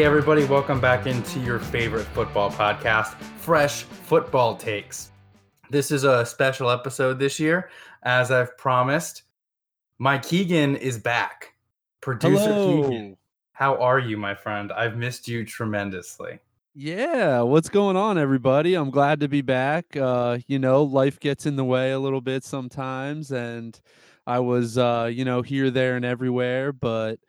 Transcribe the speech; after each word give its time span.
Hey, 0.00 0.06
everybody, 0.06 0.44
welcome 0.46 0.80
back 0.80 1.06
into 1.06 1.40
your 1.40 1.58
favorite 1.58 2.06
football 2.06 2.50
podcast, 2.50 3.20
Fresh 3.36 3.82
Football 3.82 4.56
Takes. 4.56 5.10
This 5.68 5.90
is 5.90 6.04
a 6.04 6.24
special 6.24 6.70
episode 6.70 7.18
this 7.18 7.38
year. 7.38 7.68
As 8.04 8.30
I've 8.30 8.56
promised, 8.56 9.24
my 9.98 10.16
Keegan 10.16 10.76
is 10.76 10.96
back. 10.96 11.52
Producer 12.00 12.44
Hello. 12.44 12.88
Keegan. 12.88 13.16
How 13.52 13.76
are 13.76 13.98
you, 13.98 14.16
my 14.16 14.34
friend? 14.34 14.72
I've 14.72 14.96
missed 14.96 15.28
you 15.28 15.44
tremendously. 15.44 16.38
Yeah, 16.74 17.42
what's 17.42 17.68
going 17.68 17.96
on, 17.98 18.16
everybody? 18.16 18.76
I'm 18.76 18.88
glad 18.88 19.20
to 19.20 19.28
be 19.28 19.42
back. 19.42 19.94
Uh, 19.94 20.38
you 20.46 20.58
know, 20.58 20.82
life 20.82 21.20
gets 21.20 21.44
in 21.44 21.56
the 21.56 21.64
way 21.64 21.92
a 21.92 21.98
little 21.98 22.22
bit 22.22 22.42
sometimes, 22.42 23.32
and 23.32 23.78
I 24.26 24.38
was, 24.38 24.78
uh, 24.78 25.10
you 25.12 25.26
know, 25.26 25.42
here, 25.42 25.70
there, 25.70 25.96
and 25.96 26.06
everywhere, 26.06 26.72
but 26.72 27.20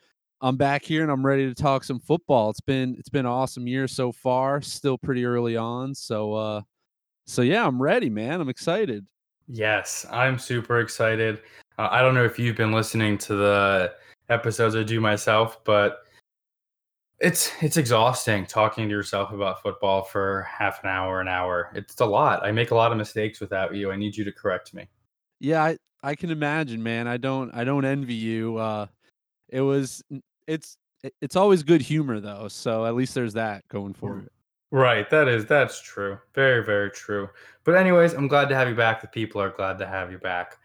I'm 0.44 0.58
back 0.58 0.84
here 0.84 1.04
and 1.04 1.12
I'm 1.12 1.26
ready 1.26 1.48
to 1.48 1.54
talk 1.54 1.84
some 1.84 2.00
football. 2.00 2.50
It's 2.50 2.62
been 2.62 2.96
it's 2.98 3.10
been 3.10 3.26
an 3.26 3.32
awesome 3.32 3.68
year 3.68 3.88
so 3.88 4.12
far. 4.12 4.62
Still 4.62 4.98
pretty 4.98 5.24
early 5.24 5.56
on, 5.56 5.94
so 5.94 6.34
uh, 6.34 6.62
so 7.28 7.44
yeah, 7.44 7.66
I'm 7.66 7.82
ready, 7.82 8.10
man. 8.10 8.42
I'm 8.42 8.50
excited. 8.50 9.06
Yes, 9.48 10.06
I'm 10.10 10.40
super 10.40 10.80
excited. 10.80 11.40
Uh, 11.78 11.90
I 11.92 12.02
don't 12.02 12.16
know 12.16 12.26
if 12.26 12.40
you've 12.40 12.56
been 12.56 12.72
listening 12.72 13.20
to 13.20 13.36
the 13.36 13.94
episodes 14.30 14.76
I 14.76 14.82
do 14.82 15.00
myself, 15.00 15.64
but 15.64 16.06
it's 17.20 17.52
it's 17.62 17.78
exhausting 17.78 18.48
talking 18.48 18.86
to 18.86 18.90
yourself 18.90 19.32
about 19.32 19.62
football 19.62 20.02
for 20.04 20.48
half 20.50 20.84
an 20.84 20.90
hour, 20.90 21.22
an 21.22 21.28
hour. 21.28 21.72
It's 21.76 22.00
a 22.02 22.06
lot. 22.06 22.44
I 22.44 22.52
make 22.52 22.72
a 22.72 22.76
lot 22.76 22.92
of 22.92 22.98
mistakes 22.98 23.40
without 23.40 23.76
you. 23.76 23.92
I 23.92 23.96
need 23.96 24.18
you 24.18 24.24
to 24.24 24.32
correct 24.32 24.74
me. 24.74 24.88
Yeah, 25.40 25.64
I 25.64 25.78
I 26.02 26.16
can 26.16 26.32
imagine, 26.32 26.82
man. 26.82 27.08
I 27.08 27.18
don't 27.18 27.54
I 27.54 27.64
don't 27.64 27.86
envy 27.86 28.16
you. 28.16 28.58
Uh, 28.58 28.88
it 29.50 29.62
was 29.62 30.02
it's 30.48 30.78
it's 31.22 31.36
always 31.36 31.64
good 31.64 31.82
humor 31.82 32.20
though, 32.20 32.48
so 32.48 32.86
at 32.86 32.96
least 32.96 33.16
there's 33.16 33.34
that 33.34 33.68
going 33.68 33.94
for 33.94 34.20
it. 34.20 34.32
Right, 34.72 35.10
that 35.10 35.28
is 35.28 35.46
that's 35.46 35.82
true. 35.82 36.18
Very 36.34 36.64
very 36.64 36.92
true. 36.92 37.30
But 37.64 37.76
anyways, 37.76 38.14
I'm 38.14 38.28
glad 38.28 38.50
to 38.50 38.56
have 38.56 38.70
you 38.70 38.76
back. 38.76 39.02
The 39.02 39.08
people 39.08 39.42
are 39.42 39.50
glad 39.50 39.78
to 39.80 39.88
have 39.88 40.12
you 40.12 40.18
back. 40.18 40.58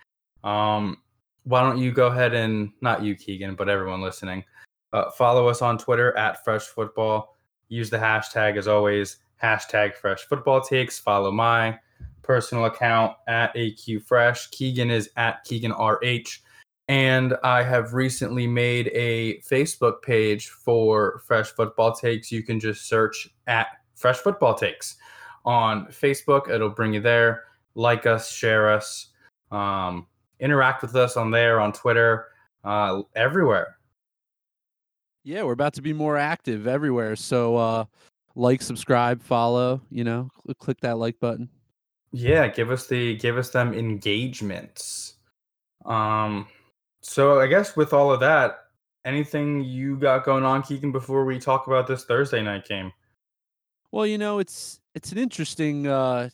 Um 0.44 0.98
why 1.44 1.62
don't 1.62 1.78
you 1.78 1.92
go 1.92 2.08
ahead 2.08 2.34
and 2.34 2.72
not 2.80 3.02
you 3.02 3.14
Keegan, 3.14 3.54
but 3.54 3.68
everyone 3.68 4.00
listening. 4.00 4.44
Uh, 4.92 5.10
follow 5.10 5.46
us 5.46 5.62
on 5.62 5.78
Twitter 5.78 6.16
at 6.16 6.44
Fresh 6.44 6.64
Football. 6.64 7.36
Use 7.68 7.88
the 7.88 7.98
hashtag 7.98 8.56
as 8.56 8.66
always, 8.66 9.18
hashtag 9.40 9.94
Fresh 9.94 10.24
Football 10.24 10.60
Takes. 10.60 10.98
Follow 10.98 11.30
my 11.30 11.78
personal 12.22 12.64
account 12.64 13.16
at 13.28 13.54
AQ 13.54 14.02
Fresh. 14.02 14.48
Keegan 14.50 14.90
is 14.90 15.08
at 15.16 15.44
Keegan 15.44 15.72
RH. 15.72 16.40
And 16.88 17.36
I 17.42 17.62
have 17.62 17.94
recently 17.94 18.46
made 18.46 18.88
a 18.94 19.40
Facebook 19.40 20.02
page 20.02 20.48
for 20.48 21.22
Fresh 21.26 21.50
Football 21.50 21.94
Takes. 21.94 22.30
You 22.30 22.42
can 22.42 22.60
just 22.60 22.88
search 22.88 23.28
at 23.46 23.68
Fresh 23.94 24.18
Football 24.18 24.54
Takes 24.54 24.96
on 25.44 25.86
Facebook. 25.86 26.48
It'll 26.48 26.70
bring 26.70 26.94
you 26.94 27.00
there. 27.00 27.44
Like 27.74 28.06
us, 28.06 28.30
share 28.30 28.72
us, 28.72 29.08
um, 29.50 30.06
interact 30.40 30.82
with 30.82 30.96
us 30.96 31.16
on 31.16 31.30
there, 31.30 31.60
on 31.60 31.72
Twitter, 31.72 32.26
uh, 32.64 33.02
everywhere. 33.14 33.76
Yeah, 35.24 35.42
we're 35.42 35.52
about 35.52 35.74
to 35.74 35.82
be 35.82 35.92
more 35.92 36.16
active 36.16 36.66
everywhere. 36.66 37.16
So 37.16 37.56
uh 37.56 37.84
like, 38.36 38.60
subscribe, 38.60 39.22
follow, 39.22 39.80
you 39.90 40.04
know, 40.04 40.30
click 40.58 40.78
that 40.82 40.98
like 40.98 41.18
button. 41.18 41.48
Yeah, 42.12 42.46
give 42.48 42.70
us 42.70 42.86
the 42.86 43.16
give 43.16 43.38
us 43.38 43.50
them 43.50 43.74
engagements. 43.74 45.14
Um, 45.84 46.46
so 47.08 47.40
I 47.40 47.46
guess 47.46 47.76
with 47.76 47.92
all 47.92 48.12
of 48.12 48.20
that, 48.20 48.58
anything 49.04 49.62
you 49.62 49.96
got 49.96 50.24
going 50.24 50.44
on, 50.44 50.62
Keegan, 50.62 50.92
before 50.92 51.24
we 51.24 51.38
talk 51.38 51.66
about 51.66 51.86
this 51.86 52.04
Thursday 52.04 52.42
night 52.42 52.66
game? 52.66 52.92
Well, 53.92 54.06
you 54.06 54.18
know, 54.18 54.38
it's 54.40 54.80
it's 54.94 55.12
an 55.12 55.18
interesting 55.18 55.86
uh 55.86 56.30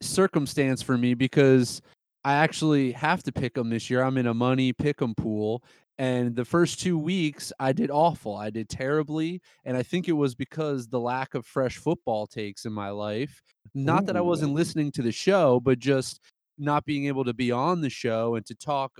circumstance 0.00 0.82
for 0.82 0.96
me 0.96 1.14
because 1.14 1.82
I 2.24 2.34
actually 2.34 2.92
have 2.92 3.22
to 3.24 3.32
pick 3.32 3.54
them 3.54 3.70
this 3.70 3.90
year. 3.90 4.02
I'm 4.02 4.16
in 4.16 4.26
a 4.26 4.34
money 4.34 4.72
pick 4.72 5.02
'em 5.02 5.14
pool 5.14 5.62
and 5.98 6.34
the 6.34 6.44
first 6.44 6.80
2 6.80 6.98
weeks 6.98 7.52
I 7.58 7.72
did 7.72 7.90
awful. 7.90 8.36
I 8.36 8.50
did 8.50 8.68
terribly 8.68 9.40
and 9.64 9.76
I 9.76 9.82
think 9.82 10.08
it 10.08 10.12
was 10.12 10.34
because 10.34 10.86
the 10.88 11.00
lack 11.00 11.34
of 11.34 11.46
fresh 11.46 11.76
football 11.78 12.26
takes 12.26 12.64
in 12.64 12.72
my 12.72 12.90
life. 12.90 13.42
Not 13.74 14.06
that 14.06 14.16
I 14.16 14.20
wasn't 14.20 14.54
listening 14.54 14.92
to 14.92 15.02
the 15.02 15.12
show, 15.12 15.60
but 15.60 15.78
just 15.78 16.20
not 16.58 16.84
being 16.84 17.06
able 17.06 17.24
to 17.24 17.34
be 17.34 17.50
on 17.50 17.80
the 17.80 17.90
show 17.90 18.36
and 18.36 18.46
to 18.46 18.54
talk 18.54 18.92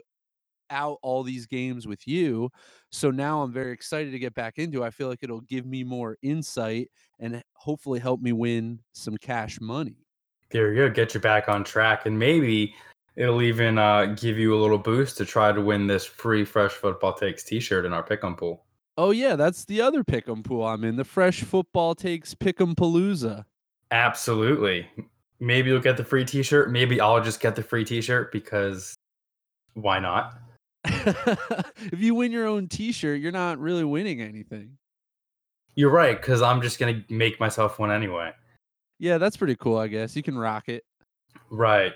out 0.75 0.99
all 1.01 1.23
these 1.23 1.47
games 1.47 1.87
with 1.87 2.07
you. 2.07 2.51
So 2.91 3.11
now 3.11 3.43
I'm 3.43 3.53
very 3.53 3.73
excited 3.73 4.11
to 4.11 4.19
get 4.19 4.35
back 4.35 4.59
into. 4.59 4.83
it. 4.83 4.87
I 4.87 4.91
feel 4.91 5.09
like 5.09 5.21
it'll 5.23 5.41
give 5.41 5.65
me 5.65 5.85
more 5.85 6.19
insight 6.23 6.91
and 7.19 7.43
hopefully 7.55 8.01
help 8.01 8.21
me 8.21 8.33
win 8.33 8.81
some 8.93 9.17
cash 9.17 9.61
money. 9.61 9.97
There 10.51 10.73
you 10.73 10.89
go. 10.89 10.91
Get 10.93 11.15
you 11.15 11.21
back 11.21 11.49
on 11.49 11.65
track, 11.65 12.07
and 12.07 12.19
maybe 12.19 12.75
it'll 13.17 13.43
even 13.43 13.79
uh, 13.79 14.15
give 14.17 14.39
you 14.39 14.55
a 14.55 14.61
little 14.61 14.79
boost 14.79 15.17
to 15.19 15.25
try 15.25 15.51
to 15.53 15.61
win 15.61 15.87
this 15.87 16.05
free 16.05 16.45
Fresh 16.45 16.73
Football 16.73 17.15
Takes 17.15 17.43
T-shirt 17.45 17.85
in 17.85 17.93
our 17.93 18.07
pick'em 18.07 18.37
pool. 18.37 18.65
Oh 18.97 19.11
yeah, 19.11 19.35
that's 19.35 19.65
the 19.65 19.81
other 19.81 20.05
pick'em 20.05 20.45
pool 20.45 20.65
I'm 20.65 20.85
in. 20.85 20.97
The 20.97 21.05
fresh 21.05 21.43
football 21.43 21.97
takes 21.97 22.35
pick'em 22.35 22.77
palooza. 22.77 23.45
Absolutely. 23.91 24.89
Maybe 25.41 25.71
you'll 25.71 25.81
get 25.81 25.97
the 25.97 26.05
free 26.05 26.25
T-shirt. 26.25 26.71
Maybe 26.71 27.01
I'll 27.01 27.21
just 27.21 27.41
get 27.41 27.57
the 27.57 27.63
free 27.63 27.85
T-shirt 27.85 28.31
because 28.31 28.95
why 29.75 29.99
not? 29.99 30.39
if 30.85 31.99
you 31.99 32.15
win 32.15 32.33
your 32.33 32.47
own 32.47 32.69
T-shirt, 32.69 33.21
you're 33.21 33.33
not 33.33 33.59
really 33.59 33.85
winning 33.85 34.21
anything. 34.21 34.77
You're 35.77 35.91
right, 35.91 36.21
because 36.21 36.43
I'm 36.43 36.63
just 36.63 36.79
gonna 36.79 37.05
make 37.09 37.41
myself 37.41 37.79
one 37.79 37.91
anyway. 37.91 38.33
Yeah, 38.99 39.19
that's 39.19 39.37
pretty 39.37 39.57
cool. 39.57 39.79
I 39.79 39.89
guess 39.89 40.15
you 40.15 40.23
can 40.23 40.39
rock 40.39 40.69
it. 40.69 40.85
Right. 41.51 41.95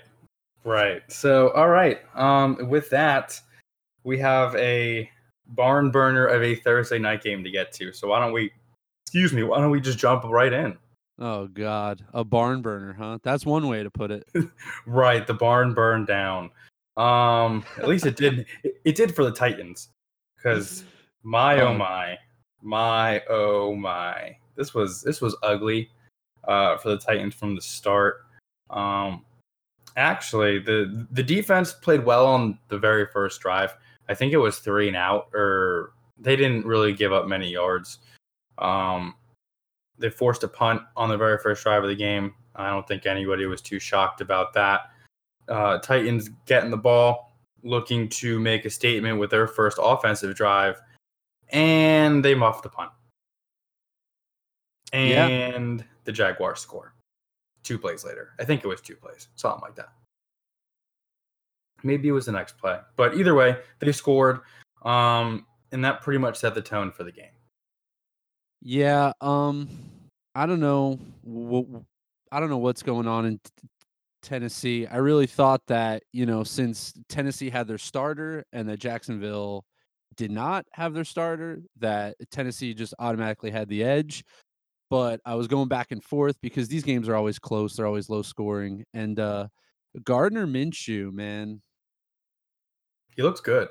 Right. 0.65 1.03
So, 1.09 1.50
all 1.50 1.69
right. 1.69 1.99
Um, 2.15 2.69
with 2.69 2.91
that, 2.91 3.41
we 4.04 4.19
have 4.19 4.54
a 4.56 5.09
barn 5.49 5.91
burner 5.91 6.26
of 6.26 6.43
a 6.43 6.56
Thursday 6.56 6.99
night 6.99 7.22
game 7.22 7.44
to 7.44 7.50
get 7.50 7.72
to. 7.72 7.93
So 7.93 8.09
why 8.09 8.20
don't 8.20 8.32
we? 8.32 8.50
Excuse 9.06 9.32
me. 9.32 9.43
Why 9.43 9.60
don't 9.60 9.70
we 9.70 9.81
just 9.81 9.99
jump 9.99 10.25
right 10.25 10.53
in? 10.53 10.76
Oh 11.19 11.47
God, 11.49 12.05
a 12.12 12.25
barn 12.25 12.62
burner, 12.62 12.93
huh? 12.93 13.19
That's 13.22 13.47
one 13.47 13.69
way 13.69 13.82
to 13.82 13.91
put 13.91 14.10
it. 14.10 14.28
Right. 14.87 15.26
The 15.26 15.34
barn 15.34 15.75
burned 15.75 16.06
down. 16.06 16.50
Um, 16.98 17.64
at 17.78 17.88
least 17.88 18.06
it 18.06 18.16
did. 18.16 18.47
It, 18.64 18.81
it 18.84 18.97
did 18.97 19.14
for 19.14 19.25
the 19.25 19.32
Titans, 19.32 19.88
because 20.36 20.84
my 21.22 21.60
oh 21.60 21.69
Oh. 21.69 21.75
my, 21.75 22.19
my 22.60 23.22
oh 23.31 23.75
my, 23.75 24.36
this 24.56 24.75
was 24.75 25.03
this 25.03 25.20
was 25.20 25.37
ugly. 25.42 25.91
Uh, 26.44 26.78
for 26.78 26.88
the 26.88 26.98
Titans 26.98 27.34
from 27.34 27.54
the 27.54 27.60
start. 27.60 28.22
Um, 28.70 29.25
actually, 29.97 30.58
the 30.58 31.06
the 31.10 31.22
defense 31.22 31.75
played 31.75 32.04
well 32.04 32.26
on 32.26 32.58
the 32.69 32.78
very 32.78 33.06
first 33.12 33.41
drive. 33.42 33.76
I 34.08 34.14
think 34.14 34.32
it 34.32 34.38
was 34.38 34.58
three 34.58 34.88
and 34.88 34.97
out, 34.97 35.28
or 35.34 35.92
they 36.19 36.37
didn't 36.37 36.64
really 36.64 36.94
give 36.94 37.12
up 37.12 37.26
many 37.26 37.50
yards. 37.50 37.98
Um, 38.56 39.14
they 39.98 40.08
forced 40.08 40.42
a 40.42 40.48
punt 40.48 40.81
on 40.97 41.10
the 41.10 41.19
very 41.19 41.37
first 41.38 41.62
drive 41.64 41.82
of 41.82 41.91
the 41.91 41.97
game. 41.97 42.34
I 42.56 42.70
don't 42.70 42.88
think 42.88 43.04
anybody 43.04 43.44
was 43.44 43.61
too 43.61 43.78
shocked 43.78 44.22
about 44.22 44.55
that. 44.55 44.90
Uh, 45.48 45.78
Titans 45.78 46.30
getting 46.46 46.70
the 46.70 46.76
ball, 46.76 47.32
looking 47.62 48.08
to 48.10 48.38
make 48.38 48.64
a 48.64 48.70
statement 48.70 49.18
with 49.18 49.30
their 49.30 49.46
first 49.46 49.78
offensive 49.80 50.34
drive, 50.34 50.80
and 51.50 52.24
they 52.24 52.34
muffed 52.34 52.62
the 52.62 52.68
punt. 52.68 52.90
Yeah. 54.92 55.26
And 55.26 55.84
the 56.04 56.12
Jaguars 56.12 56.60
score 56.60 56.94
two 57.62 57.78
plays 57.78 58.04
later. 58.04 58.30
I 58.38 58.44
think 58.44 58.64
it 58.64 58.68
was 58.68 58.80
two 58.80 58.96
plays, 58.96 59.28
something 59.36 59.60
like 59.60 59.74
that. 59.76 59.92
Maybe 61.82 62.08
it 62.08 62.12
was 62.12 62.26
the 62.26 62.32
next 62.32 62.58
play, 62.58 62.78
but 62.96 63.14
either 63.14 63.34
way, 63.34 63.58
they 63.78 63.92
scored, 63.92 64.40
um, 64.82 65.46
and 65.70 65.84
that 65.84 66.00
pretty 66.00 66.18
much 66.18 66.38
set 66.38 66.54
the 66.54 66.62
tone 66.62 66.90
for 66.90 67.04
the 67.04 67.12
game. 67.12 67.26
Yeah, 68.62 69.12
um, 69.20 69.68
I 70.34 70.46
don't 70.46 70.60
know. 70.60 70.98
I 72.32 72.40
don't 72.40 72.50
know 72.50 72.58
what's 72.58 72.82
going 72.82 73.06
on 73.06 73.26
in 73.26 73.40
Tennessee. 74.23 74.87
I 74.87 74.97
really 74.97 75.26
thought 75.26 75.62
that 75.69 76.03
you 76.12 76.26
know, 76.26 76.44
since 76.44 76.93
Tennessee 77.09 77.50
had 77.50 77.67
their 77.69 77.79
starter 77.79 78.44
and 78.53 78.69
that 78.69 78.79
Jacksonville 78.79 79.65
did 80.17 80.31
not 80.31 80.67
have 80.73 80.94
their 80.94 81.05
starter, 81.05 81.61
that 81.79 82.17
Tennessee 82.31 82.75
just 82.75 82.94
automatically 82.99 83.50
had 83.50 83.69
the 83.69 83.85
edge. 83.85 84.25
But 84.91 85.20
I 85.26 85.35
was 85.35 85.47
going 85.49 85.69
back 85.69 85.93
and 85.93 86.03
forth 86.03 86.37
because 86.41 86.67
these 86.69 86.82
games 86.82 87.09
are 87.09 87.15
always 87.15 87.38
close. 87.38 87.76
They're 87.76 87.87
always 87.87 88.09
low 88.09 88.23
scoring. 88.23 88.85
And 88.94 89.20
uh, 89.20 89.49
Gardner 90.03 90.47
Minshew, 90.47 91.12
man, 91.12 91.61
He 93.15 93.23
looks 93.23 93.41
good. 93.41 93.69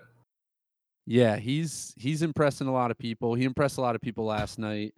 yeah, 1.06 1.38
he's 1.38 1.94
he's 1.98 2.22
impressing 2.22 2.68
a 2.68 2.74
lot 2.74 2.92
of 2.92 2.98
people. 2.98 3.34
He 3.34 3.46
impressed 3.46 3.78
a 3.78 3.82
lot 3.82 3.96
of 3.96 4.02
people 4.02 4.26
last 4.26 4.60
night. 4.60 4.94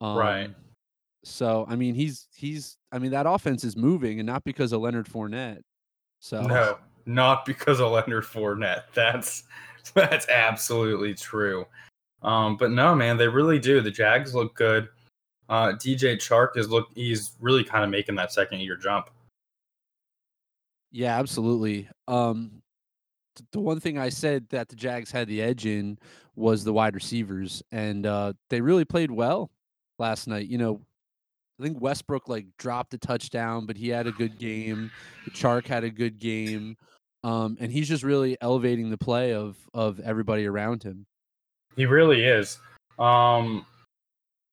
Um, 0.00 0.16
Right. 0.16 0.50
So 1.24 1.66
I 1.68 1.76
mean, 1.76 1.94
he's 1.94 2.28
he's 2.34 2.76
I 2.92 2.98
mean 2.98 3.10
that 3.12 3.26
offense 3.26 3.64
is 3.64 3.76
moving, 3.76 4.20
and 4.20 4.26
not 4.26 4.44
because 4.44 4.72
of 4.72 4.80
Leonard 4.80 5.06
Fournette. 5.06 5.62
So 6.20 6.42
No, 6.42 6.78
not 7.06 7.44
because 7.44 7.80
of 7.80 7.92
Leonard 7.92 8.24
Fournette. 8.24 8.84
That's 8.94 9.44
that's 9.94 10.28
absolutely 10.28 11.14
true. 11.14 11.66
Um, 12.22 12.56
but 12.56 12.70
no, 12.70 12.94
man, 12.94 13.16
they 13.16 13.28
really 13.28 13.58
do. 13.58 13.80
The 13.80 13.90
Jags 13.90 14.34
look 14.34 14.54
good. 14.54 14.88
Uh, 15.48 15.72
DJ 15.72 16.16
Chark 16.16 16.56
is 16.56 16.70
look 16.70 16.88
he's 16.94 17.32
really 17.40 17.64
kind 17.64 17.82
of 17.84 17.90
making 17.90 18.14
that 18.16 18.32
second 18.32 18.60
year 18.60 18.76
jump. 18.76 19.10
Yeah, 20.92 21.18
absolutely. 21.18 21.88
Um, 22.08 22.62
the 23.52 23.60
one 23.60 23.80
thing 23.80 23.98
I 23.98 24.08
said 24.08 24.48
that 24.50 24.68
the 24.68 24.76
Jags 24.76 25.10
had 25.10 25.28
the 25.28 25.40
edge 25.40 25.66
in 25.66 25.98
was 26.34 26.64
the 26.64 26.72
wide 26.72 26.94
receivers, 26.94 27.62
and 27.72 28.06
uh, 28.06 28.32
they 28.48 28.60
really 28.60 28.84
played 28.84 29.10
well 29.10 29.50
last 29.98 30.26
night. 30.26 30.48
You 30.48 30.58
know, 30.58 30.80
I 31.60 31.62
think 31.62 31.80
Westbrook 31.80 32.28
like 32.28 32.46
dropped 32.58 32.94
a 32.94 32.98
touchdown, 32.98 33.66
but 33.66 33.76
he 33.76 33.88
had 33.88 34.06
a 34.06 34.12
good 34.12 34.38
game. 34.38 34.90
Chark 35.30 35.66
had 35.66 35.84
a 35.84 35.90
good 35.90 36.18
game, 36.18 36.76
um, 37.22 37.58
and 37.60 37.70
he's 37.70 37.88
just 37.88 38.02
really 38.02 38.36
elevating 38.40 38.90
the 38.90 38.96
play 38.96 39.34
of 39.34 39.58
of 39.74 40.00
everybody 40.00 40.46
around 40.46 40.82
him. 40.82 41.06
He 41.76 41.84
really 41.84 42.24
is. 42.24 42.58
Um, 42.98 43.66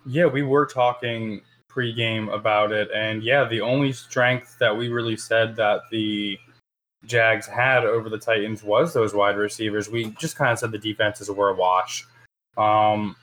yeah, 0.06 0.26
we 0.26 0.44
were 0.44 0.66
talking 0.66 1.42
pregame 1.70 2.34
about 2.34 2.72
it, 2.72 2.90
and 2.94 3.24
yeah, 3.24 3.46
the 3.46 3.62
only 3.62 3.94
strength 3.94 4.58
that 4.60 4.76
we 4.76 4.90
really 4.90 5.18
said 5.18 5.56
that 5.56 5.82
the 5.92 6.38
Jags 7.06 7.48
had 7.48 7.86
over 7.86 8.10
the 8.10 8.18
Titans 8.18 8.64
was 8.64 8.94
those 8.94 9.14
wide 9.14 9.38
receivers. 9.38 9.90
We 9.90 10.12
just 10.20 10.36
kind 10.36 10.52
of 10.52 10.60
said 10.60 10.72
the 10.72 10.78
defenses 10.78 11.32
were 11.32 11.50
a 11.50 11.56
wash. 11.56 12.06
Um, 12.58 13.16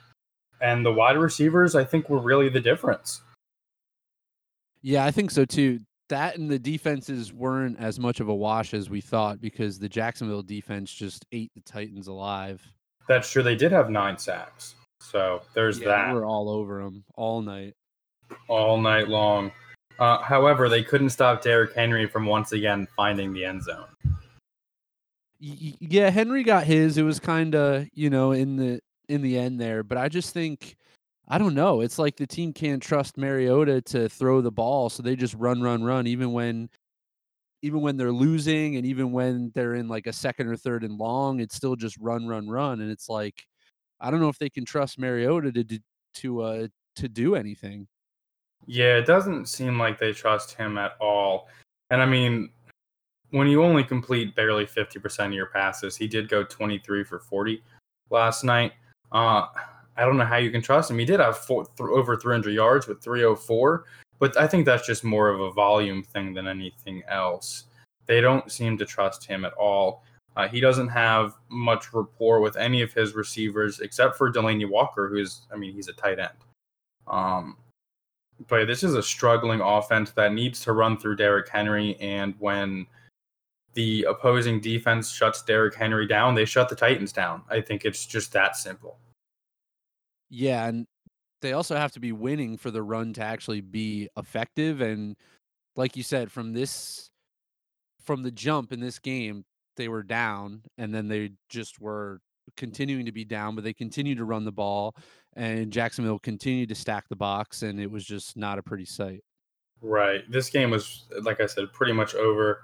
and 0.60 0.86
the 0.86 0.92
wide 0.92 1.18
receivers, 1.18 1.74
I 1.74 1.84
think, 1.84 2.08
were 2.08 2.18
really 2.18 2.48
the 2.48 2.60
difference. 2.60 3.20
Yeah, 4.84 5.06
I 5.06 5.10
think 5.10 5.30
so 5.30 5.46
too. 5.46 5.80
That 6.10 6.36
and 6.36 6.50
the 6.50 6.58
defenses 6.58 7.32
weren't 7.32 7.80
as 7.80 7.98
much 7.98 8.20
of 8.20 8.28
a 8.28 8.34
wash 8.34 8.74
as 8.74 8.90
we 8.90 9.00
thought 9.00 9.40
because 9.40 9.78
the 9.78 9.88
Jacksonville 9.88 10.42
defense 10.42 10.92
just 10.92 11.24
ate 11.32 11.50
the 11.54 11.62
Titans 11.62 12.06
alive. 12.06 12.62
That's 13.08 13.30
true. 13.30 13.42
They 13.42 13.56
did 13.56 13.72
have 13.72 13.88
nine 13.88 14.18
sacks. 14.18 14.74
So 15.00 15.40
there's 15.54 15.80
yeah, 15.80 15.88
that. 15.88 16.14
We're 16.14 16.26
all 16.26 16.50
over 16.50 16.82
them 16.82 17.02
all 17.14 17.40
night. 17.40 17.72
All 18.46 18.78
night 18.78 19.08
long. 19.08 19.52
Uh, 19.98 20.18
however, 20.18 20.68
they 20.68 20.82
couldn't 20.82 21.10
stop 21.10 21.42
Derrick 21.42 21.74
Henry 21.74 22.06
from 22.06 22.26
once 22.26 22.52
again 22.52 22.86
finding 22.94 23.32
the 23.32 23.46
end 23.46 23.62
zone. 23.62 23.86
Yeah, 25.40 26.10
Henry 26.10 26.42
got 26.42 26.64
his. 26.64 26.98
It 26.98 27.04
was 27.04 27.18
kind 27.18 27.54
of 27.54 27.86
you 27.94 28.10
know 28.10 28.32
in 28.32 28.56
the 28.56 28.80
in 29.08 29.22
the 29.22 29.38
end 29.38 29.58
there, 29.58 29.82
but 29.82 29.96
I 29.96 30.10
just 30.10 30.34
think 30.34 30.76
I 31.28 31.38
don't 31.38 31.54
know. 31.54 31.80
It's 31.80 31.98
like 31.98 32.16
the 32.16 32.26
team 32.26 32.52
can't 32.52 32.82
trust 32.82 33.16
Mariota 33.16 33.80
to 33.82 34.08
throw 34.08 34.40
the 34.40 34.50
ball, 34.50 34.90
so 34.90 35.02
they 35.02 35.16
just 35.16 35.34
run, 35.34 35.62
run, 35.62 35.82
run, 35.82 36.06
even 36.06 36.32
when 36.32 36.68
even 37.62 37.80
when 37.80 37.96
they're 37.96 38.12
losing 38.12 38.76
and 38.76 38.84
even 38.84 39.10
when 39.10 39.50
they're 39.54 39.74
in 39.74 39.88
like 39.88 40.06
a 40.06 40.12
second 40.12 40.48
or 40.48 40.56
third 40.56 40.84
and 40.84 40.98
long, 40.98 41.40
it's 41.40 41.54
still 41.54 41.76
just 41.76 41.96
run, 41.98 42.26
run, 42.26 42.46
run. 42.46 42.82
And 42.82 42.90
it's 42.90 43.08
like 43.08 43.46
I 44.00 44.10
don't 44.10 44.20
know 44.20 44.28
if 44.28 44.38
they 44.38 44.50
can 44.50 44.66
trust 44.66 44.98
Mariota 44.98 45.50
to 45.52 45.78
to 46.16 46.42
uh 46.42 46.68
to 46.96 47.08
do 47.08 47.34
anything. 47.34 47.88
Yeah, 48.66 48.96
it 48.96 49.06
doesn't 49.06 49.46
seem 49.46 49.78
like 49.78 49.98
they 49.98 50.12
trust 50.12 50.54
him 50.54 50.78
at 50.78 50.92
all. 51.00 51.48
And 51.90 52.02
I 52.02 52.06
mean, 52.06 52.50
when 53.30 53.46
you 53.46 53.62
only 53.62 53.84
complete 53.84 54.34
barely 54.34 54.64
50% 54.66 55.26
of 55.26 55.32
your 55.32 55.46
passes, 55.46 55.96
he 55.96 56.06
did 56.06 56.28
go 56.28 56.44
23 56.44 57.04
for 57.04 57.18
40 57.18 57.62
last 58.10 58.44
night. 58.44 58.72
Uh, 59.12 59.46
I 59.96 60.04
don't 60.04 60.16
know 60.16 60.24
how 60.24 60.36
you 60.36 60.50
can 60.50 60.62
trust 60.62 60.90
him. 60.90 60.98
He 60.98 61.04
did 61.04 61.20
have 61.20 61.38
four, 61.38 61.64
th- 61.64 61.88
over 61.88 62.16
300 62.16 62.50
yards 62.50 62.86
with 62.86 63.02
304, 63.02 63.84
but 64.18 64.36
I 64.36 64.46
think 64.46 64.64
that's 64.64 64.86
just 64.86 65.04
more 65.04 65.28
of 65.28 65.40
a 65.40 65.52
volume 65.52 66.02
thing 66.02 66.34
than 66.34 66.48
anything 66.48 67.02
else. 67.08 67.64
They 68.06 68.20
don't 68.20 68.50
seem 68.50 68.76
to 68.78 68.86
trust 68.86 69.24
him 69.24 69.44
at 69.44 69.52
all. 69.54 70.02
Uh, 70.36 70.48
he 70.48 70.60
doesn't 70.60 70.88
have 70.88 71.34
much 71.48 71.92
rapport 71.92 72.40
with 72.40 72.56
any 72.56 72.82
of 72.82 72.92
his 72.92 73.14
receivers 73.14 73.80
except 73.80 74.16
for 74.16 74.32
Delanie 74.32 74.68
Walker, 74.68 75.08
who's, 75.08 75.42
I 75.52 75.56
mean, 75.56 75.72
he's 75.72 75.88
a 75.88 75.92
tight 75.92 76.18
end. 76.18 76.30
Um, 77.06 77.56
but 78.48 78.66
this 78.66 78.82
is 78.82 78.94
a 78.94 79.02
struggling 79.02 79.60
offense 79.60 80.10
that 80.12 80.32
needs 80.32 80.60
to 80.62 80.72
run 80.72 80.98
through 80.98 81.16
Derrick 81.16 81.48
Henry. 81.48 81.96
And 82.00 82.34
when 82.40 82.86
the 83.74 84.04
opposing 84.08 84.60
defense 84.60 85.10
shuts 85.10 85.42
Derrick 85.42 85.74
Henry 85.74 86.06
down, 86.06 86.34
they 86.34 86.44
shut 86.44 86.68
the 86.68 86.74
Titans 86.74 87.12
down. 87.12 87.42
I 87.48 87.60
think 87.60 87.84
it's 87.84 88.06
just 88.06 88.32
that 88.32 88.56
simple. 88.56 88.98
Yeah, 90.34 90.66
and 90.66 90.86
they 91.42 91.52
also 91.52 91.76
have 91.76 91.92
to 91.92 92.00
be 92.00 92.10
winning 92.10 92.56
for 92.56 92.72
the 92.72 92.82
run 92.82 93.12
to 93.12 93.22
actually 93.22 93.60
be 93.60 94.08
effective. 94.16 94.80
And 94.80 95.16
like 95.76 95.96
you 95.96 96.02
said, 96.02 96.32
from 96.32 96.52
this 96.52 97.08
from 98.02 98.24
the 98.24 98.32
jump 98.32 98.72
in 98.72 98.80
this 98.80 98.98
game, 98.98 99.44
they 99.76 99.88
were 99.88 100.02
down 100.02 100.62
and 100.76 100.92
then 100.92 101.06
they 101.06 101.30
just 101.48 101.80
were 101.80 102.20
continuing 102.56 103.06
to 103.06 103.12
be 103.12 103.24
down, 103.24 103.54
but 103.54 103.62
they 103.62 103.72
continued 103.72 104.18
to 104.18 104.24
run 104.24 104.44
the 104.44 104.52
ball 104.52 104.96
and 105.36 105.72
Jacksonville 105.72 106.18
continued 106.18 106.68
to 106.70 106.74
stack 106.74 107.08
the 107.08 107.16
box 107.16 107.62
and 107.62 107.80
it 107.80 107.90
was 107.90 108.04
just 108.04 108.36
not 108.36 108.58
a 108.58 108.62
pretty 108.62 108.84
sight. 108.84 109.22
Right. 109.80 110.28
This 110.28 110.50
game 110.50 110.70
was 110.70 111.04
like 111.22 111.40
I 111.40 111.46
said 111.46 111.72
pretty 111.72 111.92
much 111.92 112.16
over 112.16 112.62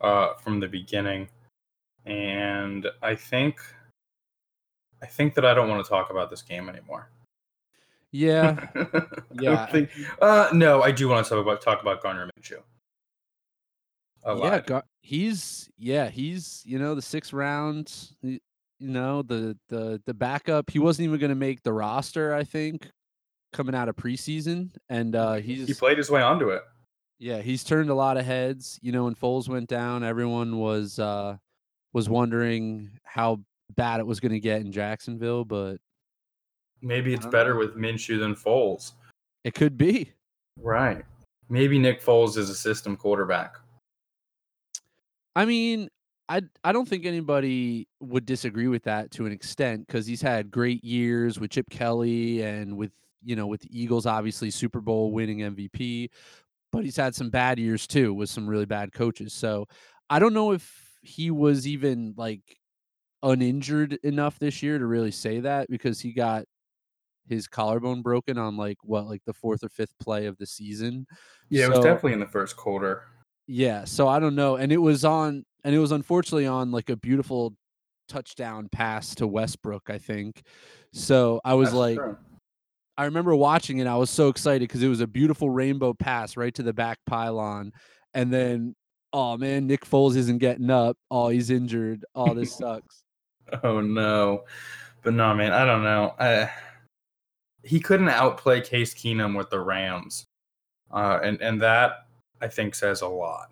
uh, 0.00 0.34
from 0.42 0.58
the 0.58 0.68
beginning. 0.68 1.28
And 2.04 2.88
I 3.00 3.14
think 3.14 3.60
I 5.02 5.06
think 5.06 5.34
that 5.34 5.44
I 5.44 5.52
don't 5.52 5.68
want 5.68 5.84
to 5.84 5.88
talk 5.88 6.10
about 6.10 6.30
this 6.30 6.42
game 6.42 6.68
anymore. 6.68 7.10
Yeah. 8.12 8.68
yeah. 9.40 9.66
Think, 9.66 9.90
uh, 10.20 10.48
no, 10.52 10.82
I 10.82 10.92
do 10.92 11.08
want 11.08 11.26
to 11.26 11.30
talk 11.30 11.40
about 11.40 11.60
talk 11.60 11.82
about 11.82 12.02
Gardner 12.02 12.30
Minshew. 12.38 12.62
Yeah, 14.24 14.60
Gar- 14.60 14.84
he's 15.00 15.68
yeah, 15.76 16.08
he's 16.08 16.62
you 16.64 16.78
know 16.78 16.94
the 16.94 17.02
sixth 17.02 17.32
round, 17.32 17.92
you 18.22 18.38
know 18.78 19.22
the 19.22 19.58
the 19.68 20.00
the 20.06 20.14
backup. 20.14 20.70
He 20.70 20.78
wasn't 20.78 21.06
even 21.06 21.18
going 21.18 21.30
to 21.30 21.34
make 21.34 21.62
the 21.62 21.72
roster, 21.72 22.32
I 22.32 22.44
think, 22.44 22.88
coming 23.52 23.74
out 23.74 23.88
of 23.88 23.96
preseason, 23.96 24.70
and 24.88 25.16
uh 25.16 25.34
he's 25.34 25.66
he 25.66 25.74
played 25.74 25.98
his 25.98 26.08
way 26.08 26.22
onto 26.22 26.50
it. 26.50 26.62
Yeah, 27.18 27.40
he's 27.40 27.64
turned 27.64 27.90
a 27.90 27.94
lot 27.94 28.16
of 28.16 28.24
heads. 28.24 28.78
You 28.82 28.92
know, 28.92 29.04
when 29.04 29.16
Foles 29.16 29.48
went 29.48 29.68
down, 29.68 30.04
everyone 30.04 30.58
was 30.58 31.00
uh 31.00 31.36
was 31.92 32.08
wondering 32.08 32.90
how 33.02 33.40
bad 33.76 34.00
it 34.00 34.06
was 34.06 34.20
going 34.20 34.32
to 34.32 34.40
get 34.40 34.60
in 34.60 34.72
Jacksonville, 34.72 35.44
but 35.44 35.76
maybe 36.80 37.14
it's 37.14 37.26
better 37.26 37.54
know. 37.54 37.60
with 37.60 37.76
Minshew 37.76 38.18
than 38.18 38.34
Foles. 38.34 38.92
It 39.44 39.54
could 39.54 39.76
be. 39.76 40.12
Right. 40.58 41.04
Maybe 41.48 41.78
Nick 41.78 42.02
Foles 42.02 42.36
is 42.36 42.50
a 42.50 42.54
system 42.54 42.96
quarterback. 42.96 43.56
I 45.34 45.44
mean, 45.44 45.88
I 46.28 46.42
I 46.64 46.72
don't 46.72 46.88
think 46.88 47.04
anybody 47.04 47.88
would 48.00 48.26
disagree 48.26 48.68
with 48.68 48.84
that 48.84 49.10
to 49.12 49.26
an 49.26 49.32
extent 49.32 49.86
because 49.86 50.06
he's 50.06 50.22
had 50.22 50.50
great 50.50 50.84
years 50.84 51.40
with 51.40 51.50
Chip 51.50 51.68
Kelly 51.70 52.42
and 52.42 52.76
with 52.76 52.92
you 53.22 53.36
know 53.36 53.46
with 53.46 53.62
the 53.62 53.68
Eagles, 53.70 54.06
obviously 54.06 54.50
Super 54.50 54.80
Bowl 54.80 55.12
winning 55.12 55.38
MVP, 55.38 56.10
but 56.70 56.84
he's 56.84 56.96
had 56.96 57.14
some 57.14 57.30
bad 57.30 57.58
years 57.58 57.86
too 57.86 58.14
with 58.14 58.30
some 58.30 58.48
really 58.48 58.66
bad 58.66 58.92
coaches. 58.92 59.32
So 59.32 59.66
I 60.10 60.18
don't 60.18 60.34
know 60.34 60.52
if 60.52 60.98
he 61.02 61.30
was 61.30 61.66
even 61.66 62.14
like 62.16 62.56
uninjured 63.22 63.98
enough 64.02 64.38
this 64.38 64.62
year 64.62 64.78
to 64.78 64.86
really 64.86 65.10
say 65.10 65.40
that 65.40 65.68
because 65.70 66.00
he 66.00 66.12
got 66.12 66.44
his 67.28 67.46
collarbone 67.46 68.02
broken 68.02 68.36
on 68.38 68.56
like 68.56 68.78
what 68.82 69.06
like 69.06 69.22
the 69.24 69.32
fourth 69.32 69.62
or 69.62 69.68
fifth 69.68 69.96
play 69.98 70.26
of 70.26 70.36
the 70.38 70.46
season. 70.46 71.06
Yeah, 71.48 71.66
so, 71.66 71.72
it 71.72 71.76
was 71.76 71.84
definitely 71.84 72.12
in 72.14 72.20
the 72.20 72.26
first 72.26 72.56
quarter. 72.56 73.04
Yeah, 73.46 73.84
so 73.84 74.08
I 74.08 74.18
don't 74.18 74.34
know, 74.34 74.56
and 74.56 74.72
it 74.72 74.78
was 74.78 75.04
on, 75.04 75.44
and 75.64 75.74
it 75.74 75.78
was 75.78 75.92
unfortunately 75.92 76.46
on 76.46 76.70
like 76.70 76.90
a 76.90 76.96
beautiful 76.96 77.54
touchdown 78.08 78.68
pass 78.70 79.14
to 79.16 79.26
Westbrook, 79.26 79.88
I 79.88 79.98
think. 79.98 80.42
So 80.92 81.40
I 81.44 81.54
was 81.54 81.68
That's 81.68 81.78
like, 81.78 81.96
true. 81.96 82.16
I 82.96 83.06
remember 83.06 83.34
watching 83.34 83.78
it. 83.78 83.86
I 83.86 83.96
was 83.96 84.10
so 84.10 84.28
excited 84.28 84.68
because 84.68 84.82
it 84.82 84.88
was 84.88 85.00
a 85.00 85.06
beautiful 85.06 85.50
rainbow 85.50 85.94
pass 85.94 86.36
right 86.36 86.54
to 86.54 86.62
the 86.62 86.72
back 86.72 86.98
pylon, 87.06 87.72
and 88.14 88.32
then 88.32 88.74
oh 89.12 89.36
man, 89.36 89.66
Nick 89.66 89.84
Foles 89.84 90.16
isn't 90.16 90.38
getting 90.38 90.70
up. 90.70 90.96
Oh, 91.10 91.28
he's 91.28 91.50
injured. 91.50 92.04
Oh, 92.14 92.34
this 92.34 92.56
sucks. 92.56 93.02
oh 93.62 93.80
no, 93.80 94.44
but 95.02 95.14
no, 95.14 95.34
man, 95.34 95.52
I 95.52 95.64
don't 95.64 95.82
know. 95.82 96.14
I, 96.18 96.50
he 97.64 97.80
couldn't 97.80 98.08
outplay 98.08 98.60
Case 98.60 98.94
Keenum 98.94 99.36
with 99.36 99.50
the 99.50 99.60
Rams, 99.60 100.24
uh, 100.90 101.20
and 101.22 101.40
and 101.40 101.60
that 101.62 102.06
I 102.40 102.48
think 102.48 102.74
says 102.74 103.02
a 103.02 103.08
lot 103.08 103.50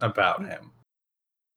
about 0.00 0.44
him. 0.44 0.72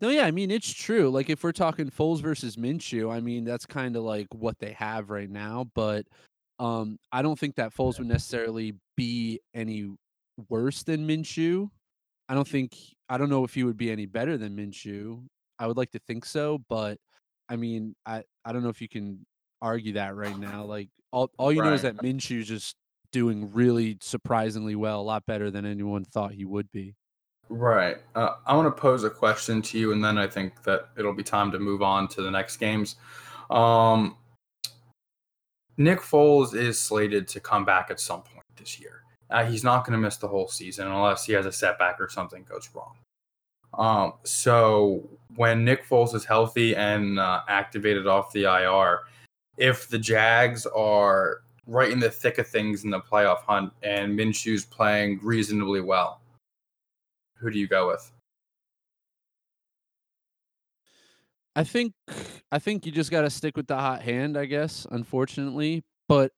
No, 0.01 0.09
yeah, 0.09 0.25
I 0.25 0.31
mean 0.31 0.50
it's 0.50 0.71
true. 0.71 1.09
Like 1.11 1.29
if 1.29 1.43
we're 1.43 1.51
talking 1.51 1.89
Foles 1.89 2.21
versus 2.21 2.55
Minshew, 2.55 3.11
I 3.11 3.19
mean 3.19 3.45
that's 3.45 3.65
kind 3.65 3.95
of 3.95 4.03
like 4.03 4.27
what 4.33 4.57
they 4.59 4.71
have 4.73 5.11
right 5.11 5.29
now. 5.29 5.69
But 5.75 6.05
um, 6.59 6.97
I 7.11 7.21
don't 7.21 7.38
think 7.38 7.55
that 7.55 7.73
Foles 7.73 8.00
would 8.00 8.07
necessarily 8.07 8.73
be 8.97 9.39
any 9.53 9.91
worse 10.50 10.83
than 10.83 11.07
Minshew. 11.07 11.69
I 12.29 12.33
don't 12.33 12.47
think 12.47 12.75
I 13.09 13.17
don't 13.17 13.29
know 13.29 13.43
if 13.43 13.53
he 13.53 13.63
would 13.63 13.77
be 13.77 13.91
any 13.91 14.07
better 14.07 14.38
than 14.38 14.55
Minshew. 14.55 15.23
I 15.59 15.67
would 15.67 15.77
like 15.77 15.91
to 15.91 16.00
think 16.07 16.25
so, 16.25 16.59
but 16.67 16.97
I 17.51 17.58
mean, 17.58 17.96
I 18.05 18.24
I 18.46 18.53
don't 18.53 18.63
know 18.63 18.70
if 18.70 18.81
you 18.81 18.88
can 18.88 19.25
argue 19.62 19.93
that 19.93 20.15
right 20.15 20.38
now. 20.39 20.63
Like 20.63 20.88
all 21.12 21.29
all 21.38 21.51
you 21.51 21.60
right. 21.60 21.67
know 21.67 21.74
is 21.74 21.81
that 21.81 22.01
Minshew's 22.01 22.48
just 22.48 22.77
doing 23.12 23.51
really 23.51 23.98
surprisingly 24.01 24.75
well, 24.75 25.01
a 25.01 25.03
lot 25.03 25.25
better 25.25 25.51
than 25.51 25.65
anyone 25.65 26.05
thought 26.05 26.31
he 26.31 26.46
would 26.46 26.72
be. 26.72 26.96
Right. 27.50 27.98
Uh, 28.15 28.36
I 28.48 28.55
want 28.55 28.74
to 28.74 28.81
pose 28.81 29.03
a 29.03 29.10
question 29.10 29.62
to 29.63 29.77
you, 29.77 29.91
and 29.91 30.01
then 30.01 30.17
I 30.17 30.27
think 30.27 30.63
that 30.63 30.89
it'll 30.98 31.13
be 31.13 31.24
time 31.24 31.51
to 31.51 31.60
move 31.60 31.81
on 31.81 32.08
to 32.10 32.22
the 32.22 32.31
next 32.31 32.55
games. 32.55 32.96
Um, 33.50 34.15
Nick 35.75 36.00
Foles 36.00 36.55
is 36.55 36.79
slated 36.79 37.27
to 37.27 37.41
come 37.41 37.65
back 37.65 37.91
at 37.91 38.00
some 38.00 38.22
point 38.22 38.46
this 38.55 38.79
year. 38.79 39.03
Uh, 39.29 39.43
he's 39.43 39.65
not 39.65 39.86
going 39.86 39.93
to 39.93 39.98
miss 39.98 40.15
the 40.15 40.27
whole 40.29 40.48
season 40.48 40.88
unless 40.88 41.25
he 41.25 41.34
has 41.34 41.46
a 41.46 41.51
setback 41.51 42.00
or 42.00 42.08
something 42.08 42.43
goes 42.43 42.70
wrong. 42.74 42.96
Um, 43.73 44.13
so 44.23 45.07
when 45.35 45.63
Nick 45.63 45.87
Foles 45.87 46.13
is 46.13 46.25
healthy 46.25 46.75
and 46.75 47.19
uh, 47.19 47.41
activated 47.47 48.07
off 48.07 48.33
the 48.33 48.43
IR, 48.43 49.01
if 49.57 49.87
the 49.87 49.97
Jags 49.97 50.65
are 50.65 51.41
right 51.67 51.91
in 51.91 51.99
the 51.99 52.09
thick 52.09 52.37
of 52.37 52.47
things 52.47 52.83
in 52.83 52.89
the 52.89 52.99
playoff 52.99 53.41
hunt 53.43 53.71
and 53.83 54.17
Minshew's 54.17 54.65
playing 54.65 55.19
reasonably 55.23 55.81
well, 55.81 56.21
who 57.37 57.49
do 57.49 57.57
you 57.59 57.67
go 57.67 57.87
with? 57.87 58.11
I 61.55 61.63
think 61.63 61.93
I 62.51 62.59
think 62.59 62.85
you 62.85 62.91
just 62.91 63.11
got 63.11 63.21
to 63.21 63.29
stick 63.29 63.57
with 63.57 63.67
the 63.67 63.75
hot 63.75 64.01
hand, 64.01 64.37
I 64.37 64.45
guess, 64.45 64.87
unfortunately, 64.89 65.83
but 66.07 66.31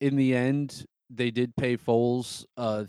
in 0.00 0.16
the 0.16 0.34
end 0.34 0.84
they 1.10 1.30
did 1.30 1.56
pay 1.56 1.76
Foles 1.76 2.44
a 2.56 2.86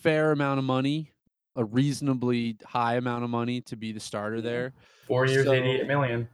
fair 0.00 0.32
amount 0.32 0.58
of 0.58 0.64
money, 0.64 1.12
a 1.60 1.64
reasonably 1.64 2.56
high 2.64 2.94
amount 2.96 3.22
of 3.22 3.28
money 3.28 3.60
to 3.60 3.76
be 3.76 3.92
the 3.92 4.00
starter 4.00 4.40
there. 4.40 4.72
4 5.06 5.26
years, 5.26 5.44
so, 5.44 5.52
88 5.52 5.86
million. 5.86 6.28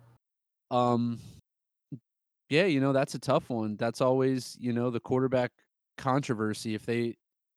Um 0.70 1.18
yeah, 2.48 2.66
you 2.66 2.80
know, 2.80 2.92
that's 2.92 3.16
a 3.16 3.18
tough 3.18 3.50
one. 3.50 3.76
That's 3.76 4.00
always, 4.00 4.56
you 4.60 4.72
know, 4.72 4.88
the 4.90 5.00
quarterback 5.00 5.50
controversy. 5.98 6.76
If 6.76 6.86
they 6.86 7.16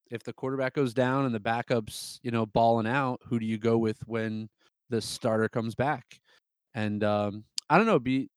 if 0.09 0.23
the 0.23 0.33
quarterback 0.33 0.73
goes 0.73 0.95
down 0.95 1.25
and 1.25 1.35
the 1.35 1.39
backups, 1.39 2.19
you 2.23 2.31
know, 2.31 2.47
balling 2.47 2.87
out, 2.87 3.21
who 3.25 3.39
do 3.39 3.45
you 3.45 3.59
go 3.59 3.77
with 3.77 3.99
when 4.07 4.49
the 4.89 4.99
starter 4.99 5.47
comes 5.47 5.75
back? 5.75 6.19
And 6.73 7.03
um, 7.03 7.43
I 7.69 7.77
don't 7.77 7.85
know, 7.85 7.99
be 7.99 8.31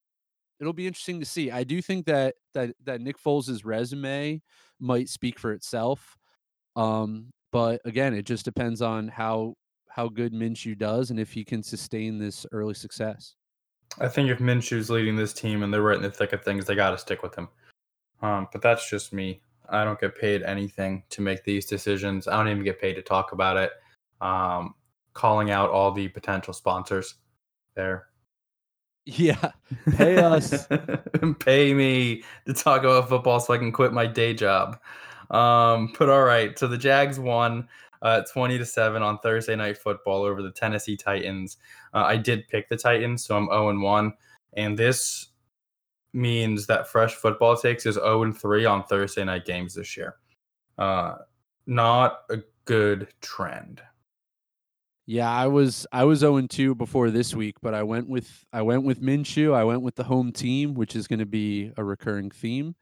it'll 0.61 0.75
be 0.75 0.87
interesting 0.87 1.21
to 1.21 1.27
see. 1.27 1.51
I 1.51 1.65
do 1.65 1.81
think 1.81 2.05
that 2.05 2.35
that 2.53 2.75
that 2.85 3.01
Nick 3.01 3.17
Foles' 3.19 3.63
resume 3.65 4.43
might 4.79 5.09
speak 5.09 5.39
for 5.39 5.53
itself. 5.53 6.19
Um, 6.77 7.31
but 7.53 7.81
again, 7.85 8.15
it 8.15 8.25
just 8.25 8.45
depends 8.45 8.83
on 8.83 9.09
how 9.09 9.55
how 9.89 10.09
good 10.09 10.33
Minshew 10.33 10.77
does 10.77 11.11
and 11.11 11.21
if 11.21 11.33
he 11.33 11.45
can 11.45 11.63
sustain 11.63 12.19
this 12.19 12.47
early 12.51 12.75
success. 12.75 13.35
I 14.01 14.09
think 14.09 14.31
if 14.31 14.39
Minshew's 14.39 14.89
leading 14.89 15.17
this 15.17 15.35
team 15.35 15.63
and 15.63 15.73
they're 15.73 15.83
right 15.83 15.97
in 15.97 16.03
the 16.03 16.11
thick 16.11 16.33
of 16.33 16.43
things, 16.43 16.65
they 16.65 16.75
got 16.75 16.93
to 16.93 16.99
stick 16.99 17.23
with 17.23 17.35
him. 17.35 17.49
Um, 18.23 18.49
but 18.51 18.63
that's 18.63 18.89
just 18.89 19.13
me. 19.13 19.43
I 19.69 19.85
don't 19.85 20.01
get 20.01 20.19
paid 20.19 20.43
anything 20.43 21.03
to 21.11 21.21
make 21.21 21.45
these 21.45 21.67
decisions. 21.67 22.27
I 22.27 22.39
don't 22.39 22.49
even 22.49 22.65
get 22.65 22.81
paid 22.81 22.95
to 22.95 23.03
talk 23.03 23.33
about 23.33 23.59
it. 23.59 23.71
Um, 24.23 24.75
calling 25.13 25.51
out 25.51 25.71
all 25.71 25.93
the 25.93 26.09
potential 26.09 26.55
sponsors 26.55 27.15
there. 27.75 28.07
Yeah, 29.05 29.51
pay 29.97 30.19
us. 30.19 30.69
pay 31.41 31.75
me 31.75 32.23
to 32.47 32.55
talk 32.55 32.83
about 32.83 33.09
football 33.09 33.41
so 33.41 33.53
I 33.53 33.59
can 33.59 33.73
quit 33.73 33.93
my 33.93 34.07
day 34.07 34.33
job. 34.33 34.79
Um, 35.33 35.93
but 35.99 36.09
all 36.09 36.23
right, 36.23 36.57
so 36.59 36.69
the 36.69 36.79
Jags 36.79 37.19
won 37.19 37.69
uh, 38.03 38.23
20 38.33 38.59
to 38.59 38.67
7 38.67 39.03
on 39.03 39.19
Thursday 39.19 39.57
night 39.57 39.79
football 39.79 40.23
over 40.23 40.43
the 40.43 40.51
Tennessee 40.51 40.97
Titans. 40.97 41.57
Uh, 41.95 42.05
I 42.05 42.17
did 42.17 42.47
pick 42.49 42.69
the 42.69 42.77
Titans, 42.77 43.25
so 43.25 43.37
I'm 43.37 43.47
0 43.47 43.71
and 43.71 43.83
1. 43.83 44.13
And 44.55 44.79
this 44.79 45.29
means 46.13 46.67
that 46.67 46.89
Fresh 46.89 47.15
Football 47.15 47.57
Takes 47.57 47.87
is 47.87 47.95
0 47.95 48.25
and 48.25 48.37
3 48.37 48.67
on 48.67 48.85
Thursday 48.85 49.25
night 49.25 49.47
games 49.47 49.75
this 49.75 49.97
year. 49.97 50.17
Uh, 50.77 51.17
not 51.67 52.21
a 52.31 52.39
good 52.65 53.09
trend. 53.21 53.81
Yeah, 55.07 55.31
I 55.31 55.47
was 55.47 55.87
I 55.93 56.05
was 56.05 56.21
0 56.21 56.47
2 56.47 56.75
before 56.75 57.11
this 57.11 57.35
week, 57.35 57.57
but 57.61 57.75
I 57.75 57.83
went 57.83 58.09
with 58.09 58.45
I 58.53 58.63
went 58.63 58.85
with 58.85 59.03
Minshew. 59.03 59.53
I 59.55 59.65
went 59.65 59.83
with 59.83 59.97
the 59.97 60.05
home 60.05 60.33
team, 60.33 60.75
which 60.75 60.95
is 60.95 61.09
going 61.09 61.19
to 61.19 61.27
be 61.27 61.73
a 61.77 61.83
recurring 61.83 62.31
theme. 62.31 62.77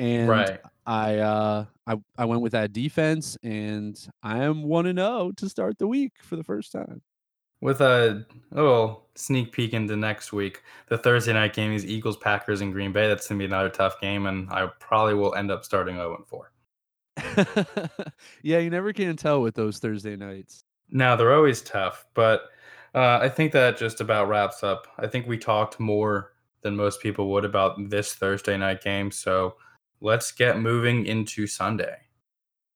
And 0.00 0.28
right. 0.28 0.58
I 0.86 1.18
uh 1.18 1.66
I, 1.86 1.96
I 2.16 2.24
went 2.24 2.40
with 2.40 2.52
that 2.52 2.72
defense 2.72 3.36
and 3.42 4.00
I 4.22 4.44
am 4.44 4.62
1 4.62 4.86
and 4.86 4.98
0 4.98 5.32
to 5.36 5.48
start 5.48 5.78
the 5.78 5.86
week 5.86 6.12
for 6.22 6.36
the 6.36 6.44
first 6.44 6.72
time. 6.72 7.02
With 7.60 7.82
a 7.82 8.24
little 8.50 9.06
sneak 9.14 9.52
peek 9.52 9.74
into 9.74 9.94
next 9.94 10.32
week, 10.32 10.62
the 10.88 10.96
Thursday 10.96 11.34
night 11.34 11.52
game 11.52 11.72
is 11.72 11.84
Eagles 11.84 12.16
Packers 12.16 12.62
in 12.62 12.72
Green 12.72 12.92
Bay. 12.92 13.08
That's 13.08 13.28
going 13.28 13.38
to 13.38 13.42
be 13.42 13.46
another 13.46 13.68
tough 13.68 14.00
game 14.00 14.24
and 14.24 14.48
I 14.50 14.68
probably 14.78 15.14
will 15.14 15.34
end 15.34 15.50
up 15.50 15.64
starting 15.64 15.96
0 15.96 16.16
and 16.16 16.26
4. 16.26 16.50
yeah, 18.42 18.58
you 18.58 18.70
never 18.70 18.94
can 18.94 19.16
tell 19.16 19.42
with 19.42 19.54
those 19.54 19.78
Thursday 19.78 20.16
nights. 20.16 20.64
No, 20.90 21.14
they're 21.14 21.34
always 21.34 21.60
tough, 21.60 22.06
but 22.14 22.44
uh, 22.94 23.18
I 23.20 23.28
think 23.28 23.52
that 23.52 23.76
just 23.76 24.00
about 24.00 24.28
wraps 24.28 24.64
up. 24.64 24.86
I 24.98 25.06
think 25.06 25.26
we 25.26 25.36
talked 25.36 25.78
more 25.78 26.32
than 26.62 26.74
most 26.74 27.00
people 27.00 27.30
would 27.32 27.44
about 27.44 27.90
this 27.90 28.14
Thursday 28.14 28.56
night 28.56 28.82
game. 28.82 29.10
So 29.10 29.56
let's 30.00 30.32
get 30.32 30.58
moving 30.58 31.06
into 31.06 31.46
Sunday. 31.46 31.96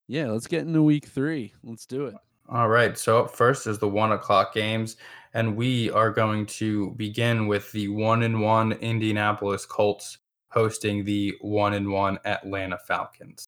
Yeah, 0.07 0.26
let's 0.28 0.47
get 0.47 0.66
into 0.66 0.83
week 0.83 1.07
three. 1.07 1.54
Let's 1.62 1.87
do 1.87 2.07
it. 2.07 2.14
All 2.49 2.69
right. 2.69 2.97
So 2.99 3.25
up 3.25 3.31
first 3.35 3.66
is 3.66 3.78
the 3.78 3.88
one 3.88 4.12
o'clock 4.12 4.52
games, 4.52 4.97
and 5.33 5.57
we 5.57 5.90
are 5.90 6.11
going 6.11 6.47
to 6.47 6.90
begin 6.93 7.47
with 7.47 7.73
the 7.73 7.88
one 7.88 8.23
and 8.23 8.40
one 8.40 8.73
Indianapolis 8.73 9.64
Colts 9.64 10.19
hosting 10.50 11.04
the 11.04 11.35
one 11.40 11.75
and 11.75 11.90
one 11.90 12.19
Atlanta 12.25 12.78
Falcons. 12.78 13.47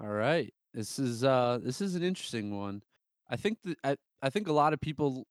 All 0.00 0.08
right. 0.08 0.52
This 0.72 0.98
is 0.98 1.24
uh 1.24 1.58
this 1.62 1.80
is 1.80 1.94
an 1.94 2.02
interesting 2.02 2.56
one. 2.56 2.82
I 3.28 3.36
think 3.36 3.58
that 3.64 3.78
I, 3.82 3.96
I 4.22 4.30
think 4.30 4.46
a 4.46 4.52
lot 4.52 4.72
of 4.72 4.80
people 4.80 5.26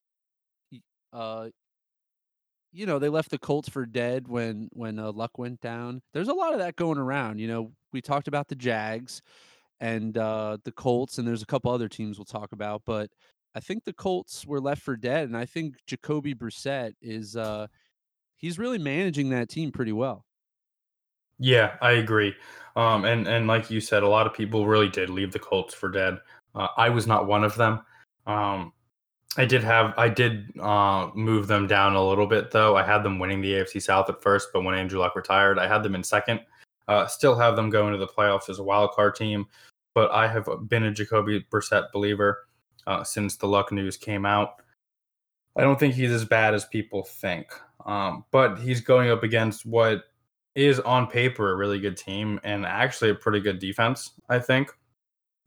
uh 1.13 1.49
you 2.75 2.85
know, 2.85 2.99
they 2.99 3.09
left 3.09 3.31
the 3.31 3.37
Colts 3.37 3.69
for 3.69 3.85
dead 3.85 4.27
when 4.27 4.69
when 4.73 4.99
uh, 4.99 5.11
Luck 5.11 5.37
went 5.37 5.61
down. 5.61 6.01
There's 6.13 6.27
a 6.27 6.33
lot 6.33 6.53
of 6.53 6.59
that 6.59 6.75
going 6.75 6.97
around, 6.97 7.39
you 7.39 7.47
know. 7.47 7.71
We 7.93 8.01
talked 8.01 8.27
about 8.27 8.49
the 8.49 8.55
Jags 8.55 9.21
and 9.79 10.17
uh 10.17 10.57
the 10.63 10.71
Colts 10.71 11.17
and 11.17 11.27
there's 11.27 11.41
a 11.41 11.45
couple 11.45 11.71
other 11.71 11.89
teams 11.89 12.17
we'll 12.17 12.25
talk 12.25 12.51
about, 12.51 12.81
but 12.85 13.09
I 13.55 13.59
think 13.61 13.83
the 13.83 13.93
Colts 13.93 14.45
were 14.45 14.59
left 14.59 14.81
for 14.81 14.97
dead 14.97 15.27
and 15.27 15.37
I 15.37 15.45
think 15.45 15.75
Jacoby 15.87 16.33
Brissett 16.33 16.93
is 17.01 17.35
uh 17.35 17.67
he's 18.37 18.59
really 18.59 18.77
managing 18.77 19.29
that 19.29 19.49
team 19.49 19.71
pretty 19.71 19.93
well. 19.93 20.25
Yeah, 21.39 21.75
I 21.81 21.91
agree. 21.93 22.35
Um, 22.75 23.05
and 23.05 23.27
and 23.27 23.47
like 23.47 23.69
you 23.69 23.81
said, 23.81 24.03
a 24.03 24.07
lot 24.07 24.27
of 24.27 24.33
people 24.33 24.67
really 24.67 24.89
did 24.89 25.09
leave 25.09 25.31
the 25.31 25.39
Colts 25.39 25.73
for 25.73 25.89
dead. 25.89 26.19
Uh, 26.53 26.67
I 26.77 26.89
was 26.89 27.07
not 27.07 27.27
one 27.27 27.43
of 27.43 27.55
them. 27.55 27.81
Um, 28.25 28.73
I 29.37 29.45
did 29.45 29.63
have 29.63 29.93
I 29.97 30.07
did 30.07 30.57
uh, 30.59 31.09
move 31.13 31.47
them 31.47 31.67
down 31.67 31.95
a 31.95 32.07
little 32.07 32.27
bit 32.27 32.51
though. 32.51 32.77
I 32.77 32.83
had 32.83 33.03
them 33.03 33.19
winning 33.19 33.41
the 33.41 33.53
AFC 33.53 33.81
South 33.81 34.09
at 34.09 34.21
first, 34.21 34.49
but 34.53 34.63
when 34.63 34.75
Andrew 34.75 34.99
Luck 34.99 35.15
retired, 35.15 35.59
I 35.59 35.67
had 35.67 35.83
them 35.83 35.95
in 35.95 36.03
second. 36.03 36.41
Uh, 36.87 37.07
still 37.07 37.35
have 37.35 37.55
them 37.55 37.69
going 37.69 37.91
to 37.91 37.97
the 37.97 38.07
playoffs 38.07 38.49
as 38.49 38.59
a 38.59 38.63
wild 38.63 38.91
card 38.91 39.15
team, 39.15 39.45
but 39.93 40.11
I 40.11 40.27
have 40.27 40.47
been 40.69 40.83
a 40.83 40.91
Jacoby 40.91 41.45
Brissett 41.51 41.91
believer 41.91 42.47
uh, 42.87 43.03
since 43.03 43.35
the 43.35 43.47
Luck 43.47 43.71
news 43.71 43.97
came 43.97 44.25
out. 44.25 44.61
I 45.57 45.61
don't 45.61 45.79
think 45.79 45.95
he's 45.95 46.11
as 46.11 46.25
bad 46.25 46.53
as 46.53 46.65
people 46.65 47.03
think, 47.03 47.47
um, 47.85 48.25
but 48.31 48.57
he's 48.59 48.81
going 48.81 49.09
up 49.09 49.23
against 49.23 49.65
what 49.65 50.03
is 50.53 50.79
on 50.81 51.07
paper 51.07 51.51
a 51.51 51.55
really 51.55 51.79
good 51.79 51.97
team 51.97 52.39
and 52.43 52.65
actually 52.65 53.09
a 53.09 53.15
pretty 53.15 53.39
good 53.41 53.59
defense. 53.59 54.11
I 54.29 54.39
think 54.39 54.71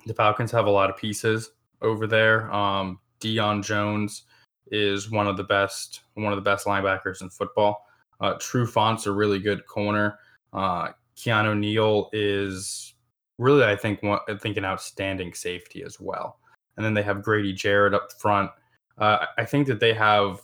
the 0.07 0.15
Falcons 0.15 0.51
have 0.53 0.67
a 0.67 0.71
lot 0.71 0.91
of 0.91 0.97
pieces 0.97 1.51
over 1.81 2.07
there. 2.07 2.53
Um, 2.53 2.99
Deion 3.21 3.65
Jones 3.65 4.23
is 4.71 5.11
one 5.11 5.27
of 5.27 5.37
the 5.37 5.45
best, 5.45 6.03
one 6.15 6.33
of 6.33 6.37
the 6.37 6.43
best 6.43 6.67
linebackers 6.67 7.23
in 7.23 7.31
football. 7.31 7.87
Uh, 8.21 8.35
Trufant's 8.35 9.07
a 9.07 9.13
really 9.13 9.39
good 9.39 9.67
corner. 9.67 10.19
Uh, 10.53 10.89
Keanu 11.17 11.57
Neal 11.57 12.11
is 12.13 12.95
really, 13.39 13.65
I 13.65 13.77
think, 13.77 14.03
one, 14.03 14.21
I 14.29 14.35
think 14.35 14.57
an 14.57 14.65
outstanding 14.65 15.35
safety 15.35 15.83
as 15.83 16.01
well. 16.01 16.39
And 16.77 16.85
then 16.85 16.95
they 16.95 17.03
have 17.03 17.23
Grady 17.23 17.53
Jarrett 17.53 17.95
up 17.95 18.13
front. 18.19 18.51
Uh, 18.99 19.27
I 19.37 19.45
think 19.45 19.67
that 19.69 19.81
they 19.81 19.95
have. 19.95 20.41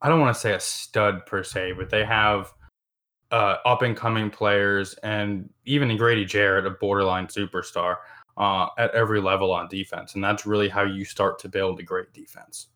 I 0.00 0.08
don't 0.08 0.20
want 0.20 0.34
to 0.34 0.40
say 0.40 0.52
a 0.52 0.60
stud 0.60 1.24
per 1.26 1.44
se, 1.44 1.72
but 1.72 1.88
they 1.88 2.04
have 2.04 2.52
uh, 3.30 3.56
up 3.64 3.82
and 3.82 3.96
coming 3.96 4.30
players, 4.30 4.94
and 5.02 5.48
even 5.64 5.90
in 5.90 5.96
Grady 5.96 6.24
Jarrett, 6.24 6.66
a 6.66 6.70
borderline 6.70 7.28
superstar 7.28 7.96
uh, 8.36 8.68
at 8.78 8.90
every 8.92 9.20
level 9.20 9.52
on 9.52 9.68
defense. 9.68 10.14
And 10.14 10.24
that's 10.24 10.46
really 10.46 10.68
how 10.68 10.82
you 10.82 11.04
start 11.04 11.38
to 11.40 11.48
build 11.48 11.80
a 11.80 11.82
great 11.82 12.12
defense. 12.12 12.68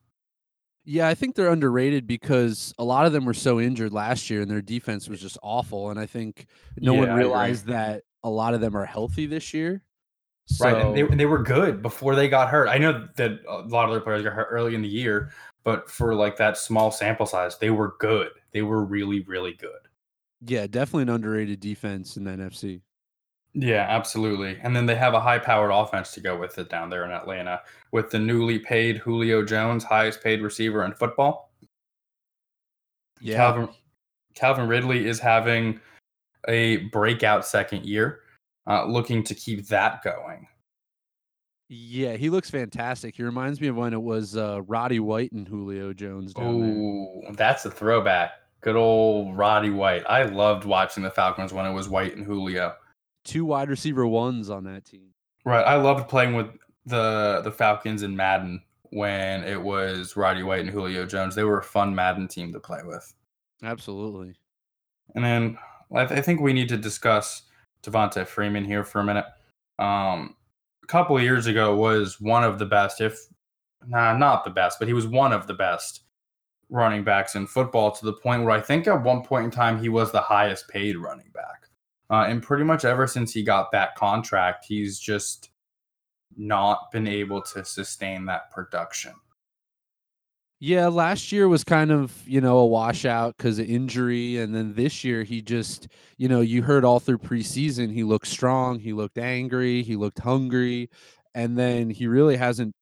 Yeah, 0.84 1.08
I 1.08 1.14
think 1.14 1.34
they're 1.34 1.50
underrated 1.50 2.06
because 2.06 2.72
a 2.78 2.84
lot 2.84 3.06
of 3.06 3.12
them 3.12 3.24
were 3.24 3.34
so 3.34 3.60
injured 3.60 3.92
last 3.92 4.30
year 4.30 4.42
and 4.42 4.50
their 4.50 4.62
defense 4.62 5.08
was 5.08 5.20
just 5.20 5.36
awful. 5.42 5.90
And 5.90 5.98
I 5.98 6.06
think 6.06 6.46
no 6.78 6.94
yeah, 6.94 7.00
one 7.00 7.14
realized 7.14 7.66
that 7.66 8.02
a 8.22 8.30
lot 8.30 8.54
of 8.54 8.60
them 8.60 8.76
are 8.76 8.84
healthy 8.84 9.26
this 9.26 9.52
year. 9.52 9.82
So, 10.46 10.64
right. 10.64 10.86
And 10.86 10.96
they, 10.96 11.02
they 11.16 11.26
were 11.26 11.42
good 11.42 11.82
before 11.82 12.14
they 12.14 12.28
got 12.28 12.50
hurt. 12.50 12.68
I 12.68 12.78
know 12.78 13.08
that 13.16 13.40
a 13.48 13.62
lot 13.62 13.86
of 13.86 13.90
their 13.90 14.00
players 14.00 14.22
got 14.22 14.32
hurt 14.32 14.46
early 14.48 14.76
in 14.76 14.82
the 14.82 14.88
year, 14.88 15.32
but 15.64 15.90
for 15.90 16.14
like 16.14 16.36
that 16.36 16.56
small 16.56 16.92
sample 16.92 17.26
size, 17.26 17.58
they 17.58 17.70
were 17.70 17.96
good. 17.98 18.30
They 18.52 18.62
were 18.62 18.84
really, 18.84 19.20
really 19.22 19.54
good. 19.54 19.70
Yeah, 20.40 20.68
definitely 20.68 21.02
an 21.02 21.08
underrated 21.08 21.58
defense 21.58 22.16
in 22.16 22.22
the 22.22 22.30
NFC. 22.30 22.82
Yeah, 23.58 23.86
absolutely. 23.88 24.58
And 24.62 24.76
then 24.76 24.84
they 24.84 24.94
have 24.96 25.14
a 25.14 25.20
high 25.20 25.38
powered 25.38 25.70
offense 25.72 26.12
to 26.12 26.20
go 26.20 26.36
with 26.36 26.58
it 26.58 26.68
down 26.68 26.90
there 26.90 27.06
in 27.06 27.10
Atlanta 27.10 27.62
with 27.90 28.10
the 28.10 28.18
newly 28.18 28.58
paid 28.58 28.98
Julio 28.98 29.42
Jones, 29.42 29.82
highest 29.82 30.22
paid 30.22 30.42
receiver 30.42 30.84
in 30.84 30.92
football. 30.92 31.50
Yeah. 33.18 33.36
Calvin, 33.36 33.68
Calvin 34.34 34.68
Ridley 34.68 35.06
is 35.06 35.18
having 35.18 35.80
a 36.48 36.76
breakout 36.88 37.46
second 37.46 37.86
year, 37.86 38.20
uh, 38.66 38.84
looking 38.84 39.24
to 39.24 39.34
keep 39.34 39.66
that 39.68 40.02
going. 40.04 40.46
Yeah, 41.70 42.12
he 42.16 42.28
looks 42.28 42.50
fantastic. 42.50 43.16
He 43.16 43.22
reminds 43.22 43.58
me 43.58 43.68
of 43.68 43.76
when 43.76 43.94
it 43.94 44.02
was 44.02 44.36
uh, 44.36 44.60
Roddy 44.66 45.00
White 45.00 45.32
and 45.32 45.48
Julio 45.48 45.94
Jones. 45.94 46.34
Oh, 46.36 47.22
that's 47.32 47.64
a 47.64 47.70
throwback. 47.70 48.32
Good 48.60 48.76
old 48.76 49.34
Roddy 49.34 49.70
White. 49.70 50.04
I 50.06 50.24
loved 50.24 50.66
watching 50.66 51.02
the 51.02 51.10
Falcons 51.10 51.54
when 51.54 51.64
it 51.64 51.72
was 51.72 51.88
White 51.88 52.14
and 52.16 52.24
Julio. 52.24 52.74
Two 53.26 53.44
wide 53.44 53.68
receiver 53.68 54.06
ones 54.06 54.48
on 54.48 54.64
that 54.64 54.84
team. 54.84 55.08
Right. 55.44 55.64
I 55.64 55.76
loved 55.76 56.08
playing 56.08 56.34
with 56.34 56.46
the 56.86 57.42
the 57.44 57.52
Falcons 57.52 58.02
in 58.02 58.16
Madden 58.16 58.62
when 58.90 59.44
it 59.44 59.60
was 59.60 60.16
Roddy 60.16 60.42
White 60.42 60.60
and 60.60 60.70
Julio 60.70 61.04
Jones. 61.04 61.34
They 61.34 61.44
were 61.44 61.58
a 61.58 61.64
fun 61.64 61.94
Madden 61.94 62.28
team 62.28 62.52
to 62.52 62.60
play 62.60 62.80
with. 62.84 63.12
Absolutely. 63.62 64.34
And 65.14 65.24
then 65.24 65.58
I, 65.94 66.04
th- 66.04 66.18
I 66.18 66.22
think 66.22 66.40
we 66.40 66.52
need 66.52 66.68
to 66.68 66.76
discuss 66.76 67.42
Devonta 67.82 68.26
Freeman 68.26 68.64
here 68.64 68.84
for 68.84 69.00
a 69.00 69.04
minute. 69.04 69.26
Um, 69.78 70.36
a 70.82 70.86
couple 70.86 71.16
of 71.16 71.22
years 71.22 71.46
ago 71.46 71.74
was 71.74 72.20
one 72.20 72.44
of 72.44 72.58
the 72.58 72.66
best, 72.66 73.00
if 73.00 73.18
nah, 73.86 74.16
not 74.16 74.44
the 74.44 74.50
best, 74.50 74.78
but 74.78 74.88
he 74.88 74.94
was 74.94 75.06
one 75.06 75.32
of 75.32 75.46
the 75.46 75.54
best 75.54 76.02
running 76.68 77.04
backs 77.04 77.34
in 77.34 77.46
football 77.46 77.92
to 77.92 78.04
the 78.04 78.12
point 78.12 78.42
where 78.42 78.52
I 78.52 78.60
think 78.60 78.86
at 78.86 79.02
one 79.02 79.22
point 79.22 79.44
in 79.44 79.50
time 79.50 79.80
he 79.80 79.88
was 79.88 80.10
the 80.10 80.20
highest 80.20 80.68
paid 80.68 80.96
running 80.96 81.30
back. 81.32 81.65
Uh, 82.10 82.26
and 82.28 82.42
pretty 82.42 82.64
much 82.64 82.84
ever 82.84 83.06
since 83.06 83.32
he 83.32 83.42
got 83.42 83.72
that 83.72 83.94
contract, 83.96 84.64
he's 84.68 84.98
just 84.98 85.50
not 86.36 86.90
been 86.92 87.06
able 87.06 87.42
to 87.42 87.64
sustain 87.64 88.26
that 88.26 88.50
production. 88.50 89.12
Yeah, 90.58 90.86
last 90.88 91.32
year 91.32 91.48
was 91.48 91.64
kind 91.64 91.90
of, 91.92 92.16
you 92.26 92.40
know, 92.40 92.58
a 92.58 92.66
washout 92.66 93.36
because 93.36 93.58
of 93.58 93.68
injury. 93.68 94.38
And 94.38 94.54
then 94.54 94.72
this 94.72 95.04
year, 95.04 95.22
he 95.22 95.42
just, 95.42 95.88
you 96.16 96.28
know, 96.28 96.40
you 96.40 96.62
heard 96.62 96.84
all 96.84 96.98
through 96.98 97.18
preseason, 97.18 97.92
he 97.92 98.04
looked 98.04 98.26
strong, 98.26 98.78
he 98.78 98.94
looked 98.94 99.18
angry, 99.18 99.82
he 99.82 99.96
looked 99.96 100.18
hungry. 100.18 100.88
And 101.34 101.58
then 101.58 101.90
he 101.90 102.06
really 102.06 102.36
hasn't 102.36 102.74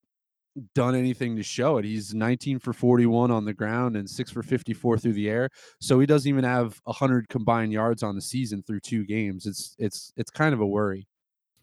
done 0.75 0.95
anything 0.95 1.37
to 1.37 1.43
show 1.43 1.79
it. 1.79 1.85
He's 1.85 2.15
19 2.15 2.59
for 2.59 2.73
41 2.73 3.31
on 3.31 3.45
the 3.45 3.53
ground 3.53 3.97
and 3.97 4.09
6 4.09 4.31
for 4.31 4.43
54 4.43 4.99
through 4.99 5.13
the 5.15 5.29
air. 5.29 5.51
So 5.81 5.99
he 5.99 6.07
doesn't 6.07 6.29
even 6.29 6.45
have 6.45 6.81
100 6.85 7.29
combined 7.29 7.73
yards 7.73 8.03
on 8.03 8.15
the 8.15 8.21
season 8.21 8.63
through 8.63 8.81
two 8.81 9.05
games. 9.05 9.47
It's 9.47 9.75
it's 9.79 10.13
it's 10.17 10.31
kind 10.31 10.55
of 10.55 10.61
a 10.61 10.67
worry. 10.67 11.07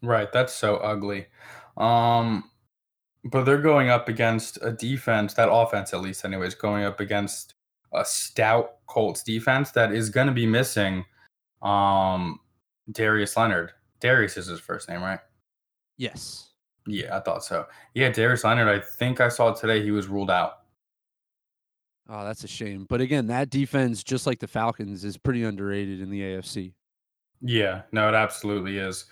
Right, 0.02 0.30
that's 0.32 0.52
so 0.52 0.76
ugly. 0.76 1.26
Um 1.76 2.44
but 3.24 3.44
they're 3.44 3.62
going 3.62 3.88
up 3.88 4.08
against 4.08 4.58
a 4.62 4.72
defense, 4.72 5.34
that 5.34 5.50
offense 5.50 5.94
at 5.94 6.00
least 6.00 6.24
anyways, 6.24 6.54
going 6.54 6.84
up 6.84 7.00
against 7.00 7.54
a 7.94 8.04
stout 8.04 8.78
Colts 8.86 9.22
defense 9.22 9.70
that 9.72 9.92
is 9.92 10.10
going 10.10 10.26
to 10.26 10.32
be 10.32 10.46
missing 10.46 11.04
um 11.62 12.40
Darius 12.90 13.36
Leonard. 13.36 13.72
Darius 14.00 14.36
is 14.36 14.48
his 14.48 14.60
first 14.60 14.88
name, 14.88 15.02
right? 15.02 15.20
Yes. 15.96 16.51
Yeah, 16.86 17.16
I 17.16 17.20
thought 17.20 17.44
so. 17.44 17.66
Yeah, 17.94 18.08
Darius 18.10 18.44
Leonard, 18.44 18.68
I 18.68 18.80
think 18.80 19.20
I 19.20 19.28
saw 19.28 19.52
today 19.52 19.82
he 19.82 19.90
was 19.90 20.08
ruled 20.08 20.30
out. 20.30 20.58
Oh, 22.08 22.24
that's 22.24 22.44
a 22.44 22.48
shame. 22.48 22.86
But 22.88 23.00
again, 23.00 23.28
that 23.28 23.48
defense, 23.50 24.02
just 24.02 24.26
like 24.26 24.40
the 24.40 24.48
Falcons, 24.48 25.04
is 25.04 25.16
pretty 25.16 25.44
underrated 25.44 26.00
in 26.00 26.10
the 26.10 26.20
AFC. 26.20 26.72
Yeah, 27.40 27.82
no, 27.92 28.08
it 28.08 28.14
absolutely 28.14 28.78
is. 28.78 29.06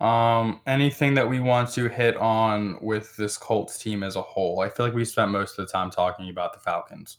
Um, 0.00 0.60
anything 0.66 1.14
that 1.14 1.28
we 1.28 1.40
want 1.40 1.70
to 1.70 1.88
hit 1.88 2.16
on 2.16 2.78
with 2.82 3.16
this 3.16 3.36
Colts 3.36 3.78
team 3.78 4.02
as 4.02 4.16
a 4.16 4.22
whole? 4.22 4.60
I 4.60 4.68
feel 4.68 4.86
like 4.86 4.94
we 4.94 5.04
spent 5.04 5.30
most 5.30 5.58
of 5.58 5.66
the 5.66 5.72
time 5.72 5.90
talking 5.90 6.28
about 6.30 6.52
the 6.52 6.60
Falcons. 6.60 7.18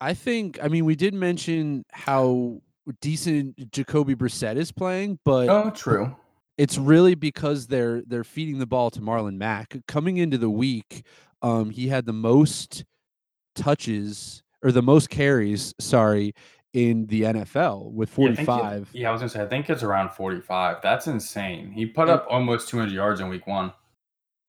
I 0.00 0.14
think, 0.14 0.58
I 0.62 0.68
mean, 0.68 0.84
we 0.84 0.96
did 0.96 1.14
mention 1.14 1.84
how 1.92 2.60
decent 3.00 3.70
Jacoby 3.72 4.14
Brissett 4.14 4.56
is 4.56 4.72
playing, 4.72 5.18
but 5.24 5.48
Oh, 5.48 5.70
true. 5.70 6.16
It's 6.60 6.76
really 6.76 7.14
because 7.14 7.66
they're 7.68 8.02
they're 8.06 8.22
feeding 8.24 8.58
the 8.58 8.66
ball 8.66 8.90
to 8.90 9.00
Marlon 9.00 9.36
Mack. 9.36 9.76
Coming 9.88 10.18
into 10.18 10.36
the 10.36 10.50
week, 10.50 11.04
um, 11.40 11.70
he 11.70 11.88
had 11.88 12.04
the 12.04 12.12
most 12.12 12.84
touches 13.54 14.42
or 14.62 14.70
the 14.70 14.82
most 14.82 15.08
carries, 15.08 15.74
sorry, 15.80 16.34
in 16.74 17.06
the 17.06 17.22
NFL 17.22 17.90
with 17.92 18.10
Yeah, 18.18 18.26
I 18.30 18.34
think 18.34 18.46
45. 18.46 18.90
yeah, 18.92 19.08
I 19.08 19.12
was 19.12 19.20
gonna 19.22 19.30
say 19.30 19.42
I 19.42 19.46
think 19.46 19.70
it's 19.70 19.82
around 19.82 20.10
45. 20.10 20.82
That's 20.82 21.06
insane. 21.06 21.72
He 21.72 21.86
put 21.86 22.08
up 22.10 22.26
almost 22.28 22.68
200 22.68 22.92
yards 22.92 23.20
in 23.20 23.28
week 23.28 23.46
one. 23.46 23.72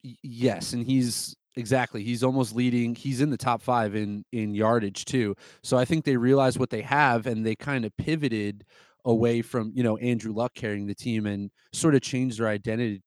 yes, 0.04 0.74
and 0.74 0.86
he's 0.86 1.36
exactly 1.56 2.04
he's 2.04 2.24
almost 2.24 2.56
leading. 2.56 2.96
He's 2.96 3.22
in 3.22 3.30
the 3.30 3.38
top 3.38 3.62
five 3.62 3.96
in 3.96 4.26
in 4.32 4.54
yardage 4.54 5.06
too. 5.06 5.36
So 5.64 5.78
I 5.78 5.86
think 5.86 6.06
they 6.06 6.18
realized 6.18 6.60
what 6.60 6.70
they 6.70 6.82
have 6.82 7.26
and 7.26 7.46
they 7.46 7.56
kind 7.56 7.86
of 7.86 7.96
pivoted 7.98 8.66
away 9.06 9.42
from 9.42 9.72
you 9.74 9.84
know 9.84 9.98
Andrew 9.98 10.32
Luck 10.32 10.54
carrying 10.54 10.86
the 10.86 10.96
team 10.96 11.26
and 11.26 11.52
sort 11.74 11.96
of 11.96 12.02
change 12.02 12.38
their 12.38 12.48
identity 12.48 13.02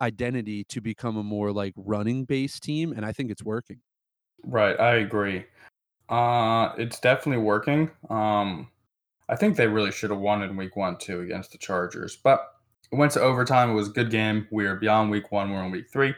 identity 0.00 0.64
to 0.64 0.80
become 0.80 1.16
a 1.16 1.22
more 1.22 1.52
like 1.52 1.74
running 1.76 2.24
based 2.24 2.62
team. 2.62 2.92
And 2.92 3.04
I 3.04 3.12
think 3.12 3.30
it's 3.30 3.44
working. 3.44 3.80
Right, 4.44 4.78
I 4.80 4.96
agree. 4.96 5.44
Uh, 6.08 6.72
it's 6.78 6.98
definitely 6.98 7.42
working. 7.42 7.90
Um, 8.08 8.68
I 9.28 9.36
think 9.36 9.56
they 9.56 9.68
really 9.68 9.92
should 9.92 10.10
have 10.10 10.18
won 10.18 10.42
in 10.42 10.56
week 10.56 10.76
one 10.76 10.96
too 10.96 11.20
against 11.20 11.52
the 11.52 11.58
Chargers, 11.58 12.16
but 12.16 12.54
it 12.90 12.96
went 12.96 13.12
to 13.12 13.20
overtime. 13.20 13.70
It 13.70 13.74
was 13.74 13.88
a 13.88 13.92
good 13.92 14.10
game. 14.10 14.48
We 14.50 14.66
are 14.66 14.76
beyond 14.76 15.10
week 15.10 15.30
one. 15.30 15.50
We're 15.50 15.62
in 15.62 15.70
week 15.70 15.90
three. 15.92 16.14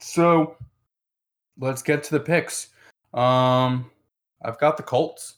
So 0.00 0.56
let's 1.58 1.82
get 1.82 2.04
to 2.04 2.10
the 2.12 2.20
picks. 2.20 2.68
Um, 3.14 3.90
I've 4.44 4.58
got 4.60 4.76
the 4.76 4.84
Colts. 4.84 5.37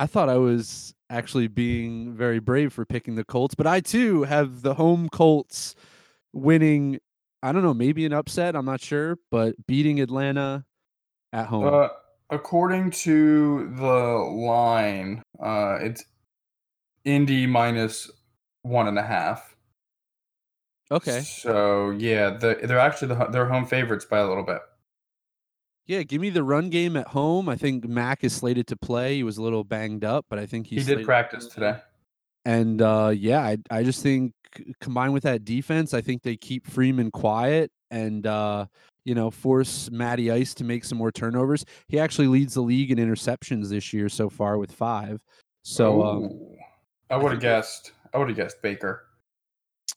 I 0.00 0.06
thought 0.06 0.30
I 0.30 0.38
was 0.38 0.94
actually 1.10 1.46
being 1.46 2.14
very 2.14 2.38
brave 2.38 2.72
for 2.72 2.86
picking 2.86 3.16
the 3.16 3.24
Colts, 3.24 3.54
but 3.54 3.66
I 3.66 3.80
too 3.80 4.22
have 4.22 4.62
the 4.62 4.72
home 4.72 5.10
Colts 5.10 5.74
winning. 6.32 6.98
I 7.42 7.52
don't 7.52 7.62
know, 7.62 7.74
maybe 7.74 8.06
an 8.06 8.14
upset. 8.14 8.56
I'm 8.56 8.64
not 8.64 8.80
sure, 8.80 9.18
but 9.30 9.54
beating 9.66 10.00
Atlanta 10.00 10.64
at 11.34 11.48
home. 11.48 11.66
Uh, 11.66 11.88
according 12.30 12.92
to 12.92 13.74
the 13.76 13.84
line, 13.84 15.22
uh, 15.38 15.76
it's 15.82 16.02
Indy 17.04 17.46
minus 17.46 18.10
one 18.62 18.88
and 18.88 18.98
a 18.98 19.02
half. 19.02 19.54
okay. 20.90 21.20
So 21.20 21.90
yeah, 21.90 22.30
the, 22.30 22.58
they're 22.62 22.78
actually 22.78 23.08
the, 23.08 23.26
they're 23.26 23.48
home 23.48 23.66
favorites 23.66 24.06
by 24.06 24.20
a 24.20 24.26
little 24.26 24.44
bit. 24.44 24.62
Yeah, 25.90 26.04
give 26.04 26.20
me 26.20 26.30
the 26.30 26.44
run 26.44 26.70
game 26.70 26.96
at 26.96 27.08
home. 27.08 27.48
I 27.48 27.56
think 27.56 27.84
Mack 27.84 28.22
is 28.22 28.32
slated 28.32 28.68
to 28.68 28.76
play. 28.76 29.16
He 29.16 29.24
was 29.24 29.38
a 29.38 29.42
little 29.42 29.64
banged 29.64 30.04
up, 30.04 30.24
but 30.30 30.38
I 30.38 30.46
think 30.46 30.68
he's 30.68 30.86
He 30.86 30.94
did 30.94 31.04
practice 31.04 31.48
play. 31.48 31.66
today. 31.66 31.80
And 32.44 32.80
uh, 32.80 33.12
yeah, 33.12 33.40
I 33.40 33.56
I 33.72 33.82
just 33.82 34.00
think 34.00 34.32
combined 34.80 35.12
with 35.12 35.24
that 35.24 35.44
defense, 35.44 35.92
I 35.92 36.00
think 36.00 36.22
they 36.22 36.36
keep 36.36 36.68
Freeman 36.68 37.10
quiet 37.10 37.72
and 37.90 38.24
uh, 38.24 38.66
you 39.04 39.16
know 39.16 39.32
force 39.32 39.90
Matty 39.90 40.30
Ice 40.30 40.54
to 40.54 40.64
make 40.64 40.84
some 40.84 40.96
more 40.96 41.10
turnovers. 41.10 41.64
He 41.88 41.98
actually 41.98 42.28
leads 42.28 42.54
the 42.54 42.62
league 42.62 42.92
in 42.92 42.98
interceptions 42.98 43.68
this 43.68 43.92
year 43.92 44.08
so 44.08 44.30
far 44.30 44.58
with 44.58 44.70
five. 44.70 45.24
So 45.64 46.04
um, 46.04 46.40
I 47.10 47.16
would 47.16 47.32
have 47.32 47.40
guessed. 47.40 47.90
I 48.14 48.18
would 48.18 48.28
have 48.28 48.36
guessed 48.36 48.62
Baker. 48.62 49.06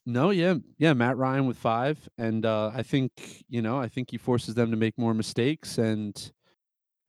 No, 0.05 0.31
yeah, 0.31 0.55
yeah, 0.77 0.93
Matt 0.93 1.17
Ryan 1.17 1.45
with 1.45 1.57
five, 1.57 1.97
and 2.17 2.45
uh, 2.45 2.71
I 2.73 2.83
think 2.83 3.43
you 3.49 3.61
know 3.61 3.79
I 3.79 3.87
think 3.87 4.11
he 4.11 4.17
forces 4.17 4.55
them 4.55 4.71
to 4.71 4.77
make 4.77 4.97
more 4.97 5.13
mistakes, 5.13 5.77
and 5.77 6.31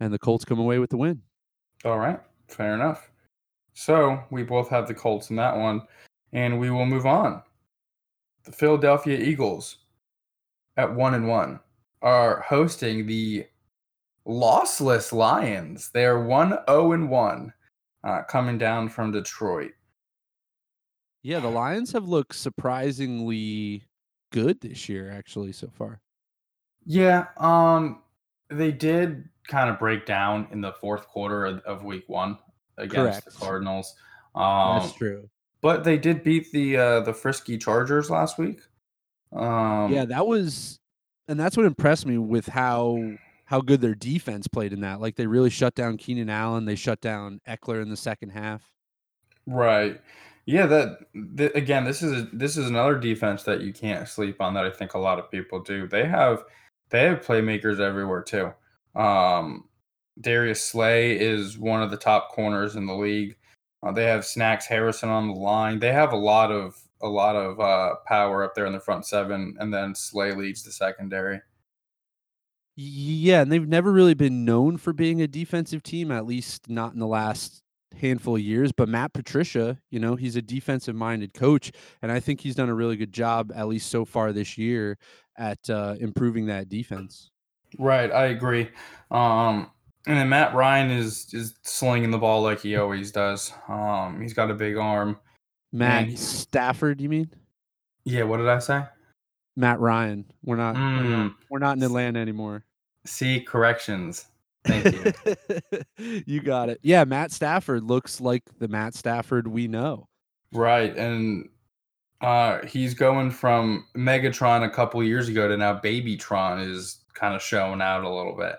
and 0.00 0.12
the 0.12 0.18
Colts 0.18 0.44
come 0.44 0.58
away 0.58 0.78
with 0.78 0.90
the 0.90 0.96
win. 0.96 1.22
All 1.84 1.98
right, 1.98 2.20
fair 2.48 2.74
enough. 2.74 3.10
So 3.74 4.22
we 4.30 4.44
both 4.44 4.68
have 4.68 4.86
the 4.86 4.94
Colts 4.94 5.30
in 5.30 5.36
that 5.36 5.56
one, 5.56 5.82
and 6.32 6.58
we 6.60 6.70
will 6.70 6.86
move 6.86 7.06
on. 7.06 7.42
The 8.44 8.52
Philadelphia 8.52 9.18
Eagles, 9.18 9.78
at 10.76 10.94
one 10.94 11.14
and 11.14 11.26
one, 11.26 11.58
are 12.02 12.40
hosting 12.42 13.06
the 13.06 13.46
lossless 14.26 15.12
Lions. 15.12 15.90
They 15.90 16.04
are 16.04 16.24
one 16.24 16.58
zero 16.68 16.92
and 16.92 17.10
one, 17.10 17.52
uh, 18.04 18.22
coming 18.22 18.58
down 18.58 18.88
from 18.88 19.10
Detroit. 19.10 19.72
Yeah, 21.24 21.40
the 21.40 21.48
Lions 21.48 21.92
have 21.92 22.06
looked 22.06 22.34
surprisingly 22.34 23.86
good 24.30 24.60
this 24.60 24.90
year, 24.90 25.10
actually, 25.10 25.52
so 25.52 25.70
far. 25.72 26.02
Yeah, 26.84 27.28
um, 27.38 28.02
they 28.50 28.70
did 28.70 29.30
kind 29.48 29.70
of 29.70 29.78
break 29.78 30.04
down 30.04 30.46
in 30.52 30.60
the 30.60 30.72
fourth 30.72 31.08
quarter 31.08 31.46
of, 31.46 31.60
of 31.60 31.82
Week 31.82 32.04
One 32.08 32.36
against 32.76 32.94
Correct. 32.94 33.24
the 33.24 33.30
Cardinals. 33.30 33.94
Um, 34.34 34.80
That's 34.80 34.92
true. 34.92 35.30
but 35.62 35.82
they 35.82 35.96
did 35.96 36.24
beat 36.24 36.52
the 36.52 36.76
uh, 36.76 37.00
the 37.00 37.14
frisky 37.14 37.56
Chargers 37.56 38.10
last 38.10 38.36
week. 38.36 38.60
Um, 39.32 39.90
yeah, 39.90 40.04
that 40.04 40.26
was, 40.26 40.78
and 41.26 41.40
that's 41.40 41.56
what 41.56 41.64
impressed 41.64 42.04
me 42.04 42.18
with 42.18 42.48
how 42.48 43.14
how 43.46 43.62
good 43.62 43.80
their 43.80 43.94
defense 43.94 44.46
played 44.46 44.74
in 44.74 44.82
that. 44.82 45.00
Like 45.00 45.16
they 45.16 45.26
really 45.26 45.48
shut 45.48 45.74
down 45.74 45.96
Keenan 45.96 46.28
Allen. 46.28 46.66
They 46.66 46.76
shut 46.76 47.00
down 47.00 47.40
Ekeler 47.48 47.80
in 47.80 47.88
the 47.88 47.96
second 47.96 48.28
half. 48.28 48.62
right. 49.46 50.02
Yeah, 50.46 50.66
that 50.66 50.98
th- 51.36 51.52
again, 51.54 51.84
this 51.84 52.02
is 52.02 52.12
a, 52.12 52.28
this 52.32 52.56
is 52.56 52.68
another 52.68 52.98
defense 52.98 53.44
that 53.44 53.62
you 53.62 53.72
can't 53.72 54.08
sleep 54.08 54.40
on. 54.40 54.54
That 54.54 54.66
I 54.66 54.70
think 54.70 54.94
a 54.94 54.98
lot 54.98 55.18
of 55.18 55.30
people 55.30 55.60
do. 55.60 55.88
They 55.88 56.06
have 56.06 56.44
they 56.90 57.04
have 57.04 57.24
playmakers 57.24 57.80
everywhere 57.80 58.22
too. 58.22 58.52
Um, 58.94 59.64
Darius 60.20 60.62
Slay 60.62 61.18
is 61.18 61.58
one 61.58 61.82
of 61.82 61.90
the 61.90 61.96
top 61.96 62.30
corners 62.32 62.76
in 62.76 62.86
the 62.86 62.94
league. 62.94 63.36
Uh, 63.82 63.92
they 63.92 64.04
have 64.04 64.24
Snacks 64.24 64.66
Harrison 64.66 65.08
on 65.08 65.28
the 65.28 65.34
line. 65.34 65.78
They 65.78 65.92
have 65.92 66.12
a 66.12 66.16
lot 66.16 66.52
of 66.52 66.76
a 67.02 67.08
lot 67.08 67.36
of 67.36 67.58
uh, 67.60 67.96
power 68.06 68.44
up 68.44 68.54
there 68.54 68.66
in 68.66 68.72
the 68.72 68.80
front 68.80 69.06
seven, 69.06 69.56
and 69.60 69.72
then 69.72 69.94
Slay 69.94 70.34
leads 70.34 70.62
the 70.62 70.72
secondary. 70.72 71.40
Yeah, 72.76 73.42
and 73.42 73.52
they've 73.52 73.66
never 73.66 73.92
really 73.92 74.14
been 74.14 74.44
known 74.44 74.78
for 74.78 74.92
being 74.92 75.22
a 75.22 75.28
defensive 75.28 75.82
team, 75.82 76.10
at 76.10 76.26
least 76.26 76.68
not 76.68 76.92
in 76.92 76.98
the 76.98 77.06
last 77.06 77.63
handful 78.00 78.36
of 78.36 78.42
years. 78.42 78.72
But 78.72 78.88
Matt 78.88 79.12
Patricia, 79.12 79.78
you 79.90 79.98
know, 79.98 80.16
he's 80.16 80.36
a 80.36 80.42
defensive 80.42 80.94
minded 80.94 81.34
coach, 81.34 81.72
and 82.02 82.12
I 82.12 82.20
think 82.20 82.40
he's 82.40 82.54
done 82.54 82.68
a 82.68 82.74
really 82.74 82.96
good 82.96 83.12
job, 83.12 83.52
at 83.54 83.68
least 83.68 83.90
so 83.90 84.04
far 84.04 84.32
this 84.32 84.58
year, 84.58 84.98
at 85.36 85.70
uh, 85.70 85.96
improving 85.98 86.46
that 86.46 86.68
defense. 86.68 87.30
Right, 87.78 88.10
I 88.10 88.26
agree. 88.26 88.70
Um, 89.10 89.70
and 90.06 90.18
then 90.18 90.28
Matt 90.28 90.54
Ryan 90.54 90.90
is 90.90 91.32
is 91.32 91.54
slinging 91.62 92.10
the 92.10 92.18
ball 92.18 92.42
like 92.42 92.60
he 92.60 92.76
always 92.76 93.10
does. 93.10 93.52
Um, 93.68 94.20
he's 94.20 94.34
got 94.34 94.50
a 94.50 94.54
big 94.54 94.76
arm. 94.76 95.18
Matt 95.72 96.18
Stafford, 96.18 97.00
you 97.00 97.08
mean? 97.08 97.30
Yeah, 98.04 98.24
what 98.24 98.36
did 98.36 98.48
I 98.48 98.58
say? 98.58 98.84
Matt 99.56 99.80
Ryan. 99.80 100.24
We're 100.44 100.56
not, 100.56 100.76
mm. 100.76 100.98
we're 100.98 101.08
not 101.08 101.32
we're 101.50 101.58
not 101.58 101.76
in 101.76 101.82
Atlanta 101.82 102.20
anymore. 102.20 102.64
See 103.06 103.40
corrections. 103.40 104.26
Thank 104.64 105.16
you. 105.98 106.22
you 106.26 106.40
got 106.40 106.68
it. 106.68 106.80
Yeah, 106.82 107.04
Matt 107.04 107.32
Stafford 107.32 107.84
looks 107.84 108.20
like 108.20 108.42
the 108.58 108.68
Matt 108.68 108.94
Stafford 108.94 109.46
we 109.46 109.68
know. 109.68 110.08
Right, 110.52 110.96
and 110.96 111.48
uh, 112.20 112.64
he's 112.66 112.94
going 112.94 113.30
from 113.30 113.86
Megatron 113.96 114.64
a 114.64 114.70
couple 114.70 115.02
years 115.02 115.28
ago 115.28 115.48
to 115.48 115.56
now 115.56 115.78
Babytron 115.78 116.66
is 116.66 117.00
kind 117.12 117.34
of 117.34 117.42
showing 117.42 117.82
out 117.82 118.04
a 118.04 118.08
little 118.08 118.36
bit. 118.36 118.56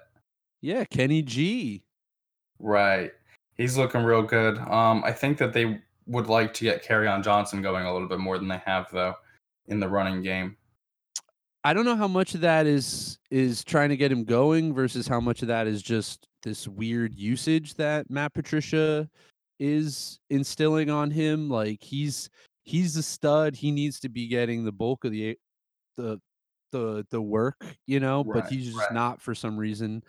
Yeah, 0.61 0.83
Kenny 0.85 1.21
G. 1.21 1.83
Right. 2.59 3.11
He's 3.57 3.77
looking 3.77 4.03
real 4.03 4.21
good. 4.21 4.57
Um, 4.57 5.03
I 5.05 5.11
think 5.11 5.37
that 5.37 5.53
they 5.53 5.81
would 6.07 6.27
like 6.27 6.53
to 6.55 6.63
get 6.63 6.83
Kerryon 6.83 7.23
Johnson 7.23 7.61
going 7.61 7.85
a 7.85 7.93
little 7.93 8.07
bit 8.07 8.19
more 8.19 8.37
than 8.37 8.47
they 8.47 8.61
have 8.65 8.89
though 8.91 9.15
in 9.67 9.79
the 9.79 9.89
running 9.89 10.21
game. 10.21 10.57
I 11.65 11.73
don't 11.73 11.86
know 11.86 11.95
how 11.95 12.08
much 12.08 12.36
of 12.36 12.41
that 12.41 12.67
is 12.67 13.17
is 13.32 13.63
trying 13.63 13.89
to 13.89 13.97
get 13.97 14.12
him 14.12 14.23
going 14.23 14.71
versus 14.71 15.08
how 15.08 15.19
much 15.19 15.41
of 15.41 15.47
that 15.47 15.65
is 15.65 15.82
just 15.82 16.28
this 16.43 16.67
weird 16.67 17.15
usage 17.15 17.73
that 17.73 18.08
Matt 18.08 18.36
Patricia 18.36 19.10
is 19.60 20.19
instilling 20.30 20.91
on 20.91 21.10
him. 21.10 21.49
Like 21.49 21.82
he's 21.82 22.30
he's 22.65 22.95
a 22.97 23.01
stud. 23.01 23.56
He 23.56 23.71
needs 23.71 23.99
to 24.01 24.10
be 24.10 24.28
getting 24.28 24.63
the 24.63 24.71
bulk 24.71 25.06
of 25.06 25.12
the 25.12 25.39
the 25.97 26.21
the 26.71 27.04
the 27.10 27.21
work, 27.21 27.65
you 27.88 27.99
know, 27.99 28.23
right, 28.23 28.43
but 28.43 28.51
he's 28.51 28.67
just 28.67 28.78
right. 28.78 28.93
not 28.93 29.19
for 29.19 29.34
some 29.34 29.58
reason. 29.58 30.04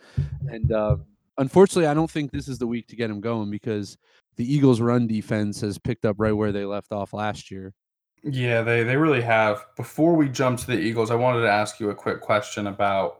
And 0.49 0.71
uh, 0.71 0.97
unfortunately, 1.39 1.87
I 1.87 1.95
don't 1.95 2.11
think 2.11 2.31
this 2.31 2.47
is 2.47 2.59
the 2.59 2.67
week 2.67 2.87
to 2.89 2.95
get 2.95 3.09
him 3.09 3.19
going 3.19 3.49
because 3.49 3.97
the 4.35 4.45
Eagles' 4.45 4.79
run 4.79 5.07
defense 5.07 5.61
has 5.61 5.79
picked 5.79 6.05
up 6.05 6.17
right 6.19 6.33
where 6.33 6.51
they 6.51 6.65
left 6.65 6.91
off 6.91 7.13
last 7.13 7.49
year. 7.49 7.73
Yeah, 8.23 8.61
they 8.61 8.83
they 8.83 8.97
really 8.97 9.21
have. 9.21 9.65
Before 9.75 10.15
we 10.15 10.29
jump 10.29 10.59
to 10.59 10.67
the 10.67 10.77
Eagles, 10.77 11.11
I 11.11 11.15
wanted 11.15 11.41
to 11.41 11.49
ask 11.49 11.79
you 11.79 11.89
a 11.89 11.95
quick 11.95 12.21
question 12.21 12.67
about 12.67 13.19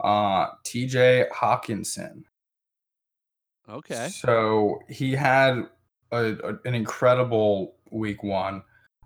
uh, 0.00 0.48
T.J. 0.64 1.26
Hockenson. 1.34 2.24
Okay. 3.68 4.08
So 4.08 4.80
he 4.88 5.12
had 5.12 5.68
a, 6.10 6.32
a, 6.42 6.58
an 6.64 6.74
incredible 6.74 7.76
week 7.90 8.22
one. 8.22 8.62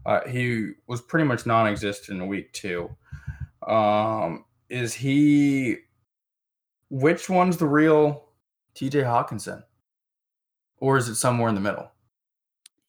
Uh, 0.07 0.21
he 0.29 0.73
was 0.87 1.01
pretty 1.01 1.25
much 1.25 1.47
non-existent 1.47 2.21
in 2.21 2.29
week 2.29 2.53
two. 2.53 2.91
Um, 3.67 4.45
is 4.69 4.95
he? 4.95 5.77
Which 6.91 7.29
one's 7.29 7.57
the 7.57 7.67
real 7.67 8.29
T.J. 8.75 9.03
Hockenson, 9.03 9.63
or 10.79 10.97
is 10.97 11.09
it 11.09 11.17
somewhere 11.17 11.49
in 11.49 11.55
the 11.55 11.61
middle? 11.61 11.92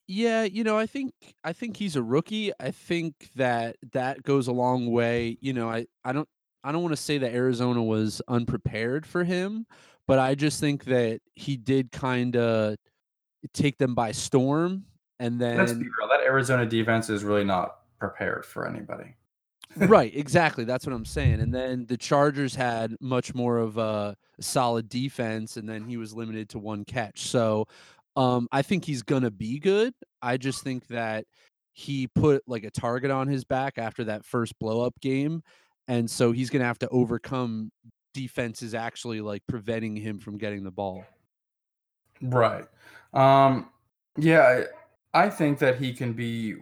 Yeah, 0.07 0.43
you 0.43 0.63
know, 0.63 0.77
I 0.77 0.85
think 0.85 1.13
I 1.43 1.53
think 1.53 1.77
he's 1.77 1.95
a 1.95 2.03
rookie. 2.03 2.51
I 2.59 2.71
think 2.71 3.29
that 3.35 3.77
that 3.93 4.23
goes 4.23 4.47
a 4.47 4.51
long 4.51 4.91
way. 4.91 5.37
You 5.39 5.53
know, 5.53 5.69
I 5.69 5.87
I 6.03 6.11
don't 6.11 6.27
I 6.63 6.71
don't 6.71 6.81
want 6.81 6.93
to 6.93 7.01
say 7.01 7.17
that 7.19 7.33
Arizona 7.33 7.81
was 7.81 8.21
unprepared 8.27 9.05
for 9.05 9.23
him, 9.23 9.65
but 10.07 10.19
I 10.19 10.35
just 10.35 10.59
think 10.59 10.85
that 10.85 11.21
he 11.35 11.55
did 11.57 11.91
kind 11.91 12.35
of 12.35 12.77
take 13.53 13.77
them 13.77 13.95
by 13.95 14.11
storm 14.11 14.85
and 15.19 15.39
then 15.39 15.57
Let's 15.57 15.73
be 15.73 15.79
real. 15.79 16.09
That 16.09 16.21
Arizona 16.21 16.65
defense 16.65 17.09
is 17.09 17.23
really 17.23 17.43
not 17.43 17.79
prepared 17.99 18.45
for 18.45 18.67
anybody 18.67 19.15
right, 19.75 20.15
exactly. 20.15 20.63
That's 20.63 20.85
what 20.85 20.93
I'm 20.93 21.05
saying. 21.05 21.39
And 21.39 21.53
then 21.53 21.85
the 21.85 21.97
Chargers 21.97 22.55
had 22.55 22.95
much 22.99 23.33
more 23.33 23.57
of 23.57 23.77
a 23.77 24.15
solid 24.39 24.89
defense, 24.89 25.57
and 25.57 25.67
then 25.67 25.85
he 25.85 25.97
was 25.97 26.13
limited 26.13 26.49
to 26.49 26.59
one 26.59 26.85
catch. 26.85 27.21
So 27.21 27.67
um, 28.15 28.47
I 28.51 28.61
think 28.61 28.85
he's 28.85 29.03
gonna 29.03 29.31
be 29.31 29.59
good. 29.59 29.93
I 30.21 30.37
just 30.37 30.63
think 30.63 30.87
that 30.87 31.25
he 31.73 32.07
put 32.07 32.43
like 32.47 32.63
a 32.63 32.71
target 32.71 33.11
on 33.11 33.27
his 33.27 33.43
back 33.43 33.77
after 33.77 34.03
that 34.05 34.25
first 34.25 34.57
blow 34.59 34.81
up 34.85 34.93
game, 35.01 35.43
and 35.87 36.09
so 36.09 36.31
he's 36.31 36.49
gonna 36.49 36.65
have 36.65 36.79
to 36.79 36.89
overcome 36.89 37.71
defenses 38.13 38.73
actually 38.73 39.21
like 39.21 39.41
preventing 39.47 39.95
him 39.95 40.19
from 40.19 40.37
getting 40.37 40.63
the 40.63 40.71
ball. 40.71 41.03
Right. 42.21 42.65
Um, 43.13 43.69
yeah, 44.17 44.63
I, 45.13 45.25
I 45.25 45.29
think 45.29 45.59
that 45.59 45.77
he 45.77 45.93
can 45.93 46.13
be, 46.13 46.55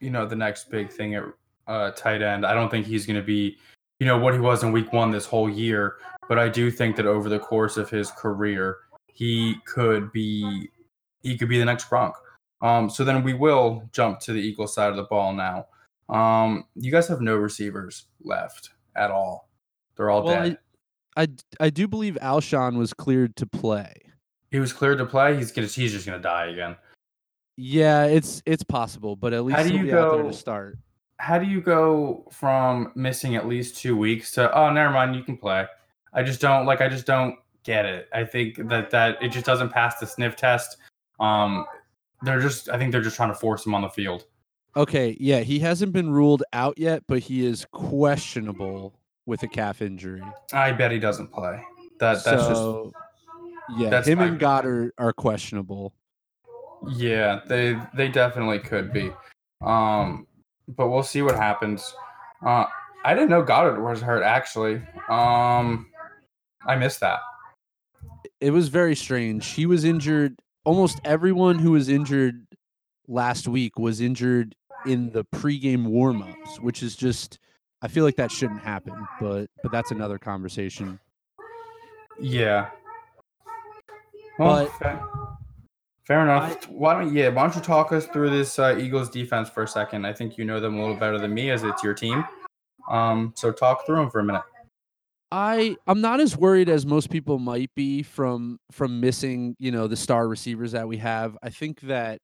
you 0.00 0.10
know, 0.10 0.26
the 0.26 0.36
next 0.36 0.70
big 0.70 0.90
thing 0.90 1.14
at 1.14 1.24
uh, 1.66 1.90
tight 1.92 2.22
end. 2.22 2.44
I 2.44 2.54
don't 2.54 2.70
think 2.70 2.86
he's 2.86 3.06
going 3.06 3.16
to 3.16 3.22
be, 3.22 3.58
you 4.00 4.06
know, 4.06 4.18
what 4.18 4.34
he 4.34 4.40
was 4.40 4.62
in 4.62 4.72
week 4.72 4.92
one 4.92 5.10
this 5.10 5.26
whole 5.26 5.48
year. 5.48 5.96
But 6.28 6.38
I 6.38 6.48
do 6.48 6.70
think 6.70 6.96
that 6.96 7.06
over 7.06 7.28
the 7.28 7.38
course 7.38 7.76
of 7.76 7.88
his 7.88 8.10
career, 8.10 8.78
he 9.06 9.56
could 9.66 10.12
be, 10.12 10.70
he 11.22 11.36
could 11.36 11.48
be 11.48 11.58
the 11.58 11.64
next 11.64 11.88
Gronk. 11.88 12.12
Um, 12.60 12.90
so 12.90 13.04
then 13.04 13.22
we 13.22 13.34
will 13.34 13.88
jump 13.92 14.20
to 14.20 14.32
the 14.32 14.40
Eagles 14.40 14.74
side 14.74 14.90
of 14.90 14.96
the 14.96 15.04
ball 15.04 15.32
now. 15.32 15.66
Um, 16.08 16.64
you 16.74 16.90
guys 16.90 17.06
have 17.08 17.20
no 17.20 17.36
receivers 17.36 18.06
left 18.22 18.70
at 18.96 19.10
all. 19.10 19.48
They're 19.96 20.10
all 20.10 20.22
well, 20.22 20.42
dead. 20.42 20.58
I, 21.16 21.22
I, 21.22 21.28
I 21.60 21.70
do 21.70 21.86
believe 21.86 22.16
Alshon 22.22 22.76
was 22.76 22.92
cleared 22.92 23.36
to 23.36 23.46
play. 23.46 23.94
He 24.50 24.58
was 24.58 24.72
cleared 24.72 24.98
to 24.98 25.06
play. 25.06 25.36
He's 25.36 25.52
gonna 25.52 25.66
he's 25.66 25.92
just 25.92 26.06
gonna 26.06 26.18
die 26.18 26.46
again. 26.46 26.76
Yeah, 27.56 28.04
it's 28.04 28.42
it's 28.46 28.62
possible, 28.62 29.14
but 29.14 29.34
at 29.34 29.44
least 29.44 29.58
How 29.58 29.62
do 29.62 29.76
you 29.76 29.90
go, 29.90 30.06
out 30.06 30.12
there 30.14 30.22
to 30.22 30.32
start 30.32 30.78
how 31.18 31.38
do 31.38 31.46
you 31.46 31.60
go 31.60 32.24
from 32.30 32.92
missing 32.94 33.36
at 33.36 33.46
least 33.46 33.76
two 33.76 33.96
weeks 33.96 34.30
to 34.32 34.56
oh 34.56 34.70
never 34.70 34.92
mind 34.92 35.14
you 35.14 35.22
can 35.22 35.36
play 35.36 35.66
i 36.14 36.22
just 36.22 36.40
don't 36.40 36.64
like 36.64 36.80
i 36.80 36.88
just 36.88 37.06
don't 37.06 37.36
get 37.64 37.84
it 37.84 38.08
i 38.14 38.24
think 38.24 38.56
that 38.68 38.90
that 38.90 39.20
it 39.22 39.28
just 39.28 39.44
doesn't 39.44 39.70
pass 39.70 39.98
the 39.98 40.06
sniff 40.06 40.36
test 40.36 40.76
um 41.20 41.66
they're 42.22 42.40
just 42.40 42.68
i 42.68 42.78
think 42.78 42.92
they're 42.92 43.02
just 43.02 43.16
trying 43.16 43.30
to 43.30 43.34
force 43.34 43.64
him 43.64 43.74
on 43.74 43.82
the 43.82 43.88
field 43.88 44.24
okay 44.76 45.16
yeah 45.20 45.40
he 45.40 45.58
hasn't 45.58 45.92
been 45.92 46.10
ruled 46.10 46.42
out 46.52 46.76
yet 46.78 47.02
but 47.06 47.18
he 47.20 47.44
is 47.44 47.66
questionable 47.72 48.98
with 49.26 49.42
a 49.42 49.48
calf 49.48 49.82
injury 49.82 50.22
i 50.52 50.72
bet 50.72 50.90
he 50.90 50.98
doesn't 50.98 51.32
play 51.32 51.60
that 51.98 52.22
that's 52.24 52.46
so, 52.46 52.92
just 53.68 53.80
yeah 53.80 53.90
that's 53.90 54.08
him 54.08 54.20
and 54.20 54.38
Goedert 54.38 54.90
are 54.98 55.12
questionable 55.12 55.92
yeah 56.90 57.40
they 57.46 57.78
they 57.94 58.08
definitely 58.08 58.58
could 58.58 58.92
be 58.92 59.10
um 59.60 60.26
but 60.76 60.88
we'll 60.88 61.02
see 61.02 61.22
what 61.22 61.34
happens. 61.34 61.94
Uh, 62.44 62.66
I 63.04 63.14
didn't 63.14 63.30
know 63.30 63.42
Goedert 63.42 63.82
was 63.82 64.00
hurt 64.00 64.22
actually. 64.22 64.76
Um, 65.08 65.86
I 66.66 66.76
missed 66.76 67.00
that. 67.00 67.20
It 68.40 68.50
was 68.50 68.68
very 68.68 68.94
strange. 68.94 69.46
He 69.46 69.66
was 69.66 69.84
injured. 69.84 70.38
Almost 70.68 71.00
everyone 71.02 71.58
who 71.58 71.70
was 71.70 71.88
injured 71.88 72.46
last 73.06 73.48
week 73.48 73.78
was 73.78 74.02
injured 74.02 74.54
in 74.84 75.08
the 75.12 75.24
pregame 75.24 75.86
warmups, 75.86 76.60
which 76.60 76.82
is 76.82 76.94
just. 76.94 77.38
I 77.80 77.88
feel 77.88 78.04
like 78.04 78.16
that 78.16 78.30
shouldn't 78.30 78.60
happen, 78.60 78.92
but 79.18 79.46
but 79.62 79.72
that's 79.72 79.92
another 79.92 80.18
conversation. 80.18 81.00
Yeah. 82.20 82.68
Well, 84.38 84.70
but 84.80 84.86
okay. 84.86 85.00
Fair 86.04 86.20
enough. 86.20 86.66
I, 86.66 86.66
why 86.70 86.92
don't 87.02 87.14
yeah? 87.14 87.30
Why 87.30 87.44
don't 87.44 87.56
you 87.56 87.62
talk 87.62 87.90
us 87.92 88.04
through 88.04 88.28
this 88.28 88.58
uh, 88.58 88.76
Eagles 88.78 89.08
defense 89.08 89.48
for 89.48 89.62
a 89.62 89.68
second? 89.68 90.04
I 90.04 90.12
think 90.12 90.36
you 90.36 90.44
know 90.44 90.60
them 90.60 90.76
a 90.76 90.80
little 90.82 90.96
better 90.96 91.18
than 91.18 91.32
me, 91.32 91.50
as 91.50 91.64
it's 91.64 91.82
your 91.82 91.94
team. 91.94 92.26
Um, 92.90 93.32
so 93.34 93.52
talk 93.52 93.86
through 93.86 93.96
them 93.96 94.10
for 94.10 94.20
a 94.20 94.24
minute. 94.24 94.42
I 95.30 95.76
I'm 95.86 96.00
not 96.00 96.20
as 96.20 96.36
worried 96.36 96.68
as 96.68 96.86
most 96.86 97.10
people 97.10 97.38
might 97.38 97.70
be 97.74 98.02
from 98.02 98.58
from 98.72 99.00
missing 99.00 99.56
you 99.58 99.70
know 99.70 99.86
the 99.86 99.96
star 99.96 100.26
receivers 100.26 100.72
that 100.72 100.88
we 100.88 100.96
have. 100.98 101.36
I 101.42 101.50
think 101.50 101.80
that 101.82 102.20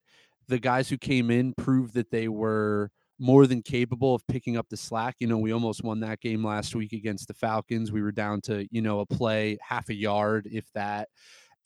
the 0.48 0.58
guys 0.58 0.88
who 0.88 0.96
came 0.98 1.30
in 1.30 1.54
proved 1.54 1.94
that 1.94 2.10
they 2.10 2.28
were 2.28 2.90
more 3.18 3.46
than 3.46 3.62
capable 3.62 4.14
of 4.14 4.26
picking 4.26 4.56
up 4.56 4.68
the 4.70 4.76
slack. 4.76 5.16
You 5.20 5.26
know, 5.26 5.38
we 5.38 5.52
almost 5.52 5.84
won 5.84 6.00
that 6.00 6.20
game 6.20 6.44
last 6.44 6.74
week 6.74 6.92
against 6.92 7.28
the 7.28 7.34
Falcons. 7.34 7.92
We 7.92 8.02
were 8.02 8.12
down 8.12 8.40
to 8.42 8.66
you 8.70 8.80
know 8.82 9.00
a 9.00 9.06
play, 9.06 9.58
half 9.60 9.88
a 9.90 9.94
yard, 9.94 10.48
if 10.50 10.64
that. 10.74 11.08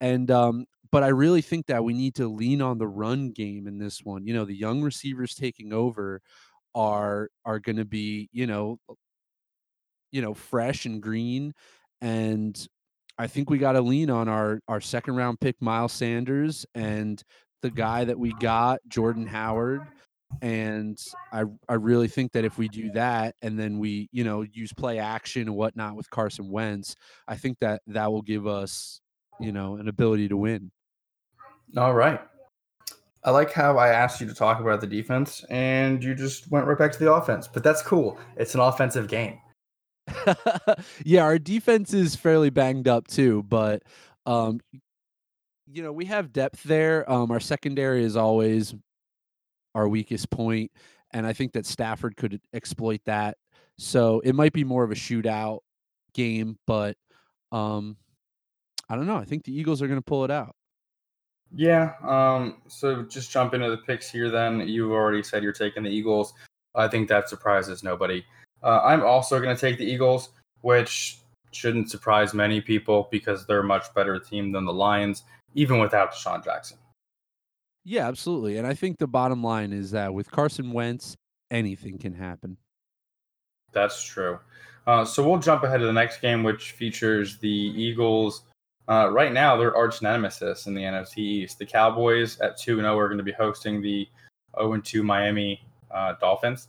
And 0.01 0.31
um, 0.31 0.67
but 0.91 1.05
I 1.05 1.09
really 1.09 1.43
think 1.43 1.67
that 1.67 1.85
we 1.85 1.95
need 1.95 2.17
to 2.17 2.29
lean 2.29 2.63
on 2.63 2.79
the 2.79 2.89
run 2.89 3.31
game 3.31 3.67
in 3.69 3.79
this 3.79 4.01
one. 4.05 4.27
You 4.27 4.35
know, 4.35 4.45
the 4.45 4.57
young 4.57 4.83
receivers 4.83 5.35
taking 5.35 5.73
over 5.73 6.21
are 6.75 7.31
are 7.45 7.61
going 7.61 7.77
to 7.77 7.85
be, 7.85 8.29
you 8.33 8.47
know, 8.47 8.79
you 10.11 10.23
know, 10.23 10.35
fresh 10.35 10.87
and 10.87 11.03
green 11.03 11.55
and 12.01 12.69
I 13.19 13.27
think 13.27 13.51
we 13.51 13.59
got 13.59 13.73
to 13.73 13.81
lean 13.81 14.11
on 14.11 14.29
our 14.29 14.61
our 14.69 14.81
second 14.81 15.17
round 15.17 15.41
pick 15.41 15.61
Miles 15.61 15.93
Sanders 15.93 16.65
and 16.75 17.23
the 17.63 17.71
guy 17.71 18.05
that 18.05 18.19
we 18.19 18.33
got 18.35 18.81
Jordan 18.89 19.27
Howard 19.27 19.83
and 20.41 20.99
I 21.33 21.45
I 21.69 21.75
really 21.75 22.07
think 22.09 22.33
that 22.33 22.45
if 22.45 22.59
we 22.59 22.69
do 22.69 22.93
that 22.93 23.35
and 23.43 23.59
then 23.59 23.79
we 23.79 24.09
you 24.13 24.25
know 24.25 24.43
use 24.43 24.73
play 24.73 24.99
action 24.99 25.43
and 25.43 25.57
whatnot 25.57 25.97
with 25.97 26.09
Carson 26.11 26.51
Wentz, 26.51 26.95
I 27.27 27.37
think 27.37 27.59
that 27.61 27.83
that 27.89 28.13
will 28.13 28.23
give 28.23 28.47
us 28.47 29.01
you 29.41 29.53
know 29.53 29.77
an 29.77 29.89
ability 29.89 30.29
to 30.29 30.37
win. 30.37 30.71
All 31.77 31.95
right. 31.95 32.21
I 33.25 33.31
like 33.31 33.53
how 33.53 33.77
I 33.77 33.89
asked 33.89 34.21
you 34.21 34.29
to 34.29 34.35
talk 34.35 34.61
about 34.61 34.81
the 34.81 34.87
defense 34.87 35.45
and 35.51 36.03
you 36.03 36.15
just 36.15 36.51
went 36.51 36.67
right 36.67 36.79
back 36.79 36.93
to 36.93 36.99
the 36.99 37.13
offense, 37.13 37.49
but 37.49 37.65
that's 37.65 37.83
cool. 37.83 38.17
It's 38.37 38.55
an 38.55 38.61
offensive 38.61 39.09
game. 39.09 39.41
yeah, 41.05 41.23
our 41.23 41.39
defense 41.39 41.93
is 41.95 42.17
fairly 42.17 42.51
banged 42.51 42.89
up 42.89 43.07
too, 43.09 43.43
but 43.43 43.83
um 44.27 44.61
you 45.71 45.83
know, 45.83 45.93
we 45.93 46.07
have 46.07 46.33
depth 46.33 46.63
there. 46.63 47.11
Um 47.11 47.31
our 47.31 47.41
secondary 47.41 48.05
is 48.05 48.17
always 48.17 48.75
our 49.75 49.89
weakest 49.89 50.31
point, 50.31 50.71
and 51.13 51.27
I 51.27 51.33
think 51.33 51.53
that 51.53 51.67
Stafford 51.67 52.17
could 52.17 52.41
exploit 52.53 53.01
that. 53.07 53.37
So 53.79 54.21
it 54.21 54.35
might 54.35 54.53
be 54.53 54.65
more 54.65 54.83
of 54.83 54.91
a 54.91 54.97
shootout 54.97 55.61
game, 56.15 56.59
but 56.67 56.97
um, 57.53 57.97
I 58.89 58.97
don't 58.97 59.07
know. 59.07 59.17
I 59.17 59.25
think 59.25 59.45
the 59.45 59.57
Eagles 59.57 59.81
are 59.83 59.87
going 59.87 60.01
to 60.01 60.05
pull 60.05 60.25
it 60.25 60.31
out. 60.31 60.55
Yeah. 61.55 61.93
Um, 62.03 62.57
so 62.67 63.05
just 63.05 63.31
jump 63.31 63.55
into 63.55 63.71
the 63.71 63.79
picks 63.79 64.11
here. 64.11 64.31
Then 64.31 64.69
you've 64.69 64.91
already 64.91 65.23
said 65.23 65.43
you're 65.43 65.53
taking 65.53 65.85
the 65.85 65.91
Eagles. 65.91 66.35
I 66.75 66.89
think 66.89 67.09
that 67.09 67.29
surprises 67.29 67.83
nobody. 67.83 68.25
Uh, 68.63 68.81
I'm 68.83 69.03
also 69.03 69.41
going 69.41 69.55
to 69.55 69.61
take 69.61 69.79
the 69.79 69.85
Eagles, 69.85 70.31
which 70.63 71.19
shouldn't 71.53 71.91
surprise 71.91 72.35
many 72.35 72.61
people 72.61 73.09
because 73.11 73.47
they're 73.47 73.61
a 73.61 73.65
much 73.65 73.93
better 73.95 74.19
team 74.19 74.53
than 74.53 74.65
the 74.65 74.73
Lions, 74.73 75.23
even 75.55 75.79
without 75.79 76.13
DeSean 76.13 76.45
Jackson. 76.45 76.79
Yeah, 77.85 78.07
absolutely. 78.07 78.59
And 78.59 78.67
I 78.67 78.75
think 78.75 78.99
the 78.99 79.07
bottom 79.07 79.43
line 79.43 79.73
is 79.73 79.93
that 79.93 80.13
with 80.13 80.31
Carson 80.31 80.73
Wentz, 80.73 81.17
anything 81.51 81.99
can 81.99 82.13
happen. 82.13 82.57
That's 83.73 84.03
true. 84.03 84.39
Uh, 84.87 85.05
so 85.05 85.27
we'll 85.27 85.39
jump 85.39 85.63
ahead 85.63 85.81
to 85.81 85.87
the 85.87 85.93
next 85.93 86.21
game, 86.21 86.43
which 86.43 86.73
features 86.73 87.39
the 87.39 87.49
Eagles. 87.49 88.43
Uh, 88.89 89.11
right 89.11 89.33
now, 89.33 89.57
they're 89.57 89.77
arch 89.77 90.01
nemesis 90.01 90.67
in 90.67 90.75
the 90.75 90.83
NFC 90.83 91.19
East. 91.19 91.59
The 91.59 91.67
Cowboys 91.67 92.41
at 92.41 92.57
2 92.57 92.77
0 92.77 92.99
are 92.99 93.09
going 93.09 93.19
to 93.19 93.25
be 93.25 93.33
hosting 93.33 93.83
the 93.83 94.09
0 94.59 94.81
2 94.81 95.03
Miami 95.03 95.63
uh, 95.91 96.15
Dolphins. 96.21 96.69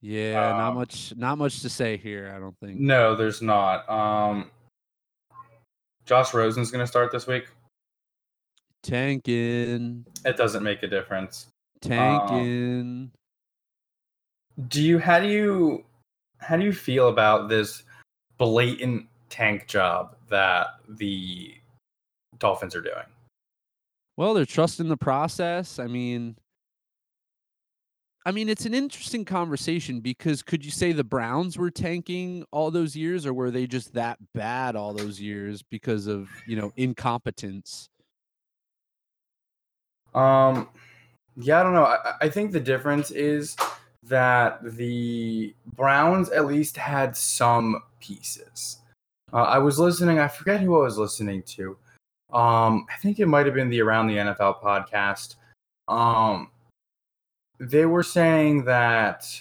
Yeah, 0.00 0.50
um, 0.50 0.58
not 0.58 0.74
much 0.74 1.12
not 1.16 1.38
much 1.38 1.60
to 1.62 1.68
say 1.68 1.96
here, 1.96 2.32
I 2.34 2.38
don't 2.38 2.56
think. 2.58 2.78
No, 2.78 3.16
there's 3.16 3.42
not. 3.42 3.88
Um, 3.90 4.50
Josh 6.04 6.32
Rosen's 6.32 6.70
going 6.70 6.82
to 6.82 6.86
start 6.86 7.10
this 7.10 7.26
week. 7.26 7.48
Tanking. 8.82 10.06
It 10.24 10.36
doesn't 10.36 10.62
make 10.62 10.82
a 10.82 10.86
difference. 10.86 11.48
Tanking. 11.80 13.10
Um, 14.58 14.66
do 14.68 14.82
you 14.82 14.98
how 14.98 15.20
do 15.20 15.28
you 15.28 15.84
how 16.38 16.56
do 16.56 16.64
you 16.64 16.72
feel 16.72 17.08
about 17.08 17.48
this 17.48 17.82
blatant 18.38 19.06
tank 19.28 19.66
job 19.66 20.16
that 20.30 20.68
the 20.88 21.54
Dolphins 22.38 22.74
are 22.74 22.80
doing? 22.80 23.06
Well, 24.16 24.34
they're 24.34 24.46
trusting 24.46 24.88
the 24.88 24.96
process. 24.96 25.78
I 25.78 25.86
mean, 25.86 26.36
I 28.26 28.32
mean, 28.32 28.48
it's 28.48 28.66
an 28.66 28.74
interesting 28.74 29.24
conversation 29.24 30.00
because 30.00 30.42
could 30.42 30.64
you 30.64 30.70
say 30.70 30.92
the 30.92 31.04
Browns 31.04 31.56
were 31.56 31.70
tanking 31.70 32.44
all 32.50 32.70
those 32.70 32.96
years, 32.96 33.24
or 33.24 33.32
were 33.32 33.50
they 33.50 33.66
just 33.66 33.94
that 33.94 34.18
bad 34.34 34.76
all 34.76 34.92
those 34.92 35.20
years 35.20 35.62
because 35.62 36.06
of 36.06 36.28
you 36.46 36.56
know 36.56 36.72
incompetence? 36.76 37.88
Um, 40.14 40.68
yeah, 41.36 41.60
I 41.60 41.62
don't 41.62 41.74
know. 41.74 41.84
I, 41.84 42.14
I 42.22 42.28
think 42.28 42.52
the 42.52 42.60
difference 42.60 43.10
is 43.10 43.56
that 44.04 44.58
the 44.62 45.54
Browns 45.74 46.30
at 46.30 46.46
least 46.46 46.76
had 46.76 47.16
some 47.16 47.82
pieces. 48.00 48.78
Uh, 49.32 49.42
I 49.42 49.58
was 49.58 49.78
listening. 49.78 50.18
I 50.18 50.28
forget 50.28 50.60
who 50.60 50.76
I 50.76 50.84
was 50.84 50.98
listening 50.98 51.42
to. 51.42 51.76
Um, 52.32 52.86
I 52.92 52.96
think 53.00 53.20
it 53.20 53.26
might 53.26 53.46
have 53.46 53.54
been 53.54 53.70
the 53.70 53.80
Around 53.80 54.08
the 54.08 54.16
NFL 54.16 54.60
podcast. 54.60 55.36
Um, 55.86 56.50
they 57.58 57.86
were 57.86 58.02
saying 58.02 58.64
that 58.64 59.40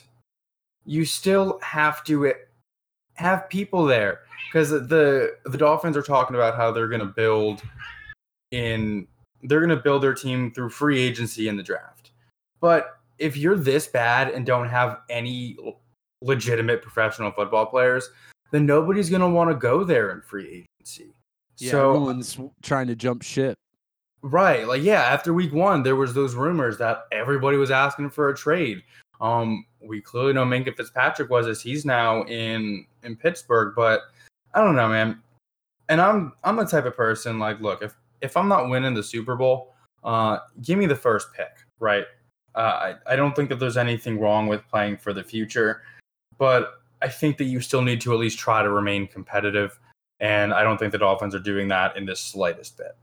you 0.86 1.06
still 1.06 1.60
have 1.62 2.04
to 2.06 2.34
have 3.16 3.50
people 3.50 3.86
there 3.86 4.22
because 4.48 4.70
the 4.70 5.36
the 5.46 5.58
Dolphins 5.58 5.98
are 5.98 6.04
talking 6.04 6.36
about 6.36 6.56
how 6.56 6.72
they're 6.72 6.88
going 6.88 7.02
to 7.02 7.06
build 7.06 7.62
in 8.52 9.08
they're 9.44 9.60
going 9.60 9.70
to 9.70 9.76
build 9.76 10.02
their 10.02 10.14
team 10.14 10.52
through 10.52 10.70
free 10.70 11.00
agency 11.00 11.48
in 11.48 11.58
the 11.58 11.64
draft. 11.64 12.12
But 12.60 12.98
if 13.20 13.38
you're 13.38 13.58
this 13.58 13.88
bad 13.88 14.30
and 14.30 14.46
don't 14.46 14.68
have 14.68 15.00
any 15.10 15.58
legitimate 16.22 16.82
professional 16.82 17.32
football 17.32 17.66
players, 17.66 18.10
then 18.52 18.66
nobody's 18.66 19.10
going 19.10 19.22
to 19.22 19.30
want 19.30 19.50
to 19.50 19.56
go 19.56 19.84
there 19.84 20.12
in 20.12 20.22
free 20.22 20.66
agency. 20.80 21.14
Yeah, 21.58 21.72
so 21.72 21.90
everyone's 21.92 22.40
trying 22.62 22.88
to 22.88 22.96
jump 22.96 23.24
ship. 23.24 23.58
Right. 24.22 24.68
Like 24.68 24.84
yeah, 24.84 25.04
after 25.04 25.34
week 25.34 25.54
1 25.54 25.84
there 25.84 25.96
was 25.96 26.14
those 26.14 26.36
rumors 26.36 26.78
that 26.80 27.06
everybody 27.12 27.58
was 27.58 27.72
asking 27.72 28.10
for 28.10 28.30
a 28.30 28.36
trade. 28.36 28.82
Um 29.22 29.66
we 29.82 30.02
clearly 30.02 30.34
know 30.34 30.46
Minkah 30.46 30.76
Fitzpatrick 30.76 31.30
was 31.30 31.48
as 31.48 31.62
he's 31.62 31.86
now 31.86 32.24
in 32.24 32.86
in 33.04 33.16
Pittsburgh, 33.16 33.74
but 33.76 34.02
I 34.54 34.62
don't 34.62 34.76
know, 34.76 34.90
man. 34.90 35.22
And 35.90 36.02
I'm 36.02 36.34
I'm 36.44 36.56
the 36.56 36.66
type 36.66 36.86
of 36.86 36.96
person 36.96 37.40
like 37.40 37.60
look, 37.62 37.82
if 37.82 37.96
if 38.22 38.36
I'm 38.36 38.48
not 38.48 38.70
winning 38.70 38.94
the 38.94 39.04
Super 39.04 39.36
Bowl, 39.36 39.74
uh, 40.04 40.40
give 40.62 40.80
me 40.80 40.86
the 40.88 40.96
first 40.96 41.32
pick, 41.34 41.52
right? 41.80 42.06
Uh, 42.56 42.96
I, 43.08 43.14
I 43.14 43.16
don't 43.16 43.36
think 43.36 43.50
that 43.50 43.60
there's 43.60 43.78
anything 43.78 44.20
wrong 44.20 44.48
with 44.48 44.68
playing 44.68 44.98
for 44.98 45.14
the 45.14 45.24
future, 45.24 45.84
but 46.40 46.82
I 47.02 47.08
think 47.08 47.38
that 47.38 47.46
you 47.46 47.62
still 47.62 47.84
need 47.84 48.02
to 48.02 48.14
at 48.14 48.20
least 48.20 48.40
try 48.40 48.64
to 48.64 48.70
remain 48.70 49.08
competitive. 49.08 49.80
And 50.20 50.54
I 50.54 50.64
don't 50.64 50.80
think 50.80 50.92
the 50.92 50.98
Dolphins 50.98 51.36
are 51.36 51.40
doing 51.40 51.68
that 51.68 51.96
in 51.96 52.06
the 52.06 52.16
slightest 52.16 52.78
bit. 52.78 52.98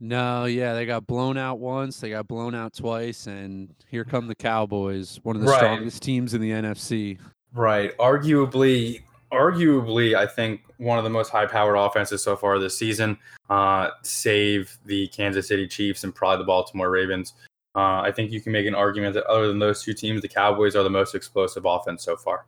No, 0.00 0.44
yeah, 0.44 0.74
they 0.74 0.86
got 0.86 1.06
blown 1.06 1.38
out 1.38 1.60
once, 1.60 2.00
they 2.00 2.10
got 2.10 2.28
blown 2.28 2.54
out 2.54 2.74
twice, 2.74 3.26
and 3.26 3.74
here 3.88 4.04
come 4.04 4.26
the 4.26 4.34
Cowboys, 4.34 5.20
one 5.22 5.36
of 5.36 5.42
the 5.42 5.48
right. 5.48 5.58
strongest 5.58 6.02
teams 6.02 6.34
in 6.34 6.40
the 6.40 6.50
NFC. 6.50 7.18
Right. 7.54 7.96
Arguably 7.98 9.02
arguably, 9.34 10.14
I 10.14 10.26
think 10.26 10.62
one 10.78 10.96
of 10.96 11.04
the 11.04 11.10
most 11.10 11.30
high-powered 11.30 11.76
offenses 11.76 12.22
so 12.22 12.36
far 12.36 12.58
this 12.58 12.76
season. 12.78 13.18
Uh, 13.50 13.90
save 14.02 14.78
the 14.86 15.08
Kansas 15.08 15.48
City 15.48 15.66
Chiefs 15.66 16.04
and 16.04 16.14
probably 16.14 16.38
the 16.38 16.46
Baltimore 16.46 16.90
Ravens. 16.90 17.34
Uh, 17.74 18.00
I 18.00 18.12
think 18.12 18.30
you 18.30 18.40
can 18.40 18.52
make 18.52 18.66
an 18.66 18.74
argument 18.74 19.14
that 19.14 19.24
other 19.26 19.48
than 19.48 19.58
those 19.58 19.82
two 19.82 19.92
teams, 19.92 20.22
the 20.22 20.28
Cowboys 20.28 20.76
are 20.76 20.84
the 20.84 20.90
most 20.90 21.14
explosive 21.14 21.64
offense 21.64 22.04
so 22.04 22.16
far. 22.16 22.46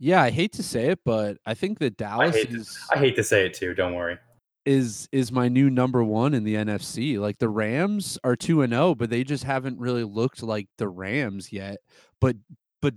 Yeah, 0.00 0.22
I 0.22 0.30
hate 0.30 0.52
to 0.54 0.62
say 0.62 0.86
it, 0.86 1.00
but 1.04 1.36
I 1.44 1.54
think 1.54 1.78
that 1.80 1.96
Dallas 1.96 2.34
I 2.34 2.38
is. 2.38 2.66
To, 2.68 2.96
I 2.96 2.98
hate 2.98 3.16
to 3.16 3.24
say 3.24 3.46
it 3.46 3.54
too. 3.54 3.74
Don't 3.74 3.94
worry. 3.94 4.16
Is 4.68 5.08
is 5.12 5.32
my 5.32 5.48
new 5.48 5.70
number 5.70 6.04
one 6.04 6.34
in 6.34 6.44
the 6.44 6.56
NFC? 6.56 7.18
Like 7.18 7.38
the 7.38 7.48
Rams 7.48 8.18
are 8.22 8.36
two 8.36 8.60
and 8.60 8.74
zero, 8.74 8.88
oh, 8.88 8.94
but 8.94 9.08
they 9.08 9.24
just 9.24 9.44
haven't 9.44 9.80
really 9.80 10.04
looked 10.04 10.42
like 10.42 10.68
the 10.76 10.88
Rams 10.88 11.50
yet. 11.50 11.78
But 12.20 12.36
but 12.82 12.92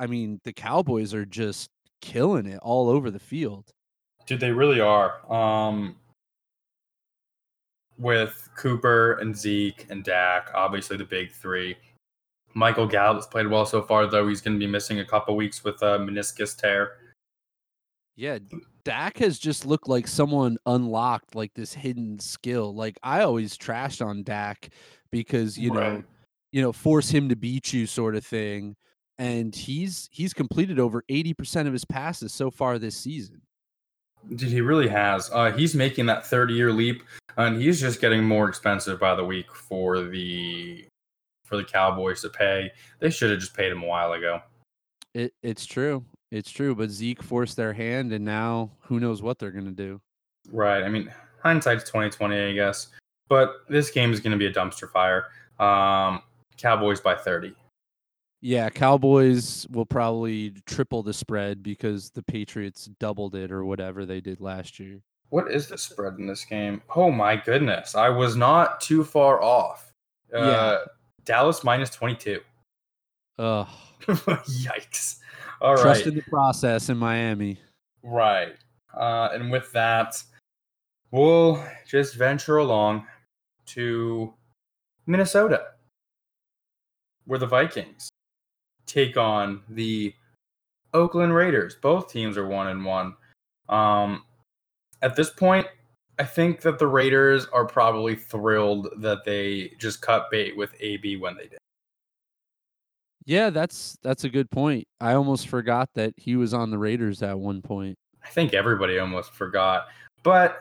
I 0.00 0.08
mean, 0.08 0.40
the 0.42 0.52
Cowboys 0.52 1.14
are 1.14 1.24
just 1.24 1.70
killing 2.00 2.46
it 2.46 2.58
all 2.60 2.88
over 2.88 3.08
the 3.08 3.20
field. 3.20 3.70
Dude, 4.26 4.40
they 4.40 4.50
really 4.50 4.80
are. 4.80 5.32
Um, 5.32 5.94
with 7.98 8.48
Cooper 8.56 9.12
and 9.20 9.36
Zeke 9.36 9.86
and 9.90 10.02
Dak, 10.02 10.50
obviously 10.54 10.96
the 10.96 11.04
big 11.04 11.30
three. 11.30 11.76
Michael 12.54 12.88
Gallup's 12.88 13.28
played 13.28 13.46
well 13.46 13.64
so 13.64 13.80
far, 13.80 14.08
though 14.08 14.26
he's 14.26 14.40
going 14.40 14.58
to 14.58 14.66
be 14.66 14.70
missing 14.70 14.98
a 14.98 15.04
couple 15.04 15.36
weeks 15.36 15.62
with 15.62 15.80
a 15.82 15.98
meniscus 16.00 16.56
tear. 16.56 16.94
Yeah, 18.16 18.38
Dak 18.84 19.18
has 19.18 19.38
just 19.38 19.64
looked 19.64 19.88
like 19.88 20.08
someone 20.08 20.58
unlocked 20.66 21.34
like 21.34 21.54
this 21.54 21.72
hidden 21.72 22.18
skill. 22.18 22.74
Like 22.74 22.98
I 23.02 23.22
always 23.22 23.56
trashed 23.56 24.04
on 24.04 24.22
Dak 24.22 24.70
because 25.10 25.56
you 25.56 25.72
right. 25.72 25.92
know, 25.94 26.04
you 26.52 26.62
know, 26.62 26.72
force 26.72 27.08
him 27.08 27.28
to 27.28 27.36
beat 27.36 27.72
you 27.72 27.86
sort 27.86 28.16
of 28.16 28.24
thing 28.24 28.76
and 29.22 29.54
he's 29.54 30.08
he's 30.10 30.34
completed 30.34 30.80
over 30.80 31.04
80% 31.08 31.66
of 31.66 31.72
his 31.72 31.84
passes 31.84 32.32
so 32.32 32.50
far 32.50 32.78
this 32.78 32.96
season. 32.96 33.40
Dude, 34.34 34.50
he 34.50 34.60
really 34.60 34.88
has. 34.88 35.30
Uh, 35.32 35.52
he's 35.52 35.74
making 35.74 36.06
that 36.06 36.26
30 36.26 36.54
year 36.54 36.72
leap, 36.72 37.02
and 37.36 37.60
he's 37.60 37.80
just 37.80 38.00
getting 38.00 38.24
more 38.24 38.48
expensive 38.48 38.98
by 38.98 39.14
the 39.14 39.24
week 39.24 39.54
for 39.54 40.02
the 40.02 40.84
for 41.44 41.56
the 41.56 41.64
Cowboys 41.64 42.22
to 42.22 42.30
pay. 42.30 42.72
They 42.98 43.10
should 43.10 43.30
have 43.30 43.38
just 43.38 43.54
paid 43.54 43.70
him 43.70 43.82
a 43.82 43.86
while 43.86 44.12
ago. 44.12 44.40
It, 45.14 45.34
it's 45.42 45.66
true. 45.66 46.04
It's 46.32 46.50
true. 46.50 46.74
But 46.74 46.90
Zeke 46.90 47.22
forced 47.22 47.56
their 47.56 47.72
hand, 47.72 48.12
and 48.12 48.24
now 48.24 48.70
who 48.80 48.98
knows 48.98 49.22
what 49.22 49.38
they're 49.38 49.52
going 49.52 49.66
to 49.66 49.70
do. 49.70 50.00
Right. 50.50 50.82
I 50.82 50.88
mean, 50.88 51.12
hindsight's 51.42 51.84
2020, 51.84 52.40
I 52.40 52.52
guess. 52.52 52.88
But 53.28 53.58
this 53.68 53.90
game 53.90 54.12
is 54.12 54.18
going 54.18 54.32
to 54.32 54.38
be 54.38 54.46
a 54.46 54.52
dumpster 54.52 54.90
fire. 54.90 55.26
Um, 55.60 56.22
Cowboys 56.56 57.00
by 57.00 57.14
30. 57.14 57.54
Yeah, 58.40 58.68
Cowboys 58.70 59.68
will 59.70 59.86
probably 59.86 60.54
triple 60.66 61.02
the 61.04 61.12
spread 61.12 61.62
because 61.62 62.10
the 62.10 62.22
Patriots 62.24 62.86
doubled 62.98 63.36
it 63.36 63.52
or 63.52 63.64
whatever 63.64 64.04
they 64.04 64.20
did 64.20 64.40
last 64.40 64.80
year. 64.80 65.00
What 65.28 65.50
is 65.50 65.68
the 65.68 65.78
spread 65.78 66.14
in 66.18 66.26
this 66.26 66.44
game? 66.44 66.82
Oh 66.96 67.10
my 67.10 67.36
goodness. 67.36 67.94
I 67.94 68.08
was 68.08 68.34
not 68.36 68.80
too 68.80 69.04
far 69.04 69.40
off. 69.42 69.92
Uh, 70.34 70.38
Yeah. 70.38 70.78
Dallas 71.24 71.62
minus 71.62 71.90
22. 71.90 72.40
Ugh. 73.38 73.68
Yikes. 74.06 75.20
All 75.62 75.74
right. 75.74 75.82
Trust 75.82 76.06
in 76.08 76.16
the 76.16 76.22
process 76.22 76.88
in 76.88 76.98
Miami. 76.98 77.56
Right. 78.02 78.54
Uh, 78.92 79.28
and 79.32 79.50
with 79.50 79.70
that, 79.72 80.20
we'll 81.12 81.64
just 81.88 82.16
venture 82.16 82.56
along 82.56 83.06
to 83.66 84.34
Minnesota, 85.06 85.68
where 87.26 87.38
the 87.38 87.46
Vikings 87.46 88.08
take 88.86 89.16
on 89.16 89.62
the 89.68 90.12
Oakland 90.94 91.32
Raiders. 91.32 91.76
Both 91.76 92.12
teams 92.12 92.36
are 92.36 92.48
one 92.48 92.66
and 92.66 92.84
one. 92.84 93.14
Um, 93.68 94.24
at 95.00 95.14
this 95.14 95.30
point, 95.30 95.68
I 96.18 96.24
think 96.24 96.60
that 96.62 96.80
the 96.80 96.88
Raiders 96.88 97.46
are 97.52 97.66
probably 97.66 98.16
thrilled 98.16 98.88
that 98.98 99.24
they 99.24 99.72
just 99.78 100.02
cut 100.02 100.26
bait 100.32 100.56
with 100.56 100.74
AB 100.80 101.18
when 101.18 101.36
they 101.36 101.46
did. 101.46 101.58
Yeah, 103.24 103.50
that's 103.50 103.96
that's 104.02 104.24
a 104.24 104.28
good 104.28 104.50
point. 104.50 104.86
I 105.00 105.14
almost 105.14 105.48
forgot 105.48 105.88
that 105.94 106.14
he 106.16 106.36
was 106.36 106.54
on 106.54 106.70
the 106.70 106.78
Raiders 106.78 107.22
at 107.22 107.38
one 107.38 107.62
point. 107.62 107.96
I 108.24 108.28
think 108.28 108.54
everybody 108.54 108.98
almost 108.98 109.32
forgot. 109.32 109.86
But 110.22 110.58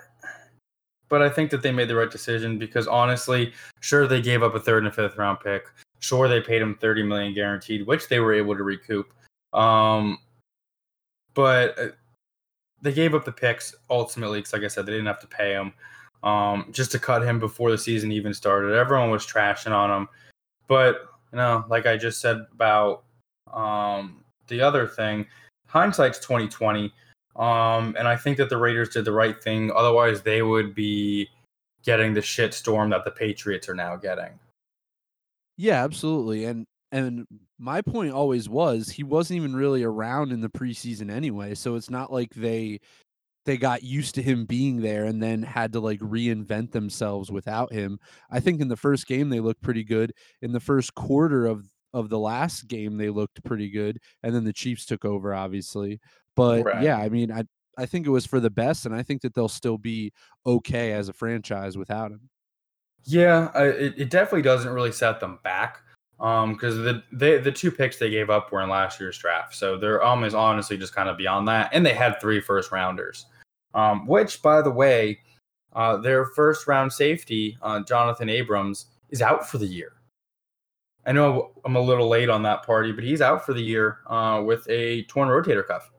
but 1.10 1.22
I 1.22 1.30
think 1.30 1.52
that 1.52 1.62
they 1.62 1.72
made 1.72 1.88
the 1.88 1.96
right 1.96 2.10
decision 2.10 2.58
because 2.58 2.88
honestly, 2.88 3.54
sure 3.82 4.08
they 4.08 4.22
gave 4.22 4.44
up 4.44 4.56
a 4.56 4.60
third 4.60 4.84
and 4.84 4.88
a 4.88 4.92
fifth 4.92 5.18
round 5.18 5.40
pick. 5.40 5.66
Sure 6.00 6.28
they 6.28 6.42
paid 6.42 6.62
him 6.62 6.76
30 6.76 7.04
million 7.04 7.34
guaranteed, 7.34 7.86
which 7.86 8.08
they 8.08 8.20
were 8.20 8.34
able 8.34 8.56
to 8.56 8.64
recoup. 8.64 9.14
Um 9.54 10.20
but 11.34 11.78
uh, 11.80 11.88
they 12.82 12.94
gave 12.94 13.14
up 13.14 13.26
the 13.26 13.32
picks 13.32 13.76
ultimately 13.90 14.40
because 14.40 14.54
like 14.54 14.64
I 14.64 14.68
said 14.68 14.86
they 14.86 14.94
didn't 14.94 15.08
have 15.08 15.20
to 15.20 15.28
pay 15.28 15.54
him 15.54 15.74
um 16.24 16.68
just 16.72 16.92
to 16.92 17.00
cut 17.00 17.24
him 17.24 17.40
before 17.40 17.72
the 17.72 17.78
season 17.78 18.12
even 18.12 18.34
started. 18.34 18.74
Everyone 18.74 19.10
was 19.10 19.26
trashing 19.26 19.72
on 19.72 19.90
him. 19.90 20.08
But 20.68 21.11
you 21.32 21.38
know, 21.38 21.66
like 21.70 21.86
I 21.86 21.98
just 21.98 22.22
said 22.22 22.46
about 22.54 23.04
um 23.54 24.24
the 24.48 24.62
other 24.62 24.88
thing, 24.88 25.26
hindsight's 25.68 26.20
2020. 26.20 26.94
Um, 27.38 27.96
and 27.98 28.08
I 28.08 28.18
think 28.18 28.38
that 28.38 28.50
the 28.50 28.58
Raiders 28.58 28.90
did 28.90 29.06
the 29.06 29.14
right 29.14 29.42
thing. 29.42 29.72
Otherwise, 29.74 30.22
they 30.22 30.42
would 30.42 30.76
be 30.76 31.30
getting 31.84 32.14
the 32.14 32.22
shit 32.22 32.54
storm 32.54 32.90
that 32.90 33.06
the 33.06 33.12
Patriots 33.12 33.70
are 33.70 33.74
now 33.74 33.96
getting. 33.96 34.38
Yeah, 35.58 35.84
absolutely. 35.84 36.46
And 36.46 36.66
and 36.92 37.26
my 37.58 37.82
point 37.82 38.12
always 38.12 38.50
was 38.50 38.90
he 38.90 39.04
wasn't 39.04 39.38
even 39.38 39.56
really 39.56 39.84
around 39.84 40.32
in 40.32 40.42
the 40.42 40.50
preseason 40.50 41.10
anyway. 41.10 41.56
So 41.56 41.76
it's 41.76 41.90
not 41.90 42.12
like 42.12 42.34
they 42.34 42.80
they 43.46 43.58
got 43.58 43.84
used 43.84 44.16
to 44.16 44.22
him 44.22 44.46
being 44.46 44.82
there 44.82 45.06
and 45.06 45.22
then 45.22 45.42
had 45.44 45.74
to 45.74 45.80
like 45.80 46.00
reinvent 46.00 46.72
themselves 46.72 47.32
without 47.32 47.74
him. 47.74 48.00
I 48.30 48.40
think 48.40 48.62
in 48.62 48.68
the 48.68 48.78
first 48.78 49.08
game 49.08 49.30
they 49.30 49.40
looked 49.40 49.62
pretty 49.62 49.84
good. 49.84 50.14
In 50.42 50.52
the 50.52 50.60
first 50.60 50.94
quarter 50.96 51.46
of 51.46 51.70
of 51.94 52.10
the 52.10 52.20
last 52.20 52.68
game 52.68 52.98
they 52.98 53.10
looked 53.10 53.44
pretty 53.44 53.70
good 53.70 54.00
and 54.24 54.34
then 54.34 54.44
the 54.46 54.54
Chiefs 54.54 54.86
took 54.86 55.04
over 55.06 55.34
obviously. 55.34 56.00
But 56.36 56.66
Right. 56.66 56.82
yeah, 56.84 56.98
I 56.98 57.10
mean 57.10 57.32
I 57.32 57.44
I 57.78 57.86
think 57.86 58.06
it 58.08 58.12
was 58.12 58.26
for 58.26 58.40
the 58.40 58.50
best 58.52 58.86
and 58.86 58.96
I 58.96 59.04
think 59.04 59.22
that 59.24 59.34
they'll 59.34 59.48
still 59.50 59.78
be 59.78 60.14
okay 60.46 60.94
as 60.94 61.10
a 61.10 61.14
franchise 61.14 61.78
without 61.78 62.12
him. 62.12 62.30
Yeah, 63.04 63.50
I, 63.54 63.66
it, 63.68 63.94
it 63.98 64.10
definitely 64.10 64.44
doesn't 64.44 64.72
really 64.72 64.92
set 64.92 65.20
them 65.20 65.40
back. 65.44 65.82
Um, 66.22 66.54
because 66.54 66.78
the 66.78 67.02
they, 67.12 67.40
the 67.40 67.52
two 67.52 67.72
picks 67.72 67.98
they 67.98 68.12
gave 68.12 68.30
up 68.30 68.52
were 68.52 68.62
in 68.62 68.70
last 68.70 69.00
year's 69.00 69.18
draft, 69.18 69.56
so 69.56 69.76
they're 69.76 70.04
almost 70.04 70.36
honestly 70.36 70.78
just 70.78 70.94
kind 70.94 71.10
of 71.10 71.18
beyond 71.18 71.48
that. 71.48 71.72
And 71.74 71.84
they 71.84 71.96
had 71.96 72.22
three 72.22 72.40
first 72.40 72.72
rounders, 72.72 73.26
um, 73.74 74.06
which 74.06 74.40
by 74.44 74.62
the 74.62 74.70
way, 74.70 75.20
uh, 75.74 75.98
their 75.98 76.26
first 76.26 76.68
round 76.68 76.94
safety, 76.94 77.58
uh, 77.64 77.80
Jonathan 77.82 78.30
Abrams, 78.30 78.86
is 79.10 79.24
out 79.24 79.50
for 79.50 79.58
the 79.58 79.66
year. 79.66 79.94
I 81.08 81.12
know 81.12 81.52
I'm 81.66 81.76
a 81.76 81.82
little 81.82 82.08
late 82.08 82.30
on 82.30 82.44
that 82.44 82.64
party, 82.64 82.92
but 82.92 83.04
he's 83.04 83.22
out 83.22 83.44
for 83.44 83.54
the 83.54 83.62
year 83.62 84.00
uh, 84.08 84.44
with 84.46 84.70
a 84.70 85.04
torn 85.04 85.30
rotator 85.30 85.66
cuff. 85.66 85.90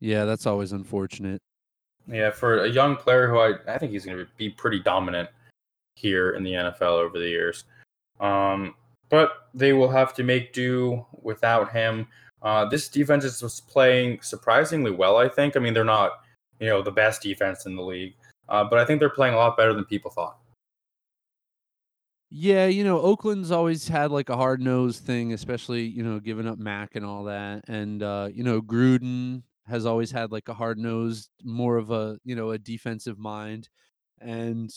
Yeah, 0.00 0.24
that's 0.24 0.46
always 0.46 0.72
unfortunate. 0.72 1.40
Yeah, 2.08 2.30
for 2.30 2.64
a 2.64 2.68
young 2.68 2.96
player 2.96 3.28
who 3.28 3.38
I, 3.38 3.54
I 3.72 3.78
think 3.78 3.92
he's 3.92 4.04
going 4.04 4.18
to 4.18 4.26
be 4.36 4.50
pretty 4.50 4.80
dominant 4.80 5.28
here 5.94 6.30
in 6.32 6.42
the 6.42 6.52
NFL 6.52 6.82
over 6.82 7.18
the 7.18 7.28
years. 7.28 7.64
Um, 8.20 8.74
but 9.08 9.48
they 9.54 9.72
will 9.72 9.90
have 9.90 10.14
to 10.14 10.22
make 10.22 10.52
do 10.52 11.04
without 11.22 11.72
him. 11.72 12.08
Uh, 12.42 12.64
this 12.64 12.88
defense 12.88 13.24
is 13.24 13.60
playing 13.68 14.20
surprisingly 14.22 14.90
well, 14.90 15.16
I 15.16 15.28
think. 15.28 15.56
I 15.56 15.60
mean, 15.60 15.74
they're 15.74 15.84
not, 15.84 16.20
you 16.60 16.68
know, 16.68 16.82
the 16.82 16.90
best 16.90 17.22
defense 17.22 17.66
in 17.66 17.76
the 17.76 17.82
league, 17.82 18.14
uh, 18.48 18.64
but 18.64 18.78
I 18.78 18.84
think 18.84 19.00
they're 19.00 19.10
playing 19.10 19.34
a 19.34 19.38
lot 19.38 19.56
better 19.56 19.74
than 19.74 19.84
people 19.84 20.10
thought. 20.10 20.38
Yeah, 22.28 22.66
you 22.66 22.82
know, 22.82 23.00
Oakland's 23.00 23.52
always 23.52 23.86
had 23.86 24.10
like 24.10 24.28
a 24.28 24.36
hard 24.36 24.60
nosed 24.60 25.04
thing, 25.04 25.32
especially, 25.32 25.84
you 25.84 26.02
know, 26.02 26.18
giving 26.18 26.48
up 26.48 26.58
Mack 26.58 26.96
and 26.96 27.04
all 27.04 27.24
that. 27.24 27.64
And 27.68 28.02
uh, 28.02 28.28
you 28.32 28.42
know, 28.42 28.60
Gruden 28.60 29.42
has 29.66 29.86
always 29.86 30.10
had 30.10 30.32
like 30.32 30.48
a 30.48 30.54
hard 30.54 30.78
nosed, 30.78 31.30
more 31.44 31.76
of 31.76 31.90
a, 31.90 32.18
you 32.24 32.34
know, 32.34 32.50
a 32.50 32.58
defensive 32.58 33.18
mind. 33.18 33.68
And 34.20 34.70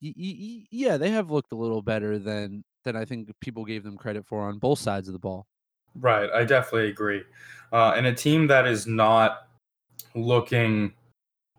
yeah, 0.00 0.96
they 0.96 1.10
have 1.10 1.30
looked 1.30 1.52
a 1.52 1.56
little 1.56 1.82
better 1.82 2.18
than 2.18 2.64
than 2.84 2.96
I 2.96 3.04
think 3.04 3.30
people 3.40 3.64
gave 3.64 3.84
them 3.84 3.96
credit 3.96 4.26
for 4.26 4.42
on 4.42 4.58
both 4.58 4.78
sides 4.78 5.08
of 5.08 5.12
the 5.12 5.18
ball. 5.18 5.46
Right, 5.94 6.30
I 6.30 6.44
definitely 6.44 6.88
agree. 6.88 7.22
Uh, 7.72 7.92
and 7.96 8.06
a 8.06 8.14
team 8.14 8.46
that 8.46 8.66
is 8.66 8.86
not 8.86 9.48
looking, 10.14 10.92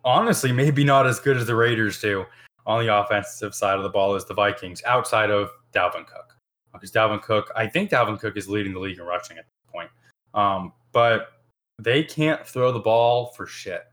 honestly, 0.03 0.51
maybe 0.51 0.83
not 0.83 1.05
as 1.05 1.19
good 1.19 1.37
as 1.37 1.45
the 1.45 1.55
Raiders 1.55 1.99
do 2.01 2.25
on 2.65 2.85
the 2.85 2.95
offensive 2.95 3.53
side 3.53 3.77
of 3.77 3.83
the 3.83 3.89
ball 3.89 4.15
is 4.15 4.25
the 4.25 4.33
Vikings, 4.33 4.81
outside 4.85 5.29
of 5.29 5.51
Dalvin 5.73 6.05
Cook. 6.07 6.35
Because 6.73 6.91
Dalvin 6.91 7.21
Cook, 7.21 7.51
I 7.55 7.67
think 7.67 7.89
Dalvin 7.91 8.19
Cook 8.19 8.37
is 8.37 8.47
leading 8.47 8.73
the 8.73 8.79
league 8.79 8.97
in 8.97 9.03
rushing 9.03 9.37
at 9.37 9.45
this 9.45 9.71
point. 9.71 9.89
Um, 10.33 10.73
but 10.93 11.33
they 11.79 12.03
can't 12.03 12.45
throw 12.45 12.71
the 12.71 12.79
ball 12.79 13.27
for 13.27 13.45
shit. 13.45 13.83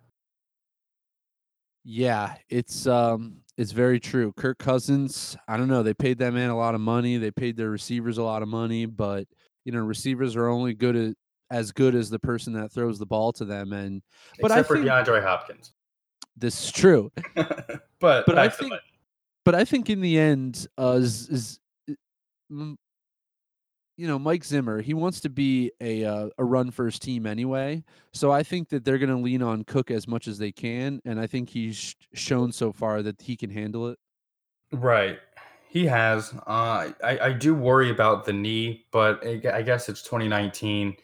Yeah, 1.85 2.35
it's 2.49 2.87
um 2.87 3.39
it's 3.59 3.73
very 3.73 4.01
true. 4.01 4.33
Kirk 4.37 4.59
Cousins, 4.59 5.37
I 5.47 5.57
don't 5.59 5.69
know, 5.69 5.83
they 5.83 5.93
paid 5.95 6.19
that 6.19 6.33
man 6.33 6.49
a 6.49 6.57
lot 6.57 6.75
of 6.75 6.81
money. 6.81 7.19
They 7.19 7.31
paid 7.31 7.57
their 7.57 7.69
receivers 7.71 8.17
a 8.17 8.23
lot 8.23 8.41
of 8.43 8.49
money, 8.49 8.87
but 8.87 9.27
you 9.65 9.73
know, 9.73 9.81
receivers 9.81 10.35
are 10.37 10.49
only 10.49 10.73
good 10.73 10.97
at 10.97 11.15
as 11.51 11.73
good 11.73 11.95
as 11.95 12.09
the 12.11 12.19
person 12.19 12.53
that 12.55 12.71
throws 12.73 12.99
the 12.99 13.07
ball 13.07 13.33
to 13.33 13.45
them 13.45 13.73
and 13.73 14.03
But 14.41 14.51
I 14.53 14.63
for 14.63 14.77
think- 14.77 14.87
DeAndre 14.87 15.23
Hopkins. 15.23 15.73
this 16.37 16.65
is 16.65 16.71
true. 16.73 17.11
but 17.35 18.25
But 18.27 18.39
I 18.39 18.49
think- 18.49 18.73
But 19.45 19.55
I 19.55 19.65
think 19.65 19.91
in 19.91 20.01
the 20.01 20.19
end 20.19 20.67
uh 20.79 20.99
is, 21.01 21.29
is 21.29 21.59
you 23.99 24.07
know, 24.07 24.19
Mike 24.19 24.45
Zimmer, 24.45 24.81
he 24.81 24.95
wants 24.95 25.21
to 25.21 25.29
be 25.29 25.73
a 25.81 26.05
uh, 26.05 26.29
a 26.39 26.45
run 26.45 26.71
first 26.71 27.03
team 27.03 27.27
anyway. 27.27 27.83
So 28.13 28.31
I 28.31 28.45
think 28.45 28.69
that 28.69 28.85
they're 28.85 28.97
going 28.97 29.11
to 29.11 29.17
lean 29.17 29.43
on 29.43 29.65
Cook 29.65 29.91
as 29.91 30.07
much 30.07 30.29
as 30.29 30.39
they 30.39 30.53
can 30.53 31.03
and 31.05 31.21
I 31.21 31.27
think 31.27 31.51
he's 31.51 31.97
shown 32.15 32.53
so 32.53 32.73
far 32.73 33.03
that 33.03 33.21
he 33.21 33.37
can 33.37 33.51
handle 33.51 33.89
it. 33.89 33.99
Right. 34.73 35.19
He 35.69 35.85
has. 35.87 36.33
Uh, 36.47 36.93
I, 37.05 37.19
I 37.21 37.33
do 37.33 37.55
worry 37.55 37.91
about 37.91 38.25
the 38.25 38.33
knee, 38.33 38.87
but 38.93 39.27
I 39.27 39.63
guess 39.63 39.89
it's 39.89 40.03
2019 40.03 40.97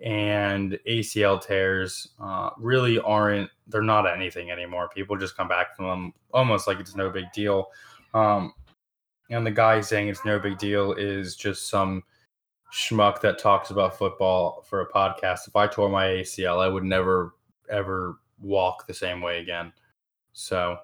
and 0.00 0.78
ACL 0.86 1.40
tears 1.40 2.08
uh, 2.20 2.50
really 2.58 2.98
aren't, 2.98 3.48
they're 3.68 3.82
not 3.82 4.06
anything 4.06 4.50
anymore. 4.50 4.90
People 4.94 5.16
just 5.16 5.36
come 5.36 5.48
back 5.48 5.74
from 5.74 5.86
them 5.86 6.12
almost 6.32 6.66
like 6.66 6.80
it's 6.80 6.96
no 6.96 7.08
big 7.08 7.24
deal. 7.32 7.68
Um, 8.12 8.52
and 9.30 9.46
the 9.46 9.50
guy 9.50 9.80
saying 9.80 10.08
it's 10.08 10.24
no 10.24 10.38
big 10.38 10.58
deal 10.58 10.92
is 10.92 11.34
just 11.36 11.68
some 11.70 12.02
schmuck 12.72 13.20
that 13.20 13.38
talks 13.38 13.70
about 13.70 13.96
football 13.98 14.64
for 14.68 14.80
a 14.80 14.90
podcast. 14.90 15.46
If 15.46 15.56
I 15.56 15.66
tore 15.66 15.88
my 15.88 16.06
ACL, 16.06 16.58
I 16.58 16.68
would 16.68 16.84
never, 16.84 17.34
ever 17.68 18.18
walk 18.40 18.86
the 18.86 18.94
same 18.94 19.20
way 19.20 19.40
again. 19.40 19.72
So 20.32 20.78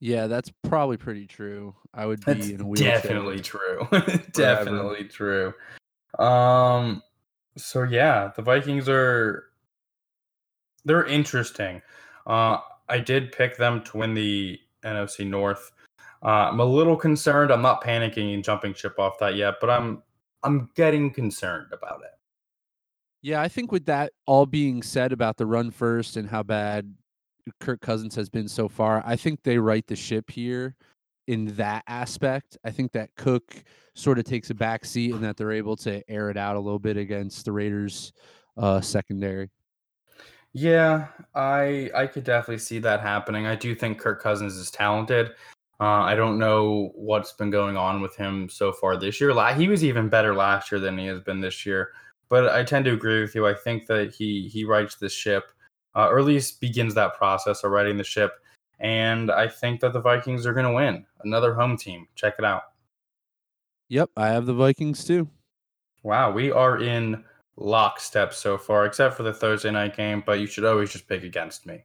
Yeah, 0.00 0.26
that's 0.28 0.50
probably 0.62 0.96
pretty 0.96 1.26
true. 1.26 1.74
I 1.92 2.06
would 2.06 2.24
be 2.24 2.54
in 2.54 2.60
a 2.60 2.66
wheelchair. 2.66 3.00
definitely 3.00 3.40
true. 3.40 3.86
definitely 4.32 5.04
true. 5.04 5.52
Um 6.18 7.02
so 7.56 7.82
yeah, 7.82 8.30
the 8.36 8.42
Vikings 8.42 8.88
are 8.88 9.44
they're 10.84 11.06
interesting. 11.06 11.82
Uh 12.26 12.58
I 12.88 12.98
did 12.98 13.32
pick 13.32 13.56
them 13.56 13.82
to 13.84 13.96
win 13.96 14.14
the 14.14 14.60
NFC 14.84 15.26
North. 15.26 15.72
Uh, 16.22 16.48
I'm 16.50 16.60
a 16.60 16.64
little 16.64 16.96
concerned. 16.96 17.50
I'm 17.50 17.62
not 17.62 17.82
panicking 17.82 18.34
and 18.34 18.44
jumping 18.44 18.74
ship 18.74 18.98
off 18.98 19.18
that 19.18 19.34
yet, 19.36 19.54
but 19.60 19.70
I'm 19.70 20.02
I'm 20.44 20.70
getting 20.74 21.10
concerned 21.10 21.72
about 21.72 22.00
it. 22.02 22.10
Yeah, 23.22 23.40
I 23.40 23.48
think 23.48 23.72
with 23.72 23.86
that 23.86 24.12
all 24.26 24.44
being 24.44 24.82
said 24.82 25.12
about 25.12 25.38
the 25.38 25.46
run 25.46 25.70
first 25.70 26.18
and 26.18 26.28
how 26.28 26.42
bad 26.42 26.94
Kirk 27.60 27.80
Cousins 27.80 28.14
has 28.14 28.28
been 28.28 28.48
so 28.48 28.68
far, 28.68 29.02
I 29.06 29.16
think 29.16 29.42
they 29.42 29.58
right 29.58 29.86
the 29.86 29.96
ship 29.96 30.30
here 30.30 30.76
in 31.26 31.46
that 31.56 31.84
aspect. 31.86 32.58
I 32.64 32.70
think 32.70 32.92
that 32.92 33.10
Cook 33.16 33.64
sort 33.94 34.18
of 34.18 34.24
takes 34.24 34.50
a 34.50 34.54
back 34.54 34.84
seat 34.84 35.14
and 35.14 35.24
that 35.24 35.36
they're 35.36 35.52
able 35.52 35.76
to 35.76 36.02
air 36.10 36.28
it 36.28 36.36
out 36.36 36.56
a 36.56 36.60
little 36.60 36.78
bit 36.78 36.98
against 36.98 37.46
the 37.46 37.52
Raiders 37.52 38.12
uh, 38.58 38.82
secondary. 38.82 39.50
Yeah, 40.52 41.08
I 41.34 41.90
I 41.94 42.06
could 42.06 42.24
definitely 42.24 42.58
see 42.58 42.78
that 42.80 43.00
happening. 43.00 43.46
I 43.46 43.56
do 43.56 43.74
think 43.74 43.98
Kirk 43.98 44.22
Cousins 44.22 44.54
is 44.54 44.70
talented. 44.70 45.32
Uh, 45.80 46.02
I 46.02 46.14
don't 46.14 46.38
know 46.38 46.92
what's 46.94 47.32
been 47.32 47.50
going 47.50 47.76
on 47.76 48.00
with 48.00 48.14
him 48.16 48.48
so 48.48 48.72
far 48.72 48.96
this 48.96 49.20
year. 49.20 49.34
He 49.54 49.68
was 49.68 49.84
even 49.84 50.08
better 50.08 50.34
last 50.34 50.70
year 50.70 50.80
than 50.80 50.96
he 50.96 51.06
has 51.06 51.20
been 51.20 51.40
this 51.40 51.66
year. 51.66 51.90
But 52.28 52.48
I 52.48 52.62
tend 52.62 52.84
to 52.86 52.92
agree 52.92 53.20
with 53.20 53.34
you. 53.34 53.46
I 53.46 53.54
think 53.54 53.86
that 53.86 54.14
he 54.14 54.48
he 54.48 54.64
rights 54.64 54.94
the 54.96 55.08
ship, 55.08 55.50
uh, 55.94 56.08
or 56.08 56.18
at 56.18 56.24
least 56.24 56.60
begins 56.60 56.94
that 56.94 57.16
process 57.16 57.64
of 57.64 57.72
righting 57.72 57.96
the 57.96 58.04
ship. 58.04 58.32
And 58.80 59.30
I 59.30 59.48
think 59.48 59.80
that 59.80 59.92
the 59.92 60.00
Vikings 60.00 60.46
are 60.46 60.52
going 60.52 60.66
to 60.66 60.72
win. 60.72 61.04
Another 61.22 61.54
home 61.54 61.76
team. 61.76 62.06
Check 62.14 62.34
it 62.38 62.44
out. 62.44 62.62
Yep, 63.88 64.10
I 64.16 64.28
have 64.28 64.46
the 64.46 64.54
Vikings 64.54 65.04
too. 65.04 65.28
Wow, 66.02 66.32
we 66.32 66.50
are 66.50 66.82
in 66.82 67.24
lockstep 67.56 68.32
so 68.32 68.58
far, 68.58 68.86
except 68.86 69.16
for 69.16 69.22
the 69.22 69.32
Thursday 69.32 69.70
night 69.70 69.96
game. 69.96 70.22
But 70.24 70.40
you 70.40 70.46
should 70.46 70.64
always 70.64 70.92
just 70.92 71.08
pick 71.08 71.24
against 71.24 71.66
me 71.66 71.84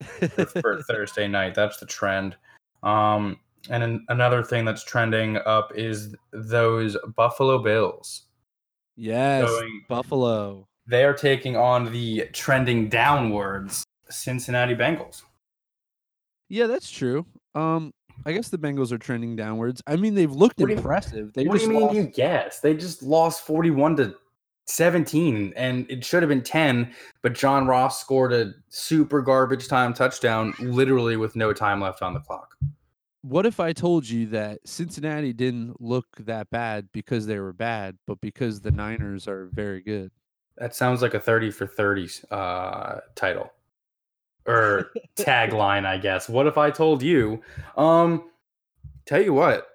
for, 0.00 0.46
for 0.46 0.82
Thursday 0.82 1.28
night. 1.28 1.54
That's 1.54 1.78
the 1.78 1.86
trend. 1.86 2.36
Um, 2.82 3.38
and 3.70 3.82
an, 3.82 4.04
another 4.08 4.42
thing 4.42 4.64
that's 4.64 4.84
trending 4.84 5.38
up 5.38 5.72
is 5.74 6.14
those 6.32 6.96
Buffalo 7.16 7.58
Bills. 7.58 8.22
Yes, 8.96 9.48
going, 9.48 9.84
Buffalo. 9.88 10.68
They 10.86 11.04
are 11.04 11.14
taking 11.14 11.56
on 11.56 11.92
the 11.92 12.28
trending 12.32 12.88
downwards 12.88 13.84
Cincinnati 14.08 14.74
Bengals. 14.74 15.22
Yeah, 16.48 16.66
that's 16.66 16.90
true. 16.90 17.26
Um, 17.54 17.92
I 18.24 18.32
guess 18.32 18.48
the 18.48 18.58
Bengals 18.58 18.92
are 18.92 18.98
trending 18.98 19.36
downwards. 19.36 19.82
I 19.86 19.96
mean, 19.96 20.14
they've 20.14 20.32
looked 20.32 20.60
what 20.60 20.70
impressive. 20.70 21.32
They 21.32 21.44
what 21.44 21.58
do 21.58 21.64
you 21.64 21.70
mean? 21.70 21.80
Lost... 21.82 21.94
You 21.94 22.04
guess 22.04 22.60
they 22.60 22.74
just 22.74 23.02
lost 23.02 23.44
forty-one 23.44 23.96
to 23.96 24.14
seventeen, 24.66 25.52
and 25.56 25.90
it 25.90 26.04
should 26.04 26.22
have 26.22 26.28
been 26.28 26.42
ten. 26.42 26.92
But 27.22 27.34
John 27.34 27.66
Ross 27.66 28.00
scored 28.00 28.32
a 28.32 28.52
super 28.68 29.22
garbage 29.22 29.68
time 29.68 29.94
touchdown, 29.94 30.54
literally 30.58 31.16
with 31.16 31.36
no 31.36 31.52
time 31.52 31.80
left 31.80 32.02
on 32.02 32.14
the 32.14 32.20
clock. 32.20 32.54
What 33.22 33.46
if 33.46 33.58
I 33.58 33.72
told 33.72 34.08
you 34.08 34.26
that 34.26 34.60
Cincinnati 34.64 35.32
didn't 35.32 35.80
look 35.80 36.06
that 36.20 36.48
bad 36.50 36.88
because 36.92 37.26
they 37.26 37.40
were 37.40 37.52
bad, 37.52 37.96
but 38.06 38.20
because 38.20 38.60
the 38.60 38.70
Niners 38.70 39.26
are 39.26 39.48
very 39.52 39.80
good? 39.80 40.12
That 40.58 40.76
sounds 40.76 41.02
like 41.02 41.14
a 41.14 41.20
thirty 41.20 41.50
for 41.50 41.66
thirty 41.66 42.08
uh, 42.30 43.00
title 43.14 43.52
or 44.46 44.92
tagline, 45.16 45.86
I 45.86 45.98
guess. 45.98 46.28
What 46.28 46.46
if 46.46 46.56
I 46.56 46.70
told 46.70 47.02
you? 47.02 47.42
Um, 47.76 48.30
tell 49.06 49.22
you 49.22 49.32
what, 49.32 49.66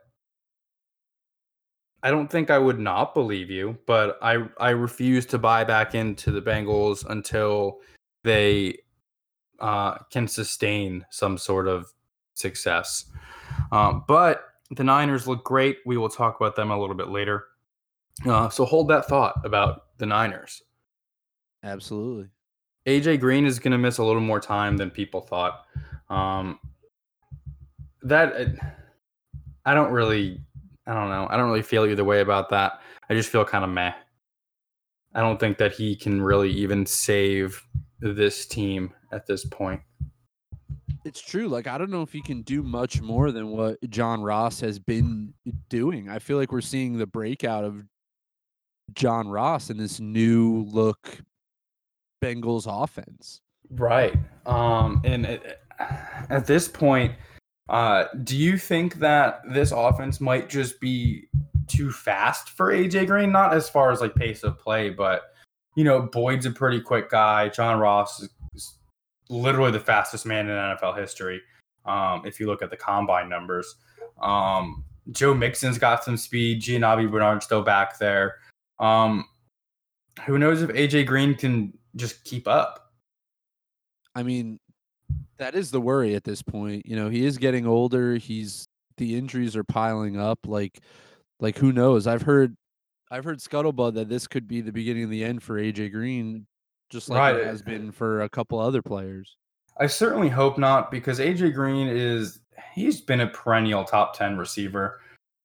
I 2.04 2.10
don't 2.10 2.30
think 2.30 2.50
I 2.50 2.58
would 2.58 2.80
not 2.80 3.14
believe 3.14 3.50
you, 3.50 3.78
but 3.86 4.18
I 4.22 4.48
I 4.60 4.72
refuse 4.72 5.26
to 5.28 5.38
buy 5.38 5.64
back 5.64 5.94
into 5.96 6.32
the 6.32 6.42
Bengals 6.42 7.06
until 7.10 7.80
they 8.24 8.78
uh, 9.60 9.98
can 10.12 10.28
sustain 10.28 11.06
some 11.12 11.38
sort 11.38 11.68
of 11.68 11.92
success. 12.34 13.06
Um, 13.72 14.04
but 14.08 14.46
the 14.72 14.84
Niners 14.84 15.28
look 15.28 15.44
great. 15.44 15.78
We 15.86 15.98
will 15.98 16.10
talk 16.10 16.40
about 16.40 16.56
them 16.56 16.72
a 16.72 16.80
little 16.80 16.96
bit 16.96 17.10
later. 17.10 17.46
Uh, 18.26 18.50
so 18.50 18.66
hold 18.66 18.88
that 18.90 19.08
thought 19.08 19.40
about 19.44 19.98
the 19.98 20.06
Niners. 20.06 20.64
Absolutely. 21.64 22.30
AJ 22.88 23.20
Green 23.20 23.46
is 23.46 23.60
going 23.60 23.72
to 23.72 23.78
miss 23.78 24.00
a 24.00 24.04
little 24.04 24.22
more 24.22 24.40
time 24.40 24.78
than 24.78 24.90
people 24.90 25.22
thought. 25.22 25.66
Um, 26.10 26.60
that 28.02 28.34
I 29.66 29.74
don't 29.74 29.92
really, 29.92 30.42
I 30.88 30.94
don't 30.94 31.10
know. 31.10 31.28
I 31.30 31.38
don't 31.38 31.48
really 31.48 31.62
feel 31.62 31.86
either 31.86 32.04
way 32.04 32.22
about 32.22 32.50
that. 32.50 32.82
I 33.10 33.14
just 33.14 33.30
feel 33.30 33.46
kind 33.46 33.64
of 33.64 33.70
meh. 33.70 33.94
I 35.14 35.20
don't 35.20 35.40
think 35.40 35.58
that 35.58 35.74
he 35.74 35.96
can 35.96 36.22
really 36.22 36.52
even 36.52 36.86
save 36.86 37.62
this 38.00 38.46
team 38.46 38.94
at 39.12 39.28
this 39.28 39.46
point. 39.46 39.82
It's 41.04 41.22
true. 41.22 41.48
Like 41.48 41.68
I 41.68 41.78
don't 41.78 41.90
know 41.90 42.02
if 42.02 42.12
he 42.12 42.22
can 42.22 42.42
do 42.44 42.64
much 42.64 43.02
more 43.02 43.32
than 43.32 43.50
what 43.50 43.78
John 43.90 44.22
Ross 44.22 44.60
has 44.62 44.80
been 44.80 45.34
doing. 45.70 46.10
I 46.10 46.20
feel 46.20 46.38
like 46.38 46.52
we're 46.52 46.62
seeing 46.62 46.98
the 46.98 47.08
breakout 47.08 47.64
of 47.64 47.84
John 48.94 49.28
Ross 49.28 49.70
in 49.70 49.78
this 49.78 50.00
new 50.00 50.64
look 50.72 51.22
Bengals 52.24 52.66
offense. 52.68 53.42
Right. 53.72 54.16
Um, 54.46 55.02
and 55.04 55.26
it, 55.26 55.62
at 56.30 56.46
this 56.46 56.68
point, 56.68 57.16
uh, 57.70 58.06
do 58.24 58.36
you 58.36 58.58
think 58.58 58.96
that 58.96 59.42
this 59.50 59.72
offense 59.72 60.20
might 60.20 60.50
just 60.50 60.80
be 60.80 61.28
too 61.68 61.92
fast 61.92 62.50
for 62.50 62.74
AJ 62.74 63.08
Green? 63.08 63.32
Not 63.32 63.54
as 63.54 63.70
far 63.70 63.92
as 63.92 64.02
like 64.02 64.16
pace 64.16 64.44
of 64.44 64.60
play, 64.60 64.90
but 64.90 65.34
you 65.76 65.84
know, 65.84 66.02
Boyd's 66.02 66.46
a 66.46 66.52
pretty 66.52 66.82
quick 66.82 67.10
guy. 67.10 67.50
John 67.50 67.80
Ross 67.80 68.28
is 68.54 68.78
literally 69.30 69.72
the 69.72 69.80
fastest 69.80 70.26
man 70.26 70.50
in 70.50 70.56
NFL 70.56 70.98
history. 70.98 71.42
Um, 71.86 72.24
if 72.26 72.40
you 72.40 72.48
look 72.48 72.62
at 72.62 72.70
the 72.70 72.78
combine 72.78 73.30
numbers, 73.30 73.76
um, 74.22 74.84
Joe 75.12 75.34
Mixon's 75.34 75.78
got 75.78 76.04
some 76.04 76.18
speed. 76.18 76.62
Giovani 76.62 77.08
Bernard's 77.08 77.46
still 77.46 77.64
back 77.64 77.98
there. 77.98 78.36
Um, 78.80 79.26
who 80.26 80.38
knows 80.38 80.62
if 80.62 80.70
AJ 80.70 81.06
Green 81.06 81.36
can 81.36 81.78
just 81.96 82.24
keep 82.24 82.48
up. 82.48 82.92
I 84.14 84.24
mean, 84.24 84.60
that 85.38 85.56
is 85.56 85.72
the 85.72 85.82
worry 85.82 86.16
at 86.16 86.24
this 86.24 86.42
point. 86.42 86.86
You 86.86 86.96
know, 86.96 87.10
he 87.10 87.26
is 87.26 87.38
getting 87.38 87.66
older. 87.66 88.16
He's 88.16 88.68
the 88.98 89.18
injuries 89.18 89.56
are 89.56 89.64
piling 89.64 90.20
up. 90.20 90.40
Like, 90.46 90.80
like 91.40 91.58
who 91.58 91.72
knows? 91.72 92.08
I've 92.08 92.22
heard, 92.22 92.56
I've 93.10 93.24
heard 93.24 93.40
scuttlebutt 93.40 93.96
that 93.96 94.10
this 94.10 94.28
could 94.28 94.48
be 94.48 94.62
the 94.62 94.72
beginning 94.72 95.04
of 95.04 95.10
the 95.10 95.24
end 95.24 95.42
for 95.42 95.56
AJ 95.60 95.92
Green, 95.92 96.46
just 96.90 97.10
like 97.10 97.20
right. 97.20 97.36
it 97.36 97.46
has 97.46 97.62
been 97.62 97.92
for 97.92 98.22
a 98.22 98.30
couple 98.30 98.60
other 98.60 98.82
players. 98.82 99.36
I 99.80 99.88
certainly 99.88 100.30
hope 100.30 100.58
not, 100.58 100.92
because 100.92 101.20
AJ 101.20 101.54
Green 101.54 101.88
is 101.88 102.40
he's 102.74 103.02
been 103.02 103.22
a 103.22 103.28
perennial 103.28 103.84
top 103.84 104.16
ten 104.16 104.38
receiver 104.38 105.02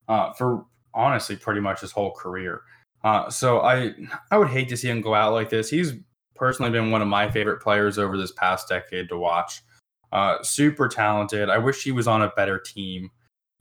uh, 0.09 0.33
for 0.33 0.67
honestly 0.93 1.37
pretty 1.37 1.61
much 1.61 1.81
his 1.81 1.93
whole 1.93 2.13
career. 2.13 2.63
Uh, 3.05 3.31
so 3.31 3.61
I 3.61 3.95
I 4.31 4.39
would 4.39 4.49
hate 4.49 4.69
to 4.71 4.77
see 4.77 4.89
him 4.89 5.01
go 5.01 5.15
out 5.15 5.33
like 5.33 5.49
this. 5.49 5.71
He's 5.71 5.95
personally 6.37 6.71
been 6.71 6.91
one 6.91 7.03
of 7.03 7.09
my 7.09 7.31
favorite 7.31 7.61
players 7.61 7.99
over 7.99 8.17
this 8.17 8.33
past 8.33 8.69
decade 8.69 9.09
to 9.09 9.19
watch. 9.19 9.63
Uh, 10.13 10.43
super 10.43 10.89
talented. 10.89 11.51
I 11.51 11.59
wish 11.59 11.83
he 11.83 11.93
was 11.93 12.07
on 12.07 12.23
a 12.23 12.33
better 12.37 12.59
team, 12.59 13.11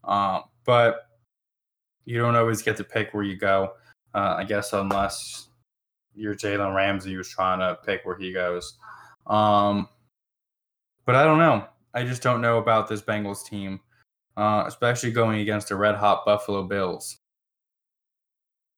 uh, 0.04 0.42
but 0.66 1.08
you 2.06 2.18
don't 2.18 2.36
always 2.36 2.62
get 2.62 2.78
to 2.78 2.84
pick 2.84 3.14
where 3.14 3.24
you 3.24 3.36
go. 3.36 3.74
Uh, 4.14 4.36
I 4.38 4.44
guess 4.44 4.72
unless 4.74 5.50
you're 6.14 6.36
Jalen 6.36 6.76
Ramsey, 6.76 7.14
who's 7.14 7.30
trying 7.30 7.60
to 7.60 7.78
pick 7.86 8.06
where 8.06 8.18
he 8.18 8.32
goes. 8.32 8.78
Um, 9.28 9.90
but 11.06 11.16
I 11.16 11.24
don't 11.24 11.40
know. 11.40 11.68
I 11.94 12.04
just 12.04 12.22
don't 12.22 12.42
know 12.42 12.58
about 12.58 12.88
this 12.88 13.02
Bengals 13.02 13.46
team, 13.46 13.80
uh, 14.38 14.64
especially 14.68 15.12
going 15.12 15.42
against 15.42 15.70
the 15.70 15.76
red 15.76 15.96
hot 15.96 16.26
Buffalo 16.26 16.64
Bills. 16.64 17.18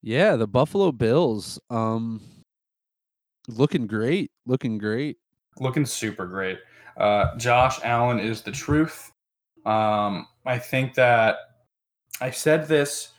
Yeah, 0.02 0.36
the 0.36 0.48
Buffalo 0.48 0.91
Bills. 0.91 1.60
Um, 1.70 2.22
Looking 3.48 3.88
great. 3.88 4.32
Looking 4.45 4.78
great. 4.78 5.18
Looking 5.60 5.86
super 5.86 6.26
great. 6.26 6.60
Uh, 6.98 7.36
Josh 7.38 7.80
Allen 7.84 8.20
is 8.20 8.41
the 8.41 8.52
truth. 8.52 9.12
Um, 9.66 10.28
I 10.45 10.58
think 10.58 10.93
that 10.95 11.38
I 12.22 12.32
said 12.32 12.68
this 12.68 13.10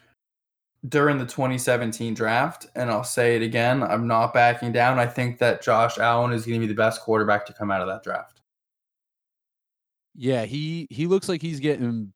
during 0.88 1.18
the 1.18 1.26
2017 1.26 2.14
draft, 2.14 2.66
and 2.74 2.90
I'll 2.90 3.04
say 3.04 3.36
it 3.36 3.42
again. 3.42 3.82
I'm 3.82 4.06
not 4.06 4.32
backing 4.32 4.72
down. 4.72 4.98
I 4.98 5.06
think 5.06 5.38
that 5.38 5.62
Josh 5.62 5.98
Allen 5.98 6.32
is 6.32 6.46
going 6.46 6.60
to 6.60 6.66
be 6.66 6.72
the 6.72 6.76
best 6.76 7.02
quarterback 7.02 7.46
to 7.46 7.52
come 7.52 7.70
out 7.70 7.80
of 7.80 7.88
that 7.88 8.02
draft. 8.02 8.40
Yeah, 10.14 10.44
he 10.44 10.88
he 10.90 11.06
looks 11.06 11.28
like 11.28 11.40
he's 11.40 11.60
getting 11.60 12.12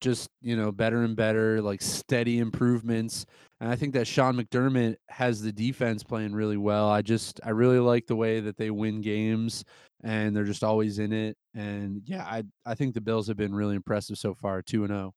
just 0.00 0.30
you 0.40 0.56
know 0.56 0.72
better 0.72 1.02
and 1.02 1.16
better, 1.16 1.60
like 1.60 1.82
steady 1.82 2.38
improvements. 2.38 3.26
And 3.60 3.70
I 3.70 3.76
think 3.76 3.94
that 3.94 4.06
Sean 4.06 4.36
McDermott 4.36 4.96
has 5.08 5.40
the 5.40 5.52
defense 5.52 6.02
playing 6.02 6.32
really 6.34 6.58
well. 6.58 6.88
I 6.88 7.02
just 7.02 7.40
I 7.44 7.50
really 7.50 7.78
like 7.78 8.06
the 8.06 8.16
way 8.16 8.40
that 8.40 8.56
they 8.56 8.70
win 8.70 9.00
games 9.00 9.64
and 10.02 10.36
they're 10.36 10.44
just 10.44 10.64
always 10.64 10.98
in 10.98 11.12
it. 11.12 11.36
And 11.54 12.02
yeah, 12.04 12.24
I 12.24 12.44
I 12.64 12.74
think 12.74 12.94
the 12.94 13.00
Bills 13.00 13.28
have 13.28 13.36
been 13.36 13.54
really 13.54 13.76
impressive 13.76 14.18
so 14.18 14.34
far, 14.34 14.62
two 14.62 14.84
and 14.84 14.92
zero. 14.92 15.12
Oh. 15.12 15.14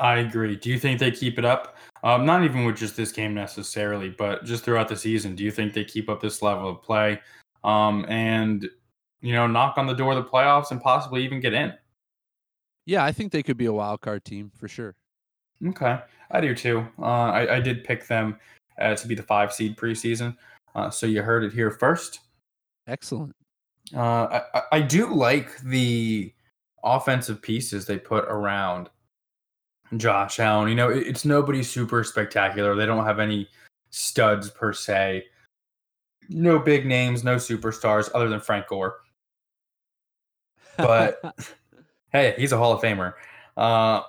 I 0.00 0.18
agree. 0.18 0.54
Do 0.56 0.70
you 0.70 0.78
think 0.78 1.00
they 1.00 1.10
keep 1.10 1.38
it 1.38 1.44
up? 1.44 1.76
Um, 2.04 2.24
not 2.24 2.44
even 2.44 2.64
with 2.64 2.76
just 2.76 2.96
this 2.96 3.10
game 3.10 3.34
necessarily, 3.34 4.10
but 4.10 4.44
just 4.44 4.64
throughout 4.64 4.88
the 4.88 4.96
season. 4.96 5.34
Do 5.34 5.42
you 5.42 5.50
think 5.50 5.74
they 5.74 5.84
keep 5.84 6.08
up 6.08 6.20
this 6.20 6.40
level 6.40 6.70
of 6.70 6.82
play 6.82 7.20
um, 7.64 8.06
and 8.08 8.68
you 9.20 9.32
know 9.32 9.48
knock 9.48 9.76
on 9.76 9.86
the 9.86 9.94
door 9.94 10.12
of 10.12 10.24
the 10.24 10.30
playoffs 10.30 10.70
and 10.70 10.80
possibly 10.80 11.24
even 11.24 11.40
get 11.40 11.52
in? 11.52 11.72
Yeah, 12.88 13.04
I 13.04 13.12
think 13.12 13.32
they 13.32 13.42
could 13.42 13.58
be 13.58 13.66
a 13.66 13.72
wild 13.72 14.00
card 14.00 14.24
team 14.24 14.50
for 14.56 14.66
sure. 14.66 14.96
Okay, 15.62 16.00
I 16.30 16.40
do 16.40 16.54
too. 16.54 16.88
Uh, 16.98 17.02
I, 17.02 17.56
I 17.56 17.60
did 17.60 17.84
pick 17.84 18.06
them 18.06 18.38
uh, 18.80 18.94
to 18.94 19.06
be 19.06 19.14
the 19.14 19.22
five 19.22 19.52
seed 19.52 19.76
preseason. 19.76 20.34
Uh, 20.74 20.88
so 20.88 21.04
you 21.04 21.20
heard 21.20 21.44
it 21.44 21.52
here 21.52 21.70
first. 21.70 22.20
Excellent. 22.86 23.36
Uh, 23.94 24.40
I, 24.54 24.62
I 24.72 24.80
do 24.80 25.12
like 25.12 25.60
the 25.60 26.32
offensive 26.82 27.42
pieces 27.42 27.84
they 27.84 27.98
put 27.98 28.24
around 28.24 28.88
Josh 29.98 30.40
Allen. 30.40 30.70
You 30.70 30.74
know, 30.74 30.88
it, 30.88 31.06
it's 31.06 31.26
nobody 31.26 31.62
super 31.62 32.02
spectacular. 32.02 32.74
They 32.74 32.86
don't 32.86 33.04
have 33.04 33.18
any 33.18 33.50
studs 33.90 34.48
per 34.48 34.72
se. 34.72 35.26
No 36.30 36.58
big 36.58 36.86
names, 36.86 37.22
no 37.22 37.36
superstars 37.36 38.08
other 38.14 38.30
than 38.30 38.40
Frank 38.40 38.68
Gore. 38.68 39.00
But 40.78 41.20
hey, 42.18 42.34
he's 42.38 42.52
a 42.52 42.58
Hall 42.58 42.72
of 42.72 42.82
Famer. 42.82 43.14
Uh, 43.56 44.02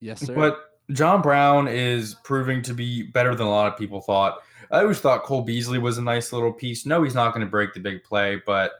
yes, 0.00 0.20
sir. 0.20 0.34
but 0.34 0.58
John 0.92 1.22
Brown 1.22 1.68
is 1.68 2.16
proving 2.24 2.62
to 2.62 2.74
be 2.74 3.02
better 3.02 3.34
than 3.34 3.46
a 3.46 3.50
lot 3.50 3.72
of 3.72 3.78
people 3.78 4.00
thought. 4.00 4.38
I 4.70 4.80
always 4.80 5.00
thought 5.00 5.24
Cole 5.24 5.42
Beasley 5.42 5.78
was 5.78 5.98
a 5.98 6.02
nice 6.02 6.32
little 6.32 6.52
piece. 6.52 6.86
No, 6.86 7.02
he's 7.02 7.14
not 7.14 7.32
going 7.34 7.44
to 7.44 7.50
break 7.50 7.74
the 7.74 7.80
big 7.80 8.04
play, 8.04 8.40
but 8.46 8.72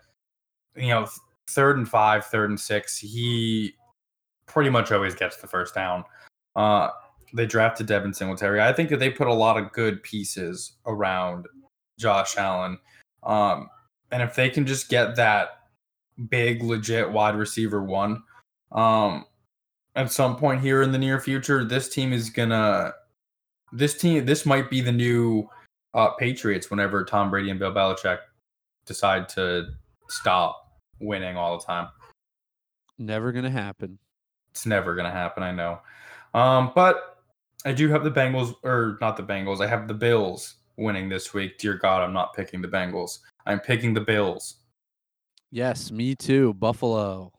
you 0.77 0.89
know, 0.89 1.09
third 1.49 1.79
and 1.79 1.89
five, 1.89 2.27
third 2.27 2.51
and 2.51 2.59
six, 2.59 2.97
he 2.97 3.75
pretty 4.47 4.71
much 4.71 4.93
always 4.93 5.15
gets 5.15 5.37
the 5.39 5.47
first 5.47 5.75
down. 5.75 6.05
Uh, 6.55 6.91
they 7.33 7.47
drafted 7.47 7.87
Devin 7.87 8.15
Singletary. 8.15 8.61
I 8.61 8.73
think 8.73 8.89
that 8.91 8.99
they 8.99 9.11
put 9.11 9.29
a 9.29 9.33
lot 9.33 9.57
of 9.57 9.73
good 9.73 10.03
pieces 10.03 10.73
around 10.87 11.47
Josh 11.99 12.37
Allen. 12.37 12.79
Um, 13.23 13.69
and 14.11 14.23
if 14.23 14.35
they 14.35 14.51
can 14.51 14.67
just 14.67 14.89
get 14.89 15.17
that 15.17 15.61
big, 16.29 16.63
legit 16.63 17.11
wide 17.11 17.37
receiver 17.37 17.83
one, 17.83 18.23
um, 18.73 19.25
at 19.97 20.11
some 20.13 20.37
point 20.37 20.61
here 20.61 20.83
in 20.83 20.93
the 20.93 20.99
near 20.99 21.21
future, 21.21 21.65
this 21.65 21.89
team 21.89 22.13
is 22.13 22.31
gonna. 22.31 22.93
This 23.73 23.97
team, 23.99 24.25
this 24.25 24.45
might 24.47 24.69
be 24.71 24.81
the 24.81 24.93
new 24.93 25.49
uh, 25.95 26.11
Patriots. 26.13 26.71
Whenever 26.71 27.05
Tom 27.05 27.31
Brady 27.31 27.51
and 27.51 27.59
Bill 27.59 27.73
Belichick 27.73 28.19
decide 28.87 29.29
to 29.31 29.69
stop 30.09 30.79
winning 31.01 31.37
all 31.37 31.59
the 31.59 31.65
time, 31.65 31.89
Never 32.99 33.33
gonna 33.33 33.51
happen. 33.51 33.99
it's 34.51 34.67
never 34.67 34.95
gonna 34.95 35.11
happen. 35.11 35.43
I 35.43 35.53
know, 35.53 35.79
um, 36.35 36.73
but 36.75 37.23
I 37.65 37.73
do 37.73 37.89
have 37.89 38.05
the 38.05 38.11
Bengals, 38.11 38.55
or 38.65 38.99
not 39.01 39.17
the 39.17 39.23
Bengals. 39.23 39.61
I 39.65 39.67
have 39.69 39.87
the 39.87 39.95
Bills 39.95 40.57
winning 40.77 41.09
this 41.09 41.33
week. 41.35 41.59
Dear 41.59 41.75
God, 41.75 42.03
I'm 42.03 42.13
not 42.13 42.35
picking 42.35 42.61
the 42.63 42.69
Bengals. 42.69 43.19
I'm 43.47 43.61
picking 43.61 43.95
the 43.95 44.01
Bills. 44.01 44.57
Yes, 45.51 45.91
me 45.93 46.15
too. 46.15 46.55
Buffalo. 46.55 47.33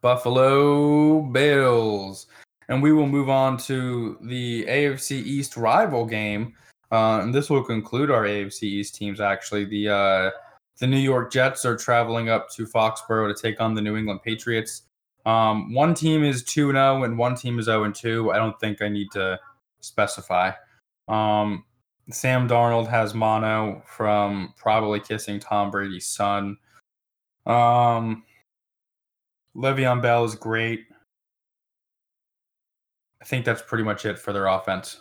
Buffalo 0.00 1.22
Bills. 1.22 2.26
And 2.68 2.82
we 2.82 2.92
will 2.92 3.06
move 3.06 3.30
on 3.30 3.56
to 3.58 4.18
the 4.22 4.66
AFC 4.66 5.12
East 5.12 5.56
rival 5.56 6.04
game. 6.04 6.54
Uh, 6.90 7.20
and 7.22 7.34
this 7.34 7.50
will 7.50 7.62
conclude 7.62 8.10
our 8.10 8.24
AFC 8.24 8.64
East 8.64 8.94
teams. 8.94 9.20
Actually, 9.20 9.64
the 9.64 9.88
uh, 9.88 10.30
the 10.78 10.86
New 10.86 10.98
York 10.98 11.32
Jets 11.32 11.64
are 11.64 11.76
traveling 11.76 12.28
up 12.28 12.48
to 12.50 12.66
Foxborough 12.66 13.34
to 13.34 13.40
take 13.40 13.60
on 13.60 13.74
the 13.74 13.82
New 13.82 13.96
England 13.96 14.22
Patriots. 14.22 14.82
Um, 15.26 15.74
one 15.74 15.94
team 15.94 16.24
is 16.24 16.42
two 16.42 16.72
zero, 16.72 17.04
and 17.04 17.18
one 17.18 17.34
team 17.34 17.58
is 17.58 17.66
zero 17.66 17.84
and 17.84 17.94
two. 17.94 18.30
I 18.30 18.36
don't 18.36 18.58
think 18.60 18.80
I 18.80 18.88
need 18.88 19.10
to 19.12 19.38
specify. 19.80 20.52
Um, 21.08 21.64
Sam 22.10 22.48
Darnold 22.48 22.88
has 22.88 23.12
mono 23.14 23.82
from 23.86 24.54
probably 24.56 25.00
kissing 25.00 25.40
Tom 25.40 25.70
Brady's 25.70 26.06
son. 26.06 26.56
Um, 27.44 28.24
Le'Veon 29.56 30.00
Bell 30.00 30.24
is 30.24 30.34
great. 30.34 30.84
I 33.20 33.24
think 33.24 33.44
that's 33.44 33.62
pretty 33.62 33.84
much 33.84 34.04
it 34.06 34.18
for 34.18 34.32
their 34.32 34.46
offense. 34.46 35.00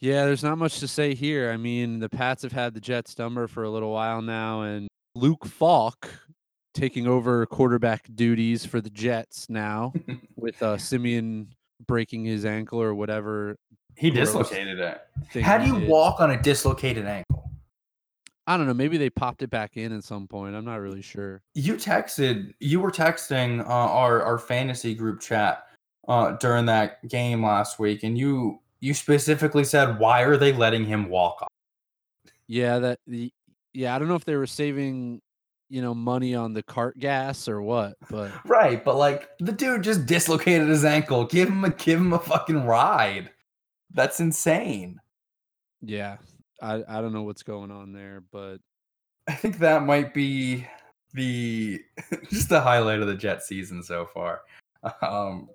Yeah, 0.00 0.24
there's 0.24 0.42
not 0.42 0.58
much 0.58 0.80
to 0.80 0.88
say 0.88 1.14
here. 1.14 1.52
I 1.52 1.56
mean, 1.56 2.00
the 2.00 2.08
Pats 2.08 2.42
have 2.42 2.52
had 2.52 2.74
the 2.74 2.80
Jets 2.80 3.16
number 3.18 3.46
for 3.46 3.62
a 3.62 3.70
little 3.70 3.92
while 3.92 4.20
now, 4.20 4.62
and 4.62 4.88
Luke 5.14 5.46
Falk 5.46 6.10
taking 6.74 7.06
over 7.06 7.46
quarterback 7.46 8.08
duties 8.14 8.64
for 8.64 8.80
the 8.80 8.90
Jets 8.90 9.48
now 9.48 9.92
with 10.36 10.60
uh, 10.62 10.76
Siemian 10.78 11.48
breaking 11.86 12.24
his 12.24 12.44
ankle 12.44 12.80
or 12.80 12.94
whatever. 12.94 13.56
He 13.96 14.10
dislocated 14.10 14.80
it. 14.80 15.02
How 15.42 15.58
do 15.58 15.66
you 15.66 15.80
did. 15.80 15.88
walk 15.88 16.20
on 16.20 16.30
a 16.30 16.42
dislocated 16.42 17.06
ankle? 17.06 17.50
I 18.46 18.56
don't 18.56 18.66
know. 18.66 18.74
Maybe 18.74 18.98
they 18.98 19.10
popped 19.10 19.42
it 19.42 19.50
back 19.50 19.76
in 19.76 19.96
at 19.96 20.02
some 20.02 20.26
point. 20.26 20.56
I'm 20.56 20.64
not 20.64 20.80
really 20.80 21.02
sure. 21.02 21.42
You 21.54 21.74
texted, 21.74 22.52
you 22.58 22.80
were 22.80 22.90
texting 22.90 23.60
uh, 23.60 23.68
our 23.68 24.22
our 24.22 24.38
fantasy 24.38 24.94
group 24.94 25.20
chat 25.20 25.66
uh, 26.08 26.32
during 26.32 26.66
that 26.66 27.06
game 27.08 27.44
last 27.44 27.78
week, 27.78 28.02
and 28.02 28.18
you 28.18 28.60
you 28.80 28.94
specifically 28.94 29.64
said, 29.64 29.98
"Why 29.98 30.22
are 30.22 30.36
they 30.36 30.52
letting 30.52 30.84
him 30.84 31.08
walk 31.08 31.42
off?" 31.42 31.48
Yeah, 32.48 32.78
that 32.80 32.98
the 33.06 33.32
yeah. 33.72 33.94
I 33.94 33.98
don't 33.98 34.08
know 34.08 34.16
if 34.16 34.24
they 34.24 34.34
were 34.36 34.46
saving, 34.46 35.22
you 35.70 35.80
know, 35.80 35.94
money 35.94 36.34
on 36.34 36.52
the 36.52 36.64
cart 36.64 36.98
gas 36.98 37.46
or 37.48 37.62
what, 37.62 37.94
but 38.10 38.32
Right, 38.44 38.84
but 38.84 38.96
like 38.96 39.28
the 39.38 39.52
dude 39.52 39.82
just 39.84 40.06
dislocated 40.06 40.68
his 40.68 40.84
ankle. 40.84 41.24
Give 41.26 41.48
him 41.48 41.64
a 41.64 41.70
give 41.70 42.00
him 42.00 42.12
a 42.12 42.18
fucking 42.18 42.64
ride. 42.66 43.30
That's 43.94 44.18
insane. 44.20 44.98
yeah, 45.80 46.16
I 46.62 46.82
I 46.88 47.00
don't 47.02 47.12
know 47.12 47.24
what's 47.24 47.42
going 47.42 47.70
on 47.70 47.92
there, 47.92 48.22
but 48.32 48.58
I 49.28 49.34
think 49.34 49.58
that 49.58 49.84
might 49.84 50.14
be 50.14 50.66
the 51.14 51.82
just 52.30 52.48
the 52.48 52.60
highlight 52.60 53.00
of 53.00 53.08
the 53.08 53.14
Jet 53.16 53.42
season 53.42 53.82
so 53.82 54.06
far. 54.06 54.42
Um, 55.02 55.50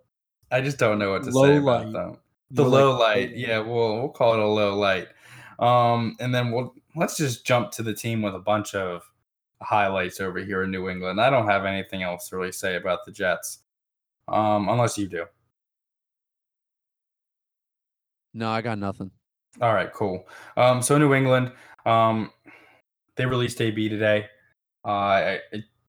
I 0.51 0.61
just 0.61 0.77
don't 0.77 0.99
know 0.99 1.11
what 1.11 1.23
to 1.23 1.31
Low 1.31 1.45
say 1.47 1.59
light. 1.59 1.87
about 1.87 1.93
them. 1.93 2.17
The 2.51 2.63
like 2.63 2.71
low 2.71 2.97
light, 2.97 3.35
yeah, 3.35 3.59
we'll 3.59 3.97
we'll 3.99 4.09
call 4.09 4.33
it 4.33 4.39
a 4.39 4.45
low 4.47 4.75
light. 4.77 5.07
Um, 5.59 6.15
and 6.19 6.33
then 6.33 6.51
we'll 6.51 6.73
let's 6.95 7.17
just 7.17 7.45
jump 7.45 7.71
to 7.71 7.83
the 7.83 7.93
team 7.93 8.21
with 8.21 8.35
a 8.35 8.39
bunch 8.39 8.75
of 8.75 9.03
highlights 9.61 10.21
over 10.21 10.39
here 10.39 10.63
in 10.63 10.71
New 10.71 10.89
England. 10.89 11.19
I 11.19 11.29
don't 11.29 11.47
have 11.47 11.65
anything 11.65 12.03
else 12.03 12.29
to 12.29 12.37
really 12.37 12.51
say 12.51 12.75
about 12.75 13.05
the 13.05 13.11
Jets, 13.11 13.59
um, 14.29 14.69
unless 14.69 14.97
you 14.97 15.07
do. 15.07 15.25
no, 18.33 18.49
I 18.49 18.61
got 18.61 18.77
nothing. 18.77 19.11
All 19.61 19.73
right, 19.73 19.91
cool. 19.93 20.27
Um, 20.55 20.81
so 20.81 20.97
New 20.97 21.13
England, 21.13 21.51
um, 21.85 22.31
they 23.15 23.25
released 23.25 23.61
AB 23.61 23.89
today. 23.89 24.27
Uh, 24.85 24.89
I, 24.89 25.39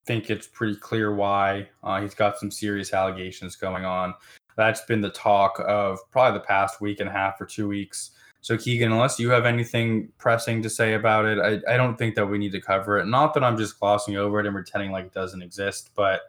think 0.08 0.30
it's 0.30 0.46
pretty 0.46 0.74
clear 0.74 1.14
why. 1.14 1.68
Uh, 1.82 2.00
he's 2.00 2.14
got 2.14 2.38
some 2.38 2.50
serious 2.50 2.94
allegations 2.94 3.56
going 3.56 3.84
on. 3.84 4.14
That's 4.56 4.80
been 4.86 5.02
the 5.02 5.10
talk 5.10 5.62
of 5.68 5.98
probably 6.10 6.38
the 6.38 6.46
past 6.46 6.80
week 6.80 7.00
and 7.00 7.10
a 7.10 7.12
half 7.12 7.38
or 7.38 7.44
two 7.44 7.68
weeks. 7.68 8.12
So 8.40 8.56
Keegan, 8.56 8.90
unless 8.90 9.18
you 9.18 9.28
have 9.28 9.44
anything 9.44 10.08
pressing 10.16 10.62
to 10.62 10.70
say 10.70 10.94
about 10.94 11.26
it, 11.26 11.38
I, 11.38 11.74
I 11.74 11.76
don't 11.76 11.98
think 11.98 12.14
that 12.14 12.24
we 12.24 12.38
need 12.38 12.52
to 12.52 12.60
cover 12.60 12.98
it. 12.98 13.04
Not 13.04 13.34
that 13.34 13.44
I'm 13.44 13.58
just 13.58 13.78
glossing 13.78 14.16
over 14.16 14.40
it 14.40 14.46
and 14.46 14.54
pretending 14.54 14.92
like 14.92 15.04
it 15.04 15.12
doesn't 15.12 15.42
exist, 15.42 15.90
but 15.94 16.22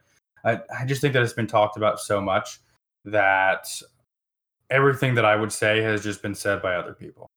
I, 0.43 0.59
I 0.77 0.85
just 0.85 0.99
think 0.99 1.13
that 1.13 1.23
it's 1.23 1.31
been 1.31 1.47
talked 1.47 1.77
about 1.77 2.01
so 2.01 2.19
much 2.19 2.59
that 3.05 3.65
everything 4.69 5.15
that 5.15 5.25
I 5.25 5.37
would 5.37 5.53
say 5.53 5.81
has 5.81 6.03
just 6.03 6.21
been 6.21 6.35
said 6.35 6.61
by 6.61 6.75
other 6.75 6.93
people. 6.93 7.28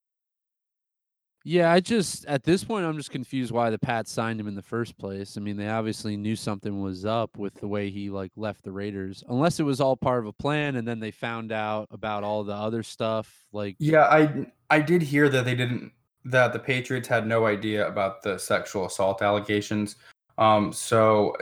Yeah, 1.44 1.72
I 1.72 1.80
just 1.80 2.24
at 2.26 2.44
this 2.44 2.62
point 2.62 2.86
I'm 2.86 2.96
just 2.96 3.10
confused 3.10 3.50
why 3.50 3.70
the 3.70 3.78
Pats 3.78 4.12
signed 4.12 4.38
him 4.40 4.46
in 4.46 4.54
the 4.54 4.62
first 4.62 4.96
place. 4.96 5.36
I 5.36 5.40
mean, 5.40 5.56
they 5.56 5.68
obviously 5.68 6.16
knew 6.16 6.36
something 6.36 6.82
was 6.82 7.04
up 7.04 7.36
with 7.36 7.54
the 7.54 7.68
way 7.68 7.90
he 7.90 8.10
like 8.10 8.32
left 8.36 8.62
the 8.62 8.72
Raiders. 8.72 9.24
Unless 9.28 9.60
it 9.60 9.64
was 9.64 9.80
all 9.80 9.96
part 9.96 10.20
of 10.20 10.26
a 10.26 10.32
plan 10.32 10.76
and 10.76 10.86
then 10.86 11.00
they 11.00 11.10
found 11.10 11.52
out 11.52 11.88
about 11.90 12.24
all 12.24 12.44
the 12.44 12.54
other 12.54 12.82
stuff 12.82 13.46
like 13.52 13.76
Yeah, 13.78 14.04
I 14.04 14.46
I 14.70 14.80
did 14.80 15.02
hear 15.02 15.28
that 15.28 15.44
they 15.44 15.54
didn't 15.54 15.92
that 16.24 16.52
the 16.52 16.58
Patriots 16.58 17.08
had 17.08 17.26
no 17.26 17.46
idea 17.46 17.86
about 17.88 18.22
the 18.22 18.38
sexual 18.38 18.86
assault 18.86 19.22
allegations. 19.22 19.96
Um, 20.38 20.72
so 20.72 21.36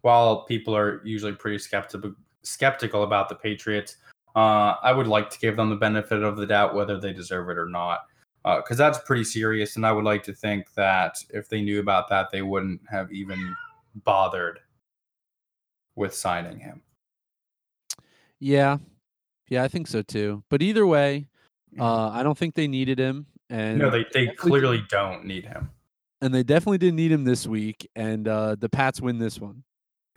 while 0.00 0.44
people 0.44 0.76
are 0.76 1.02
usually 1.04 1.32
pretty 1.32 1.58
skeptical 1.58 2.14
skeptical 2.42 3.04
about 3.04 3.28
the 3.28 3.34
Patriots, 3.34 3.96
uh, 4.36 4.74
I 4.82 4.92
would 4.92 5.06
like 5.06 5.30
to 5.30 5.38
give 5.38 5.56
them 5.56 5.70
the 5.70 5.76
benefit 5.76 6.22
of 6.22 6.36
the 6.36 6.46
doubt 6.46 6.74
whether 6.74 6.98
they 6.98 7.12
deserve 7.12 7.48
it 7.50 7.58
or 7.58 7.68
not, 7.68 8.06
because 8.44 8.76
that's 8.76 8.98
pretty 8.98 9.24
serious. 9.24 9.76
And 9.76 9.86
I 9.86 9.92
would 9.92 10.04
like 10.04 10.22
to 10.24 10.34
think 10.34 10.72
that 10.74 11.16
if 11.30 11.48
they 11.48 11.62
knew 11.62 11.80
about 11.80 12.08
that, 12.10 12.30
they 12.30 12.42
wouldn't 12.42 12.80
have 12.90 13.10
even 13.12 13.56
bothered 14.04 14.58
with 15.96 16.14
signing 16.14 16.58
him. 16.58 16.82
Yeah. 18.40 18.78
Yeah, 19.48 19.62
I 19.62 19.68
think 19.68 19.86
so 19.86 20.02
too. 20.02 20.42
But 20.50 20.62
either 20.62 20.86
way, 20.86 21.28
uh 21.78 22.08
I 22.10 22.22
don't 22.22 22.36
think 22.38 22.54
they 22.54 22.68
needed 22.68 22.98
him 22.98 23.26
and 23.50 23.78
no, 23.78 23.90
they 23.90 24.04
they 24.12 24.28
clearly 24.28 24.84
don't 24.88 25.24
need 25.24 25.44
him. 25.44 25.70
and 26.20 26.32
they 26.34 26.42
definitely 26.42 26.78
didn't 26.78 26.96
need 26.96 27.12
him 27.12 27.24
this 27.24 27.46
week 27.46 27.88
and 27.96 28.28
uh 28.28 28.54
the 28.56 28.68
Pats 28.68 29.00
win 29.00 29.18
this 29.18 29.38
one. 29.40 29.64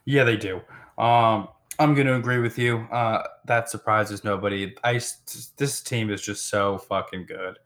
Yeah, 0.05 0.23
they 0.23 0.37
do. 0.37 0.61
Um, 0.97 1.49
I'm 1.79 1.93
going 1.93 2.07
to 2.07 2.15
agree 2.15 2.39
with 2.39 2.57
you. 2.57 2.77
Uh, 2.91 3.23
that 3.45 3.69
surprises 3.69 4.23
nobody. 4.23 4.73
I 4.83 4.93
this 5.57 5.81
team 5.81 6.09
is 6.09 6.21
just 6.21 6.47
so 6.49 6.77
fucking 6.77 7.25
good. 7.27 7.59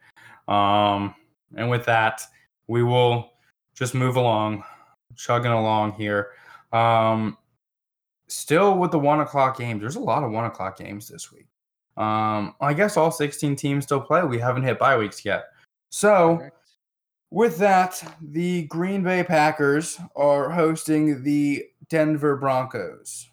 Um, 0.52 1.16
and 1.56 1.70
with 1.70 1.86
that, 1.86 2.22
we 2.68 2.84
will 2.84 3.32
just 3.74 3.93
move 3.93 4.16
along, 4.16 4.64
chugging 5.16 5.52
along 5.52 5.93
here. 5.93 6.32
Um, 6.74 7.38
still 8.28 8.78
with 8.78 8.91
the 8.91 8.99
one 8.99 9.22
o'clock 9.22 9.58
games. 9.58 9.82
There's 9.82 9.95
a 9.95 10.02
lot 10.02 10.24
of 10.24 10.32
one 10.32 10.45
o'clock 10.45 10.78
games 10.78 11.08
this 11.08 11.32
week. 11.32 11.47
Um, 11.97 12.56
I 12.62 12.74
guess 12.74 12.97
all 12.97 13.12
16 13.12 13.56
teams 13.56 13.84
still 13.84 14.02
play. 14.02 14.24
We 14.24 14.39
haven't 14.39 14.64
hit 14.64 14.80
bye 14.80 14.97
weeks 14.97 15.24
yet. 15.26 15.45
So. 15.89 16.41
With 17.34 17.58
that, 17.60 18.04
the 18.22 18.64
Green 18.64 19.04
Bay 19.04 19.24
Packers 19.24 19.97
are 20.18 20.49
hosting 20.49 21.24
the 21.24 21.64
Denver 21.88 22.36
Broncos. 22.36 23.30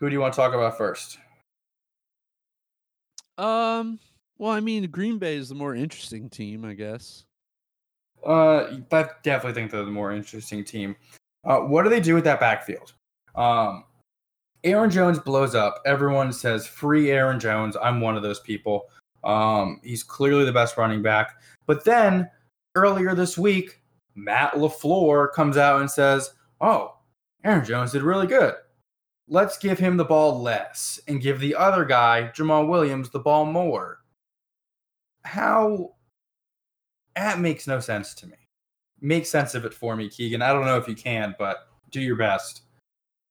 Who 0.00 0.08
do 0.08 0.14
you 0.14 0.20
want 0.20 0.32
to 0.32 0.36
talk 0.38 0.54
about 0.54 0.78
first? 0.78 1.18
Um. 3.36 3.98
Well, 4.38 4.52
I 4.52 4.60
mean, 4.60 4.86
Green 4.90 5.18
Bay 5.18 5.36
is 5.36 5.48
the 5.48 5.54
more 5.54 5.74
interesting 5.74 6.28
team, 6.28 6.64
I 6.64 6.74
guess. 6.74 7.24
Uh, 8.24 8.80
I 8.92 9.08
definitely 9.22 9.54
think 9.54 9.70
they're 9.70 9.84
the 9.84 9.90
more 9.90 10.12
interesting 10.12 10.64
team. 10.64 10.96
Uh, 11.44 11.60
what 11.60 11.84
do 11.84 11.90
they 11.90 12.00
do 12.00 12.14
with 12.14 12.24
that 12.24 12.40
backfield? 12.40 12.92
Um, 13.34 13.84
Aaron 14.64 14.90
Jones 14.90 15.18
blows 15.18 15.54
up. 15.54 15.80
Everyone 15.86 16.32
says 16.32 16.66
free 16.66 17.10
Aaron 17.10 17.38
Jones. 17.38 17.76
I'm 17.80 18.00
one 18.00 18.16
of 18.16 18.22
those 18.22 18.40
people. 18.40 18.86
Um, 19.22 19.80
he's 19.82 20.02
clearly 20.02 20.44
the 20.44 20.52
best 20.52 20.76
running 20.76 21.02
back. 21.02 21.40
But 21.66 21.84
then 21.84 22.28
earlier 22.74 23.14
this 23.14 23.38
week, 23.38 23.80
Matt 24.14 24.54
LaFleur 24.54 25.32
comes 25.32 25.56
out 25.56 25.80
and 25.80 25.90
says, 25.90 26.30
Oh, 26.60 26.96
Aaron 27.44 27.64
Jones 27.64 27.92
did 27.92 28.02
really 28.02 28.26
good. 28.26 28.54
Let's 29.28 29.58
give 29.58 29.78
him 29.78 29.96
the 29.96 30.04
ball 30.04 30.40
less 30.40 31.00
and 31.06 31.20
give 31.20 31.38
the 31.38 31.54
other 31.54 31.84
guy, 31.84 32.30
Jamaal 32.34 32.68
Williams, 32.68 33.10
the 33.10 33.18
ball 33.18 33.44
more. 33.44 34.00
How 35.26 35.94
that 37.16 37.40
makes 37.40 37.66
no 37.66 37.80
sense 37.80 38.14
to 38.14 38.26
me. 38.26 38.36
Make 39.00 39.26
sense 39.26 39.54
of 39.54 39.64
it 39.64 39.74
for 39.74 39.96
me, 39.96 40.08
Keegan. 40.08 40.40
I 40.40 40.52
don't 40.52 40.64
know 40.64 40.78
if 40.78 40.88
you 40.88 40.94
can, 40.94 41.34
but 41.38 41.68
do 41.90 42.00
your 42.00 42.16
best. 42.16 42.62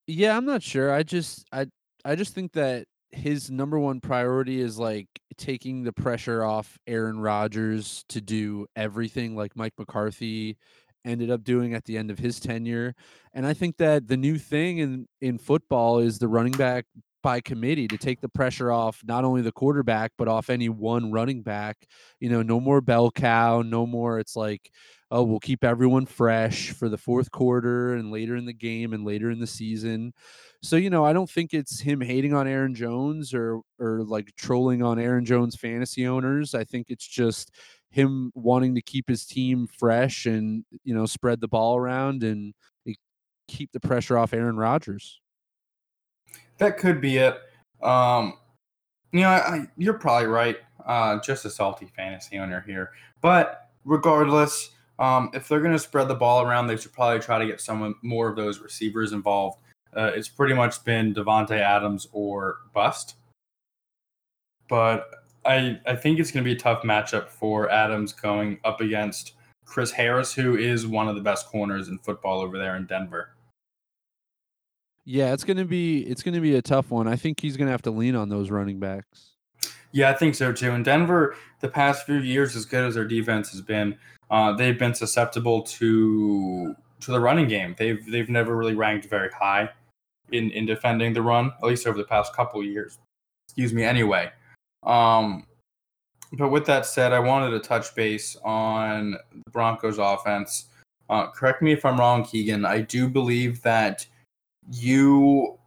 Yeah, 0.08 0.36
I'm 0.36 0.46
not 0.46 0.62
sure. 0.62 0.92
I 0.92 1.04
just 1.04 1.46
I 1.52 1.68
I 2.04 2.16
just 2.16 2.36
think 2.36 2.52
that 2.54 2.86
his 3.12 3.50
number 3.50 3.80
one 3.80 4.02
priority 4.02 4.60
is 4.60 4.78
like 4.78 5.08
taking 5.38 5.84
the 5.84 5.94
pressure 5.94 6.44
off 6.44 6.78
Aaron 6.86 7.20
Rodgers 7.20 8.04
to 8.10 8.22
do 8.22 8.68
everything 8.76 9.36
like 9.36 9.56
Mike 9.56 9.74
McCarthy 9.78 10.58
ended 11.06 11.30
up 11.30 11.44
doing 11.44 11.74
at 11.74 11.86
the 11.86 11.98
end 11.98 12.12
of 12.12 12.20
his 12.20 12.40
tenure. 12.40 12.94
And 13.34 13.46
I 13.46 13.54
think 13.54 13.78
that 13.78 14.08
the 14.08 14.18
new 14.18 14.38
thing 14.38 14.80
in 14.80 15.08
in 15.22 15.38
football 15.38 16.00
is 16.00 16.20
the 16.20 16.28
running 16.28 16.54
back 16.54 16.86
by 17.26 17.42
committee 17.42 17.88
to 17.88 17.98
take 17.98 18.22
the 18.22 18.30
pressure 18.30 18.72
off 18.72 19.02
not 19.04 19.26
only 19.26 19.42
the 19.42 19.52
quarterback 19.52 20.12
but 20.16 20.28
off 20.28 20.48
any 20.48 20.70
one 20.70 21.12
running 21.12 21.42
back. 21.42 21.88
You 22.20 22.30
know, 22.30 22.44
no 22.44 22.60
more 22.60 22.82
bell 22.82 23.10
cow, 23.10 23.64
no 23.64 23.88
more 23.88 24.20
it's 24.20 24.36
like 24.36 24.70
oh, 25.10 25.24
we'll 25.24 25.40
keep 25.40 25.64
everyone 25.64 26.06
fresh 26.06 26.72
for 26.72 26.90
the 26.90 26.98
fourth 26.98 27.32
quarter 27.32 27.94
and 27.94 28.12
later 28.12 28.36
in 28.36 28.46
the 28.46 28.54
game 28.54 28.94
and 28.94 29.06
later 29.06 29.32
in 29.32 29.40
the 29.40 29.48
season. 29.48 30.14
So, 30.62 30.76
you 30.76 30.90
know, 30.90 31.06
I 31.06 31.14
don't 31.14 31.30
think 31.30 31.54
it's 31.54 31.80
him 31.80 32.02
hating 32.02 32.34
on 32.34 32.48
Aaron 32.48 32.76
Jones 32.76 33.34
or 33.34 33.62
or 33.80 34.04
like 34.04 34.36
trolling 34.36 34.84
on 34.84 35.00
Aaron 35.00 35.26
Jones 35.26 35.56
fantasy 35.56 36.06
owners. 36.06 36.54
I 36.54 36.64
think 36.64 36.88
it's 36.90 37.08
just 37.08 37.52
him 37.90 38.32
wanting 38.36 38.76
to 38.76 38.82
keep 38.84 39.08
his 39.10 39.26
team 39.26 39.68
fresh 39.68 40.28
and, 40.28 40.64
you 40.84 40.94
know, 40.94 41.08
spread 41.08 41.42
the 41.42 41.48
ball 41.48 41.76
around 41.78 42.24
and 42.24 42.54
eh, 42.88 42.94
keep 43.48 43.72
the 43.72 43.80
pressure 43.80 44.18
off 44.18 44.34
Aaron 44.34 44.58
Rodgers. 44.58 45.22
That 46.58 46.78
could 46.78 47.02
be 47.02 47.18
it. 47.18 47.40
Um, 47.82 48.38
you 49.12 49.22
know, 49.22 49.30
I, 49.30 49.68
you're 49.78 49.94
probably 49.94 50.28
right. 50.28 50.58
Uh, 50.86 51.20
just 51.22 51.46
a 51.46 51.50
salty 51.50 51.88
fantasy 51.96 52.38
owner 52.38 52.64
here, 52.68 52.92
but 53.22 53.72
regardless, 53.86 54.70
um, 55.00 55.32
if 55.34 55.48
they're 55.48 55.60
going 55.60 55.72
to 55.72 55.80
spread 55.80 56.08
the 56.08 56.16
ball 56.16 56.42
around, 56.42 56.68
they 56.68 56.78
should 56.78 56.94
probably 56.94 57.20
try 57.20 57.40
to 57.40 57.46
get 57.46 57.60
some 57.60 57.96
more 58.04 58.30
of 58.30 58.36
those 58.36 58.60
receivers 58.60 59.12
involved. 59.12 59.58
Uh, 59.96 60.12
it's 60.14 60.30
pretty 60.30 60.54
much 60.54 60.84
been 60.84 61.14
Davante 61.14 61.58
Adams 61.60 62.08
or 62.12 62.58
bust. 62.74 63.16
But 64.68 65.10
I 65.46 65.80
I 65.86 65.96
think 65.96 66.20
it's 66.20 66.32
going 66.32 66.44
to 66.44 66.50
be 66.50 66.56
a 66.56 66.60
tough 66.60 66.84
matchup 66.84 67.30
for 67.30 67.70
Adams 67.70 68.14
going 68.14 68.60
up 68.64 68.82
against 68.82 69.34
Chris 69.66 69.92
Harris, 69.92 70.34
who 70.34 70.56
is 70.56 70.88
one 70.88 71.08
of 71.08 71.16
the 71.16 71.22
best 71.22 71.48
corners 71.48 71.88
in 71.88 71.98
football 72.00 72.42
over 72.42 72.58
there 72.58 72.76
in 72.76 72.86
Denver. 72.86 73.35
Yeah, 75.06 75.34
it's 75.34 75.44
gonna 75.44 75.66
be 75.66 76.02
it's 76.02 76.24
gonna 76.24 76.42
be 76.42 76.56
a 76.56 76.62
tough 76.62 76.90
one. 76.90 77.08
I 77.08 77.16
think 77.16 77.40
he's 77.40 77.56
gonna 77.58 77.72
have 77.72 77.84
to 77.84 77.92
lean 77.92 78.16
on 78.16 78.28
those 78.28 78.50
running 78.50 78.80
backs. 78.80 79.36
Yeah, 79.92 80.10
I 80.10 80.14
think 80.14 80.36
so 80.36 80.52
too. 80.52 80.72
In 80.72 80.84
Denver, 80.84 81.36
the 81.62 81.70
past 81.70 82.06
few 82.06 82.18
years, 82.18 82.56
as 82.56 82.66
good 82.66 82.84
as 82.84 82.96
their 82.96 83.06
defense 83.06 83.52
has 83.52 83.62
been, 83.62 83.98
uh, 84.32 84.54
they've 84.54 84.78
been 84.78 84.96
susceptible 84.96 85.62
to 85.62 86.76
to 87.02 87.12
the 87.12 87.20
running 87.20 87.48
game. 87.48 87.76
They've 87.78 88.04
they've 88.12 88.30
never 88.30 88.58
really 88.58 88.74
ranked 88.74 89.06
very 89.08 89.30
high 89.30 89.70
in 90.32 90.50
in 90.52 90.66
defending 90.66 91.14
the 91.14 91.22
run, 91.22 91.52
at 91.62 91.64
least 91.64 91.86
over 91.86 91.98
the 91.98 92.04
past 92.04 92.36
couple 92.36 92.64
years. 92.64 92.98
Excuse 93.48 93.74
me. 93.74 93.84
Anyway, 93.84 94.32
um, 94.84 95.46
but 96.34 96.50
with 96.50 96.66
that 96.66 96.88
said, 96.88 97.14
I 97.14 97.20
wanted 97.20 97.52
to 97.52 97.60
touch 97.60 97.94
base 97.94 98.36
on 98.44 99.12
the 99.12 99.52
Broncos 99.52 100.00
offense. 100.00 100.66
Uh, 101.10 101.28
correct 101.28 101.62
me 101.62 101.72
if 101.72 101.86
I'm 101.86 102.00
wrong, 102.00 102.26
Keegan. 102.26 102.66
I 102.66 102.82
do 102.82 103.08
believe 103.08 103.62
that 103.62 104.08
you, 104.72 105.58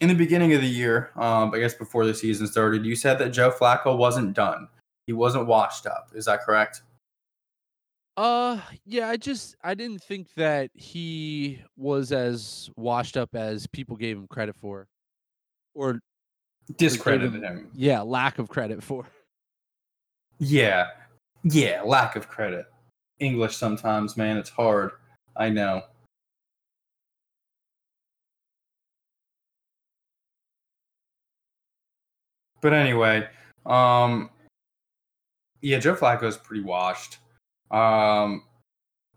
in 0.00 0.08
the 0.08 0.14
beginning 0.14 0.52
of 0.54 0.60
the 0.60 0.68
year, 0.68 1.10
um, 1.16 1.52
I 1.54 1.58
guess 1.58 1.74
before 1.74 2.06
the 2.06 2.14
season 2.14 2.46
started, 2.46 2.84
you 2.84 2.96
said 2.96 3.18
that 3.18 3.30
Joe 3.30 3.50
Flacco 3.50 3.96
wasn't 3.96 4.34
done. 4.34 4.68
He 5.06 5.12
wasn't 5.12 5.46
washed 5.46 5.86
up. 5.86 6.10
Is 6.14 6.24
that 6.26 6.42
correct? 6.42 6.82
Uh 8.16 8.60
yeah, 8.84 9.08
I 9.08 9.16
just 9.16 9.56
I 9.64 9.74
didn't 9.74 10.02
think 10.02 10.34
that 10.34 10.70
he 10.74 11.62
was 11.76 12.12
as 12.12 12.68
washed 12.76 13.16
up 13.16 13.34
as 13.34 13.66
people 13.68 13.96
gave 13.96 14.16
him 14.16 14.26
credit 14.26 14.56
for. 14.56 14.88
Or 15.74 16.00
discredited 16.76 17.42
him. 17.42 17.70
Yeah, 17.72 18.02
lack 18.02 18.38
of 18.38 18.48
credit 18.48 18.82
for. 18.82 19.06
Yeah. 20.38 20.88
Yeah, 21.44 21.82
lack 21.82 22.16
of 22.16 22.28
credit. 22.28 22.66
English 23.20 23.56
sometimes, 23.56 24.16
man, 24.16 24.36
it's 24.36 24.50
hard. 24.50 24.92
I 25.36 25.48
know. 25.48 25.82
But 32.60 32.72
anyway, 32.72 33.28
um 33.66 34.30
yeah, 35.62 35.78
Joe 35.78 35.94
Flacco 35.94 36.24
is 36.24 36.36
pretty 36.36 36.62
washed. 36.62 37.18
Um, 37.70 38.44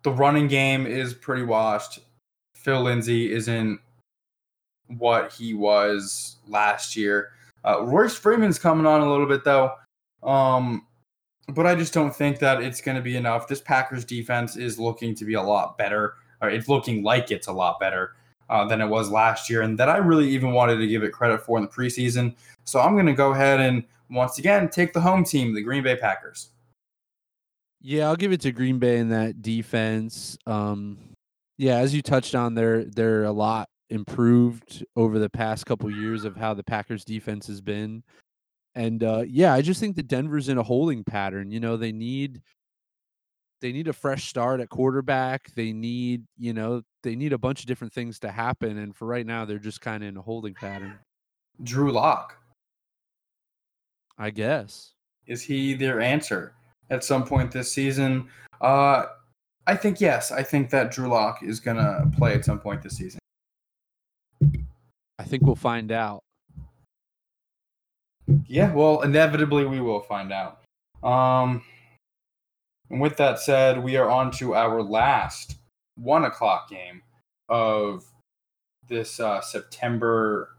the 0.04 0.12
running 0.12 0.48
game 0.48 0.86
is 0.86 1.14
pretty 1.14 1.44
washed. 1.44 2.00
Phil 2.56 2.82
Lindsay 2.82 3.32
isn't 3.32 3.80
what 4.88 5.32
he 5.32 5.54
was 5.54 6.38
last 6.48 6.96
year. 6.96 7.32
Uh, 7.66 7.84
Royce 7.84 8.16
Freeman's 8.16 8.60
coming 8.60 8.86
on 8.86 9.02
a 9.02 9.10
little 9.10 9.26
bit 9.26 9.44
though, 9.46 9.72
um, 10.22 10.86
but 11.50 11.66
I 11.66 11.76
just 11.76 11.94
don't 11.94 12.14
think 12.14 12.39
that 12.39 12.62
it's 12.62 12.82
going 12.82 12.98
to 12.98 13.02
be 13.02 13.16
enough. 13.16 13.48
This 13.48 13.62
Packers 13.62 14.04
defense 14.04 14.58
is 14.58 14.78
looking 14.78 15.16
to 15.16 15.26
be 15.26 15.36
a 15.36 15.41
lot 15.41 15.78
better, 15.78 16.16
or 16.41 16.50
it's 16.50 16.68
looking 16.68 17.04
like 17.04 17.32
it's 17.32 17.48
a 17.48 17.54
lot 17.54 17.80
better 17.80 18.16
uh, 18.50 18.66
than 18.66 18.82
it 18.82 18.88
was 18.88 19.10
last 19.10 19.50
year, 19.50 19.62
and 19.62 19.78
that 19.80 19.89
I 19.89 19.98
really 19.98 20.30
even 20.30 20.52
wanted 20.52 20.78
to 20.78 20.88
give 20.88 21.04
it 21.04 21.12
credit 21.12 21.41
for 21.41 21.58
in 21.58 21.64
the 21.64 21.70
preseason. 21.70 22.36
So 22.66 22.80
I'm 22.80 22.94
going 22.94 23.06
to 23.06 23.14
go 23.14 23.32
ahead 23.32 23.60
and 23.60 23.84
once 24.10 24.38
again 24.39 24.70
take 24.70 24.94
the 24.94 25.02
home 25.02 25.24
team, 25.24 25.54
the 25.54 25.62
Green 25.62 25.84
Bay 25.84 25.96
Packers. 25.96 26.50
Yeah, 27.82 28.08
I'll 28.08 28.16
give 28.16 28.32
it 28.32 28.41
to 28.41 28.52
Green 28.52 28.80
Bay 28.80 28.98
in 28.98 29.10
that 29.10 29.41
defense. 29.41 30.38
Um, 30.48 30.98
yeah, 31.58 31.78
as 31.78 31.94
you 31.94 32.02
touched 32.02 32.36
on, 32.36 32.54
they're 32.54 32.86
they're 32.86 33.26
a 33.26 33.32
lot 33.32 33.70
improved 33.89 34.86
over 34.96 35.20
the 35.20 35.30
past 35.30 35.66
couple 35.66 35.89
years 35.91 36.26
of 36.26 36.36
how 36.36 36.54
the 36.54 36.64
Packers 36.64 37.04
defense 37.06 37.46
has 37.48 37.62
been. 37.62 38.04
And 38.76 39.04
uh, 39.04 39.24
yeah, 39.28 39.54
I 39.54 39.62
just 39.62 39.80
think 39.80 39.96
that 39.98 40.08
Denver's 40.08 40.50
in 40.50 40.58
a 40.58 40.64
holding 40.64 41.04
pattern. 41.04 41.52
You 41.52 41.60
know, 41.60 41.78
they 41.78 41.91
need 41.91 42.41
they 43.64 43.72
need 43.72 43.88
a 43.88 43.93
fresh 43.93 44.28
start 44.28 44.59
at 44.59 44.70
quarterback. 44.70 45.51
They 45.55 45.74
need, 45.74 46.26
you 46.38 46.53
know, 46.53 46.84
they 47.01 47.16
need 47.16 47.34
a 47.34 47.38
bunch 47.39 47.61
of 47.61 47.66
different 47.66 47.93
things 47.93 48.20
to 48.20 48.30
happen. 48.30 48.78
And 48.78 48.95
for 48.95 49.07
right 49.07 49.26
now, 49.26 49.45
they're 49.45 49.57
just 49.57 49.82
kind 49.82 50.03
of 50.03 50.09
in 50.09 50.18
a 50.18 50.22
holding 50.22 50.53
pattern. 50.53 50.99
Drew 51.64 51.91
Lock. 51.91 52.38
I 54.20 54.30
guess. 54.30 54.91
Is 55.26 55.41
he 55.41 55.74
their 55.74 55.99
answer? 55.99 56.53
at 56.89 57.03
some 57.03 57.26
point 57.26 57.51
this 57.51 57.72
season. 57.72 58.30
Uh, 58.61 59.05
I 59.68 59.76
think 59.76 59.99
yes. 59.99 60.32
I 60.32 60.43
think 60.43 60.70
that 60.70 60.91
Drew 60.91 61.07
Lock 61.07 61.43
is 61.43 61.59
gonna 61.59 62.09
play 62.18 62.34
at 62.34 62.45
some 62.45 62.59
point 62.59 62.82
this 62.82 62.97
season. 62.97 63.20
I 65.20 65.24
think 65.24 65.43
we'll 65.43 65.55
find 65.55 65.91
out. 65.91 66.24
Yeah, 68.47 68.74
well, 68.74 69.01
inevitably 69.01 69.66
we 69.66 69.80
will 69.80 70.01
find 70.01 70.32
out. 70.32 70.61
Um, 71.03 71.61
and 72.90 73.02
with 73.02 73.18
that 73.18 73.40
said, 73.40 73.84
we 73.84 73.98
are 73.98 74.10
on 74.10 74.32
to 74.32 74.56
our 74.56 74.82
last 74.82 75.58
one 75.96 76.26
o'clock 76.26 76.70
game 76.70 77.02
of 77.50 78.04
this 78.88 79.20
uh, 79.20 79.42
September, 79.42 80.50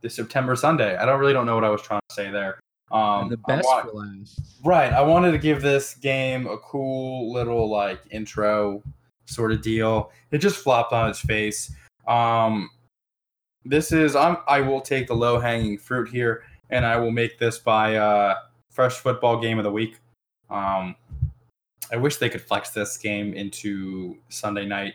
this 0.00 0.14
September 0.14 0.56
Sunday. 0.56 0.96
I 0.96 1.04
don't 1.04 1.20
really 1.20 1.32
don't 1.32 1.46
know 1.46 1.54
what 1.54 1.64
I 1.64 1.70
was 1.70 1.82
trying 1.82 2.00
to 2.08 2.14
say 2.14 2.30
there. 2.30 2.58
Um, 2.90 3.22
and 3.22 3.30
the 3.32 3.36
best 3.38 3.66
want, 3.66 3.90
for 3.90 3.96
last. 3.96 4.40
Right. 4.64 4.92
I 4.92 5.02
wanted 5.02 5.32
to 5.32 5.38
give 5.38 5.60
this 5.60 5.94
game 5.94 6.46
a 6.46 6.56
cool 6.58 7.32
little 7.32 7.68
like 7.68 8.00
intro 8.10 8.82
sort 9.26 9.52
of 9.52 9.62
deal. 9.62 10.12
It 10.30 10.38
just 10.38 10.56
flopped 10.56 10.92
on 10.92 11.10
its 11.10 11.20
face. 11.20 11.72
Um, 12.06 12.70
this 13.64 13.90
is 13.90 14.14
I'm 14.14 14.36
I 14.46 14.60
will 14.60 14.80
take 14.80 15.08
the 15.08 15.16
low 15.16 15.40
hanging 15.40 15.78
fruit 15.78 16.08
here, 16.08 16.44
and 16.70 16.86
I 16.86 16.96
will 16.96 17.10
make 17.10 17.38
this 17.38 17.58
by 17.58 17.96
uh, 17.96 18.36
fresh 18.70 18.94
football 18.94 19.40
game 19.40 19.58
of 19.58 19.64
the 19.64 19.72
week. 19.72 19.98
Um, 20.48 20.94
I 21.90 21.96
wish 21.96 22.16
they 22.16 22.28
could 22.28 22.42
flex 22.42 22.70
this 22.70 22.96
game 22.96 23.34
into 23.34 24.16
Sunday 24.28 24.66
night, 24.66 24.94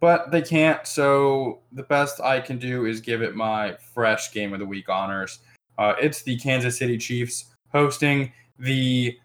but 0.00 0.30
they 0.30 0.42
can't. 0.42 0.86
So 0.86 1.60
the 1.72 1.82
best 1.82 2.20
I 2.20 2.40
can 2.40 2.58
do 2.58 2.86
is 2.86 3.00
give 3.00 3.22
it 3.22 3.34
my 3.34 3.76
fresh 3.94 4.32
game 4.32 4.52
of 4.52 4.60
the 4.60 4.66
week 4.66 4.88
honors. 4.88 5.40
Uh, 5.78 5.94
it's 6.00 6.22
the 6.22 6.36
Kansas 6.38 6.78
City 6.78 6.96
Chiefs 6.96 7.46
hosting 7.70 8.32
the 8.58 9.18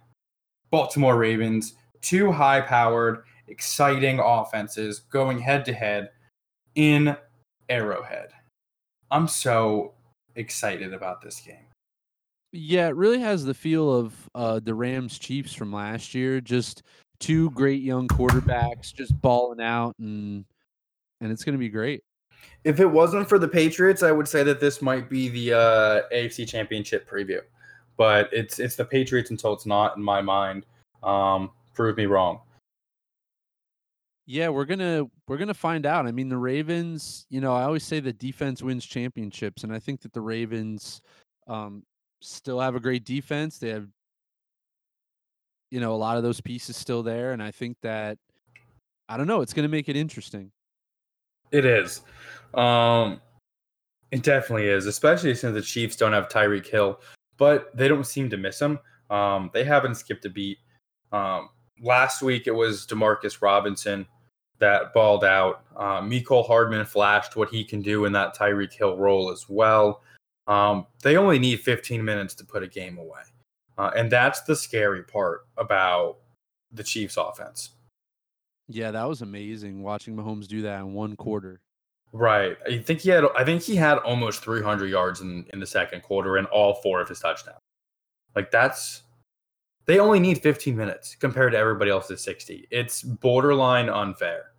Baltimore 0.71 1.17
Ravens, 1.17 1.75
two 2.01 2.31
high 2.31 2.61
powered, 2.61 3.23
exciting 3.47 4.19
offenses 4.19 4.99
going 5.11 5.39
head 5.39 5.65
to 5.65 5.73
head 5.73 6.09
in 6.75 7.15
Arrowhead. 7.69 8.29
I'm 9.11 9.27
so 9.27 9.93
excited 10.35 10.93
about 10.93 11.21
this 11.21 11.39
game. 11.41 11.70
Yeah, 12.51 12.87
it 12.87 12.95
really 12.95 13.19
has 13.19 13.45
the 13.45 13.53
feel 13.53 13.93
of 13.93 14.29
uh, 14.35 14.59
the 14.59 14.73
Rams 14.73 15.17
Chiefs 15.17 15.53
from 15.53 15.71
last 15.71 16.13
year. 16.13 16.41
Just 16.41 16.83
two 17.19 17.51
great 17.51 17.81
young 17.81 18.07
quarterbacks 18.07 18.93
just 18.93 19.19
balling 19.21 19.61
out 19.61 19.95
and 19.99 20.43
and 21.21 21.31
it's 21.31 21.43
going 21.43 21.53
to 21.53 21.59
be 21.59 21.69
great. 21.69 22.03
If 22.63 22.79
it 22.79 22.87
wasn't 22.87 23.29
for 23.29 23.37
the 23.37 23.47
Patriots, 23.47 24.01
I 24.03 24.11
would 24.11 24.27
say 24.27 24.43
that 24.43 24.59
this 24.59 24.81
might 24.81 25.09
be 25.09 25.29
the 25.29 25.53
uh, 25.53 26.01
AFC 26.13 26.47
Championship 26.47 27.09
preview. 27.09 27.41
But 27.95 28.29
it's 28.31 28.59
it's 28.59 28.75
the 28.75 28.85
Patriots 28.85 29.29
until 29.29 29.53
it's 29.53 29.65
not 29.65 29.95
in 29.95 30.03
my 30.03 30.21
mind. 30.21 30.65
Um, 31.03 31.51
prove 31.73 31.97
me 31.97 32.07
wrong. 32.07 32.39
Yeah, 34.25 34.49
we're 34.49 34.65
gonna 34.65 35.05
we're 35.27 35.37
gonna 35.37 35.53
find 35.53 35.85
out. 35.85 36.07
I 36.07 36.11
mean, 36.11 36.29
the 36.29 36.37
Ravens. 36.37 37.25
You 37.29 37.41
know, 37.41 37.53
I 37.53 37.63
always 37.63 37.83
say 37.83 37.99
that 37.99 38.17
defense 38.17 38.63
wins 38.63 38.85
championships, 38.85 39.63
and 39.63 39.73
I 39.73 39.77
think 39.77 40.01
that 40.01 40.13
the 40.13 40.21
Ravens 40.21 41.01
um, 41.47 41.83
still 42.21 42.59
have 42.59 42.75
a 42.75 42.79
great 42.79 43.03
defense. 43.03 43.57
They 43.57 43.69
have, 43.69 43.87
you 45.69 45.79
know, 45.79 45.93
a 45.93 45.97
lot 45.97 46.17
of 46.17 46.23
those 46.23 46.41
pieces 46.41 46.77
still 46.77 47.03
there, 47.03 47.33
and 47.33 47.41
I 47.41 47.51
think 47.51 47.77
that 47.81 48.17
I 49.09 49.17
don't 49.17 49.27
know. 49.27 49.41
It's 49.41 49.53
gonna 49.53 49.67
make 49.67 49.89
it 49.89 49.95
interesting. 49.95 50.51
It 51.51 51.65
is. 51.65 52.01
Um, 52.53 53.21
it 54.11 54.23
definitely 54.23 54.67
is, 54.67 54.85
especially 54.85 55.35
since 55.35 55.53
the 55.53 55.61
Chiefs 55.61 55.95
don't 55.95 56.13
have 56.13 56.29
Tyreek 56.29 56.67
Hill, 56.67 56.99
but 57.37 57.75
they 57.75 57.87
don't 57.87 58.05
seem 58.05 58.29
to 58.29 58.37
miss 58.37 58.61
him. 58.61 58.79
Um, 59.09 59.49
they 59.53 59.63
haven't 59.63 59.95
skipped 59.95 60.25
a 60.25 60.29
beat. 60.29 60.59
Um, 61.11 61.49
last 61.81 62.21
week 62.21 62.47
it 62.47 62.51
was 62.51 62.85
Demarcus 62.87 63.41
Robinson 63.41 64.05
that 64.59 64.93
balled 64.93 65.23
out. 65.23 65.63
Uh, 65.75 66.01
Mecole 66.01 66.45
Hardman 66.47 66.85
flashed 66.85 67.35
what 67.35 67.49
he 67.49 67.63
can 67.63 67.81
do 67.81 68.05
in 68.05 68.13
that 68.13 68.35
Tyreek 68.35 68.73
Hill 68.73 68.97
role 68.97 69.31
as 69.31 69.47
well. 69.49 70.01
Um, 70.47 70.87
they 71.03 71.17
only 71.17 71.39
need 71.39 71.61
15 71.61 72.03
minutes 72.03 72.33
to 72.35 72.45
put 72.45 72.63
a 72.63 72.67
game 72.67 72.97
away. 72.97 73.21
Uh, 73.77 73.91
and 73.95 74.11
that's 74.11 74.41
the 74.41 74.55
scary 74.55 75.03
part 75.03 75.41
about 75.57 76.17
the 76.71 76.83
Chiefs 76.83 77.17
offense. 77.17 77.71
Yeah, 78.67 78.91
that 78.91 79.07
was 79.07 79.21
amazing 79.21 79.83
watching 79.83 80.15
Mahomes 80.15 80.47
do 80.47 80.61
that 80.61 80.79
in 80.79 80.93
one 80.93 81.15
quarter. 81.15 81.61
Right. 82.13 82.57
I 82.67 82.79
think 82.79 83.01
he 83.01 83.09
had 83.09 83.25
I 83.37 83.43
think 83.43 83.61
he 83.61 83.75
had 83.75 83.97
almost 83.99 84.43
300 84.43 84.87
yards 84.87 85.21
in 85.21 85.45
in 85.53 85.59
the 85.59 85.65
second 85.65 86.03
quarter 86.03 86.37
and 86.37 86.47
all 86.47 86.75
four 86.75 87.01
of 87.01 87.07
his 87.07 87.19
touchdowns. 87.19 87.59
Like 88.35 88.51
that's 88.51 89.03
they 89.85 89.99
only 89.99 90.19
need 90.19 90.41
15 90.41 90.75
minutes 90.75 91.15
compared 91.15 91.53
to 91.53 91.57
everybody 91.57 91.89
else's 91.89 92.21
60. 92.23 92.67
It's 92.69 93.01
borderline 93.01 93.89
unfair. 93.89 94.51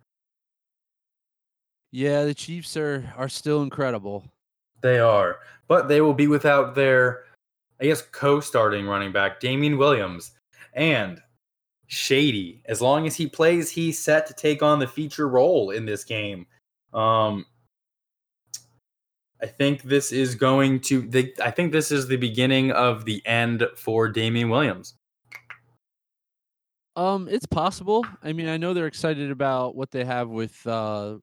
Yeah, 1.91 2.25
the 2.25 2.33
Chiefs 2.33 2.75
are 2.75 3.13
are 3.17 3.29
still 3.29 3.61
incredible. 3.61 4.25
They 4.83 4.99
are, 4.99 5.39
but 5.67 5.87
they 5.87 6.01
will 6.01 6.13
be 6.13 6.27
without 6.27 6.75
their 6.75 7.23
I 7.81 7.85
guess 7.85 8.01
co-starting 8.01 8.85
running 8.85 9.11
back 9.11 9.39
Damien 9.39 9.77
Williams 9.77 10.33
and 10.73 11.19
Shady. 11.87 12.61
As 12.65 12.81
long 12.81 13.07
as 13.07 13.15
he 13.15 13.27
plays, 13.27 13.69
he's 13.69 13.99
set 13.99 14.27
to 14.27 14.33
take 14.33 14.61
on 14.61 14.79
the 14.79 14.87
feature 14.87 15.27
role 15.27 15.71
in 15.71 15.85
this 15.85 16.03
game. 16.03 16.45
Um, 16.93 17.45
I 19.41 19.47
think 19.47 19.83
this 19.83 20.11
is 20.11 20.35
going 20.35 20.79
to. 20.81 21.01
The, 21.01 21.33
I 21.43 21.51
think 21.51 21.71
this 21.71 21.91
is 21.91 22.07
the 22.07 22.15
beginning 22.15 22.71
of 22.71 23.03
the 23.03 23.21
end 23.25 23.67
for 23.75 24.07
Damien 24.07 24.49
Williams. 24.49 24.95
Um, 26.95 27.27
it's 27.29 27.45
possible. 27.45 28.05
I 28.23 28.31
mean, 28.33 28.47
I 28.47 28.57
know 28.57 28.73
they're 28.73 28.87
excited 28.87 29.31
about 29.31 29.75
what 29.75 29.91
they 29.91 30.05
have 30.05 30.29
with 30.29 30.65
uh, 30.65 31.17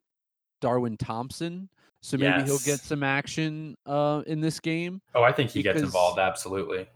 Darwin 0.61 0.97
Thompson, 0.99 1.71
so 2.01 2.17
maybe 2.17 2.39
yes. 2.39 2.47
he'll 2.47 2.75
get 2.75 2.81
some 2.81 3.03
action 3.03 3.77
uh, 3.87 4.23
in 4.27 4.41
this 4.41 4.61
game. 4.61 5.01
Oh, 5.15 5.23
I 5.23 5.33
think 5.33 5.51
he 5.51 5.61
because, 5.61 5.75
gets 5.75 5.85
involved 5.85 6.19
absolutely. 6.19 6.89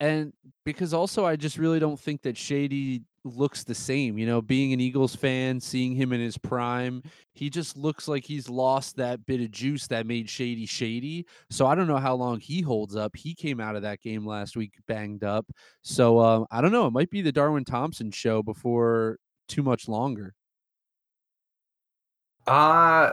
And 0.00 0.32
because 0.64 0.94
also, 0.94 1.26
I 1.26 1.34
just 1.36 1.58
really 1.58 1.80
don't 1.80 1.98
think 1.98 2.22
that 2.22 2.36
Shady 2.36 3.02
looks 3.24 3.64
the 3.64 3.74
same. 3.74 4.16
You 4.16 4.26
know, 4.26 4.40
being 4.40 4.72
an 4.72 4.80
Eagles 4.80 5.16
fan, 5.16 5.60
seeing 5.60 5.94
him 5.94 6.12
in 6.12 6.20
his 6.20 6.38
prime, 6.38 7.02
he 7.32 7.50
just 7.50 7.76
looks 7.76 8.06
like 8.06 8.24
he's 8.24 8.48
lost 8.48 8.96
that 8.96 9.26
bit 9.26 9.40
of 9.40 9.50
juice 9.50 9.88
that 9.88 10.06
made 10.06 10.30
Shady 10.30 10.66
Shady. 10.66 11.26
So 11.50 11.66
I 11.66 11.74
don't 11.74 11.88
know 11.88 11.96
how 11.96 12.14
long 12.14 12.38
he 12.38 12.60
holds 12.60 12.94
up. 12.94 13.16
He 13.16 13.34
came 13.34 13.60
out 13.60 13.74
of 13.74 13.82
that 13.82 14.00
game 14.00 14.24
last 14.24 14.56
week 14.56 14.74
banged 14.86 15.24
up. 15.24 15.46
So 15.82 16.20
um, 16.20 16.46
I 16.52 16.60
don't 16.60 16.72
know. 16.72 16.86
It 16.86 16.92
might 16.92 17.10
be 17.10 17.22
the 17.22 17.32
Darwin 17.32 17.64
Thompson 17.64 18.12
show 18.12 18.42
before 18.42 19.18
too 19.48 19.64
much 19.64 19.88
longer. 19.88 20.34
Uh 22.46 23.12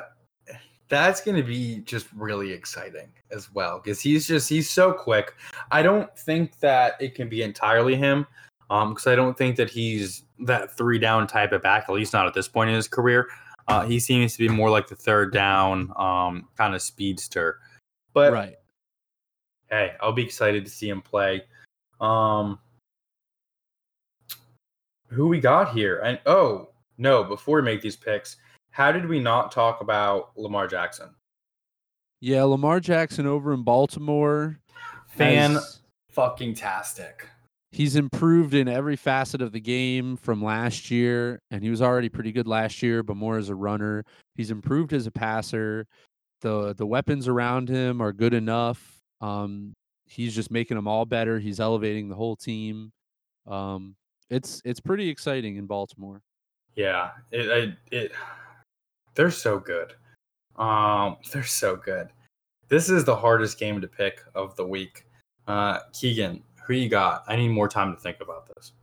that's 0.87 1.21
going 1.21 1.37
to 1.37 1.43
be 1.43 1.79
just 1.85 2.07
really 2.15 2.51
exciting 2.51 3.09
as 3.31 3.53
well 3.53 3.79
because 3.83 3.99
he's 3.99 4.27
just 4.27 4.49
he's 4.49 4.69
so 4.69 4.93
quick. 4.93 5.33
I 5.71 5.81
don't 5.81 6.15
think 6.17 6.59
that 6.59 6.93
it 6.99 7.15
can 7.15 7.27
be 7.29 7.41
entirely 7.41 7.95
him 7.95 8.27
um, 8.69 8.89
because 8.89 9.07
I 9.07 9.15
don't 9.15 9.37
think 9.37 9.55
that 9.57 9.69
he's 9.69 10.23
that 10.39 10.75
three 10.77 10.99
down 10.99 11.27
type 11.27 11.51
of 11.51 11.61
back, 11.61 11.85
at 11.87 11.95
least 11.95 12.13
not 12.13 12.27
at 12.27 12.33
this 12.33 12.47
point 12.47 12.69
in 12.69 12.75
his 12.75 12.87
career. 12.87 13.29
Uh, 13.67 13.85
he 13.85 13.99
seems 13.99 14.33
to 14.33 14.39
be 14.39 14.49
more 14.49 14.69
like 14.69 14.87
the 14.87 14.95
third 14.95 15.33
down 15.33 15.91
um, 15.97 16.47
kind 16.55 16.75
of 16.75 16.81
speedster. 16.81 17.59
But 18.13 18.31
right. 18.33 18.55
hey, 19.69 19.93
I'll 20.01 20.13
be 20.13 20.23
excited 20.23 20.65
to 20.65 20.71
see 20.71 20.87
him 20.87 21.01
play. 21.01 21.43
Um, 21.99 22.59
who 25.07 25.27
we 25.27 25.39
got 25.39 25.73
here? 25.73 25.99
And 25.99 26.19
oh 26.25 26.69
no, 26.97 27.23
before 27.23 27.57
we 27.57 27.63
make 27.63 27.81
these 27.81 27.95
picks, 27.95 28.37
how 28.75 28.91
did 28.91 29.07
we 29.07 29.19
not 29.19 29.51
talk 29.51 29.81
about 29.81 30.31
Lamar 30.37 30.67
Jackson? 30.67 31.09
Yeah, 32.21 32.43
Lamar 32.43 32.79
Jackson 32.79 33.25
over 33.25 33.53
in 33.53 33.63
Baltimore. 33.63 34.59
Fan 35.07 35.57
fucking 36.11 36.55
tastic 36.55 37.29
he's 37.75 37.97
improved 37.97 38.53
in 38.53 38.69
every 38.69 38.95
facet 38.95 39.41
of 39.41 39.51
the 39.51 39.59
game 39.59 40.15
from 40.15 40.41
last 40.41 40.89
year, 40.89 41.41
and 41.51 41.61
he 41.61 41.69
was 41.69 41.81
already 41.81 42.07
pretty 42.07 42.31
good 42.31 42.47
last 42.47 42.81
year, 42.81 43.03
but 43.03 43.17
more 43.17 43.37
as 43.37 43.49
a 43.49 43.55
runner. 43.55 44.05
He's 44.35 44.49
improved 44.49 44.93
as 44.93 45.07
a 45.07 45.11
passer. 45.11 45.85
the 46.41 46.73
The 46.73 46.85
weapons 46.85 47.27
around 47.27 47.67
him 47.67 48.01
are 48.01 48.13
good 48.13 48.33
enough. 48.33 49.01
Um, 49.19 49.73
he's 50.05 50.33
just 50.33 50.51
making 50.51 50.75
them 50.75 50.87
all 50.87 51.05
better. 51.05 51.37
He's 51.37 51.59
elevating 51.59 52.07
the 52.07 52.15
whole 52.15 52.37
team. 52.37 52.91
Um, 53.45 53.95
it's 54.29 54.61
it's 54.63 54.79
pretty 54.79 55.09
exciting 55.09 55.57
in 55.57 55.65
Baltimore. 55.65 56.21
Yeah, 56.75 57.11
it, 57.31 57.45
it, 57.45 57.73
it 57.91 58.11
they're 59.15 59.31
so 59.31 59.59
good. 59.59 59.93
Um, 60.57 61.17
they're 61.31 61.43
so 61.43 61.75
good. 61.75 62.09
This 62.67 62.89
is 62.89 63.03
the 63.03 63.15
hardest 63.15 63.59
game 63.59 63.81
to 63.81 63.87
pick 63.87 64.21
of 64.33 64.55
the 64.55 64.65
week. 64.65 65.05
Uh, 65.47 65.79
Keegan, 65.93 66.41
who 66.65 66.73
you 66.73 66.89
got? 66.89 67.23
I 67.27 67.35
need 67.35 67.49
more 67.49 67.67
time 67.67 67.93
to 67.93 67.99
think 67.99 68.17
about 68.21 68.47
this. 68.55 68.73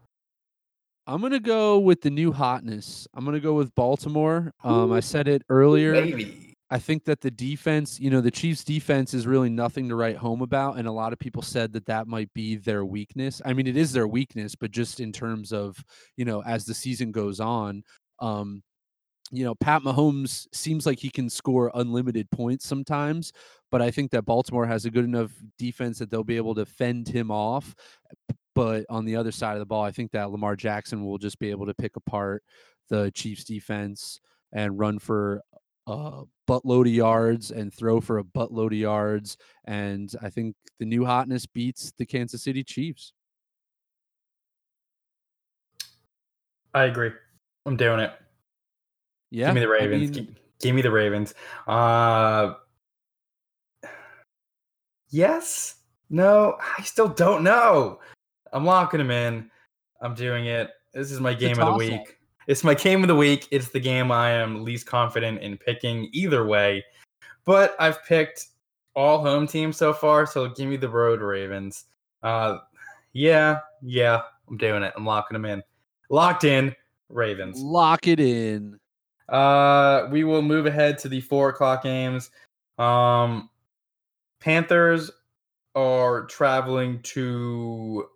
I'm 1.06 1.20
gonna 1.20 1.40
go 1.40 1.78
with 1.80 2.00
the 2.00 2.10
new 2.10 2.32
hotness. 2.32 3.08
I'm 3.14 3.24
gonna 3.24 3.40
go 3.40 3.54
with 3.54 3.74
Baltimore. 3.74 4.52
Um, 4.62 4.92
I 4.92 5.00
said 5.00 5.26
it 5.26 5.42
earlier. 5.48 5.92
Maybe. 5.92 6.54
I 6.70 6.78
think 6.78 7.04
that 7.04 7.20
the 7.20 7.30
defense, 7.30 8.00
you 8.00 8.08
know, 8.08 8.22
the 8.22 8.30
Chiefs' 8.30 8.64
defense 8.64 9.12
is 9.12 9.26
really 9.26 9.50
nothing 9.50 9.88
to 9.88 9.96
write 9.96 10.16
home 10.16 10.40
about, 10.40 10.78
and 10.78 10.88
a 10.88 10.92
lot 10.92 11.12
of 11.12 11.18
people 11.18 11.42
said 11.42 11.72
that 11.74 11.84
that 11.86 12.06
might 12.06 12.32
be 12.32 12.56
their 12.56 12.84
weakness. 12.84 13.42
I 13.44 13.52
mean, 13.52 13.66
it 13.66 13.76
is 13.76 13.92
their 13.92 14.08
weakness, 14.08 14.54
but 14.54 14.70
just 14.70 15.00
in 15.00 15.12
terms 15.12 15.52
of, 15.52 15.76
you 16.16 16.24
know, 16.24 16.42
as 16.44 16.64
the 16.64 16.72
season 16.72 17.12
goes 17.12 17.40
on, 17.40 17.82
um, 18.20 18.62
you 19.32 19.44
know, 19.44 19.54
Pat 19.54 19.82
Mahomes 19.82 20.46
seems 20.52 20.84
like 20.84 20.98
he 20.98 21.08
can 21.08 21.30
score 21.30 21.70
unlimited 21.74 22.30
points 22.30 22.66
sometimes, 22.66 23.32
but 23.70 23.80
I 23.80 23.90
think 23.90 24.10
that 24.10 24.26
Baltimore 24.26 24.66
has 24.66 24.84
a 24.84 24.90
good 24.90 25.06
enough 25.06 25.32
defense 25.58 25.98
that 25.98 26.10
they'll 26.10 26.22
be 26.22 26.36
able 26.36 26.54
to 26.54 26.66
fend 26.66 27.08
him 27.08 27.30
off. 27.30 27.74
But 28.54 28.84
on 28.90 29.06
the 29.06 29.16
other 29.16 29.32
side 29.32 29.54
of 29.54 29.60
the 29.60 29.66
ball, 29.66 29.82
I 29.82 29.90
think 29.90 30.12
that 30.12 30.30
Lamar 30.30 30.54
Jackson 30.54 31.06
will 31.06 31.16
just 31.16 31.38
be 31.38 31.50
able 31.50 31.64
to 31.64 31.74
pick 31.74 31.96
apart 31.96 32.44
the 32.90 33.10
Chiefs 33.12 33.44
defense 33.44 34.20
and 34.52 34.78
run 34.78 34.98
for 34.98 35.40
a 35.86 36.24
buttload 36.46 36.82
of 36.82 36.92
yards 36.92 37.50
and 37.50 37.72
throw 37.72 38.02
for 38.02 38.18
a 38.18 38.24
buttload 38.24 38.66
of 38.66 38.72
yards. 38.74 39.38
And 39.64 40.14
I 40.20 40.28
think 40.28 40.54
the 40.78 40.84
new 40.84 41.06
hotness 41.06 41.46
beats 41.46 41.92
the 41.96 42.04
Kansas 42.04 42.42
City 42.42 42.62
Chiefs. 42.62 43.14
I 46.74 46.84
agree. 46.84 47.12
I'm 47.64 47.76
doing 47.76 48.00
it. 48.00 48.12
Yeah. 49.32 49.46
Give 49.46 49.54
me 49.54 49.60
the 49.62 49.68
Ravens. 49.68 49.94
I 49.94 50.04
mean, 50.04 50.12
give, 50.12 50.34
give, 50.60 50.74
me 50.74 50.82
the 50.82 50.90
Ravens. 50.90 51.34
Uh 51.66 52.54
Yes? 55.08 55.76
No, 56.10 56.56
I 56.78 56.82
still 56.82 57.08
don't 57.08 57.42
know. 57.42 57.98
I'm 58.52 58.66
locking 58.66 58.98
them 58.98 59.10
in. 59.10 59.50
I'm 60.02 60.14
doing 60.14 60.46
it. 60.46 60.70
This 60.92 61.10
is 61.10 61.20
my 61.20 61.32
game 61.32 61.58
of 61.58 61.66
the 61.66 61.78
week. 61.78 62.18
It's 62.46 62.62
my 62.62 62.74
game 62.74 63.02
of 63.02 63.08
the 63.08 63.16
week. 63.16 63.48
It's 63.50 63.70
the 63.70 63.80
game 63.80 64.12
I 64.12 64.30
am 64.30 64.64
least 64.64 64.86
confident 64.86 65.40
in 65.40 65.56
picking 65.56 66.10
either 66.12 66.46
way. 66.46 66.84
But 67.46 67.74
I've 67.78 68.04
picked 68.04 68.48
all 68.94 69.22
home 69.22 69.46
teams 69.46 69.78
so 69.78 69.94
far, 69.94 70.26
so 70.26 70.48
give 70.48 70.68
me 70.68 70.76
the 70.76 70.88
road 70.88 71.22
Ravens. 71.22 71.84
Uh, 72.22 72.58
Yeah, 73.14 73.60
yeah, 73.80 74.22
I'm 74.48 74.58
doing 74.58 74.82
it. 74.82 74.92
I'm 74.96 75.06
locking 75.06 75.34
them 75.34 75.46
in. 75.46 75.62
Locked 76.10 76.44
in. 76.44 76.74
Ravens. 77.08 77.60
Lock 77.60 78.06
it 78.06 78.20
in. 78.20 78.78
Uh, 79.28 80.08
we 80.10 80.24
will 80.24 80.42
move 80.42 80.66
ahead 80.66 80.98
to 80.98 81.08
the 81.08 81.20
four 81.20 81.48
o'clock 81.48 81.82
games. 81.82 82.30
Um, 82.78 83.48
Panthers 84.40 85.10
are 85.74 86.26
traveling 86.26 87.00
to 87.02 88.08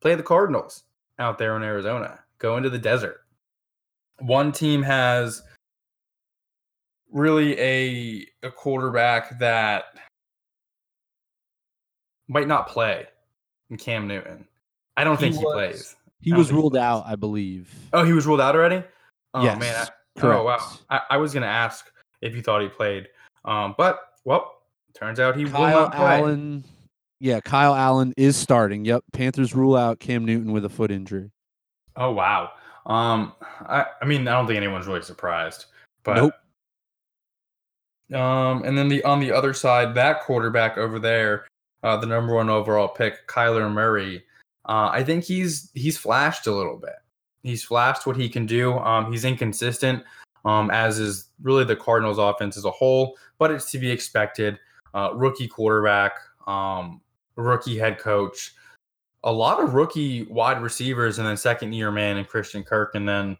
play 0.00 0.14
the 0.14 0.22
Cardinals 0.22 0.84
out 1.18 1.38
there 1.38 1.56
in 1.56 1.62
Arizona. 1.62 2.18
Go 2.38 2.56
into 2.56 2.70
the 2.70 2.78
desert. 2.78 3.20
One 4.18 4.52
team 4.52 4.82
has 4.82 5.42
really 7.10 7.58
a 7.58 8.26
a 8.42 8.50
quarterback 8.50 9.38
that 9.38 9.84
might 12.28 12.48
not 12.48 12.68
play 12.68 13.06
in 13.70 13.76
Cam 13.76 14.06
Newton. 14.06 14.46
I 14.96 15.04
don't 15.04 15.18
think 15.18 15.36
he, 15.36 15.42
plays. 15.42 15.96
He 16.20 16.32
was 16.32 16.48
he 16.48 16.54
ruled 16.54 16.72
plays. 16.72 16.82
out, 16.82 17.04
I 17.06 17.16
believe. 17.16 17.72
Oh, 17.92 18.04
he 18.04 18.12
was 18.12 18.26
ruled 18.26 18.40
out 18.40 18.54
already. 18.54 18.82
Oh 19.34 19.42
yes. 19.42 19.58
man, 19.58 19.74
I, 19.76 19.88
correct. 20.18 20.40
Oh 20.40 20.44
wow! 20.44 20.58
I, 20.90 21.00
I 21.10 21.16
was 21.16 21.32
gonna 21.34 21.46
ask 21.46 21.90
if 22.20 22.34
you 22.34 22.42
thought 22.42 22.62
he 22.62 22.68
played, 22.68 23.08
um, 23.44 23.74
but 23.78 24.00
well, 24.24 24.62
turns 24.94 25.20
out 25.20 25.36
he 25.36 25.44
will 25.44 25.52
Kyle 25.52 25.80
not 25.80 25.94
play. 25.94 26.18
Allen. 26.18 26.64
Yeah, 27.20 27.40
Kyle 27.40 27.74
Allen 27.74 28.14
is 28.16 28.36
starting. 28.36 28.84
Yep. 28.84 29.02
Panthers 29.12 29.54
rule 29.54 29.74
out 29.74 29.98
Cam 29.98 30.24
Newton 30.24 30.52
with 30.52 30.64
a 30.64 30.68
foot 30.68 30.90
injury. 30.90 31.30
Oh 31.96 32.12
wow! 32.12 32.52
Um, 32.86 33.32
I, 33.60 33.86
I 34.00 34.04
mean, 34.04 34.26
I 34.28 34.32
don't 34.32 34.46
think 34.46 34.56
anyone's 34.56 34.86
really 34.86 35.02
surprised, 35.02 35.66
but 36.04 36.16
Nope. 36.16 36.32
Um, 38.14 38.62
and 38.64 38.78
then 38.78 38.88
the 38.88 39.04
on 39.04 39.20
the 39.20 39.32
other 39.32 39.52
side, 39.52 39.94
that 39.94 40.22
quarterback 40.22 40.78
over 40.78 40.98
there, 40.98 41.46
uh, 41.82 41.96
the 41.98 42.06
number 42.06 42.34
one 42.34 42.48
overall 42.48 42.88
pick, 42.88 43.26
Kyler 43.28 43.70
Murray. 43.70 44.24
Uh, 44.64 44.88
I 44.92 45.04
think 45.04 45.24
he's 45.24 45.70
he's 45.74 45.98
flashed 45.98 46.46
a 46.46 46.54
little 46.54 46.76
bit. 46.76 46.96
He's 47.42 47.62
flashed 47.62 48.06
what 48.06 48.16
he 48.16 48.28
can 48.28 48.46
do. 48.46 48.78
Um, 48.78 49.10
he's 49.12 49.24
inconsistent, 49.24 50.02
um, 50.44 50.70
as 50.70 50.98
is 50.98 51.28
really 51.42 51.64
the 51.64 51.76
Cardinals' 51.76 52.18
offense 52.18 52.56
as 52.56 52.64
a 52.64 52.70
whole, 52.70 53.16
but 53.38 53.50
it's 53.50 53.70
to 53.72 53.78
be 53.78 53.90
expected. 53.90 54.58
Uh, 54.94 55.10
rookie 55.14 55.48
quarterback, 55.48 56.12
um, 56.46 57.00
rookie 57.36 57.78
head 57.78 57.98
coach, 57.98 58.54
a 59.24 59.32
lot 59.32 59.62
of 59.62 59.74
rookie 59.74 60.24
wide 60.24 60.62
receivers, 60.62 61.18
and 61.18 61.26
then 61.26 61.36
second 61.36 61.72
year 61.72 61.90
man 61.90 62.16
and 62.16 62.26
Christian 62.26 62.62
Kirk, 62.62 62.94
and 62.94 63.08
then 63.08 63.36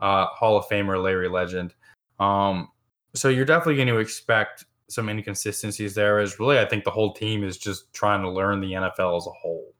uh, 0.00 0.26
Hall 0.26 0.56
of 0.56 0.66
Famer 0.66 1.02
Larry 1.02 1.28
Legend. 1.28 1.74
Um, 2.18 2.68
so 3.14 3.28
you're 3.28 3.44
definitely 3.44 3.76
going 3.76 3.88
to 3.88 3.98
expect 3.98 4.64
some 4.88 5.08
inconsistencies 5.08 5.94
there. 5.94 6.20
Is 6.20 6.38
really, 6.38 6.58
I 6.58 6.64
think 6.64 6.84
the 6.84 6.90
whole 6.90 7.12
team 7.12 7.44
is 7.44 7.58
just 7.58 7.92
trying 7.92 8.22
to 8.22 8.30
learn 8.30 8.60
the 8.60 8.72
NFL 8.72 9.16
as 9.16 9.26
a 9.26 9.30
whole. 9.30 9.74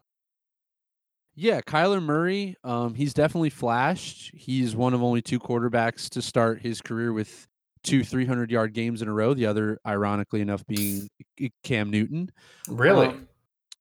Yeah, 1.41 1.61
Kyler 1.61 2.03
Murray, 2.03 2.57
um, 2.64 2.95
he's 2.95 3.14
definitely 3.14 3.51
flashed. 3.51 4.32
He's 4.34 4.74
one 4.74 4.93
of 4.93 5.05
only 5.05 5.22
two 5.22 5.39
quarterbacks 5.39 6.09
to 6.11 6.20
start 6.20 6.61
his 6.61 6.80
career 6.82 7.12
with 7.12 7.47
two 7.84 8.03
300 8.03 8.51
yard 8.51 8.72
games 8.74 9.03
in 9.03 9.09
a 9.09 9.12
row. 9.12 9.34
The 9.34 9.47
other, 9.47 9.78
ironically 9.86 10.41
enough, 10.41 10.66
being 10.66 11.09
Cam 11.62 11.91
Newton. 11.91 12.30
Really, 12.68 13.07
Um, 13.07 13.28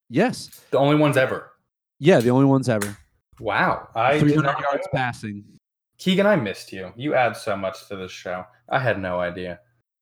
Yes. 0.08 0.50
the 0.70 0.78
only 0.78 0.98
ones 0.98 1.18
ever. 1.18 1.52
Yeah, 1.98 2.20
the 2.20 2.30
only 2.30 2.46
ones 2.46 2.70
ever. 2.70 2.96
Wow, 3.40 3.88
I 3.96 4.20
300 4.20 4.44
not 4.46 4.62
know 4.62 4.68
yards 4.72 4.88
passing. 4.94 5.44
Keegan, 5.98 6.28
I 6.28 6.36
missed 6.36 6.72
you. 6.72 6.94
You 6.96 7.16
add 7.16 7.36
so 7.36 7.58
much 7.58 7.88
to 7.88 7.96
this 7.96 8.12
show. 8.12 8.46
I 8.70 8.78
had 8.78 9.02
no 9.02 9.20
idea. 9.20 9.62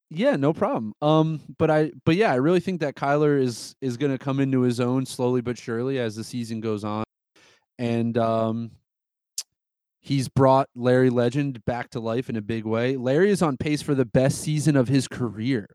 Yeah, 0.10 0.36
no 0.36 0.52
problem. 0.52 0.94
Um, 1.02 1.40
but 1.58 1.72
I, 1.72 1.94
but 2.04 2.18
yeah, 2.18 2.34
I 2.34 2.36
really 2.36 2.60
think 2.60 2.82
that 2.82 2.96
Kyler 2.96 3.42
is 3.42 3.76
is 3.80 3.96
going 3.96 4.12
to 4.12 4.18
come 4.18 4.42
into 4.42 4.60
his 4.62 4.82
own 4.82 5.06
slowly 5.06 5.40
but 5.40 5.58
surely 5.58 6.00
as 6.00 6.18
the 6.18 6.24
season 6.26 6.60
goes 6.60 6.84
on, 6.84 7.06
and 7.78 8.18
um, 8.18 8.72
he's 10.00 10.28
brought 10.30 10.70
Larry 10.76 11.10
Legend 11.10 11.64
back 11.66 11.90
to 11.92 12.00
life 12.00 12.30
in 12.30 12.36
a 12.36 12.42
big 12.42 12.66
way. 12.66 12.96
Larry 12.96 13.30
is 13.30 13.42
on 13.42 13.58
pace 13.58 13.82
for 13.82 13.96
the 13.96 14.06
best 14.06 14.42
season 14.42 14.76
of 14.76 14.88
his 14.88 15.08
career. 15.08 15.68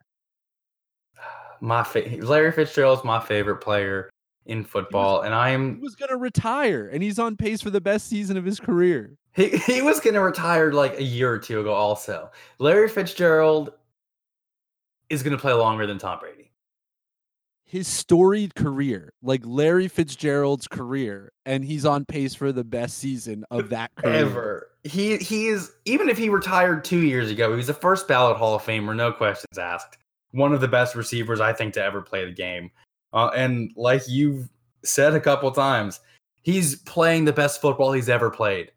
My 1.61 1.83
fa- 1.83 2.17
Larry 2.21 2.53
Fitzgerald's 2.53 3.05
my 3.05 3.21
favorite 3.21 3.57
player 3.59 4.09
in 4.47 4.65
football, 4.65 5.21
and 5.21 5.35
I 5.35 5.51
He 5.51 5.55
am 5.55 5.81
was 5.81 5.95
going 5.95 6.09
to 6.09 6.17
retire, 6.17 6.89
and 6.91 7.03
he's 7.03 7.19
on 7.19 7.37
pace 7.37 7.61
for 7.61 7.69
the 7.69 7.81
best 7.83 8.07
season 8.07 8.39
of 8.39 8.45
his 8.45 8.59
career. 8.59 9.17
he, 9.35 9.51
he 9.51 9.83
was 9.83 10.01
going 10.01 10.15
to 10.15 10.23
retire 10.23 10.73
like 10.73 10.99
a 10.99 11.03
year 11.03 11.31
or 11.31 11.39
two 11.39 11.61
ago. 11.61 11.75
Also, 11.75 12.31
Larry 12.59 12.89
Fitzgerald 12.89 13.75
is 15.11 15.23
going 15.23 15.37
to 15.37 15.41
play 15.41 15.53
longer 15.53 15.87
than 15.87 15.99
Tom 15.99 16.19
Brady. 16.19 16.40
His 17.71 17.87
storied 17.87 18.57
career, 18.57 19.13
like 19.23 19.43
Larry 19.45 19.87
Fitzgerald's 19.87 20.67
career, 20.67 21.31
and 21.47 21.65
he's 21.65 21.87
on 21.87 22.05
pace 22.05 22.35
for 22.35 22.51
the 22.51 22.65
best 22.65 22.99
season 22.99 23.45
of 23.49 23.69
that 23.69 23.95
career. 23.95 24.17
Ever. 24.17 24.71
He 24.83 25.19
he 25.19 25.47
is 25.47 25.71
even 25.85 26.09
if 26.09 26.19
he 26.19 26.31
retired 26.31 26.85
two 26.85 27.03
years 27.03 27.31
ago, 27.31 27.49
he 27.51 27.57
was 27.57 27.69
a 27.69 27.75
first 27.75 28.09
ballot 28.09 28.37
Hall 28.37 28.57
of 28.57 28.63
Famer, 28.63 28.97
no 28.97 29.13
questions 29.13 29.57
asked. 29.57 29.99
One 30.33 30.53
of 30.53 30.61
the 30.61 30.67
best 30.67 30.97
receivers 30.97 31.41
I 31.41 31.53
think 31.53 31.75
to 31.75 31.85
ever 31.85 32.03
play 32.03 32.25
the 32.25 32.33
game. 32.33 32.73
Uh, 33.13 33.31
and 33.37 33.71
like 33.77 34.03
you've 34.09 34.49
said 34.85 35.15
a 35.15 35.21
couple 35.21 35.49
times, 35.53 36.01
he's 36.43 36.75
playing 36.75 37.25
the 37.25 37.33
best 37.33 37.61
football 37.61 37.93
he's 37.93 38.09
ever 38.09 38.31
played. 38.31 38.73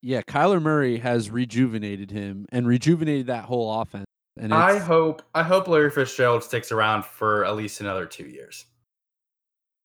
Yeah, 0.00 0.22
Kyler 0.22 0.62
Murray 0.62 0.96
has 0.96 1.30
rejuvenated 1.30 2.10
him 2.10 2.46
and 2.52 2.66
rejuvenated 2.66 3.26
that 3.26 3.44
whole 3.44 3.82
offense. 3.82 4.03
And 4.36 4.52
I 4.52 4.78
hope 4.78 5.22
I 5.34 5.42
hope 5.42 5.68
Larry 5.68 5.90
Fitzgerald 5.90 6.42
sticks 6.42 6.72
around 6.72 7.04
for 7.04 7.44
at 7.44 7.54
least 7.56 7.80
another 7.80 8.04
two 8.06 8.26
years. 8.26 8.66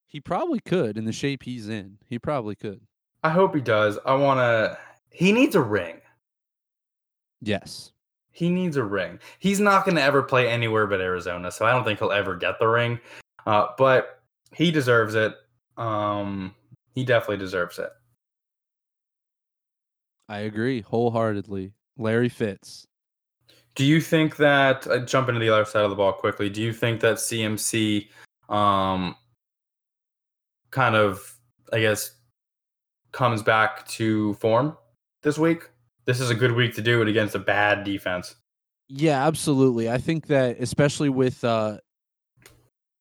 he 0.07 0.19
probably 0.19 0.59
could 0.59 0.97
in 0.97 1.05
the 1.05 1.11
shape 1.11 1.43
he's 1.43 1.69
in. 1.69 1.97
He 2.07 2.17
probably 2.17 2.55
could. 2.55 2.81
I 3.23 3.29
hope 3.29 3.53
he 3.53 3.61
does. 3.61 3.99
I 4.05 4.15
want 4.15 4.39
to. 4.39 4.77
He 5.11 5.31
needs 5.31 5.55
a 5.55 5.61
ring. 5.61 6.01
Yes. 7.41 7.91
He 8.31 8.49
needs 8.49 8.77
a 8.77 8.83
ring. 8.83 9.19
He's 9.39 9.59
not 9.59 9.85
going 9.85 9.95
to 9.97 10.01
ever 10.01 10.23
play 10.23 10.47
anywhere 10.49 10.87
but 10.87 11.01
Arizona, 11.01 11.51
so 11.51 11.65
I 11.65 11.71
don't 11.71 11.83
think 11.83 11.99
he'll 11.99 12.11
ever 12.11 12.35
get 12.35 12.57
the 12.59 12.67
ring. 12.67 12.99
Uh, 13.45 13.67
but 13.77 14.21
he 14.53 14.71
deserves 14.71 15.13
it. 15.15 15.35
Um, 15.77 16.55
he 16.95 17.03
definitely 17.05 17.37
deserves 17.37 17.77
it. 17.79 17.89
I 20.27 20.39
agree 20.39 20.81
wholeheartedly. 20.81 21.73
Larry 21.97 22.29
Fitz. 22.29 22.87
Do 23.79 23.85
you 23.85 24.01
think 24.01 24.35
that 24.35 24.85
uh, 24.87 24.99
jump 25.05 25.29
into 25.29 25.39
the 25.39 25.47
other 25.47 25.63
side 25.63 25.85
of 25.85 25.89
the 25.89 25.95
ball 25.95 26.11
quickly? 26.11 26.49
Do 26.49 26.61
you 26.61 26.73
think 26.73 26.99
that 26.99 27.15
CMC, 27.15 28.09
um, 28.49 29.15
kind 30.69 30.97
of, 30.97 31.37
I 31.71 31.79
guess, 31.79 32.11
comes 33.13 33.41
back 33.41 33.87
to 33.87 34.33
form 34.33 34.75
this 35.23 35.37
week? 35.37 35.69
This 36.03 36.19
is 36.19 36.29
a 36.29 36.35
good 36.35 36.51
week 36.51 36.75
to 36.75 36.81
do 36.81 37.01
it 37.01 37.07
against 37.07 37.35
a 37.35 37.39
bad 37.39 37.85
defense. 37.85 38.35
Yeah, 38.89 39.25
absolutely. 39.25 39.89
I 39.89 39.97
think 39.97 40.27
that 40.27 40.57
especially 40.59 41.07
with 41.07 41.41
uh 41.45 41.77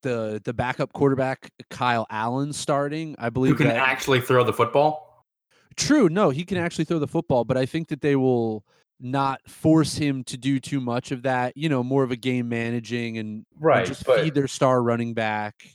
the 0.02 0.40
the 0.44 0.54
backup 0.54 0.92
quarterback 0.92 1.50
Kyle 1.70 2.06
Allen 2.08 2.52
starting, 2.52 3.16
I 3.18 3.30
believe 3.30 3.54
Who 3.54 3.64
can 3.64 3.66
that 3.66 3.78
actually 3.78 4.20
throw 4.20 4.44
the 4.44 4.52
football? 4.52 5.26
True, 5.74 6.08
no, 6.08 6.30
he 6.30 6.44
can 6.44 6.56
actually 6.56 6.84
throw 6.84 7.00
the 7.00 7.08
football, 7.08 7.44
but 7.44 7.56
I 7.56 7.66
think 7.66 7.88
that 7.88 8.00
they 8.00 8.14
will 8.14 8.64
not 9.00 9.40
force 9.48 9.94
him 9.96 10.24
to 10.24 10.36
do 10.36 10.60
too 10.60 10.80
much 10.80 11.12
of 11.12 11.22
that. 11.22 11.56
You 11.56 11.68
know, 11.68 11.82
more 11.82 12.02
of 12.02 12.10
a 12.10 12.16
game 12.16 12.48
managing 12.48 13.18
and, 13.18 13.28
and 13.28 13.46
Right, 13.60 13.86
just 13.86 14.04
but 14.04 14.20
feed 14.20 14.34
their 14.34 14.48
star 14.48 14.82
running 14.82 15.14
back. 15.14 15.66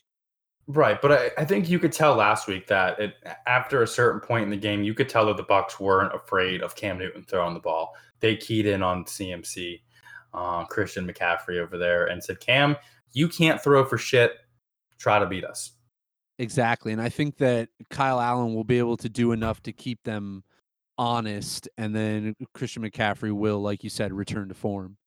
Right, 0.66 1.02
but 1.02 1.12
I, 1.12 1.32
I 1.40 1.46
think 1.46 1.70
you 1.70 1.78
could 1.78 1.92
tell 1.92 2.16
last 2.16 2.48
week 2.48 2.68
that 2.68 2.98
it, 2.98 3.16
after 3.48 3.84
a 3.84 3.88
certain 3.88 4.22
point 4.22 4.46
in 4.46 4.50
the 4.50 4.58
game, 4.58 4.82
you 4.84 4.94
could 4.94 5.10
tell 5.10 5.26
that 5.26 5.36
the 5.36 5.44
Bucks 5.44 5.78
weren't 5.78 6.16
afraid 6.16 6.62
of 6.62 6.76
Cam 6.76 6.98
Newton 6.98 7.24
throwing 7.24 7.54
the 7.54 7.60
ball. 7.60 7.94
They 8.22 8.38
keyed 8.38 8.66
in 8.66 8.82
on 8.82 9.04
CMC, 9.04 9.82
uh, 10.34 10.64
Christian 10.66 11.06
McCaffrey 11.06 11.60
over 11.60 11.78
there, 11.78 12.06
and 12.06 12.24
said, 12.24 12.40
"Cam, 12.40 12.78
you 13.12 13.28
can't 13.28 13.62
throw 13.62 13.84
for 13.84 13.98
shit. 13.98 14.38
Try 14.98 15.20
to 15.20 15.26
beat 15.26 15.44
us." 15.44 15.74
Exactly. 16.40 16.94
And 16.94 17.02
I 17.02 17.10
think 17.10 17.38
that 17.38 17.70
Kyle 17.90 18.20
Allen 18.20 18.56
will 18.56 18.64
be 18.64 18.80
able 18.80 18.98
to 18.98 19.10
do 19.10 19.34
enough 19.34 19.62
to 19.64 19.74
keep 19.74 20.04
them 20.04 20.44
honest. 21.04 21.68
And 21.78 21.94
then 21.96 22.36
Christian 22.54 22.84
McCaffrey 22.84 23.34
will, 23.34 23.60
like 23.60 23.84
you 23.84 23.90
said, 23.90 24.14
return 24.14 24.48
to 24.48 24.54
form. 24.54 24.98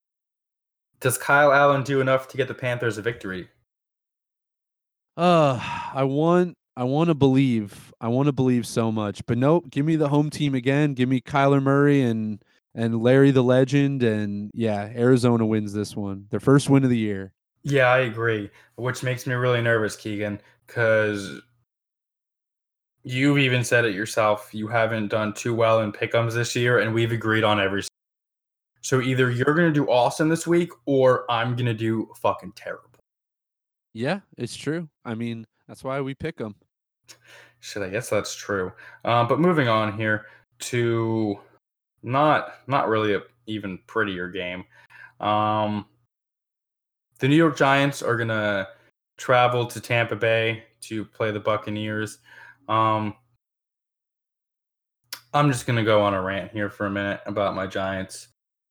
Does 1.00 1.18
Kyle 1.18 1.52
Allen 1.52 1.82
do 1.82 2.00
enough 2.00 2.28
to 2.28 2.36
get 2.36 2.48
the 2.48 2.54
Panthers 2.54 2.98
a 2.98 3.02
victory? 3.02 3.48
Uh, 5.16 5.58
I 5.94 6.04
want 6.04 6.56
I 6.76 6.84
want 6.84 7.08
to 7.08 7.14
believe. 7.14 7.92
I 8.00 8.08
want 8.08 8.26
to 8.26 8.32
believe 8.32 8.66
so 8.66 8.92
much. 8.92 9.24
But 9.26 9.38
nope, 9.38 9.70
give 9.70 9.86
me 9.86 9.96
the 9.96 10.08
home 10.08 10.28
team 10.30 10.54
again. 10.54 10.92
Give 10.94 11.08
me 11.08 11.20
Kyler 11.20 11.62
Murray 11.62 12.02
and 12.02 12.42
and 12.74 13.02
Larry 13.02 13.30
the 13.30 13.42
legend. 13.42 14.02
And 14.02 14.50
yeah, 14.54 14.92
Arizona 14.94 15.46
wins 15.46 15.72
this 15.72 15.96
one. 15.96 16.26
Their 16.30 16.40
first 16.40 16.68
win 16.68 16.84
of 16.84 16.90
the 16.90 16.98
year. 16.98 17.32
Yeah, 17.62 17.86
I 17.86 18.00
agree. 18.00 18.50
Which 18.76 19.02
makes 19.02 19.26
me 19.26 19.34
really 19.34 19.62
nervous, 19.62 19.96
Keegan, 19.96 20.40
because 20.66 21.40
you've 23.06 23.38
even 23.38 23.62
said 23.62 23.84
it 23.84 23.94
yourself. 23.94 24.50
You 24.52 24.66
haven't 24.66 25.08
done 25.08 25.32
too 25.32 25.54
well 25.54 25.80
in 25.80 25.92
pickums 25.92 26.34
this 26.34 26.56
year, 26.56 26.80
and 26.80 26.92
we've 26.92 27.12
agreed 27.12 27.44
on 27.44 27.60
every. 27.60 27.82
So 28.82 29.00
either 29.00 29.30
you're 29.30 29.54
gonna 29.54 29.72
do 29.72 29.86
awesome 29.86 30.28
this 30.28 30.46
week, 30.46 30.70
or 30.86 31.24
I'm 31.30 31.54
gonna 31.54 31.72
do 31.72 32.10
fucking 32.16 32.52
terrible. 32.56 32.90
Yeah, 33.94 34.20
it's 34.36 34.56
true. 34.56 34.88
I 35.04 35.14
mean, 35.14 35.46
that's 35.68 35.84
why 35.84 36.00
we 36.00 36.14
pick 36.14 36.36
them. 36.36 36.56
Shit, 37.60 37.82
I 37.82 37.88
guess 37.88 38.10
that's 38.10 38.34
true. 38.34 38.72
Uh, 39.04 39.24
but 39.24 39.38
moving 39.40 39.68
on 39.68 39.96
here 39.96 40.26
to 40.58 41.38
not 42.02 42.54
not 42.66 42.88
really 42.88 43.14
a 43.14 43.22
even 43.46 43.78
prettier 43.86 44.28
game. 44.28 44.64
Um, 45.20 45.86
the 47.20 47.28
New 47.28 47.36
York 47.36 47.56
Giants 47.56 48.02
are 48.02 48.16
gonna 48.16 48.66
travel 49.16 49.64
to 49.66 49.80
Tampa 49.80 50.16
Bay 50.16 50.64
to 50.82 51.04
play 51.04 51.30
the 51.30 51.40
Buccaneers. 51.40 52.18
Um, 52.68 53.14
I'm 55.32 55.50
just 55.50 55.66
gonna 55.66 55.84
go 55.84 56.02
on 56.02 56.14
a 56.14 56.22
rant 56.22 56.50
here 56.52 56.70
for 56.70 56.86
a 56.86 56.90
minute 56.90 57.20
about 57.26 57.54
my 57.54 57.66
Giants, 57.66 58.28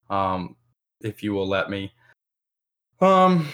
um, 0.10 0.56
if 1.02 1.22
you 1.24 1.34
will 1.34 1.48
let 1.48 1.70
me. 1.70 1.91
Um, 3.02 3.48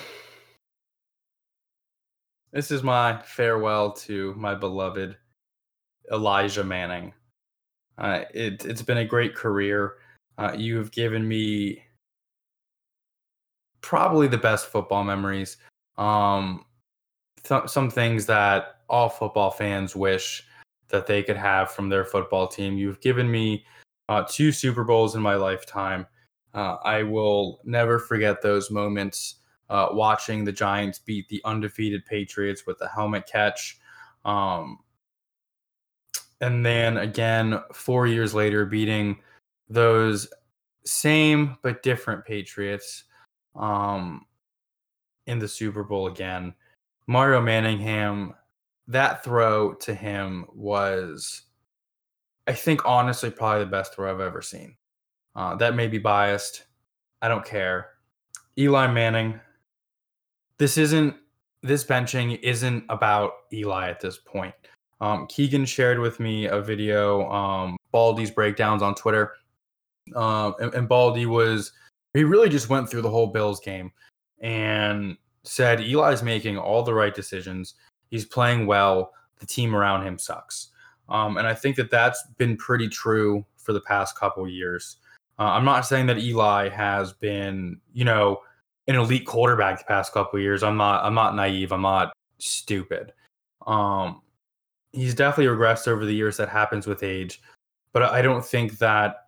this 2.53 2.71
is 2.71 2.83
my 2.83 3.21
farewell 3.21 3.91
to 3.93 4.33
my 4.35 4.55
beloved 4.55 5.17
Elisha 6.11 6.63
Manning. 6.63 7.13
Uh, 7.97 8.23
it, 8.33 8.65
it's 8.65 8.81
been 8.81 8.99
a 8.99 9.05
great 9.05 9.35
career. 9.35 9.95
Uh, 10.37 10.53
you 10.55 10.77
have 10.77 10.91
given 10.91 11.27
me 11.27 11.83
probably 13.81 14.27
the 14.27 14.37
best 14.37 14.67
football 14.67 15.03
memories. 15.03 15.57
Um, 15.97 16.65
th- 17.43 17.69
some 17.69 17.89
things 17.89 18.25
that 18.27 18.80
all 18.91 19.09
football 19.09 19.49
fans 19.49 19.95
wish 19.95 20.43
that 20.89 21.07
they 21.07 21.23
could 21.23 21.37
have 21.37 21.71
from 21.71 21.89
their 21.89 22.05
football 22.05 22.47
team. 22.47 22.77
You've 22.77 23.01
given 23.01 23.31
me 23.31 23.65
uh, 24.09 24.25
two 24.29 24.51
Super 24.51 24.83
Bowls 24.83 25.15
in 25.15 25.21
my 25.21 25.35
lifetime. 25.35 26.05
Uh, 26.53 26.75
I 26.83 27.03
will 27.03 27.61
never 27.63 27.97
forget 27.97 28.41
those 28.41 28.69
moments 28.69 29.35
uh, 29.69 29.87
watching 29.93 30.43
the 30.43 30.51
Giants 30.51 30.99
beat 30.99 31.29
the 31.29 31.41
undefeated 31.45 32.05
Patriots 32.05 32.67
with 32.67 32.77
the 32.77 32.89
helmet 32.89 33.25
catch. 33.25 33.79
Um, 34.25 34.79
and 36.41 36.65
then 36.65 36.97
again, 36.97 37.61
four 37.73 38.05
years 38.05 38.33
later, 38.33 38.65
beating 38.65 39.17
those 39.69 40.27
same 40.85 41.55
but 41.61 41.83
different 41.83 42.25
Patriots 42.25 43.05
um, 43.55 44.25
in 45.27 45.39
the 45.39 45.47
Super 45.47 45.83
Bowl 45.83 46.07
again. 46.07 46.53
Mario 47.07 47.39
Manningham, 47.41 48.33
that 48.91 49.23
throw 49.23 49.73
to 49.75 49.93
him 49.93 50.45
was, 50.53 51.43
I 52.47 52.53
think, 52.53 52.85
honestly, 52.85 53.31
probably 53.31 53.63
the 53.63 53.71
best 53.71 53.93
throw 53.93 54.11
I've 54.11 54.19
ever 54.19 54.41
seen. 54.41 54.75
Uh, 55.35 55.55
that 55.55 55.75
may 55.75 55.87
be 55.87 55.97
biased. 55.97 56.65
I 57.21 57.27
don't 57.27 57.45
care. 57.45 57.91
Eli 58.57 58.87
Manning, 58.87 59.39
this 60.57 60.77
isn't, 60.77 61.15
this 61.63 61.85
benching 61.85 62.39
isn't 62.41 62.83
about 62.89 63.31
Eli 63.53 63.89
at 63.89 64.01
this 64.01 64.17
point. 64.17 64.53
Um, 64.99 65.25
Keegan 65.27 65.65
shared 65.65 65.99
with 65.99 66.19
me 66.19 66.47
a 66.47 66.61
video, 66.61 67.29
um, 67.31 67.77
Baldy's 67.91 68.31
breakdowns 68.31 68.83
on 68.83 68.93
Twitter. 68.93 69.33
Um, 70.15 70.55
and, 70.59 70.73
and 70.73 70.89
Baldy 70.89 71.25
was, 71.25 71.71
he 72.13 72.23
really 72.23 72.49
just 72.49 72.69
went 72.69 72.89
through 72.89 73.03
the 73.03 73.09
whole 73.09 73.27
Bills 73.27 73.61
game 73.61 73.91
and 74.41 75.17
said 75.43 75.79
Eli's 75.79 76.23
making 76.23 76.57
all 76.57 76.83
the 76.83 76.93
right 76.93 77.15
decisions. 77.15 77.75
He's 78.11 78.25
playing 78.25 78.67
well. 78.67 79.13
The 79.39 79.47
team 79.47 79.75
around 79.75 80.05
him 80.05 80.19
sucks. 80.19 80.67
Um, 81.09 81.37
and 81.37 81.47
I 81.47 81.55
think 81.55 81.75
that 81.77 81.89
that's 81.89 82.23
been 82.37 82.55
pretty 82.55 82.87
true 82.87 83.43
for 83.57 83.73
the 83.73 83.81
past 83.81 84.15
couple 84.17 84.47
years. 84.47 84.97
Uh, 85.39 85.45
I'm 85.45 85.65
not 85.65 85.87
saying 85.87 86.05
that 86.05 86.19
Eli 86.19 86.69
has 86.69 87.13
been, 87.13 87.79
you 87.93 88.05
know, 88.05 88.41
an 88.87 88.95
elite 88.95 89.25
quarterback 89.25 89.79
the 89.79 89.85
past 89.85 90.13
couple 90.13 90.39
years. 90.39 90.61
I'm 90.61 90.77
not. 90.77 91.03
I'm 91.03 91.15
not 91.15 91.35
naive. 91.35 91.71
I'm 91.71 91.81
not 91.81 92.13
stupid. 92.37 93.13
Um, 93.65 94.21
he's 94.91 95.15
definitely 95.15 95.53
regressed 95.55 95.87
over 95.87 96.05
the 96.05 96.13
years. 96.13 96.37
That 96.37 96.49
happens 96.49 96.85
with 96.85 97.03
age, 97.03 97.41
but 97.93 98.03
I 98.03 98.21
don't 98.21 98.45
think 98.45 98.77
that 98.79 99.27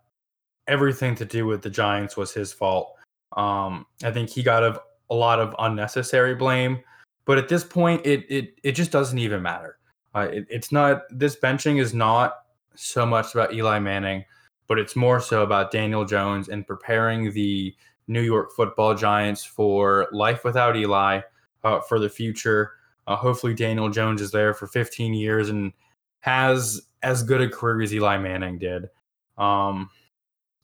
everything 0.66 1.14
to 1.16 1.24
do 1.24 1.46
with 1.46 1.62
the 1.62 1.70
Giants 1.70 2.16
was 2.16 2.32
his 2.32 2.52
fault. 2.52 2.94
Um, 3.36 3.86
I 4.02 4.10
think 4.10 4.30
he 4.30 4.42
got 4.42 4.62
a, 4.62 4.80
a 5.10 5.14
lot 5.14 5.40
of 5.40 5.54
unnecessary 5.58 6.34
blame, 6.34 6.80
but 7.24 7.38
at 7.38 7.48
this 7.48 7.64
point, 7.64 8.04
it 8.06 8.24
it 8.28 8.58
it 8.62 8.72
just 8.72 8.90
doesn't 8.90 9.18
even 9.18 9.42
matter. 9.42 9.78
Uh, 10.14 10.28
it, 10.30 10.46
it's 10.48 10.72
not 10.72 11.02
this 11.10 11.36
benching 11.36 11.80
is 11.80 11.94
not 11.94 12.44
so 12.74 13.06
much 13.06 13.34
about 13.34 13.54
Eli 13.54 13.78
Manning, 13.78 14.24
but 14.68 14.78
it's 14.78 14.96
more 14.96 15.20
so 15.20 15.42
about 15.42 15.70
Daniel 15.70 16.04
Jones 16.04 16.48
and 16.48 16.66
preparing 16.66 17.32
the 17.32 17.74
New 18.08 18.22
York 18.22 18.52
Football 18.52 18.94
Giants 18.94 19.44
for 19.44 20.08
life 20.12 20.44
without 20.44 20.76
Eli, 20.76 21.20
uh, 21.62 21.80
for 21.80 21.98
the 21.98 22.08
future. 22.08 22.72
Uh, 23.06 23.16
hopefully, 23.16 23.54
Daniel 23.54 23.88
Jones 23.88 24.20
is 24.20 24.30
there 24.30 24.54
for 24.54 24.66
15 24.66 25.14
years 25.14 25.48
and 25.48 25.72
has 26.20 26.82
as 27.02 27.22
good 27.22 27.40
a 27.40 27.48
career 27.48 27.82
as 27.82 27.94
Eli 27.94 28.16
Manning 28.18 28.58
did. 28.58 28.88
Um, 29.36 29.90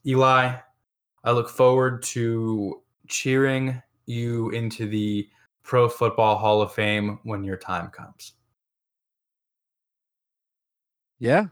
Eli, 0.07 0.57
I 1.23 1.31
look 1.33 1.51
forward 1.51 2.03
to 2.05 2.81
cheering 3.09 3.83
you 4.07 4.51
into 4.51 4.89
the 4.89 5.29
Pro 5.63 5.89
Football 5.89 6.37
Hall 6.37 6.63
of 6.63 6.73
Fame 6.73 7.19
when 7.23 7.45
your 7.45 7.57
time 7.57 7.91
comes. 7.91 8.33
Yeah. 11.19 11.47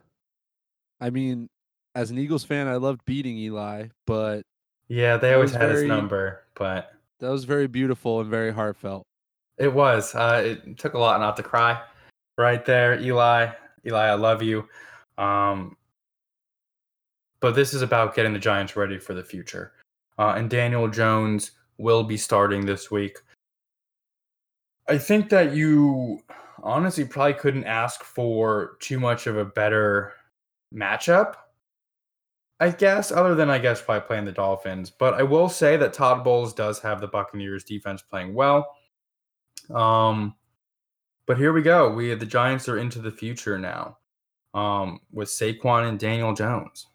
I 1.00 1.10
mean, 1.10 1.48
as 1.94 2.10
an 2.10 2.18
Eagles 2.18 2.44
fan, 2.44 2.66
I 2.66 2.76
loved 2.76 3.04
beating 3.04 3.36
Eli, 3.36 3.88
but 4.06 4.42
yeah, 4.88 5.16
they 5.16 5.34
always 5.34 5.52
had 5.52 5.68
very, 5.68 5.82
his 5.82 5.84
number, 5.84 6.44
but 6.54 6.92
that 7.20 7.28
was 7.28 7.44
very 7.44 7.66
beautiful 7.66 8.20
and 8.20 8.30
very 8.30 8.52
heartfelt. 8.52 9.04
It 9.58 9.72
was. 9.72 10.14
Uh, 10.14 10.42
it 10.44 10.78
took 10.78 10.94
a 10.94 10.98
lot 10.98 11.20
not 11.20 11.36
to 11.36 11.42
cry 11.42 11.80
right 12.36 12.64
there, 12.64 12.98
Eli. 13.00 13.50
Eli, 13.86 14.06
I 14.06 14.14
love 14.14 14.42
you. 14.42 14.68
Um, 15.18 15.76
but 17.40 17.54
this 17.54 17.74
is 17.74 17.82
about 17.82 18.14
getting 18.14 18.32
the 18.32 18.38
Giants 18.38 18.76
ready 18.76 18.98
for 18.98 19.14
the 19.14 19.22
future. 19.22 19.72
Uh, 20.18 20.34
and 20.36 20.48
Daniel 20.48 20.88
Jones 20.88 21.52
will 21.78 22.02
be 22.02 22.16
starting 22.16 22.64
this 22.64 22.90
week. 22.90 23.18
I 24.88 24.98
think 24.98 25.28
that 25.30 25.52
you 25.54 26.22
honestly 26.62 27.04
probably 27.04 27.34
couldn't 27.34 27.64
ask 27.64 28.02
for 28.02 28.76
too 28.80 28.98
much 28.98 29.26
of 29.26 29.36
a 29.36 29.44
better 29.44 30.14
matchup. 30.74 31.34
I 32.60 32.70
guess, 32.70 33.12
other 33.12 33.36
than 33.36 33.50
I 33.50 33.58
guess 33.58 33.80
probably 33.80 34.06
playing 34.06 34.24
the 34.24 34.32
Dolphins. 34.32 34.90
But 34.90 35.14
I 35.14 35.22
will 35.22 35.48
say 35.48 35.76
that 35.76 35.92
Todd 35.92 36.24
Bowles 36.24 36.52
does 36.52 36.80
have 36.80 37.00
the 37.00 37.06
Buccaneers 37.06 37.62
defense 37.62 38.02
playing 38.02 38.34
well. 38.34 38.74
Um, 39.72 40.34
but 41.26 41.38
here 41.38 41.52
we 41.52 41.62
go. 41.62 41.92
We 41.92 42.12
the 42.14 42.26
Giants 42.26 42.68
are 42.68 42.78
into 42.78 43.00
the 43.00 43.12
future 43.12 43.58
now. 43.58 43.98
Um, 44.54 45.00
with 45.12 45.28
Saquon 45.28 45.88
and 45.88 45.98
Daniel 45.98 46.34
Jones. 46.34 46.86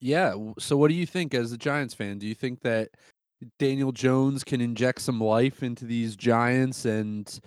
Yeah. 0.00 0.34
So, 0.58 0.76
what 0.76 0.88
do 0.88 0.94
you 0.94 1.06
think 1.06 1.34
as 1.34 1.52
a 1.52 1.58
Giants 1.58 1.94
fan? 1.94 2.18
Do 2.18 2.26
you 2.26 2.34
think 2.34 2.62
that 2.62 2.90
Daniel 3.58 3.92
Jones 3.92 4.44
can 4.44 4.60
inject 4.60 5.00
some 5.00 5.20
life 5.20 5.62
into 5.62 5.84
these 5.84 6.16
Giants 6.16 6.84
and, 6.84 7.40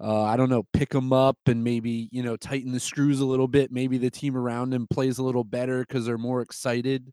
uh, 0.00 0.22
I 0.22 0.36
don't 0.36 0.50
know, 0.50 0.64
pick 0.72 0.90
them 0.90 1.12
up 1.12 1.36
and 1.46 1.62
maybe, 1.64 2.08
you 2.12 2.22
know, 2.22 2.36
tighten 2.36 2.72
the 2.72 2.80
screws 2.80 3.20
a 3.20 3.26
little 3.26 3.48
bit? 3.48 3.72
Maybe 3.72 3.98
the 3.98 4.10
team 4.10 4.36
around 4.36 4.72
him 4.72 4.86
plays 4.86 5.18
a 5.18 5.22
little 5.22 5.44
better 5.44 5.80
because 5.80 6.06
they're 6.06 6.18
more 6.18 6.40
excited? 6.40 7.12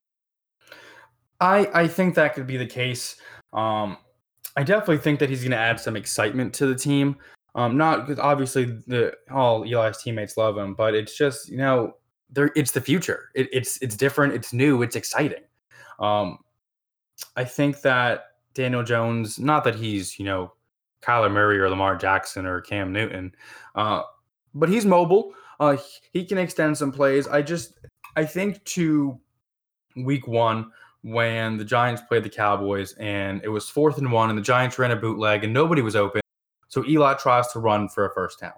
I, 1.39 1.69
I 1.73 1.87
think 1.87 2.15
that 2.15 2.33
could 2.33 2.47
be 2.47 2.57
the 2.57 2.65
case. 2.65 3.17
Um, 3.53 3.97
I 4.55 4.63
definitely 4.63 4.97
think 4.97 5.19
that 5.19 5.29
he's 5.29 5.41
going 5.41 5.51
to 5.51 5.57
add 5.57 5.79
some 5.79 5.95
excitement 5.95 6.53
to 6.55 6.65
the 6.65 6.75
team. 6.75 7.17
Um, 7.55 7.75
not 7.75 8.05
because 8.05 8.19
obviously 8.19 8.65
the 8.65 9.13
all 9.31 9.63
Eli's 9.63 9.97
teammates 9.97 10.37
love 10.37 10.57
him, 10.57 10.75
but 10.75 10.93
it's 10.93 11.17
just 11.17 11.49
you 11.49 11.57
know 11.57 11.95
there 12.29 12.51
it's 12.55 12.71
the 12.71 12.81
future. 12.81 13.29
It, 13.35 13.49
it's 13.51 13.81
it's 13.81 13.95
different. 13.95 14.33
It's 14.33 14.53
new. 14.53 14.83
It's 14.83 14.95
exciting. 14.95 15.43
Um, 15.99 16.37
I 17.35 17.43
think 17.43 17.81
that 17.81 18.25
Daniel 18.53 18.83
Jones, 18.83 19.39
not 19.39 19.63
that 19.63 19.75
he's 19.75 20.17
you 20.19 20.25
know 20.25 20.53
Kyler 21.01 21.31
Murray 21.31 21.59
or 21.59 21.69
Lamar 21.69 21.95
Jackson 21.95 22.45
or 22.45 22.61
Cam 22.61 22.91
Newton, 22.91 23.33
uh, 23.75 24.03
but 24.53 24.69
he's 24.69 24.85
mobile. 24.85 25.33
Uh, 25.59 25.77
he 26.13 26.25
can 26.25 26.37
extend 26.37 26.77
some 26.77 26.91
plays. 26.91 27.27
I 27.27 27.41
just 27.41 27.73
I 28.15 28.25
think 28.25 28.63
to 28.65 29.19
week 29.95 30.27
one 30.27 30.71
when 31.01 31.57
the 31.57 31.65
Giants 31.65 32.01
played 32.01 32.23
the 32.23 32.29
Cowboys 32.29 32.93
and 32.93 33.41
it 33.43 33.49
was 33.49 33.69
fourth 33.69 33.97
and 33.97 34.11
one 34.11 34.29
and 34.29 34.37
the 34.37 34.43
Giants 34.43 34.77
ran 34.77 34.91
a 34.91 34.95
bootleg 34.95 35.43
and 35.43 35.53
nobody 35.53 35.81
was 35.81 35.95
open. 35.95 36.21
So 36.67 36.85
Eli 36.85 37.13
tries 37.13 37.47
to 37.53 37.59
run 37.59 37.87
for 37.89 38.05
a 38.05 38.13
first 38.13 38.39
down. 38.39 38.53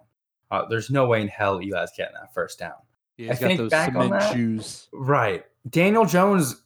Uh, 0.52 0.66
there's 0.68 0.90
no 0.90 1.06
way 1.06 1.22
in 1.22 1.28
hell 1.28 1.58
Eli's 1.58 1.92
getting 1.96 2.16
that 2.16 2.34
first 2.34 2.58
down. 2.58 2.74
Yeah, 3.18 3.34
I 3.34 3.36
think 3.36 3.70
back 3.70 3.96
on 3.96 4.10
that, 4.10 4.34
shoes. 4.34 4.88
Right. 4.94 5.46
Daniel 5.70 6.06
Jones 6.06 6.64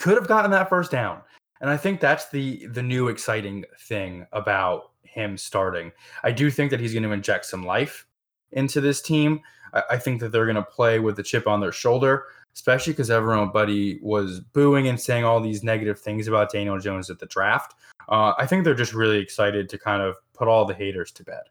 could 0.00 0.16
have 0.16 0.26
gotten 0.26 0.50
that 0.50 0.68
first 0.68 0.90
down. 0.90 1.20
And 1.60 1.68
I 1.70 1.76
think 1.76 2.00
that's 2.00 2.30
the 2.30 2.66
the 2.68 2.82
new 2.82 3.08
exciting 3.08 3.64
thing 3.78 4.26
about 4.32 4.92
him 5.02 5.36
starting. 5.36 5.92
I 6.24 6.32
do 6.32 6.50
think 6.50 6.70
that 6.70 6.80
he's 6.80 6.92
going 6.92 7.02
to 7.02 7.12
inject 7.12 7.44
some 7.44 7.64
life 7.64 8.06
into 8.52 8.80
this 8.80 9.02
team. 9.02 9.40
I, 9.74 9.82
I 9.90 9.98
think 9.98 10.20
that 10.20 10.32
they're 10.32 10.46
going 10.46 10.56
to 10.56 10.62
play 10.62 10.98
with 10.98 11.16
the 11.16 11.22
chip 11.22 11.46
on 11.46 11.60
their 11.60 11.72
shoulder, 11.72 12.24
especially 12.54 12.94
because 12.94 13.10
everyone 13.10 13.50
buddy 13.50 13.98
was 14.02 14.40
booing 14.40 14.88
and 14.88 14.98
saying 14.98 15.24
all 15.24 15.40
these 15.40 15.62
negative 15.62 15.98
things 15.98 16.26
about 16.26 16.50
Daniel 16.50 16.78
Jones 16.78 17.10
at 17.10 17.18
the 17.18 17.26
draft. 17.26 17.74
Uh, 18.08 18.32
I 18.38 18.46
think 18.46 18.64
they're 18.64 18.74
just 18.74 18.94
really 18.94 19.18
excited 19.18 19.68
to 19.68 19.78
kind 19.78 20.02
of 20.02 20.16
put 20.32 20.48
all 20.48 20.64
the 20.64 20.74
haters 20.74 21.12
to 21.12 21.24
bed. 21.24 21.42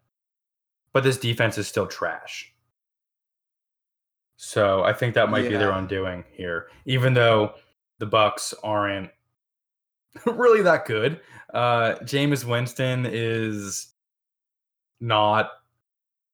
But 0.91 1.03
this 1.03 1.17
defense 1.17 1.59
is 1.59 1.67
still 1.67 1.85
trash. 1.85 2.51
So 4.37 4.83
I 4.83 4.93
think 4.93 5.13
that 5.13 5.29
might 5.29 5.49
be 5.49 5.57
their 5.57 5.71
undoing 5.71 6.23
here, 6.31 6.67
even 6.85 7.13
though 7.13 7.53
the 7.99 8.05
Bucks 8.05 8.53
aren't 8.63 9.11
really 10.25 10.61
that 10.63 10.85
good. 10.85 11.21
Uh, 11.53 11.95
Jameis 12.01 12.45
Winston 12.45 13.05
is 13.07 13.93
not 14.99 15.51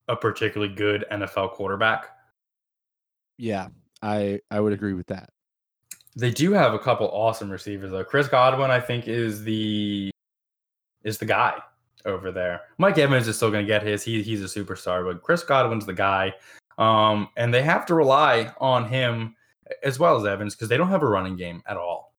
a 0.07 0.15
particularly 0.15 0.73
good 0.73 1.05
NFL 1.11 1.51
quarterback. 1.53 2.09
Yeah, 3.37 3.67
I 4.01 4.39
I 4.49 4.59
would 4.59 4.73
agree 4.73 4.93
with 4.93 5.07
that. 5.07 5.29
They 6.15 6.31
do 6.31 6.53
have 6.53 6.73
a 6.73 6.79
couple 6.79 7.09
awesome 7.11 7.51
receivers 7.51 7.91
though. 7.91 8.03
Chris 8.03 8.27
Godwin, 8.27 8.71
I 8.71 8.79
think, 8.79 9.07
is 9.07 9.43
the 9.43 10.09
is 11.03 11.17
the 11.17 11.25
guy 11.25 11.55
over 12.05 12.31
there. 12.31 12.61
Mike 12.77 12.97
Evans 12.97 13.27
is 13.27 13.35
still 13.35 13.51
going 13.51 13.65
to 13.65 13.67
get 13.67 13.83
his. 13.83 14.03
He 14.03 14.21
he's 14.21 14.41
a 14.41 14.45
superstar, 14.59 15.05
but 15.05 15.23
Chris 15.23 15.43
Godwin's 15.43 15.85
the 15.85 15.93
guy. 15.93 16.33
Um, 16.77 17.29
and 17.37 17.53
they 17.53 17.61
have 17.61 17.85
to 17.87 17.95
rely 17.95 18.53
on 18.59 18.87
him 18.87 19.35
as 19.83 19.97
well 19.99 20.17
as 20.17 20.25
Evans 20.25 20.55
because 20.55 20.69
they 20.69 20.77
don't 20.77 20.89
have 20.89 21.03
a 21.03 21.07
running 21.07 21.35
game 21.35 21.61
at 21.67 21.77
all. 21.77 22.13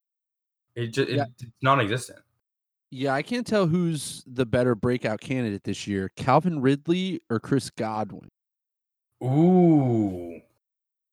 It 0.75 0.89
just 0.89 1.09
Yeah. 1.11 1.25
it's 1.39 1.45
non-existent. 1.63 2.19
Yeah, 2.91 3.13
I 3.15 3.23
can't 3.23 3.47
tell 3.47 3.67
who's 3.67 4.23
the 4.27 4.47
better 4.47 4.75
breakout 4.75 5.21
candidate 5.21 5.65
this 5.65 5.87
year, 5.87 6.11
Calvin 6.17 6.61
Ridley 6.61 7.21
or 7.31 7.41
Chris 7.41 7.69
Godwin. 7.71 8.29
Ooh, 9.23 10.41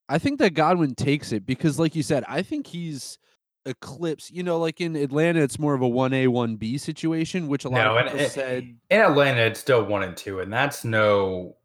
I 0.10 0.20
think 0.20 0.40
that 0.40 0.54
Godwin 0.54 0.94
takes 0.96 1.32
it 1.32 1.46
because, 1.46 1.80
like 1.80 1.96
you 1.96 2.04
said, 2.04 2.24
I 2.28 2.42
think 2.42 2.68
he's 2.68 3.18
eclipsed. 3.66 4.32
You 4.32 4.44
know, 4.44 4.60
like 4.60 4.82
in 4.82 4.96
Atlanta, 4.96 5.42
it's 5.42 5.58
more 5.58 5.74
of 5.74 5.82
a 5.82 5.88
one 5.88 6.14
A 6.14 6.28
one 6.28 6.58
B 6.58 6.78
situation, 6.78 7.48
which 7.48 7.66
a 7.66 7.70
lot 7.70 7.86
No, 7.86 7.98
of 7.98 8.06
people 8.06 8.20
it- 8.20 8.32
said. 8.32 8.64
in 8.90 9.02
Atlanta, 9.02 9.42
it's 9.42 9.60
still 9.60 9.86
one 9.86 10.04
and 10.04 10.16
two, 10.18 10.42
and 10.42 10.52
that's 10.52 10.84
no, 10.84 11.56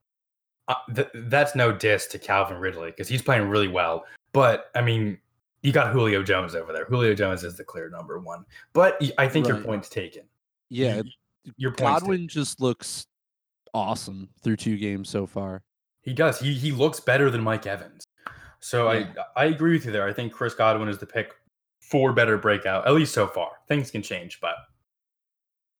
uh, 0.69 0.75
th- 0.95 1.09
that's 1.15 1.55
no 1.57 1.73
diss 1.73 2.07
to 2.07 2.19
Calvin 2.19 2.59
Ridley 2.59 2.91
because 2.93 3.09
he's 3.09 3.23
playing 3.23 3.49
really 3.49 3.69
well. 3.69 4.07
But 4.33 4.71
I 4.75 4.81
mean, 4.83 5.19
you 5.63 5.73
got 5.73 5.93
Julio 5.93 6.23
Jones 6.23 6.55
over 6.55 6.73
there. 6.73 6.85
Julio 6.85 7.15
Jones 7.15 7.45
is 7.45 7.57
the 7.57 7.65
clear 7.65 7.89
number 7.91 8.19
one. 8.19 8.45
But 8.73 9.03
I 9.19 9.29
think 9.29 9.49
your 9.49 9.61
point's 9.61 9.89
taken. 9.89 10.23
Yeah, 10.69 11.03
your 11.57 11.71
point's 11.73 12.01
Godwin 12.01 12.19
taken. 12.19 12.29
just 12.29 12.61
looks 12.61 13.07
awesome 13.75 14.29
through 14.43 14.57
two 14.57 14.77
games 14.77 15.09
so 15.09 15.27
far. 15.27 15.63
He 16.03 16.13
does. 16.13 16.41
He 16.41 16.55
he 16.55 16.73
looks 16.73 17.01
better 17.01 17.31
than 17.31 17.43
Mike 17.43 17.67
Evans. 17.67 18.05
So 18.61 18.91
Yeah. 18.91 19.13
I 19.37 19.43
I 19.43 19.45
agree 19.47 19.73
with 19.73 19.85
you 19.85 19.93
there. 19.93 20.07
I 20.07 20.13
think 20.13 20.33
Chris 20.33 20.55
Godwin 20.55 20.89
is 20.89 20.99
the 20.99 21.07
pick 21.07 21.35
for 21.81 22.13
better 22.13 22.37
breakout, 22.39 22.87
at 22.87 22.95
least 22.95 23.15
so 23.15 23.27
far. 23.27 23.53
Things 23.67 23.91
can 23.91 24.03
change, 24.03 24.41
but 24.41 24.55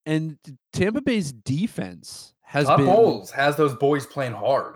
And 0.05 0.37
Tampa 0.73 1.01
Bay's 1.01 1.31
defense 1.31 2.33
has 2.41 2.65
Todd 2.65 2.77
been 2.77 2.87
Bowles 2.87 3.31
has 3.31 3.55
those 3.55 3.75
boys 3.75 4.05
playing 4.05 4.33
hard. 4.33 4.75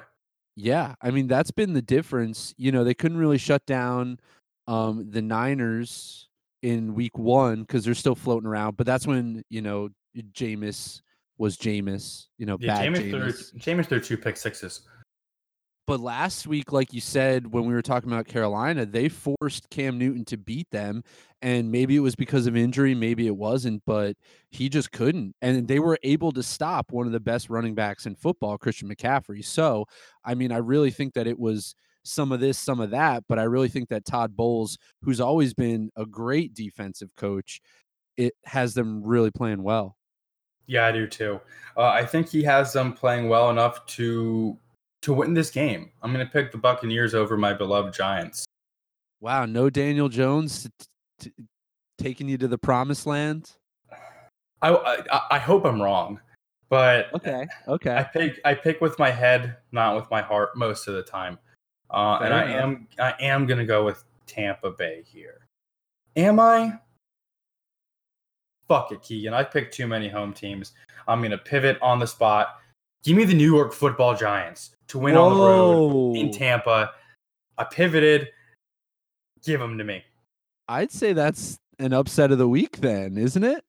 Yeah, 0.56 0.96
I 1.02 1.12
mean 1.12 1.28
that's 1.28 1.52
been 1.52 1.74
the 1.74 1.82
difference. 1.82 2.54
You 2.58 2.72
know, 2.72 2.84
they 2.84 2.94
couldn't 2.94 3.18
really 3.18 3.38
shut 3.38 3.66
down 3.66 4.20
um 4.68 5.10
the 5.12 5.22
Niners 5.22 6.28
in 6.62 6.96
week 6.96 7.18
1 7.18 7.62
because 7.62 7.84
they're 7.84 7.94
still 7.94 8.16
floating 8.16 8.48
around, 8.48 8.78
but 8.78 8.86
that's 8.86 9.06
when, 9.06 9.44
you 9.50 9.62
know, 9.62 9.90
Jameis 10.32 11.02
was 11.38 11.58
Jameis, 11.58 12.28
you 12.38 12.46
know, 12.46 12.58
Yeah, 12.60 12.78
bad 12.78 12.94
Jameis 12.94 13.10
threw 13.10 13.20
Jameis. 13.20 13.56
Jameis 13.58 13.86
threw 13.88 14.00
two 14.00 14.18
pick 14.18 14.38
sixes. 14.38 14.88
But 15.86 16.00
last 16.00 16.48
week, 16.48 16.72
like 16.72 16.94
you 16.94 17.02
said, 17.02 17.52
when 17.52 17.66
we 17.66 17.74
were 17.74 17.82
talking 17.82 18.10
about 18.10 18.26
Carolina, 18.26 18.86
they 18.86 19.10
forced 19.10 19.70
Cam 19.70 19.98
Newton 19.98 20.24
to 20.26 20.38
beat 20.38 20.70
them. 20.72 21.04
And 21.42 21.72
maybe 21.72 21.98
it 21.98 22.00
was 22.00 22.16
because 22.16 22.48
of 22.48 22.56
injury, 22.56 22.96
maybe 22.96 23.28
it 23.28 23.36
wasn't, 23.36 23.84
but 23.86 24.16
he 24.50 24.70
just 24.70 24.94
couldn't. 24.94 25.36
And 25.42 25.68
they 25.68 25.80
were 25.80 26.00
able 26.02 26.32
to 26.32 26.42
stop 26.42 26.94
one 26.94 27.06
of 27.06 27.12
the 27.12 27.20
best 27.20 27.50
running 27.50 27.76
backs 27.76 28.06
in 28.06 28.16
football, 28.16 28.58
Christian 28.58 28.88
McCaffrey. 28.88 29.44
So, 29.44 29.86
I 30.24 30.36
mean, 30.36 30.54
I 30.54 30.58
really 30.58 30.92
think 30.92 31.16
that 31.16 31.28
it 31.28 31.38
was 31.38 31.76
some 32.06 32.32
of 32.32 32.40
this, 32.40 32.58
some 32.58 32.80
of 32.80 32.92
that, 32.92 33.24
but 33.28 33.40
I 33.40 33.44
really 33.44 33.68
think 33.68 33.90
that 33.90 34.06
Todd 34.06 34.38
Bowles, 34.38 34.78
who's 35.02 35.20
always 35.20 35.54
been 35.54 35.90
a 35.98 36.06
great 36.06 36.54
defensive 36.54 37.14
coach, 37.18 37.60
it 38.16 38.36
has 38.46 38.74
them 38.74 39.04
really 39.04 39.32
playing 39.32 39.64
well. 39.64 39.98
Yeah, 40.66 40.86
I 40.86 40.94
do 40.94 41.08
too. 41.08 41.42
Uh, 41.76 41.88
I 41.88 42.06
think 42.06 42.30
he 42.30 42.44
has 42.44 42.72
them 42.72 42.94
playing 42.94 43.28
well 43.28 43.50
enough 43.50 43.86
to 43.88 44.58
to 45.04 45.14
win 45.14 45.34
this 45.34 45.52
game. 45.52 45.92
I'm 46.02 46.12
going 46.14 46.26
to 46.26 46.32
pick 46.32 46.52
the 46.52 46.58
Buccaneers 46.58 47.14
over 47.14 47.38
my 47.38 47.54
beloved 47.54 47.94
Giants. 47.94 48.46
Wow, 49.22 49.46
no 49.46 49.70
Daniel 49.70 50.10
Jones 50.10 50.68
t- 51.20 51.30
t- 51.38 51.46
taking 51.98 52.28
you 52.28 52.38
to 52.40 52.48
the 52.48 52.58
promised 52.58 53.06
land. 53.06 53.52
I 54.62 54.74
I, 54.74 55.22
I 55.32 55.40
hope 55.40 55.66
I'm 55.66 55.82
wrong, 55.82 56.20
but 56.70 57.14
Okay. 57.14 57.46
okay. 57.68 57.98
I 57.98 58.04
pick 58.04 58.40
I 58.46 58.54
pick 58.54 58.82
with 58.82 58.98
my 58.98 59.12
head, 59.12 59.58
not 59.72 59.96
with 59.96 60.10
my 60.10 60.22
heart, 60.22 60.58
most 60.58 60.88
of 60.88 60.96
the 60.96 61.04
time. 61.04 61.38
Uh, 61.90 62.20
and 62.24 62.34
I 62.34 62.44
am 62.52 62.88
I 63.00 63.14
am 63.20 63.46
going 63.46 63.60
to 63.60 63.66
go 63.66 63.86
with 63.86 64.04
Tampa 64.26 64.72
Bay 64.72 65.04
here. 65.06 65.48
Am 66.16 66.40
I? 66.40 66.80
Fuck 68.68 68.92
it, 68.94 69.02
Keegan. 69.02 69.34
I 69.34 69.44
picked 69.44 69.74
too 69.74 69.88
many 69.88 70.08
home 70.08 70.34
teams. 70.34 70.72
I'm 71.08 71.20
going 71.20 71.32
to 71.32 71.38
pivot 71.38 71.78
on 71.82 72.00
the 72.00 72.08
spot. 72.08 72.60
Give 73.04 73.18
me 73.18 73.26
the 73.26 73.34
New 73.34 73.52
York 73.54 73.74
Football 73.74 74.16
Giants 74.16 74.76
to 74.88 75.00
win 75.00 75.16
on 75.18 75.34
the 75.38 75.44
road 75.44 76.16
in 76.16 76.32
Tampa. 76.32 76.92
I 77.58 77.64
pivoted. 77.66 78.30
Give 79.44 79.60
them 79.60 79.78
to 79.78 79.84
me. 79.84 80.04
I'd 80.70 80.92
say 80.92 81.12
that's 81.14 81.60
an 81.80 81.92
upset 81.94 82.32
of 82.32 82.38
the 82.38 82.48
week, 82.48 82.78
then, 82.78 83.18
isn't 83.18 83.44
it? 83.44 83.64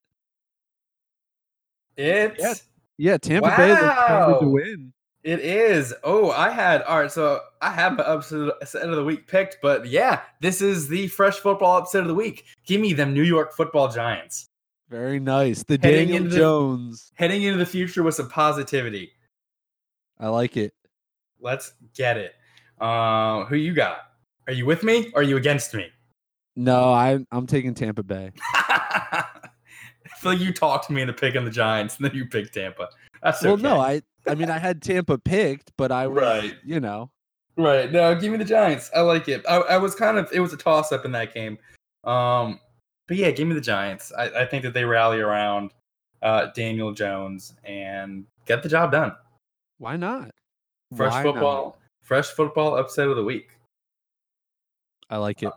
It's 1.96 2.62
Yeah, 2.96 3.18
Tampa 3.18 3.52
Bay 3.56 3.70
looks 3.70 3.80
favored 4.08 4.40
to 4.40 4.48
win. 4.48 4.92
it 5.24 5.40
is. 5.40 5.92
Oh, 6.04 6.30
I 6.30 6.50
had 6.50 6.82
all 6.82 7.00
right. 7.00 7.10
So 7.10 7.40
I 7.60 7.70
have 7.70 7.96
my 7.96 8.04
upset 8.04 8.82
of 8.82 8.96
the 8.96 9.04
week 9.04 9.26
picked, 9.26 9.58
but 9.62 9.86
yeah, 9.86 10.20
this 10.40 10.62
is 10.62 10.88
the 10.88 11.08
fresh 11.08 11.36
football 11.38 11.76
upset 11.76 12.02
of 12.02 12.08
the 12.08 12.14
week. 12.14 12.44
Give 12.66 12.80
me 12.80 12.92
them 12.92 13.12
New 13.14 13.22
York 13.22 13.52
Football 13.54 13.88
Giants 13.88 14.46
Very 14.90 15.18
nice. 15.18 15.62
The 15.64 15.78
Heading 15.82 16.08
Daniel 16.08 16.16
into 16.18 16.28
the- 16.30 16.36
Jones. 16.36 17.10
heading 17.14 17.42
into 17.42 17.58
the 17.58 17.66
future 17.66 18.02
with 18.04 18.14
some 18.14 18.28
positivity. 18.28 19.10
I 20.18 20.28
like 20.28 20.56
it. 20.56 20.72
Let's 21.40 21.74
get 21.94 22.16
it. 22.16 22.34
Uh, 22.80 23.44
who 23.44 23.56
you 23.56 23.74
got? 23.74 23.98
Are 24.46 24.52
you 24.52 24.66
with 24.66 24.82
me? 24.82 25.10
Or 25.14 25.20
are 25.20 25.24
you 25.24 25.36
against 25.36 25.74
me? 25.74 25.88
No, 26.56 26.92
I'm 26.92 27.26
I'm 27.32 27.46
taking 27.46 27.74
Tampa 27.74 28.02
Bay. 28.02 28.30
I 28.54 29.24
feel 30.18 30.32
like 30.32 30.40
you 30.40 30.52
talked 30.52 30.88
me 30.90 31.00
into 31.02 31.12
picking 31.12 31.44
the 31.44 31.50
Giants, 31.50 31.96
and 31.96 32.04
then 32.08 32.14
you 32.14 32.26
picked 32.26 32.54
Tampa. 32.54 32.88
That's 33.22 33.42
Well, 33.42 33.54
okay. 33.54 33.62
no, 33.62 33.80
I 33.80 34.02
I 34.26 34.34
mean 34.34 34.50
I 34.50 34.58
had 34.58 34.82
Tampa 34.82 35.18
picked, 35.18 35.72
but 35.76 35.90
I 35.92 36.06
was, 36.06 36.22
Right. 36.22 36.56
you 36.64 36.80
know, 36.80 37.10
Right. 37.56 37.90
No, 37.90 38.14
give 38.14 38.30
me 38.32 38.38
the 38.38 38.44
Giants. 38.44 38.90
I 38.94 39.00
like 39.00 39.28
it. 39.28 39.44
I, 39.48 39.56
I 39.56 39.76
was 39.78 39.94
kind 39.94 40.18
of 40.18 40.28
it 40.32 40.40
was 40.40 40.52
a 40.52 40.56
toss 40.56 40.92
up 40.92 41.04
in 41.04 41.12
that 41.12 41.34
game. 41.34 41.58
Um, 42.04 42.60
but 43.08 43.16
yeah, 43.16 43.30
give 43.30 43.46
me 43.48 43.54
the 43.54 43.60
Giants. 43.60 44.12
I, 44.16 44.42
I 44.42 44.46
think 44.46 44.62
that 44.64 44.74
they 44.74 44.84
rally 44.84 45.20
around 45.20 45.70
uh, 46.22 46.46
Daniel 46.54 46.92
Jones 46.92 47.54
and 47.64 48.24
get 48.46 48.62
the 48.62 48.68
job 48.68 48.92
done. 48.92 49.12
Why 49.78 49.96
not? 49.96 50.30
Fresh 50.96 51.12
Why 51.12 51.22
not? 51.22 51.32
football. 51.32 51.78
Fresh 52.02 52.28
football 52.28 52.76
upset 52.76 53.08
of 53.08 53.16
the 53.16 53.24
week. 53.24 53.50
I 55.10 55.16
like 55.16 55.42
uh, 55.42 55.48
it. 55.48 55.52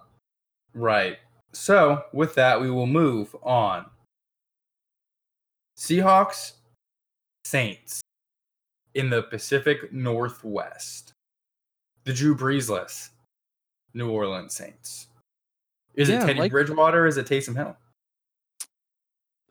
Right. 0.73 1.17
So 1.53 2.03
with 2.13 2.35
that, 2.35 2.59
we 2.59 2.69
will 2.69 2.87
move 2.87 3.35
on. 3.43 3.85
Seahawks, 5.77 6.53
Saints 7.45 8.01
in 8.95 9.09
the 9.09 9.23
Pacific 9.23 9.91
Northwest. 9.93 11.13
The 12.03 12.13
Drew 12.13 12.35
Breesless 12.35 13.09
New 13.93 14.09
Orleans 14.09 14.53
Saints. 14.53 15.07
Is 15.95 16.09
Yeah, 16.09 16.23
it 16.23 16.27
Teddy 16.27 16.39
like- 16.39 16.51
Bridgewater? 16.51 17.05
Is 17.05 17.17
it 17.17 17.27
Taysom 17.27 17.55
Hill? 17.55 17.75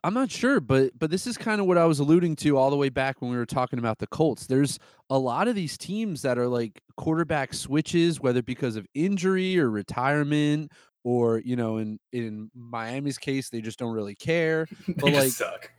I'm 0.07 0.15
not 0.15 0.31
sure, 0.31 0.61
but 0.61 0.97
but 0.97 1.11
this 1.11 1.27
is 1.27 1.37
kind 1.37 1.61
of 1.61 1.67
what 1.67 1.77
I 1.77 1.85
was 1.85 1.99
alluding 1.99 2.37
to 2.37 2.57
all 2.57 2.71
the 2.71 2.77
way 2.77 2.91
back 2.91 3.21
when 3.21 3.29
we 3.29 3.37
were 3.37 3.45
talking 3.45 3.81
about 3.81 3.99
the 3.99 4.07
Colts. 4.07 4.47
There's 4.47 4.79
a 5.11 5.19
lot 5.19 5.49
of 5.49 5.57
these 5.57 5.77
teams 5.77 6.23
that 6.23 6.39
are 6.39 6.47
like 6.47 6.81
quarterback 6.97 7.53
switches, 7.53 8.21
whether 8.21 8.41
because 8.41 8.77
of 8.77 8.87
injury 8.95 9.59
or 9.59 9.69
retirement, 9.69 10.71
or 11.03 11.41
you 11.41 11.57
know, 11.57 11.79
in 11.79 11.99
in 12.13 12.53
Miami's 12.55 13.19
case, 13.19 13.51
they 13.51 13.61
just 13.61 13.81
don't 13.81 13.93
really 13.93 14.15
care. 14.15 14.69
They 14.87 14.93
But, 14.95 15.13
like, 15.13 15.33
suck. 15.33 15.73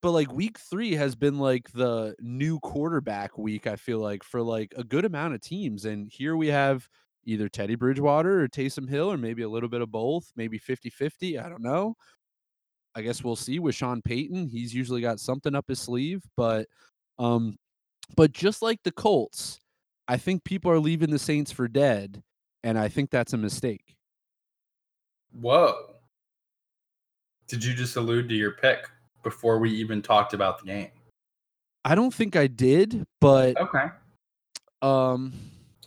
But 0.00 0.12
like 0.12 0.32
week 0.32 0.58
three 0.58 0.94
has 0.94 1.14
been 1.14 1.38
like 1.38 1.70
the 1.72 2.14
new 2.20 2.60
quarterback 2.60 3.36
week, 3.36 3.66
I 3.66 3.76
feel 3.76 3.98
like, 3.98 4.22
for 4.22 4.40
like 4.40 4.72
a 4.78 4.84
good 4.84 5.04
amount 5.04 5.34
of 5.34 5.42
teams. 5.42 5.84
And 5.84 6.08
here 6.10 6.36
we 6.36 6.48
have 6.48 6.88
either 7.26 7.50
Teddy 7.50 7.74
Bridgewater 7.74 8.42
or 8.42 8.48
Taysom 8.48 8.88
Hill, 8.88 9.12
or 9.12 9.18
maybe 9.18 9.42
a 9.42 9.48
little 9.50 9.68
bit 9.68 9.82
of 9.82 9.90
both, 9.90 10.32
maybe 10.36 10.56
50 10.56 10.88
50. 10.88 11.38
I 11.38 11.50
don't 11.50 11.62
know. 11.62 11.96
I 12.94 13.02
guess 13.02 13.24
we'll 13.24 13.36
see 13.36 13.58
with 13.58 13.74
Sean 13.74 14.00
Payton. 14.02 14.48
He's 14.48 14.74
usually 14.74 15.00
got 15.00 15.20
something 15.20 15.54
up 15.54 15.64
his 15.68 15.80
sleeve, 15.80 16.22
but 16.36 16.66
um, 17.18 17.56
but 18.16 18.32
just 18.32 18.62
like 18.62 18.80
the 18.84 18.92
Colts, 18.92 19.60
I 20.08 20.16
think 20.16 20.44
people 20.44 20.70
are 20.70 20.78
leaving 20.78 21.10
the 21.10 21.18
Saints 21.18 21.50
for 21.50 21.66
dead, 21.68 22.22
and 22.62 22.78
I 22.78 22.88
think 22.88 23.10
that's 23.10 23.32
a 23.32 23.38
mistake. 23.38 23.96
Whoa. 25.40 25.74
Did 27.48 27.64
you 27.64 27.74
just 27.74 27.96
allude 27.96 28.28
to 28.28 28.34
your 28.34 28.52
pick 28.52 28.88
before 29.22 29.58
we 29.58 29.70
even 29.70 30.00
talked 30.02 30.32
about 30.34 30.58
the 30.60 30.66
game? 30.66 30.90
I 31.84 31.94
don't 31.94 32.14
think 32.14 32.36
I 32.36 32.46
did, 32.46 33.04
but 33.20 33.56
Okay. 33.60 33.86
um, 34.82 35.32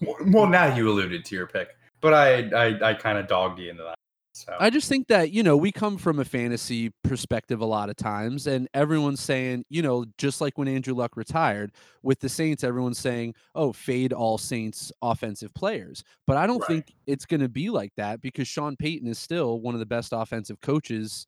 Well, 0.01 0.47
now 0.47 0.75
you 0.75 0.89
alluded 0.89 1.25
to 1.25 1.35
your 1.35 1.47
pick, 1.47 1.69
but 2.01 2.13
I 2.13 2.49
I, 2.49 2.89
I 2.89 2.93
kind 2.93 3.17
of 3.17 3.27
dogged 3.27 3.59
you 3.59 3.69
into 3.69 3.84
that. 3.84 3.96
So 4.45 4.55
I 4.59 4.69
just 4.69 4.88
think 4.88 5.07
that, 5.07 5.31
you 5.31 5.41
know, 5.41 5.57
we 5.57 5.72
come 5.72 5.97
from 5.97 6.19
a 6.19 6.26
fantasy 6.26 6.91
perspective 7.03 7.59
a 7.61 7.65
lot 7.65 7.89
of 7.89 7.95
times, 7.95 8.45
and 8.47 8.68
everyone's 8.73 9.19
saying, 9.19 9.65
you 9.69 9.81
know, 9.81 10.05
just 10.18 10.41
like 10.41 10.57
when 10.57 10.68
Andrew 10.68 10.93
Luck 10.93 11.18
retired 11.18 11.72
with 12.03 12.19
the 12.19 12.30
Saints, 12.30 12.64
everyone's 12.64 12.99
saying, 12.99 13.34
oh, 13.55 13.73
fade 13.73 14.14
all 14.14 14.38
Saints 14.38 14.91
offensive 15.01 15.53
players. 15.53 16.03
But 16.26 16.38
I 16.38 16.45
don't 16.45 16.59
Right. 16.61 16.68
think 16.68 16.93
it's 17.07 17.26
going 17.26 17.41
to 17.41 17.49
be 17.49 17.69
like 17.69 17.93
that 17.97 18.22
because 18.22 18.47
Sean 18.47 18.76
Payton 18.76 19.07
is 19.07 19.18
still 19.18 19.59
one 19.59 19.73
of 19.73 19.80
the 19.80 19.85
best 19.85 20.14
offensive 20.14 20.61
coaches 20.61 21.27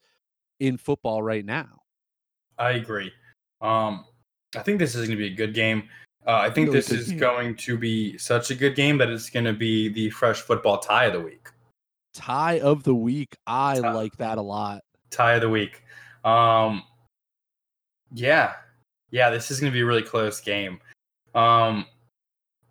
in 0.60 0.78
football 0.78 1.24
right 1.24 1.46
now. 1.46 1.82
I 2.58 2.72
agree. 2.72 3.12
Um, 3.62 4.06
I 4.56 4.60
think 4.60 4.80
this 4.80 4.96
is 4.96 5.08
going 5.08 5.18
to 5.18 5.24
be 5.24 5.32
a 5.34 5.36
good 5.36 5.54
game. 5.54 5.90
Uh, 6.28 6.38
I 6.42 6.50
think 6.50 6.72
this 6.72 6.92
is 6.92 7.12
going 7.14 7.56
to 7.56 7.78
be 7.78 8.18
such 8.18 8.52
a 8.52 8.56
good 8.56 8.76
game 8.76 8.98
that 8.98 9.10
it's 9.10 9.30
going 9.30 9.46
to 9.46 9.54
be 9.54 9.88
the 9.90 10.10
fresh 10.10 10.42
football 10.42 10.78
tie 10.78 11.06
of 11.06 11.14
the 11.14 11.22
week. 11.22 11.48
Tie 12.20 12.60
of 12.60 12.84
the 12.84 12.94
week. 12.94 13.38
I 13.48 13.80
Tie. 13.80 13.94
like 13.94 14.18
that 14.18 14.38
a 14.38 14.42
lot. 14.42 14.84
Tie 15.10 15.36
of 15.36 15.42
the 15.42 15.50
week. 15.50 15.84
Um, 16.26 16.84
yeah, 18.12 18.56
yeah, 19.10 19.30
this 19.30 19.50
is 19.50 19.62
going 19.62 19.72
to 19.72 19.74
be 19.74 19.82
a 19.82 19.86
really 19.86 20.04
close 20.04 20.42
game. 20.42 20.80
Um, 21.34 21.86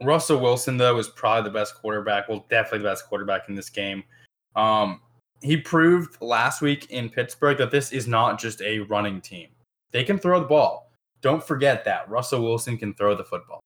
Russell 0.02 0.38
Wilson 0.38 0.76
though 0.76 0.98
is 0.98 1.08
probably 1.08 1.48
the 1.48 1.54
best 1.54 1.74
quarterback. 1.76 2.28
Well, 2.28 2.44
definitely 2.50 2.80
the 2.80 2.90
best 2.90 3.06
quarterback 3.06 3.48
in 3.48 3.54
this 3.54 3.70
game. 3.70 4.04
Um, 4.54 5.00
he 5.40 5.56
proved 5.56 6.20
last 6.20 6.60
week 6.60 6.90
in 6.90 7.08
Pittsburgh 7.08 7.56
that 7.56 7.70
this 7.70 7.90
is 7.90 8.06
not 8.06 8.38
just 8.38 8.60
a 8.60 8.80
running 8.80 9.20
team. 9.22 9.48
They 9.92 10.04
can 10.04 10.18
throw 10.18 10.40
the 10.40 10.46
ball. 10.46 10.92
Don't 11.22 11.42
forget 11.42 11.86
that 11.86 12.08
Russell 12.10 12.42
Wilson 12.42 12.76
can 12.76 12.92
throw 12.94 13.14
the 13.14 13.24
football. 13.24 13.60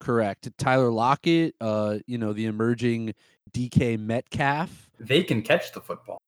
Correct. 0.00 0.48
Tyler 0.58 0.90
Lockett, 0.90 1.54
uh, 1.60 1.98
you 2.06 2.18
know, 2.18 2.32
the 2.32 2.46
emerging 2.46 3.14
DK 3.52 3.98
Metcalf, 3.98 4.87
They 5.00 5.22
can 5.22 5.42
catch 5.42 5.72
the 5.72 5.80
football. 5.80 6.18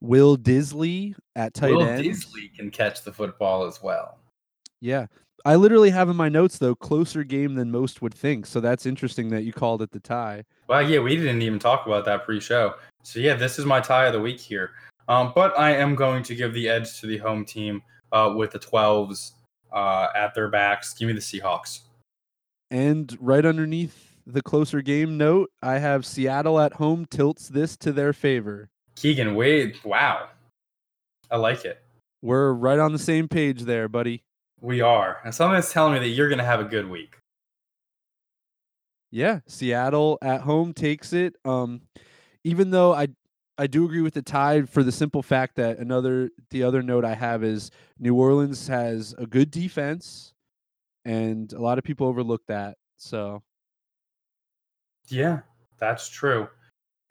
Will 0.00 0.36
Dissly 0.36 1.14
at 1.36 1.54
tight 1.54 1.72
Will 1.72 1.82
end. 1.82 2.04
Dissly 2.04 2.54
can 2.56 2.70
catch 2.70 3.04
the 3.04 3.12
football 3.12 3.64
as 3.64 3.82
well. 3.82 4.18
Yeah. 4.80 5.06
I 5.44 5.56
literally 5.56 5.90
have 5.90 6.08
in 6.08 6.16
my 6.16 6.28
notes 6.28 6.58
though 6.58 6.74
closer 6.74 7.24
game 7.24 7.54
than 7.54 7.70
most 7.70 8.02
would 8.02 8.14
think. 8.14 8.46
So 8.46 8.60
that's 8.60 8.86
interesting 8.86 9.28
that 9.30 9.42
you 9.42 9.52
called 9.52 9.82
it 9.82 9.90
the 9.90 10.00
tie. 10.00 10.44
Well, 10.68 10.88
yeah, 10.88 11.00
we 11.00 11.16
didn't 11.16 11.42
even 11.42 11.58
talk 11.58 11.86
about 11.86 12.04
that 12.06 12.24
pre-show. 12.24 12.74
So 13.02 13.20
yeah, 13.20 13.34
this 13.34 13.58
is 13.58 13.64
my 13.64 13.80
tie 13.80 14.06
of 14.06 14.12
the 14.12 14.20
week 14.20 14.40
here. 14.40 14.72
Um, 15.08 15.32
but 15.34 15.58
I 15.58 15.72
am 15.72 15.94
going 15.94 16.22
to 16.24 16.34
give 16.34 16.54
the 16.54 16.68
edge 16.68 17.00
to 17.00 17.06
the 17.06 17.18
home 17.18 17.44
team 17.44 17.82
uh, 18.12 18.32
with 18.36 18.52
the 18.52 18.58
12s 18.58 19.32
uh, 19.72 20.08
at 20.14 20.34
their 20.34 20.48
backs. 20.48 20.94
Give 20.94 21.08
me 21.08 21.14
the 21.14 21.20
Seahawks. 21.20 21.80
And 22.70 23.16
right 23.20 23.44
underneath 23.44 24.09
the 24.26 24.42
closer 24.42 24.82
game 24.82 25.16
note, 25.16 25.50
I 25.62 25.78
have 25.78 26.06
Seattle 26.06 26.60
at 26.60 26.74
home 26.74 27.06
tilts 27.06 27.48
this 27.48 27.76
to 27.78 27.92
their 27.92 28.12
favor. 28.12 28.70
Keegan, 28.96 29.34
wait, 29.34 29.84
wow, 29.84 30.28
I 31.30 31.36
like 31.36 31.64
it. 31.64 31.82
We're 32.22 32.52
right 32.52 32.78
on 32.78 32.92
the 32.92 32.98
same 32.98 33.28
page 33.28 33.62
there, 33.62 33.88
buddy. 33.88 34.24
We 34.60 34.80
are, 34.80 35.18
and 35.24 35.34
someone's 35.34 35.70
telling 35.70 35.94
me 35.94 36.00
that 36.00 36.08
you're 36.08 36.28
going 36.28 36.38
to 36.38 36.44
have 36.44 36.60
a 36.60 36.64
good 36.64 36.88
week. 36.88 37.16
Yeah, 39.10 39.40
Seattle 39.46 40.18
at 40.22 40.42
home 40.42 40.72
takes 40.72 41.12
it. 41.12 41.34
Um, 41.44 41.80
even 42.44 42.70
though 42.70 42.94
I 42.94 43.08
I 43.58 43.66
do 43.66 43.84
agree 43.84 44.00
with 44.00 44.14
the 44.14 44.22
tie 44.22 44.62
for 44.62 44.82
the 44.82 44.92
simple 44.92 45.22
fact 45.22 45.56
that 45.56 45.78
another 45.78 46.30
the 46.50 46.62
other 46.62 46.82
note 46.82 47.04
I 47.04 47.14
have 47.14 47.44
is 47.44 47.70
New 47.98 48.14
Orleans 48.14 48.68
has 48.68 49.14
a 49.18 49.26
good 49.26 49.50
defense, 49.50 50.32
and 51.04 51.52
a 51.52 51.60
lot 51.60 51.78
of 51.78 51.84
people 51.84 52.06
overlook 52.06 52.42
that. 52.48 52.76
So 52.96 53.42
Yeah, 55.10 55.40
that's 55.78 56.08
true. 56.08 56.48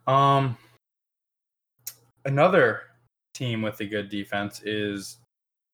Um, 0.08 0.58
another 2.26 2.82
team 3.34 3.62
with 3.62 3.80
a 3.82 3.86
good 3.86 4.10
defense 4.10 4.62
is 4.64 5.18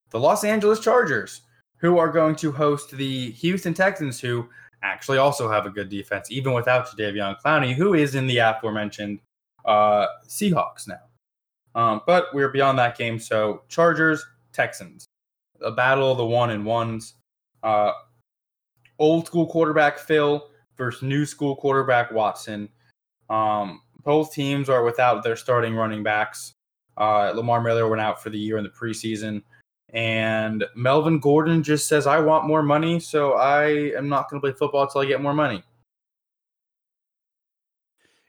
the 0.10 0.20
Los 0.20 0.44
Angeles 0.44 0.80
Chargers, 0.80 1.42
who 1.78 1.98
are 1.98 2.10
going 2.10 2.36
to 2.38 2.52
host 2.52 2.92
the 2.92 3.32
Houston 3.32 3.74
Texans, 3.74 4.20
who 4.20 4.48
actually 4.84 5.18
also 5.18 5.50
have 5.50 5.66
a 5.66 5.70
good 5.70 5.90
defense, 5.90 6.32
even 6.32 6.54
without 6.54 6.88
Jadeveon 6.88 7.36
Clowney, 7.44 7.74
who 7.74 7.94
is 7.94 8.16
in 8.16 8.28
the 8.28 8.38
aforementioned 8.38 9.20
uh, 9.66 10.08
Seahawks 10.28 10.88
now. 10.88 11.02
Um, 11.74 12.02
but 12.06 12.28
we're 12.34 12.50
beyond 12.50 12.80
that 12.80 12.98
game, 12.98 13.20
so 13.20 13.64
Chargers, 13.68 14.26
Texans, 14.54 15.06
a 15.62 15.72
battle 15.72 16.12
of 16.12 16.18
the 16.18 16.26
one 16.26 16.52
and 16.52 16.66
ones. 16.66 17.16
Uh, 17.64 17.92
old 19.00 19.26
school 19.26 19.48
quarterback 19.48 19.98
Phil 19.98 20.48
versus 20.78 21.02
new 21.04 21.26
school 21.26 21.56
quarterback 21.56 22.12
Watson. 22.12 22.70
Um, 23.30 23.82
both 24.04 24.34
teams 24.34 24.70
are 24.70 24.84
without 24.84 25.24
their 25.24 25.36
starting 25.36 25.76
running 25.76 26.04
backs. 26.04 26.54
Uh, 26.98 27.32
Lamar 27.36 27.62
Miller 27.62 27.88
went 27.88 28.02
out 28.02 28.22
for 28.22 28.30
the 28.30 28.38
year 28.38 28.58
in 28.58 28.64
the 28.64 28.70
preseason. 28.70 29.42
And 29.94 30.66
Melvin 30.76 31.20
Gordon 31.20 31.64
just 31.64 31.88
says, 31.88 32.08
I 32.08 32.20
want 32.20 32.46
more 32.46 32.64
money, 32.64 33.00
so 33.00 33.34
I 33.34 33.94
am 33.96 34.10
not 34.10 34.30
going 34.30 34.42
to 34.42 34.48
play 34.48 34.58
football 34.58 34.84
until 34.84 35.02
I 35.02 35.06
get 35.06 35.22
more 35.22 35.34
money. 35.34 35.64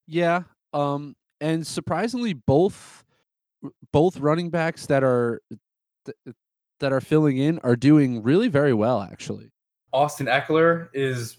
yeah, 0.07 0.43
um, 0.73 1.17
and 1.41 1.67
surprisingly, 1.67 2.33
both 2.33 3.05
both 3.93 4.19
running 4.19 4.51
backs 4.51 4.87
that 4.87 5.03
are 5.03 5.41
th- 6.05 6.37
that 6.81 6.93
are 6.93 7.01
filling 7.01 7.39
in 7.39 7.59
are 7.61 7.77
doing 7.77 8.23
really 8.23 8.49
very 8.49 8.73
well, 8.73 9.03
actually. 9.03 9.51
Austin 9.93 10.27
Ekeler 10.27 10.89
is 10.93 11.39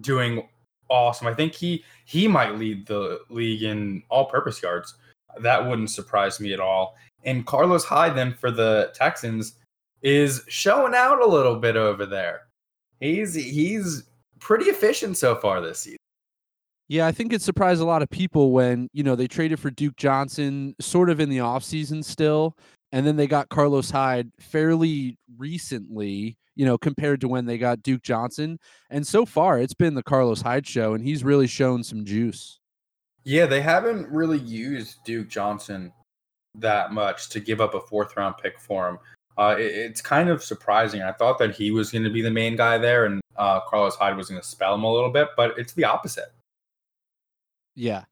doing 0.00 0.48
awesome. 0.88 1.26
I 1.26 1.34
think 1.34 1.54
he 1.54 1.84
he 2.04 2.28
might 2.28 2.58
lead 2.58 2.86
the 2.86 3.20
league 3.30 3.62
in 3.62 4.02
all-purpose 4.10 4.62
yards. 4.62 4.94
That 5.40 5.66
wouldn't 5.66 5.90
surprise 5.90 6.40
me 6.40 6.52
at 6.52 6.60
all. 6.60 6.96
And 7.24 7.46
Carlos 7.46 7.84
Hyde 7.84 8.16
then 8.16 8.34
for 8.34 8.50
the 8.50 8.92
Texans 8.94 9.54
is 10.02 10.44
showing 10.48 10.94
out 10.94 11.22
a 11.22 11.26
little 11.26 11.56
bit 11.56 11.76
over 11.76 12.06
there. 12.06 12.42
He's 13.00 13.34
he's 13.34 14.04
pretty 14.40 14.66
efficient 14.66 15.16
so 15.16 15.36
far 15.36 15.60
this 15.60 15.80
season. 15.80 15.98
Yeah, 16.88 17.06
I 17.06 17.12
think 17.12 17.32
it 17.32 17.40
surprised 17.40 17.80
a 17.80 17.86
lot 17.86 18.02
of 18.02 18.10
people 18.10 18.52
when, 18.52 18.88
you 18.92 19.02
know, 19.02 19.16
they 19.16 19.26
traded 19.26 19.58
for 19.58 19.70
Duke 19.70 19.96
Johnson 19.96 20.74
sort 20.80 21.08
of 21.08 21.18
in 21.18 21.30
the 21.30 21.38
offseason 21.38 22.04
still, 22.04 22.58
and 22.92 23.06
then 23.06 23.16
they 23.16 23.26
got 23.26 23.48
Carlos 23.48 23.90
Hyde 23.90 24.30
fairly 24.38 25.16
recently, 25.38 26.36
you 26.56 26.64
know, 26.64 26.78
compared 26.78 27.20
to 27.22 27.28
when 27.28 27.46
they 27.46 27.58
got 27.58 27.82
Duke 27.82 28.02
Johnson. 28.02 28.58
And 28.90 29.06
so 29.06 29.24
far, 29.26 29.58
it's 29.58 29.74
been 29.74 29.94
the 29.94 30.02
Carlos 30.02 30.42
Hyde 30.42 30.66
show, 30.66 30.94
and 30.94 31.04
he's 31.04 31.24
really 31.24 31.46
shown 31.46 31.82
some 31.82 32.04
juice. 32.04 32.58
Yeah, 33.24 33.46
they 33.46 33.62
haven't 33.62 34.08
really 34.08 34.38
used 34.38 35.02
Duke 35.04 35.28
Johnson 35.28 35.92
that 36.56 36.92
much 36.92 37.30
to 37.30 37.40
give 37.40 37.60
up 37.60 37.74
a 37.74 37.80
fourth 37.80 38.16
round 38.16 38.36
pick 38.42 38.60
for 38.60 38.88
him. 38.88 38.98
Uh, 39.36 39.56
it- 39.58 39.74
it's 39.74 40.00
kind 40.00 40.28
of 40.28 40.44
surprising. 40.44 41.02
I 41.02 41.10
thought 41.12 41.38
that 41.38 41.56
he 41.56 41.70
was 41.72 41.90
going 41.90 42.04
to 42.04 42.10
be 42.10 42.22
the 42.22 42.30
main 42.30 42.54
guy 42.54 42.78
there, 42.78 43.06
and 43.06 43.20
uh, 43.36 43.60
Carlos 43.62 43.96
Hyde 43.96 44.16
was 44.16 44.28
going 44.28 44.40
to 44.40 44.46
spell 44.46 44.74
him 44.74 44.84
a 44.84 44.92
little 44.92 45.10
bit, 45.10 45.28
but 45.36 45.58
it's 45.58 45.72
the 45.72 45.84
opposite. 45.84 46.32
Yeah. 47.74 48.04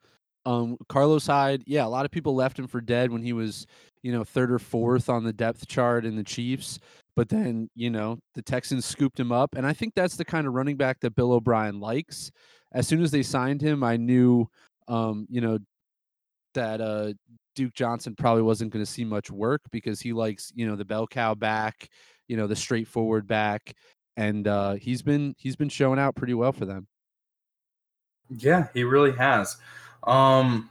Um, 0.45 0.77
Carlos 0.89 1.27
Hyde, 1.27 1.63
yeah, 1.67 1.87
a 1.87 1.89
lot 1.89 2.05
of 2.05 2.11
people 2.11 2.35
left 2.35 2.59
him 2.59 2.67
for 2.67 2.81
dead 2.81 3.13
when 3.13 3.23
he 3.23 3.33
was, 3.33 3.67
you 4.03 4.11
know, 4.11 4.25
third 4.25 4.51
or 4.51 4.59
fourth 4.59 5.09
on 5.09 5.23
the 5.23 5.33
depth 5.33 5.69
chart 5.69 6.05
in 6.05 6.17
the 6.17 6.25
Chiefs. 6.25 6.81
But 7.15 7.29
then, 7.29 7.69
you 7.75 7.91
know, 7.91 8.19
the 8.35 8.43
Texans 8.43 8.87
scooped 8.87 9.21
him 9.21 9.33
up. 9.33 9.55
And 9.55 9.67
I 9.67 9.73
think 9.73 9.95
that's 9.95 10.17
the 10.17 10.25
kind 10.25 10.47
of 10.47 10.55
running 10.55 10.77
back 10.77 11.01
that 11.01 11.15
Bill 11.15 11.33
O'Brien 11.33 11.79
likes. 11.79 12.31
As 12.73 12.89
soon 12.89 13.03
as 13.03 13.11
they 13.11 13.23
signed 13.23 13.61
him, 13.61 13.85
I 13.85 13.97
knew, 13.97 14.49
um, 14.89 15.27
you 15.29 15.41
know, 15.41 15.59
that 16.55 16.81
uh, 16.81 17.13
Duke 17.55 17.75
Johnson 17.75 18.15
probably 18.17 18.43
wasn't 18.43 18.73
going 18.73 18.85
to 18.85 18.91
see 18.91 19.05
much 19.05 19.31
work 19.31 19.61
because 19.71 20.01
he 20.01 20.13
likes, 20.13 20.53
you 20.55 20.67
know, 20.67 20.77
the 20.77 20.85
bell 20.85 21.07
cow 21.07 21.35
back, 21.35 21.89
you 22.29 22.37
know, 22.37 22.47
the 22.47 22.57
straightforward 22.57 23.27
back. 23.27 23.75
And 24.17 24.47
uh, 24.47 24.75
he's 24.75 25.03
been 25.03 25.35
he's 25.39 25.57
been 25.57 25.71
showing 25.71 25.99
out 25.99 26.15
pretty 26.15 26.35
well 26.35 26.53
for 26.53 26.67
them. 26.67 26.87
Yeah, 28.29 28.69
he 28.75 28.85
really 28.85 29.13
has. 29.13 29.57
Um, 30.07 30.71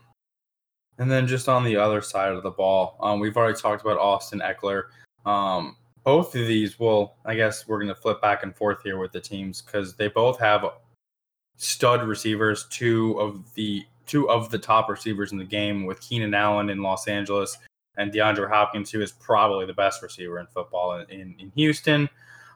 and 0.98 1.10
then 1.10 1.26
just 1.26 1.48
on 1.48 1.64
the 1.64 1.76
other 1.76 2.00
side 2.00 2.32
of 2.32 2.42
the 2.42 2.50
ball, 2.50 2.96
um, 3.00 3.18
we've 3.18 3.36
already 3.36 3.58
talked 3.58 3.82
about 3.82 3.98
Austin 3.98 4.40
Ekeler. 4.40 4.84
Um, 5.24 5.76
both 6.04 6.34
of 6.34 6.46
these, 6.46 6.78
well, 6.78 7.16
I 7.24 7.34
guess 7.34 7.66
we're 7.66 7.78
going 7.78 7.88
to 7.88 7.94
flip 7.94 8.20
back 8.20 8.42
and 8.42 8.54
forth 8.54 8.82
here 8.82 8.98
with 8.98 9.12
the 9.12 9.20
teams 9.20 9.62
because 9.62 9.94
they 9.94 10.08
both 10.08 10.38
have 10.40 10.64
stud 11.56 12.06
receivers. 12.06 12.66
Two 12.70 13.18
of 13.20 13.54
the 13.54 13.84
two 14.06 14.28
of 14.28 14.50
the 14.50 14.58
top 14.58 14.88
receivers 14.88 15.32
in 15.32 15.38
the 15.38 15.44
game, 15.44 15.86
with 15.86 16.00
Keenan 16.00 16.34
Allen 16.34 16.70
in 16.70 16.82
Los 16.82 17.06
Angeles 17.06 17.56
and 17.96 18.12
DeAndre 18.12 18.48
Hopkins, 18.48 18.90
who 18.90 19.00
is 19.00 19.12
probably 19.12 19.66
the 19.66 19.74
best 19.74 20.02
receiver 20.02 20.38
in 20.38 20.46
football 20.46 20.98
in, 20.98 21.08
in, 21.10 21.34
in 21.38 21.52
Houston. 21.54 22.08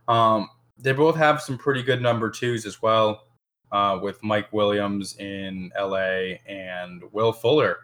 Um, 0.08 0.48
they 0.78 0.92
both 0.92 1.16
have 1.16 1.40
some 1.40 1.58
pretty 1.58 1.82
good 1.82 2.02
number 2.02 2.30
twos 2.30 2.66
as 2.66 2.82
well 2.82 3.24
uh, 3.72 3.98
with 4.02 4.22
Mike 4.22 4.52
Williams 4.52 5.16
in 5.18 5.70
LA 5.78 6.36
and 6.46 7.02
Will 7.12 7.32
Fuller 7.32 7.78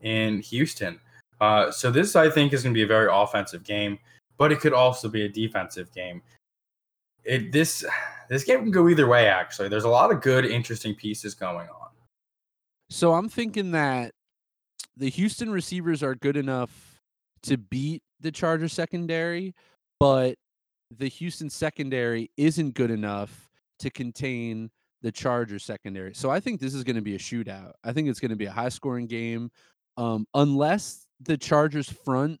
in 0.00 0.40
Houston. 0.40 1.00
Uh, 1.40 1.70
so 1.70 1.90
this, 1.90 2.16
I 2.16 2.30
think, 2.30 2.52
is 2.52 2.62
going 2.62 2.74
to 2.74 2.78
be 2.78 2.84
a 2.84 2.86
very 2.86 3.08
offensive 3.12 3.62
game, 3.62 3.98
but 4.38 4.52
it 4.52 4.60
could 4.60 4.72
also 4.72 5.08
be 5.08 5.22
a 5.22 5.28
defensive 5.28 5.92
game. 5.92 6.22
it 7.24 7.52
this 7.52 7.84
this 8.28 8.44
game 8.44 8.62
can 8.62 8.70
go 8.70 8.88
either 8.88 9.06
way. 9.06 9.26
Actually, 9.28 9.68
there's 9.68 9.84
a 9.84 9.88
lot 9.88 10.10
of 10.10 10.20
good, 10.20 10.44
interesting 10.44 10.94
pieces 10.94 11.34
going 11.34 11.68
on. 11.68 11.88
So 12.90 13.14
I'm 13.14 13.28
thinking 13.28 13.72
that 13.72 14.12
the 14.96 15.08
Houston 15.10 15.50
receivers 15.50 16.02
are 16.02 16.14
good 16.14 16.36
enough 16.36 17.00
to 17.42 17.56
beat 17.56 18.02
the 18.20 18.30
Charger 18.30 18.68
secondary, 18.68 19.54
but 20.00 20.36
the 20.96 21.08
Houston 21.08 21.50
secondary 21.50 22.30
isn't 22.36 22.74
good 22.74 22.90
enough 22.90 23.48
to 23.80 23.90
contain 23.90 24.70
the 25.02 25.12
Charger 25.12 25.58
secondary. 25.58 26.14
So 26.14 26.30
I 26.30 26.40
think 26.40 26.60
this 26.60 26.74
is 26.74 26.84
going 26.84 26.96
to 26.96 27.02
be 27.02 27.14
a 27.14 27.18
shootout. 27.18 27.72
I 27.84 27.92
think 27.92 28.08
it's 28.08 28.20
going 28.20 28.30
to 28.30 28.36
be 28.36 28.46
a 28.46 28.52
high 28.52 28.68
scoring 28.70 29.06
game. 29.06 29.50
Um, 29.96 30.26
unless 30.34 31.06
the 31.20 31.36
Chargers 31.36 31.90
front 31.90 32.38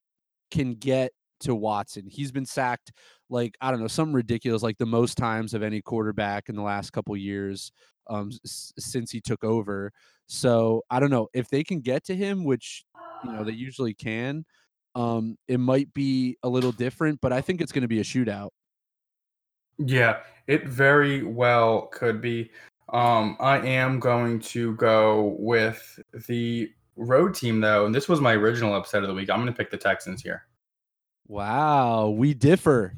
can 0.50 0.74
get 0.74 1.12
to 1.40 1.54
Watson. 1.54 2.06
He's 2.08 2.32
been 2.32 2.46
sacked 2.46 2.92
like 3.28 3.56
I 3.60 3.70
don't 3.70 3.80
know, 3.80 3.88
some 3.88 4.12
ridiculous 4.14 4.62
like 4.62 4.78
the 4.78 4.86
most 4.86 5.16
times 5.16 5.54
of 5.54 5.62
any 5.62 5.80
quarterback 5.80 6.48
in 6.48 6.56
the 6.56 6.62
last 6.62 6.92
couple 6.92 7.16
years 7.16 7.72
um, 8.08 8.30
s- 8.44 8.72
since 8.78 9.10
he 9.10 9.20
took 9.20 9.42
over. 9.44 9.92
So 10.28 10.82
I 10.90 11.00
don't 11.00 11.10
know 11.10 11.28
if 11.34 11.48
they 11.48 11.64
can 11.64 11.80
get 11.80 12.04
to 12.04 12.16
him, 12.16 12.44
which 12.44 12.84
you 13.24 13.32
know 13.32 13.44
they 13.44 13.52
usually 13.52 13.94
can. 13.94 14.44
Um, 14.94 15.36
it 15.46 15.58
might 15.58 15.92
be 15.92 16.36
a 16.42 16.48
little 16.48 16.72
different, 16.72 17.20
but 17.20 17.32
I 17.32 17.40
think 17.40 17.60
it's 17.60 17.72
going 17.72 17.82
to 17.82 17.88
be 17.88 18.00
a 18.00 18.04
shootout. 18.04 18.50
Yeah, 19.78 20.20
it 20.46 20.66
very 20.66 21.22
well 21.22 21.88
could 21.88 22.20
be. 22.20 22.50
Um, 22.92 23.36
I 23.40 23.58
am 23.58 24.00
going 24.00 24.40
to 24.40 24.74
go 24.76 25.36
with 25.38 25.98
the 26.28 26.70
road 26.96 27.34
team 27.34 27.60
though, 27.60 27.84
and 27.84 27.94
this 27.94 28.08
was 28.08 28.20
my 28.20 28.32
original 28.32 28.74
upset 28.74 29.02
of 29.02 29.08
the 29.08 29.14
week. 29.14 29.28
I'm 29.28 29.40
going 29.40 29.52
to 29.52 29.56
pick 29.56 29.70
the 29.70 29.76
Texans 29.76 30.22
here. 30.22 30.46
Wow, 31.28 32.10
we 32.10 32.34
differ. 32.34 32.94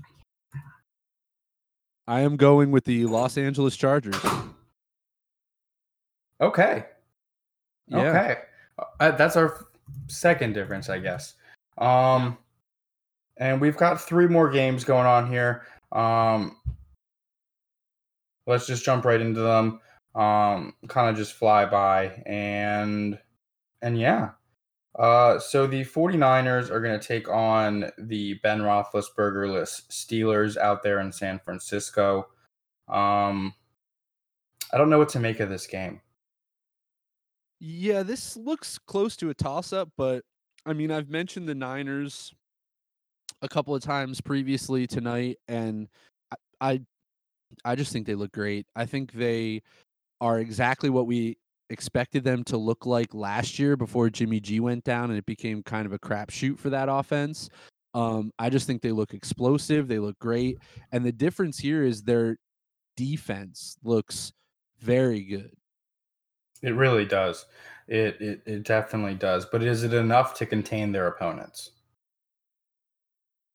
I 2.06 2.20
am 2.20 2.36
going 2.36 2.70
with 2.70 2.84
the 2.84 3.06
Los 3.06 3.36
Angeles 3.36 3.76
Chargers. 3.76 4.16
Okay. 6.40 6.84
Yeah. 7.86 7.98
Okay. 7.98 8.36
Uh, 9.00 9.10
that's 9.12 9.36
our 9.36 9.66
second 10.06 10.52
difference, 10.52 10.88
I 10.88 10.98
guess. 10.98 11.34
Um, 11.78 12.38
and 13.38 13.60
we've 13.60 13.76
got 13.76 14.00
three 14.00 14.26
more 14.26 14.50
games 14.50 14.84
going 14.84 15.06
on 15.06 15.30
here. 15.30 15.66
Um, 15.92 16.56
let's 18.46 18.66
just 18.66 18.84
jump 18.84 19.04
right 19.04 19.20
into 19.20 19.40
them. 19.40 19.80
Um, 20.14 20.74
kind 20.88 21.08
of 21.10 21.16
just 21.16 21.34
fly 21.34 21.64
by 21.64 22.22
and 22.26 23.18
and 23.82 23.98
yeah. 23.98 24.30
Uh, 24.98 25.38
so 25.38 25.66
the 25.66 25.84
49ers 25.84 26.70
are 26.70 26.80
going 26.80 26.98
to 26.98 27.06
take 27.06 27.28
on 27.28 27.90
the 27.98 28.34
Ben 28.42 28.60
Roethlisbergerless 28.60 29.86
Steelers 29.88 30.56
out 30.56 30.82
there 30.82 30.98
in 30.98 31.12
San 31.12 31.38
Francisco. 31.38 32.26
Um, 32.88 33.54
I 34.72 34.76
don't 34.76 34.90
know 34.90 34.98
what 34.98 35.08
to 35.10 35.20
make 35.20 35.38
of 35.38 35.48
this 35.48 35.68
game. 35.68 36.00
Yeah, 37.60 38.02
this 38.02 38.36
looks 38.36 38.76
close 38.78 39.16
to 39.16 39.30
a 39.30 39.34
toss 39.34 39.72
up, 39.72 39.88
but 39.96 40.24
I 40.66 40.72
mean, 40.72 40.90
I've 40.90 41.10
mentioned 41.10 41.48
the 41.48 41.54
Niners 41.54 42.32
a 43.40 43.48
couple 43.48 43.74
of 43.74 43.82
times 43.82 44.20
previously 44.20 44.86
tonight, 44.86 45.38
and 45.46 45.88
I, 46.32 46.36
I, 46.60 46.80
I 47.64 47.74
just 47.76 47.92
think 47.92 48.06
they 48.06 48.16
look 48.16 48.32
great. 48.32 48.66
I 48.74 48.84
think 48.84 49.12
they 49.12 49.62
are 50.20 50.40
exactly 50.40 50.90
what 50.90 51.06
we 51.06 51.38
expected 51.70 52.24
them 52.24 52.44
to 52.44 52.56
look 52.56 52.86
like 52.86 53.14
last 53.14 53.58
year 53.58 53.76
before 53.76 54.10
Jimmy 54.10 54.40
G 54.40 54.60
went 54.60 54.84
down 54.84 55.10
and 55.10 55.18
it 55.18 55.26
became 55.26 55.62
kind 55.62 55.86
of 55.86 55.92
a 55.92 55.98
crapshoot 55.98 56.58
for 56.58 56.70
that 56.70 56.88
offense. 56.88 57.48
Um, 57.94 58.30
I 58.38 58.50
just 58.50 58.66
think 58.66 58.82
they 58.82 58.92
look 58.92 59.14
explosive. 59.14 59.88
They 59.88 59.98
look 59.98 60.18
great. 60.18 60.58
And 60.92 61.04
the 61.04 61.12
difference 61.12 61.58
here 61.58 61.82
is 61.82 62.02
their 62.02 62.36
defense 62.96 63.76
looks 63.82 64.32
very 64.80 65.22
good. 65.22 65.50
It 66.62 66.74
really 66.74 67.04
does. 67.04 67.46
It, 67.86 68.20
it 68.20 68.42
it 68.44 68.62
definitely 68.64 69.14
does. 69.14 69.46
But 69.46 69.62
is 69.62 69.84
it 69.84 69.94
enough 69.94 70.34
to 70.34 70.46
contain 70.46 70.92
their 70.92 71.06
opponents? 71.06 71.70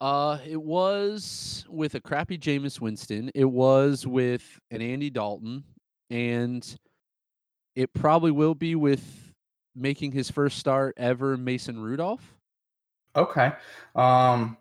Uh, 0.02 0.38
it 0.46 0.62
was 0.62 1.66
with 1.70 1.96
a 1.96 2.02
crappy 2.02 2.38
Jameis 2.38 2.82
Winston. 2.82 3.30
It 3.36 3.46
was 3.46 4.08
with 4.08 4.60
an 4.72 4.82
Andy 4.82 5.10
Dalton, 5.10 5.64
and 6.10 6.76
it 7.76 7.94
probably 7.94 8.32
will 8.32 8.56
be 8.56 8.76
with 8.76 9.34
making 9.76 10.12
his 10.12 10.30
first 10.30 10.60
start 10.60 10.94
ever, 10.98 11.38
Mason 11.38 11.82
Rudolph. 11.82 12.36
Okay. 13.16 13.52
Um 13.96 14.58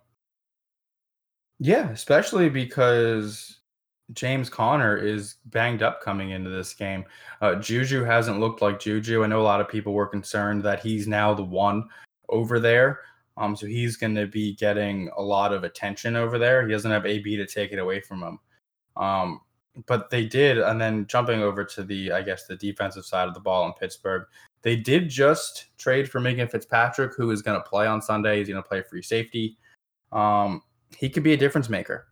yeah, 1.59 1.91
especially 1.91 2.49
because 2.49 3.61
James 4.13 4.51
Conner 4.51 4.97
is 4.97 5.37
banged 5.47 5.83
up 5.83 6.03
coming 6.03 6.31
into 6.31 6.51
this 6.51 6.75
game. 6.75 7.05
Uh, 7.41 7.55
Juju 7.55 8.03
hasn't 8.05 8.41
looked 8.41 8.63
like 8.63 8.81
Juju. 8.81 9.23
I 9.23 9.27
know 9.27 9.41
a 9.41 9.43
lot 9.43 9.61
of 9.61 9.69
people 9.69 9.93
were 9.93 10.07
concerned 10.07 10.63
that 10.65 10.81
he's 10.81 11.07
now 11.07 11.33
the 11.35 11.45
one 11.45 11.89
over 12.29 12.59
there. 12.59 13.01
Um, 13.37 13.57
so 13.57 13.67
he's 13.67 13.97
going 13.97 14.15
to 14.17 14.27
be 14.27 14.55
getting 14.57 15.09
a 15.17 15.23
lot 15.23 15.53
of 15.53 15.65
attention 15.65 16.17
over 16.17 16.39
there. 16.39 16.67
He 16.67 16.73
doesn't 16.73 16.91
have 16.91 17.07
AB 17.07 17.37
to 17.37 17.47
take 17.47 17.73
it 17.73 17.79
away 17.79 18.01
from 18.01 18.23
him. 18.23 18.39
Um, 18.97 19.41
but 19.87 20.11
they 20.11 20.27
did, 20.27 20.59
and 20.59 20.81
then 20.81 21.07
jumping 21.07 21.43
over 21.43 21.65
to 21.65 21.83
the, 21.83 22.13
I 22.13 22.23
guess, 22.23 22.47
the 22.47 22.57
defensive 22.57 23.05
side 23.05 23.29
of 23.29 23.35
the 23.35 23.41
ball 23.41 23.67
in 23.67 23.73
Pittsburgh, 23.73 24.27
they 24.63 24.77
did 24.77 25.09
just 25.09 25.67
trade 25.79 26.11
for 26.11 26.21
Minkah 26.21 26.51
Fitzpatrick, 26.51 27.15
who 27.17 27.31
is 27.31 27.43
going 27.43 27.61
to 27.61 27.69
play 27.69 27.87
on 27.87 28.03
Sunday. 28.03 28.39
He's 28.39 28.49
going 28.49 28.63
to 28.63 28.69
play 28.69 28.83
free 28.83 29.03
safety. 29.03 29.57
Um, 30.13 30.63
he 30.97 31.09
could 31.09 31.23
be 31.23 31.33
a 31.33 31.37
difference 31.37 31.69
maker. 31.69 32.07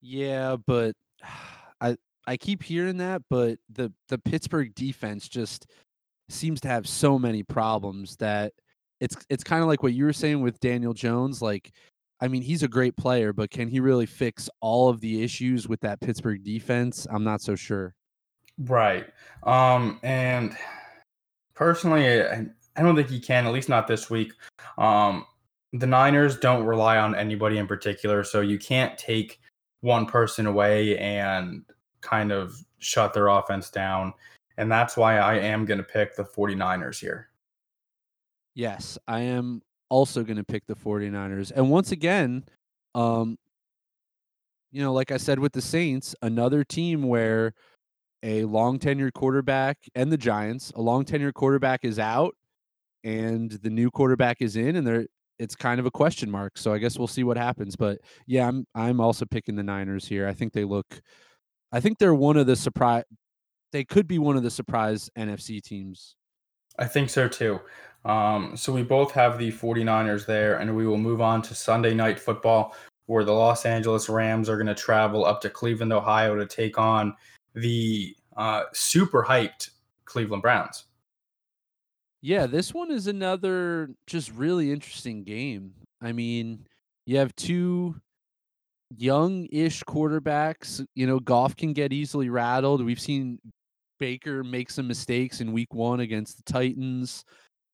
Yeah, 0.00 0.56
but 0.66 0.94
I 1.80 1.96
I 2.26 2.36
keep 2.36 2.62
hearing 2.62 2.98
that, 2.98 3.22
but 3.30 3.58
the 3.70 3.92
the 4.08 4.18
Pittsburgh 4.18 4.74
defense 4.74 5.28
just 5.28 5.66
seems 6.28 6.60
to 6.60 6.68
have 6.68 6.86
so 6.86 7.18
many 7.18 7.42
problems 7.42 8.16
that 8.16 8.52
it's 9.00 9.16
it's 9.30 9.44
kind 9.44 9.62
of 9.62 9.68
like 9.68 9.82
what 9.82 9.94
you 9.94 10.04
were 10.04 10.12
saying 10.12 10.40
with 10.40 10.60
Daniel 10.60 10.92
Jones. 10.92 11.40
Like, 11.40 11.72
I 12.20 12.28
mean, 12.28 12.42
he's 12.42 12.62
a 12.62 12.68
great 12.68 12.96
player, 12.96 13.32
but 13.32 13.50
can 13.50 13.68
he 13.68 13.80
really 13.80 14.06
fix 14.06 14.50
all 14.60 14.88
of 14.88 15.00
the 15.00 15.22
issues 15.22 15.68
with 15.68 15.80
that 15.80 16.00
Pittsburgh 16.00 16.42
defense? 16.42 17.06
I'm 17.10 17.24
not 17.24 17.40
so 17.40 17.54
sure. 17.54 17.94
Right. 18.58 19.06
Um, 19.44 20.00
and 20.02 20.56
personally, 21.54 22.22
I, 22.22 22.46
I 22.76 22.82
don't 22.82 22.96
think 22.96 23.08
he 23.08 23.20
can, 23.20 23.46
at 23.46 23.52
least 23.52 23.68
not 23.68 23.86
this 23.86 24.10
week. 24.10 24.32
Um, 24.78 25.26
the 25.72 25.86
Niners 25.86 26.38
don't 26.38 26.64
rely 26.64 26.98
on 26.98 27.14
anybody 27.14 27.58
in 27.58 27.66
particular, 27.66 28.24
so 28.24 28.40
you 28.40 28.58
can't 28.58 28.98
take 28.98 29.40
one 29.80 30.06
person 30.06 30.46
away 30.46 30.98
and 30.98 31.62
kind 32.00 32.32
of 32.32 32.56
shut 32.78 33.12
their 33.12 33.28
offense 33.28 33.70
down. 33.70 34.12
And 34.56 34.70
that's 34.72 34.96
why 34.96 35.18
I 35.18 35.34
am 35.34 35.64
going 35.64 35.78
to 35.78 35.84
pick 35.84 36.16
the 36.16 36.24
49ers 36.24 36.98
here. 36.98 37.28
Yes, 38.54 38.98
I 39.06 39.20
am 39.20 39.62
also 39.90 40.22
going 40.22 40.36
to 40.36 40.44
pick 40.44 40.66
the 40.66 40.74
49ers. 40.74 41.52
And 41.54 41.70
once 41.70 41.92
again, 41.92 42.44
um 42.94 43.38
you 44.70 44.82
know, 44.82 44.92
like 44.92 45.10
I 45.10 45.16
said 45.16 45.38
with 45.38 45.52
the 45.52 45.62
Saints, 45.62 46.14
another 46.20 46.62
team 46.62 47.02
where 47.02 47.54
a 48.22 48.44
long 48.44 48.78
tenured 48.78 49.14
quarterback 49.14 49.78
and 49.94 50.12
the 50.12 50.18
Giants, 50.18 50.72
a 50.76 50.82
long 50.82 51.04
tenured 51.04 51.34
quarterback 51.34 51.84
is 51.84 51.98
out 51.98 52.34
and 53.04 53.50
the 53.50 53.70
new 53.70 53.90
quarterback 53.90 54.38
is 54.40 54.56
in 54.56 54.76
and 54.76 54.86
they're 54.86 55.06
it's 55.38 55.54
kind 55.54 55.78
of 55.78 55.86
a 55.86 55.90
question 55.90 56.30
mark. 56.30 56.58
So 56.58 56.72
I 56.72 56.78
guess 56.78 56.98
we'll 56.98 57.06
see 57.06 57.22
what 57.22 57.36
happens. 57.36 57.76
But 57.76 57.98
yeah, 58.26 58.48
I'm 58.48 58.66
I'm 58.74 59.00
also 59.00 59.24
picking 59.24 59.56
the 59.56 59.62
Niners 59.62 60.06
here. 60.06 60.26
I 60.26 60.32
think 60.34 60.52
they 60.52 60.64
look 60.64 61.00
I 61.72 61.80
think 61.80 61.98
they're 61.98 62.14
one 62.14 62.36
of 62.36 62.46
the 62.46 62.56
surprise 62.56 63.04
they 63.72 63.84
could 63.84 64.08
be 64.08 64.18
one 64.18 64.36
of 64.36 64.42
the 64.42 64.50
surprise 64.50 65.10
NFC 65.16 65.62
teams. 65.62 66.16
I 66.78 66.86
think 66.86 67.10
so 67.10 67.28
too. 67.28 67.60
Um, 68.04 68.56
so 68.56 68.72
we 68.72 68.82
both 68.82 69.12
have 69.12 69.38
the 69.38 69.52
49ers 69.52 70.24
there, 70.24 70.58
and 70.58 70.74
we 70.74 70.86
will 70.86 70.98
move 70.98 71.20
on 71.20 71.42
to 71.42 71.54
Sunday 71.54 71.94
night 71.94 72.18
football, 72.18 72.74
where 73.06 73.24
the 73.24 73.32
Los 73.32 73.66
Angeles 73.66 74.08
Rams 74.08 74.48
are 74.48 74.56
going 74.56 74.66
to 74.66 74.74
travel 74.74 75.24
up 75.24 75.40
to 75.42 75.50
Cleveland, 75.50 75.92
Ohio 75.92 76.36
to 76.36 76.46
take 76.46 76.78
on 76.78 77.14
the 77.54 78.14
uh, 78.36 78.64
super 78.72 79.22
hyped 79.22 79.70
Cleveland 80.04 80.42
Browns. 80.42 80.84
Yeah, 82.20 82.46
this 82.46 82.74
one 82.74 82.90
is 82.90 83.06
another 83.06 83.90
just 84.06 84.32
really 84.32 84.72
interesting 84.72 85.22
game. 85.22 85.72
I 86.00 86.12
mean, 86.12 86.66
you 87.06 87.18
have 87.18 87.34
two 87.36 87.94
young-ish 88.96 89.82
quarterbacks. 89.84 90.84
You 90.94 91.06
know, 91.06 91.20
Goff 91.20 91.56
can 91.56 91.72
get 91.72 91.92
easily 91.92 92.28
rattled. 92.28 92.84
We've 92.84 93.00
seen 93.00 93.38
Baker 93.98 94.44
make 94.44 94.70
some 94.70 94.88
mistakes 94.88 95.40
in 95.40 95.52
week 95.52 95.74
1 95.74 96.00
against 96.00 96.36
the 96.36 96.52
Titans. 96.52 97.24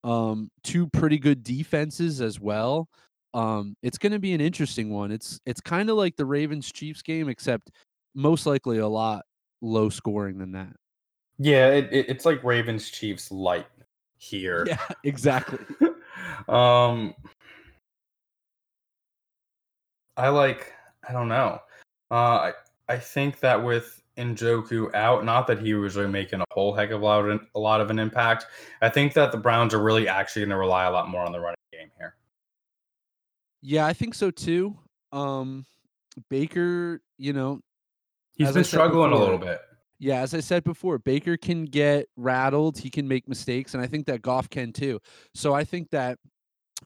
Um, 0.03 0.51
two 0.63 0.87
pretty 0.89 1.19
good 1.19 1.43
defenses 1.43 2.21
as 2.21 2.39
well. 2.39 2.89
Um, 3.33 3.75
it's 3.83 3.99
going 3.99 4.13
to 4.13 4.19
be 4.19 4.33
an 4.33 4.41
interesting 4.41 4.91
one. 4.91 5.11
It's 5.11 5.41
it's 5.45 5.61
kind 5.61 5.91
of 5.91 5.97
like 5.97 6.17
the 6.17 6.25
Ravens 6.25 6.71
Chiefs 6.71 7.03
game 7.03 7.29
except 7.29 7.71
most 8.15 8.47
likely 8.47 8.79
a 8.79 8.87
lot 8.87 9.25
low 9.61 9.89
scoring 9.89 10.39
than 10.39 10.53
that. 10.53 10.73
Yeah, 11.39 11.71
it, 11.71 11.89
it, 11.91 12.09
it's 12.09 12.25
like 12.25 12.45
Ravens 12.45 12.91
Chiefs 12.91 13.33
light 13.33 13.67
here. 14.17 14.65
Yeah, 14.69 14.79
exactly. 15.03 15.59
um, 16.49 17.15
I 20.17 20.29
like. 20.29 20.73
I 21.07 21.13
don't 21.13 21.29
know. 21.29 21.61
Uh, 22.11 22.15
I, 22.15 22.53
I 22.89 22.99
think 22.99 23.41
that 23.41 23.63
with 23.63 24.01
Njoku 24.17 24.95
out, 24.95 25.25
not 25.25 25.47
that 25.47 25.59
he 25.61 25.75
was 25.75 25.97
really 25.97 26.11
making 26.11 26.41
a 26.41 26.45
whole 26.51 26.73
heck 26.73 26.91
of 26.91 27.03
a 27.03 27.05
lot 27.05 27.29
of, 27.29 27.41
a 27.55 27.59
lot 27.59 27.81
of 27.81 27.91
an 27.91 27.99
impact. 27.99 28.47
I 28.81 28.89
think 28.89 29.15
that 29.15 29.33
the 29.33 29.39
Browns 29.39 29.75
are 29.75 29.83
really 29.83 30.09
actually 30.09 30.43
going 30.43 30.51
to 30.51 30.57
rely 30.57 30.85
a 30.85 30.91
lot 30.91 31.09
more 31.09 31.23
on 31.23 31.33
the 31.33 31.41
running 31.41 31.57
game 31.73 31.91
here. 31.99 32.15
Yeah, 33.61 33.87
I 33.87 33.93
think 33.93 34.15
so 34.15 34.31
too. 34.31 34.79
Um, 35.13 35.65
Baker, 36.29 37.01
you 37.19 37.33
know, 37.33 37.61
he's 38.37 38.53
been 38.53 38.65
struggling 38.65 39.11
before, 39.11 39.23
a 39.23 39.25
little 39.25 39.39
bit. 39.39 39.61
Yeah, 39.99 40.21
as 40.21 40.35
I 40.35 40.41
said 40.41 40.65
before, 40.65 40.99
Baker 40.99 41.37
can 41.37 41.65
get 41.65 42.09
rattled. 42.17 42.79
He 42.79 42.91
can 42.91 43.09
make 43.09 43.29
mistakes, 43.29 43.75
and 43.75 43.83
I 43.83 43.87
think 43.87 44.07
that 44.07 44.23
Goff 44.23 44.51
can 44.51 44.73
too. 44.73 45.01
So 45.35 45.55
I 45.55 45.65
think 45.65 45.91
that 45.91 46.19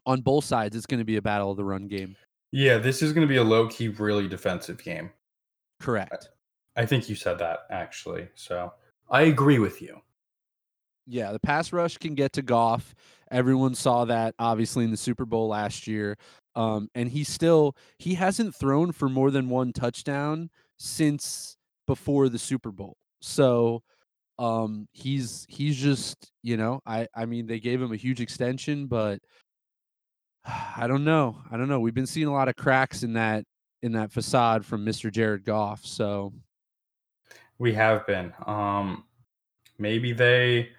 on 0.06 0.20
both 0.20 0.44
sides, 0.44 0.76
it's 0.76 0.86
going 0.86 1.00
to 1.00 1.04
be 1.04 1.16
a 1.16 1.22
battle 1.22 1.50
of 1.50 1.56
the 1.56 1.64
run 1.64 1.88
game. 1.88 2.16
Yeah, 2.52 2.78
this 2.78 3.02
is 3.02 3.12
going 3.12 3.26
to 3.26 3.30
be 3.30 3.36
a 3.36 3.44
low 3.44 3.68
key, 3.68 3.88
really 3.88 4.28
defensive 4.28 4.82
game. 4.82 5.10
Correct. 5.80 6.30
I 6.78 6.86
think 6.86 7.08
you 7.08 7.16
said 7.16 7.40
that 7.40 7.66
actually. 7.70 8.28
So 8.36 8.72
I 9.10 9.22
agree 9.22 9.58
with 9.58 9.82
you. 9.82 10.00
Yeah, 11.08 11.32
the 11.32 11.40
pass 11.40 11.72
rush 11.72 11.98
can 11.98 12.14
get 12.14 12.32
to 12.34 12.42
Goff. 12.42 12.94
Everyone 13.32 13.74
saw 13.74 14.04
that 14.04 14.36
obviously 14.38 14.84
in 14.84 14.92
the 14.92 14.96
Super 14.96 15.26
Bowl 15.26 15.48
last 15.48 15.88
year. 15.88 16.16
Um, 16.54 16.88
and 16.94 17.08
he 17.08 17.24
still 17.24 17.76
he 17.98 18.14
hasn't 18.14 18.54
thrown 18.54 18.92
for 18.92 19.08
more 19.08 19.32
than 19.32 19.48
one 19.48 19.72
touchdown 19.72 20.50
since 20.78 21.56
before 21.88 22.28
the 22.28 22.38
Super 22.38 22.70
Bowl. 22.70 22.96
So 23.20 23.82
um 24.38 24.86
he's 24.92 25.46
he's 25.48 25.76
just, 25.76 26.30
you 26.44 26.56
know, 26.56 26.80
I 26.86 27.08
I 27.12 27.26
mean 27.26 27.48
they 27.48 27.58
gave 27.58 27.82
him 27.82 27.92
a 27.92 27.96
huge 27.96 28.20
extension, 28.20 28.86
but 28.86 29.18
I 30.76 30.86
don't 30.86 31.04
know. 31.04 31.38
I 31.50 31.56
don't 31.56 31.68
know. 31.68 31.80
We've 31.80 31.92
been 31.92 32.06
seeing 32.06 32.28
a 32.28 32.32
lot 32.32 32.48
of 32.48 32.54
cracks 32.54 33.02
in 33.02 33.14
that 33.14 33.44
in 33.82 33.92
that 33.92 34.12
facade 34.12 34.64
from 34.64 34.86
Mr. 34.86 35.10
Jared 35.10 35.44
Goff. 35.44 35.84
So 35.84 36.32
we 37.58 37.72
have 37.74 38.06
been. 38.06 38.32
Um 38.46 39.04
maybe 39.78 40.12
they 40.12 40.70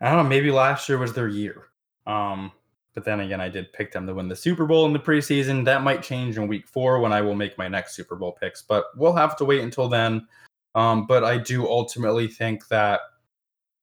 I 0.00 0.10
don't 0.10 0.24
know, 0.24 0.28
maybe 0.28 0.50
last 0.50 0.88
year 0.88 0.98
was 0.98 1.12
their 1.12 1.28
year. 1.28 1.68
Um 2.06 2.52
but 2.94 3.04
then 3.04 3.20
again, 3.20 3.40
I 3.40 3.48
did 3.48 3.72
pick 3.72 3.90
them 3.90 4.06
to 4.06 4.14
win 4.14 4.28
the 4.28 4.36
Super 4.36 4.66
Bowl 4.66 4.86
in 4.86 4.92
the 4.92 5.00
preseason. 5.00 5.64
That 5.64 5.82
might 5.82 6.02
change 6.02 6.38
in 6.38 6.46
week 6.46 6.68
four 6.68 7.00
when 7.00 7.12
I 7.12 7.20
will 7.20 7.34
make 7.34 7.58
my 7.58 7.66
next 7.66 7.96
Super 7.96 8.14
Bowl 8.14 8.32
picks, 8.32 8.62
but 8.62 8.84
we'll 8.96 9.14
have 9.14 9.36
to 9.38 9.44
wait 9.44 9.62
until 9.62 9.88
then. 9.88 10.28
Um, 10.76 11.06
but 11.06 11.24
I 11.24 11.38
do 11.38 11.68
ultimately 11.68 12.28
think 12.28 12.68
that 12.68 13.00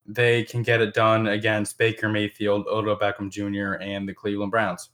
they 0.05 0.43
can 0.43 0.63
get 0.63 0.81
it 0.81 0.93
done 0.93 1.27
against 1.27 1.77
Baker 1.77 2.09
Mayfield, 2.09 2.67
Odell 2.67 2.97
Beckham 2.97 3.29
Jr., 3.29 3.81
and 3.81 4.07
the 4.07 4.13
Cleveland 4.13 4.51
Browns. 4.51 4.89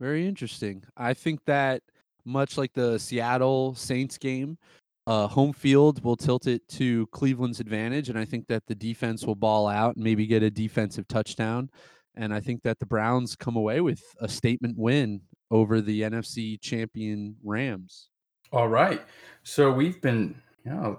Very 0.00 0.26
interesting. 0.26 0.82
I 0.96 1.14
think 1.14 1.44
that 1.44 1.82
much 2.24 2.58
like 2.58 2.72
the 2.72 2.98
Seattle 2.98 3.74
Saints 3.74 4.18
game, 4.18 4.58
uh, 5.06 5.26
home 5.26 5.52
field 5.52 6.02
will 6.02 6.16
tilt 6.16 6.46
it 6.46 6.66
to 6.68 7.06
Cleveland's 7.08 7.60
advantage, 7.60 8.08
and 8.08 8.18
I 8.18 8.24
think 8.24 8.46
that 8.48 8.66
the 8.66 8.74
defense 8.74 9.24
will 9.24 9.34
ball 9.34 9.68
out 9.68 9.96
and 9.96 10.04
maybe 10.04 10.26
get 10.26 10.42
a 10.42 10.50
defensive 10.50 11.06
touchdown. 11.08 11.70
And 12.16 12.32
I 12.32 12.40
think 12.40 12.62
that 12.62 12.78
the 12.78 12.86
Browns 12.86 13.36
come 13.36 13.56
away 13.56 13.80
with 13.80 14.02
a 14.20 14.28
statement 14.28 14.78
win 14.78 15.20
over 15.50 15.80
the 15.80 16.02
NFC 16.02 16.60
champion 16.60 17.36
Rams. 17.42 18.08
All 18.52 18.68
right. 18.68 19.02
So 19.42 19.72
we've 19.72 20.00
been, 20.00 20.40
you 20.64 20.72
know, 20.72 20.96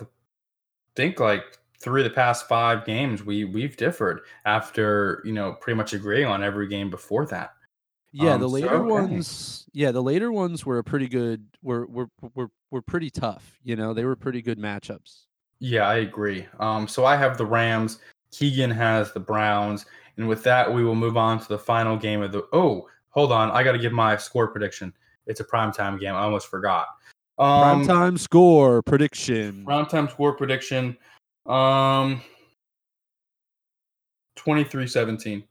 think 0.95 1.19
like 1.19 1.43
of 1.85 2.03
the 2.03 2.09
past 2.09 2.47
five 2.47 2.83
games 2.83 3.23
we 3.23 3.43
we've 3.43 3.77
differed 3.77 4.21
after 4.45 5.21
you 5.23 5.33
know 5.33 5.53
pretty 5.53 5.77
much 5.77 5.93
agreeing 5.93 6.25
on 6.25 6.43
every 6.43 6.67
game 6.67 6.89
before 6.89 7.25
that. 7.27 7.54
Yeah, 8.17 8.35
um, 8.35 8.39
the 8.39 8.47
later 8.47 8.69
so, 8.69 8.75
okay. 8.75 8.91
ones. 8.91 9.65
Yeah, 9.73 9.91
the 9.91 10.01
later 10.01 10.31
ones 10.31 10.65
were 10.65 10.77
a 10.77 10.83
pretty 10.85 11.09
good. 11.09 11.45
Were 11.61 11.85
were 11.85 12.07
were 12.33 12.49
were 12.71 12.81
pretty 12.81 13.09
tough. 13.09 13.59
You 13.61 13.75
know, 13.75 13.93
they 13.93 14.05
were 14.05 14.15
pretty 14.15 14.41
good 14.41 14.57
matchups. 14.57 15.23
Yeah, 15.59 15.85
I 15.85 15.95
agree. 15.95 16.45
Um, 16.61 16.87
so 16.87 17.03
I 17.03 17.17
have 17.17 17.37
the 17.37 17.45
Rams. 17.45 17.99
Keegan 18.31 18.71
has 18.71 19.11
the 19.11 19.19
Browns, 19.19 19.85
and 20.15 20.29
with 20.29 20.43
that, 20.43 20.73
we 20.73 20.85
will 20.85 20.95
move 20.95 21.17
on 21.17 21.41
to 21.41 21.47
the 21.49 21.59
final 21.59 21.97
game 21.97 22.21
of 22.21 22.31
the. 22.31 22.47
Oh, 22.53 22.87
hold 23.09 23.33
on. 23.33 23.51
I 23.51 23.63
got 23.63 23.73
to 23.73 23.79
give 23.79 23.91
my 23.91 24.15
score 24.15 24.47
prediction. 24.47 24.93
It's 25.27 25.41
a 25.41 25.45
primetime 25.45 25.99
game. 25.99 26.15
I 26.15 26.21
almost 26.21 26.47
forgot. 26.47 26.87
Um, 27.37 27.85
primetime 27.85 28.17
score 28.17 28.81
prediction. 28.81 29.65
Primetime 29.67 30.09
score 30.09 30.31
prediction. 30.31 30.95
Um, 31.45 32.21
23-17. 34.37 35.43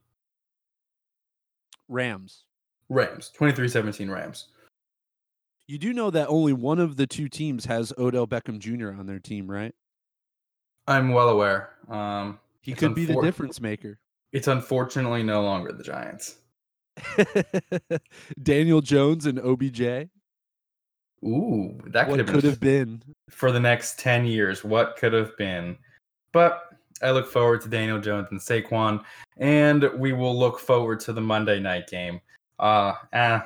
Rams. 1.87 2.44
Rams. 2.89 3.31
23-17 3.37 4.09
Rams. 4.09 4.47
You 5.67 5.77
do 5.77 5.93
know 5.93 6.11
that 6.11 6.27
only 6.27 6.53
one 6.53 6.79
of 6.79 6.95
the 6.95 7.07
two 7.07 7.27
teams 7.27 7.65
has 7.65 7.91
Odell 7.97 8.27
Beckham 8.27 8.59
Jr. 8.59 8.89
on 8.89 9.07
their 9.07 9.19
team, 9.19 9.49
right? 9.49 9.73
I'm 10.87 11.11
well 11.11 11.29
aware. 11.29 11.71
Um, 11.89 12.39
he 12.61 12.73
could 12.73 12.91
unfor- 12.91 12.95
be 12.95 13.05
the 13.05 13.21
difference 13.21 13.59
maker. 13.59 13.99
It's 14.31 14.47
unfortunately 14.47 15.23
no 15.23 15.41
longer 15.41 15.71
the 15.71 15.83
Giants. 15.83 16.35
Daniel 18.43 18.81
Jones 18.81 19.25
and 19.25 19.39
OBJ. 19.39 20.09
Ooh, 21.23 21.79
that 21.87 22.07
could 22.07 22.19
have, 22.19 22.27
could 22.27 22.43
have 22.43 22.59
been 22.59 23.01
for 23.29 23.51
the 23.51 23.59
next 23.59 23.97
10 23.99 24.25
years. 24.25 24.63
What 24.63 24.95
could 24.97 25.13
have 25.13 25.35
been? 25.37 25.77
But 26.31 26.69
I 27.01 27.11
look 27.11 27.27
forward 27.31 27.61
to 27.61 27.69
Daniel 27.69 27.99
Jones 27.99 28.27
and 28.29 28.39
Saquon, 28.39 29.03
and 29.37 29.89
we 29.97 30.13
will 30.13 30.37
look 30.37 30.59
forward 30.59 30.99
to 31.01 31.13
the 31.13 31.21
Monday 31.21 31.59
night 31.59 31.87
game. 31.87 32.21
Uh, 32.59 32.93
eh, 33.13 33.39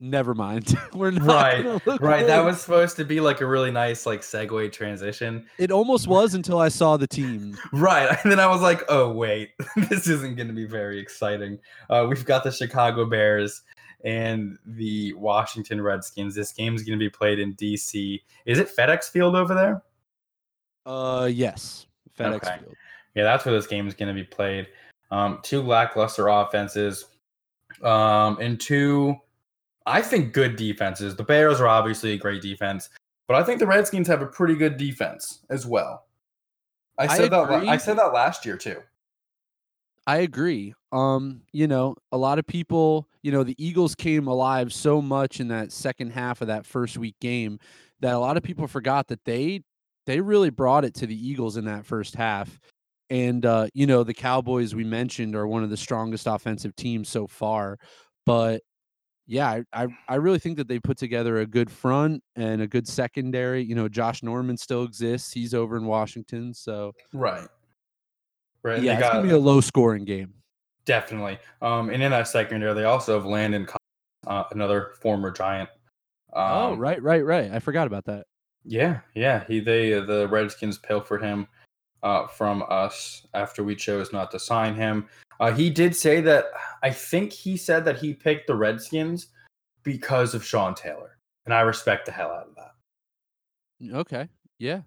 never 0.00 0.34
mind. 0.34 0.76
We're 0.94 1.10
not 1.10 1.26
right. 1.26 1.64
right. 1.64 1.82
Forward. 1.82 2.26
That 2.26 2.44
was 2.44 2.60
supposed 2.60 2.96
to 2.96 3.04
be 3.04 3.20
like 3.20 3.40
a 3.40 3.46
really 3.46 3.70
nice 3.70 4.06
like 4.06 4.20
segue 4.20 4.72
transition. 4.72 5.46
It 5.58 5.70
almost 5.70 6.06
was 6.06 6.34
until 6.34 6.60
I 6.60 6.68
saw 6.68 6.96
the 6.96 7.06
team. 7.06 7.56
right. 7.72 8.16
And 8.22 8.30
then 8.30 8.40
I 8.40 8.46
was 8.46 8.60
like, 8.60 8.82
oh 8.88 9.10
wait, 9.10 9.50
this 9.88 10.06
isn't 10.08 10.36
going 10.36 10.48
to 10.48 10.54
be 10.54 10.66
very 10.66 10.98
exciting. 10.98 11.58
Uh, 11.90 12.06
we've 12.08 12.24
got 12.24 12.44
the 12.44 12.52
Chicago 12.52 13.06
Bears 13.06 13.62
and 14.04 14.58
the 14.66 15.14
Washington 15.14 15.80
Redskins. 15.80 16.34
This 16.34 16.52
game 16.52 16.74
is 16.74 16.82
going 16.82 16.98
to 16.98 17.02
be 17.02 17.10
played 17.10 17.38
in 17.38 17.54
DC. 17.54 18.20
Is 18.46 18.58
it 18.58 18.74
FedEx 18.76 19.10
Field 19.10 19.34
over 19.34 19.54
there? 19.54 19.82
Uh, 20.84 21.26
yes, 21.32 21.86
FedEx 22.18 22.34
okay. 22.34 22.58
Field. 22.60 22.76
Yeah, 23.14 23.24
that's 23.24 23.44
where 23.44 23.54
this 23.54 23.66
game 23.66 23.86
is 23.88 23.94
going 23.94 24.08
to 24.08 24.14
be 24.14 24.24
played. 24.26 24.66
Um, 25.10 25.38
two 25.42 25.62
lackluster 25.62 26.28
offenses, 26.28 27.06
um, 27.82 28.38
and 28.40 28.60
two 28.60 29.16
I 29.86 30.00
think 30.00 30.32
good 30.32 30.56
defenses. 30.56 31.14
The 31.16 31.24
Bears 31.24 31.60
are 31.60 31.68
obviously 31.68 32.12
a 32.12 32.16
great 32.16 32.40
defense, 32.40 32.88
but 33.28 33.36
I 33.36 33.42
think 33.42 33.58
the 33.58 33.66
Redskins 33.66 34.08
have 34.08 34.22
a 34.22 34.26
pretty 34.26 34.54
good 34.54 34.76
defense 34.76 35.40
as 35.50 35.66
well. 35.66 36.06
I 36.98 37.06
said 37.16 37.32
I 37.32 37.44
that 37.46 37.68
I 37.68 37.76
said 37.76 37.98
that 37.98 38.12
last 38.12 38.46
year 38.46 38.56
too. 38.56 38.80
I 40.06 40.18
agree. 40.18 40.74
Um, 40.92 41.42
you 41.52 41.66
know, 41.66 41.96
a 42.12 42.18
lot 42.18 42.38
of 42.38 42.46
people, 42.46 43.08
you 43.22 43.32
know, 43.32 43.42
the 43.42 43.56
Eagles 43.58 43.94
came 43.94 44.26
alive 44.26 44.72
so 44.72 45.00
much 45.00 45.40
in 45.40 45.48
that 45.48 45.72
second 45.72 46.10
half 46.10 46.40
of 46.40 46.48
that 46.48 46.66
first 46.66 46.98
week 46.98 47.16
game 47.20 47.58
that 48.00 48.14
a 48.14 48.18
lot 48.18 48.36
of 48.36 48.42
people 48.42 48.66
forgot 48.66 49.08
that 49.08 49.24
they 49.24 49.62
they 50.06 50.20
really 50.20 50.50
brought 50.50 50.84
it 50.84 50.94
to 50.94 51.06
the 51.06 51.28
Eagles 51.28 51.56
in 51.56 51.64
that 51.64 51.86
first 51.86 52.14
half. 52.14 52.60
And 53.10 53.44
uh, 53.44 53.68
you 53.74 53.86
know, 53.86 54.02
the 54.02 54.14
Cowboys 54.14 54.74
we 54.74 54.84
mentioned 54.84 55.36
are 55.36 55.46
one 55.46 55.62
of 55.62 55.70
the 55.70 55.76
strongest 55.76 56.26
offensive 56.26 56.74
teams 56.76 57.08
so 57.08 57.26
far, 57.26 57.78
but 58.24 58.62
yeah, 59.26 59.48
I, 59.48 59.84
I, 59.84 59.86
I 60.08 60.14
really 60.16 60.38
think 60.38 60.58
that 60.58 60.68
they 60.68 60.78
put 60.78 60.98
together 60.98 61.38
a 61.38 61.46
good 61.46 61.70
front 61.70 62.22
and 62.36 62.60
a 62.60 62.66
good 62.66 62.86
secondary. 62.86 63.62
You 63.62 63.74
know, 63.74 63.88
Josh 63.88 64.22
Norman 64.22 64.56
still 64.56 64.84
exists. 64.84 65.32
He's 65.32 65.54
over 65.54 65.76
in 65.76 65.86
Washington, 65.86 66.52
so 66.52 66.92
right, 67.12 67.48
right. 68.62 68.82
Yeah, 68.82 68.98
it's 68.98 69.08
gonna 69.08 69.22
be 69.22 69.30
a 69.30 69.38
low 69.38 69.60
scoring 69.60 70.04
game. 70.04 70.34
Definitely. 70.84 71.38
Um, 71.62 71.88
and 71.88 72.02
in 72.02 72.10
that 72.10 72.28
secondary, 72.28 72.74
they 72.74 72.84
also 72.84 73.14
have 73.14 73.24
Landon, 73.24 73.66
uh, 74.26 74.44
another 74.50 74.92
former 75.00 75.30
Giant. 75.30 75.70
Oh, 76.34 76.42
um, 76.42 76.72
oh, 76.72 76.76
right, 76.76 77.02
right, 77.02 77.24
right. 77.24 77.50
I 77.50 77.58
forgot 77.58 77.86
about 77.86 78.04
that. 78.04 78.26
Yeah, 78.64 79.00
yeah. 79.14 79.44
He 79.46 79.60
they 79.60 79.92
the 79.92 80.28
Redskins 80.28 80.78
pill 80.78 81.00
for 81.00 81.18
him 81.18 81.46
uh, 82.04 82.26
from 82.26 82.62
us 82.68 83.26
after 83.34 83.64
we 83.64 83.74
chose 83.74 84.12
not 84.12 84.30
to 84.30 84.38
sign 84.38 84.74
him. 84.74 85.08
Uh, 85.40 85.50
he 85.50 85.70
did 85.70 85.96
say 85.96 86.20
that 86.20 86.44
I 86.82 86.90
think 86.90 87.32
he 87.32 87.56
said 87.56 87.84
that 87.86 87.98
he 87.98 88.14
picked 88.14 88.46
the 88.46 88.54
Redskins 88.54 89.28
because 89.82 90.34
of 90.34 90.44
Sean 90.44 90.74
Taylor, 90.74 91.18
and 91.46 91.52
I 91.52 91.62
respect 91.62 92.06
the 92.06 92.12
hell 92.12 92.30
out 92.30 92.46
of 92.46 92.54
that. 92.54 93.96
Okay, 93.96 94.28
yeah, 94.58 94.82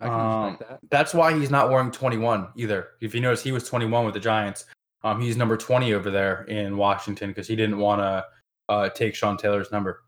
I 0.00 0.08
can 0.08 0.20
um, 0.20 0.44
respect 0.50 0.70
that. 0.70 0.80
That's 0.90 1.14
why 1.14 1.38
he's 1.38 1.50
not 1.50 1.70
wearing 1.70 1.90
21 1.90 2.48
either. 2.56 2.88
If 3.00 3.14
you 3.14 3.20
notice, 3.20 3.42
he 3.42 3.52
was 3.52 3.66
21 3.66 4.04
with 4.04 4.14
the 4.14 4.20
Giants. 4.20 4.66
Um, 5.02 5.20
he's 5.20 5.36
number 5.36 5.56
20 5.56 5.94
over 5.94 6.10
there 6.10 6.42
in 6.44 6.76
Washington 6.76 7.30
because 7.30 7.46
he 7.46 7.56
didn't 7.56 7.78
want 7.78 8.00
to 8.00 8.24
uh, 8.68 8.88
take 8.90 9.14
Sean 9.14 9.36
Taylor's 9.36 9.70
number. 9.70 10.02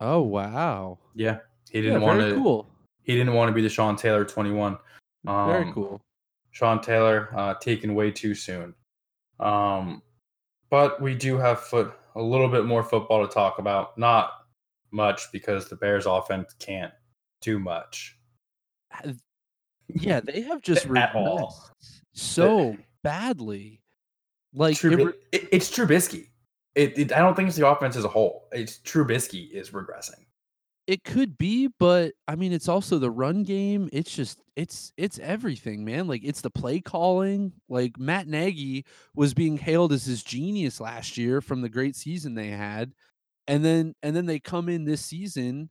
Oh 0.00 0.22
wow! 0.22 0.98
Yeah, 1.14 1.38
he 1.70 1.82
didn't 1.82 2.00
yeah, 2.00 2.06
want 2.06 2.20
to. 2.20 2.34
Cool. 2.34 2.68
He 3.02 3.16
didn't 3.16 3.34
want 3.34 3.48
to 3.48 3.52
be 3.52 3.62
the 3.62 3.68
Sean 3.68 3.96
Taylor 3.96 4.24
21. 4.24 4.78
Um, 5.26 5.48
very 5.48 5.72
cool. 5.72 6.00
Sean 6.54 6.80
Taylor 6.80 7.28
uh, 7.36 7.54
taken 7.54 7.96
way 7.96 8.12
too 8.12 8.32
soon. 8.32 8.74
Um, 9.40 10.02
but 10.70 11.02
we 11.02 11.16
do 11.16 11.36
have 11.36 11.58
foot 11.60 11.92
a 12.14 12.22
little 12.22 12.48
bit 12.48 12.64
more 12.64 12.84
football 12.84 13.26
to 13.26 13.32
talk 13.32 13.58
about. 13.58 13.98
Not 13.98 14.30
much 14.92 15.32
because 15.32 15.68
the 15.68 15.74
Bears 15.74 16.06
offense 16.06 16.54
can't 16.60 16.92
do 17.42 17.58
much. 17.58 18.16
Yeah, 19.88 20.20
they 20.20 20.42
have 20.42 20.62
just 20.62 20.86
At 20.86 21.14
all. 21.16 21.50
regressed 21.50 21.90
so 22.12 22.76
badly. 23.02 23.82
Like 24.54 24.82
it 24.84 25.16
it's 25.32 25.68
Trubisky. 25.68 26.28
It, 26.76 26.96
it, 26.96 27.12
I 27.12 27.18
don't 27.18 27.34
think 27.34 27.48
it's 27.48 27.58
the 27.58 27.66
offense 27.66 27.96
as 27.96 28.04
a 28.04 28.08
whole. 28.08 28.46
It's 28.52 28.78
Trubisky 28.78 29.50
is 29.50 29.70
regressing. 29.70 30.23
It 30.86 31.02
could 31.02 31.38
be, 31.38 31.68
but 31.78 32.12
I 32.28 32.34
mean, 32.34 32.52
it's 32.52 32.68
also 32.68 32.98
the 32.98 33.10
run 33.10 33.42
game. 33.42 33.88
It's 33.92 34.14
just, 34.14 34.38
it's, 34.54 34.92
it's 34.98 35.18
everything, 35.18 35.84
man. 35.84 36.06
Like 36.06 36.22
it's 36.24 36.42
the 36.42 36.50
play 36.50 36.80
calling. 36.80 37.52
Like 37.68 37.98
Matt 37.98 38.28
Nagy 38.28 38.84
was 39.14 39.32
being 39.32 39.56
hailed 39.56 39.92
as 39.92 40.04
his 40.04 40.22
genius 40.22 40.80
last 40.80 41.16
year 41.16 41.40
from 41.40 41.62
the 41.62 41.70
great 41.70 41.96
season 41.96 42.34
they 42.34 42.48
had, 42.48 42.92
and 43.46 43.64
then, 43.64 43.94
and 44.02 44.14
then 44.14 44.26
they 44.26 44.40
come 44.40 44.68
in 44.68 44.84
this 44.84 45.00
season, 45.00 45.70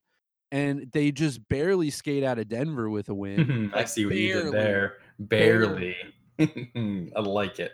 and 0.51 0.91
they 0.93 1.11
just 1.11 1.47
barely 1.47 1.89
skate 1.89 2.23
out 2.23 2.39
of 2.39 2.47
Denver 2.47 2.89
with 2.89 3.09
a 3.09 3.13
win. 3.13 3.71
I 3.73 3.77
Like, 3.77 3.87
see 3.87 4.05
what 4.05 4.15
you 4.15 4.33
did 4.33 4.53
there. 4.53 4.97
Barely. 5.19 5.95
I 6.39 7.19
like 7.19 7.59
it. 7.59 7.71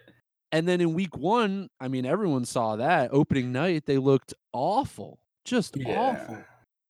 And 0.52 0.68
then 0.68 0.82
in 0.82 0.94
week 0.94 1.16
one, 1.16 1.70
I 1.80 1.88
mean, 1.90 2.06
everyone 2.06 2.46
saw 2.46 2.78
that 2.78 3.12
opening 3.14 3.52
night. 3.52 3.86
They 3.86 3.98
looked 3.98 4.34
awful, 4.52 5.20
just 5.46 5.78
awful. 5.86 6.38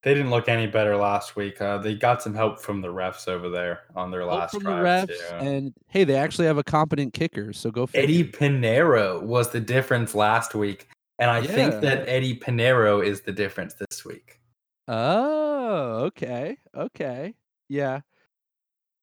They 0.02 0.14
didn't 0.14 0.30
look 0.30 0.48
any 0.48 0.66
better 0.66 0.96
last 0.96 1.36
week. 1.36 1.60
Uh, 1.60 1.76
they 1.78 1.94
got 1.94 2.22
some 2.22 2.34
help 2.34 2.58
from 2.58 2.80
the 2.80 2.88
refs 2.88 3.28
over 3.28 3.50
there 3.50 3.80
on 3.94 4.10
their 4.10 4.20
Help 4.22 4.32
last 4.32 4.54
from 4.54 4.64
the 4.64 4.70
refs, 4.70 5.08
too. 5.08 5.34
and 5.36 5.74
hey, 5.88 6.04
they 6.04 6.16
actually 6.16 6.46
have 6.46 6.56
a 6.56 6.64
competent 6.64 7.12
kicker, 7.12 7.52
so 7.52 7.70
go. 7.70 7.86
figure. 7.86 8.02
Eddy 8.04 8.24
Piñeiro 8.32 9.22
was 9.22 9.50
the 9.50 9.60
difference 9.60 10.14
last 10.14 10.54
week. 10.54 10.88
And 11.18 11.30
I 11.30 11.40
Yeah. 11.40 11.48
think 11.48 11.80
that 11.82 12.08
Eddy 12.08 12.38
Piñeiro 12.38 13.04
is 13.04 13.20
the 13.20 13.32
difference 13.32 13.74
this 13.74 14.04
week. 14.06 14.40
Oh, 14.88 16.04
okay, 16.06 16.56
okay, 16.74 17.34
yeah, 17.68 18.00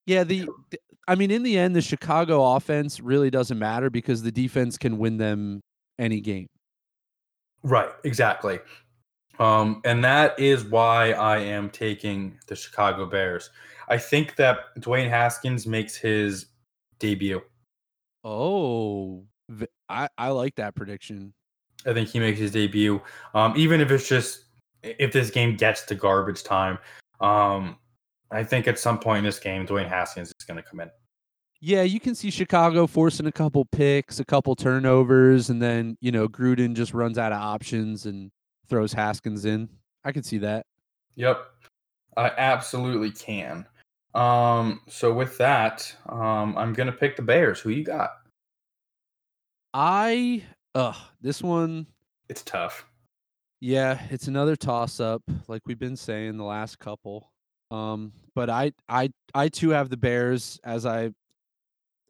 yeah. 0.07 0.23
The, 0.23 0.49
the- 0.71 0.79
I 1.07 1.13
mean, 1.15 1.29
in 1.31 1.43
the 1.43 1.57
end, 1.57 1.75
the 1.75 1.81
Chicago 1.81 2.43
offense 2.55 2.99
really 2.99 3.29
doesn't 3.29 3.57
matter 3.59 3.89
because 3.91 4.23
the 4.23 4.31
defense 4.31 4.77
can 4.77 4.97
win 4.97 5.17
them 5.17 5.61
any 5.99 6.19
game. 6.21 6.47
Right, 7.63 7.89
exactly. 8.03 8.59
Um, 9.39 9.81
and 9.85 10.03
that 10.03 10.39
is 10.39 10.63
why 10.63 11.11
I 11.11 11.37
am 11.37 11.69
taking 11.69 12.39
the 12.47 12.55
Chicago 12.55 13.05
Bears. 13.05 13.49
I 13.87 13.97
think 13.97 14.35
that 14.35 14.75
Dwayne 14.79 15.09
Haskins 15.09 15.67
makes 15.67 15.95
his 15.95 16.47
debut. 16.99 17.41
Oh, 18.23 19.23
I, 19.89 20.09
I 20.17 20.29
like 20.29 20.55
that 20.55 20.75
prediction. 20.75 21.33
I 21.85 21.93
think 21.93 22.09
he 22.09 22.19
makes 22.19 22.39
his 22.39 22.51
debut. 22.51 23.01
Um, 23.33 23.53
even 23.55 23.79
if 23.79 23.91
it's 23.91 24.07
just 24.07 24.45
if 24.83 25.13
this 25.13 25.29
game 25.29 25.55
gets 25.55 25.83
to 25.83 25.95
garbage 25.95 26.43
time, 26.43 26.79
um, 27.21 27.77
I 28.31 28.43
think 28.43 28.67
at 28.67 28.77
some 28.77 28.99
point 28.99 29.19
in 29.19 29.23
this 29.23 29.39
game, 29.39 29.65
Dwayne 29.65 29.87
Haskins 29.87 30.29
is 30.29 30.45
going 30.45 30.57
to 30.61 30.63
come 30.63 30.79
in. 30.81 30.89
Yeah, 31.59 31.81
you 31.83 31.99
can 31.99 32.13
see 32.13 32.29
Chicago 32.29 32.85
forcing 32.85 33.25
a 33.25 33.31
couple 33.31 33.65
picks, 33.65 34.19
a 34.19 34.25
couple 34.25 34.55
turnovers, 34.55 35.49
and 35.49 35.61
then 35.61 35.97
you 36.01 36.11
know 36.11 36.27
Gruden 36.27 36.75
just 36.75 36.93
runs 36.93 37.17
out 37.17 37.31
of 37.31 37.39
options 37.39 38.05
and 38.05 38.31
throws 38.67 38.93
Haskins 38.93 39.45
in. 39.45 39.69
I 40.03 40.11
can 40.11 40.23
see 40.23 40.37
that. 40.39 40.65
Yep, 41.15 41.37
I 42.15 42.29
absolutely 42.37 43.11
can. 43.11 43.65
Um, 44.13 44.81
so 44.87 45.13
with 45.13 45.37
that, 45.37 45.93
um, 46.09 46.57
I'm 46.57 46.73
going 46.73 46.87
to 46.87 46.93
pick 46.93 47.15
the 47.15 47.21
Bears. 47.21 47.59
Who 47.59 47.69
you 47.69 47.83
got? 47.83 48.11
I, 49.73 50.43
uh 50.75 50.93
this 51.21 51.41
one, 51.41 51.87
It's 52.29 52.41
tough. 52.43 52.85
yeah, 53.61 53.99
it's 54.09 54.27
another 54.27 54.55
toss 54.55 54.99
up, 54.99 55.21
like 55.47 55.61
we've 55.65 55.79
been 55.79 55.97
saying 55.97 56.37
the 56.37 56.43
last 56.43 56.79
couple. 56.79 57.31
Um, 57.69 58.13
but 58.33 58.49
I, 58.49 58.71
I, 58.87 59.09
I 59.35 59.49
too 59.49 59.69
have 59.71 59.89
the 59.89 59.97
Bears 59.97 60.59
as 60.63 60.85
I, 60.85 61.11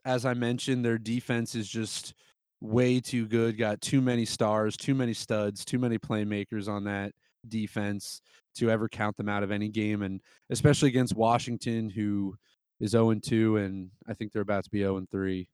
as 0.04 0.24
I 0.24 0.34
mentioned, 0.34 0.84
their 0.84 0.98
defense 0.98 1.54
is 1.54 1.68
just 1.68 2.14
way 2.60 3.00
too 3.00 3.26
good. 3.26 3.58
Got 3.58 3.80
too 3.80 4.00
many 4.00 4.24
stars, 4.24 4.76
too 4.76 4.94
many 4.94 5.14
studs, 5.14 5.64
too 5.64 5.78
many 5.78 5.98
playmakers 5.98 6.68
on 6.68 6.84
that 6.84 7.12
defense 7.48 8.20
to 8.56 8.70
ever 8.70 8.88
count 8.88 9.16
them 9.16 9.28
out 9.28 9.42
of 9.42 9.50
any 9.50 9.68
game, 9.68 10.02
and 10.02 10.20
especially 10.50 10.88
against 10.88 11.14
Washington, 11.14 11.88
who 11.88 12.36
is 12.80 12.90
0 12.90 13.14
2, 13.14 13.56
and 13.58 13.90
I 14.08 14.14
think 14.14 14.32
they're 14.32 14.42
about 14.42 14.64
to 14.64 14.70
be 14.70 14.80
0 14.80 15.06
3. 15.10 15.48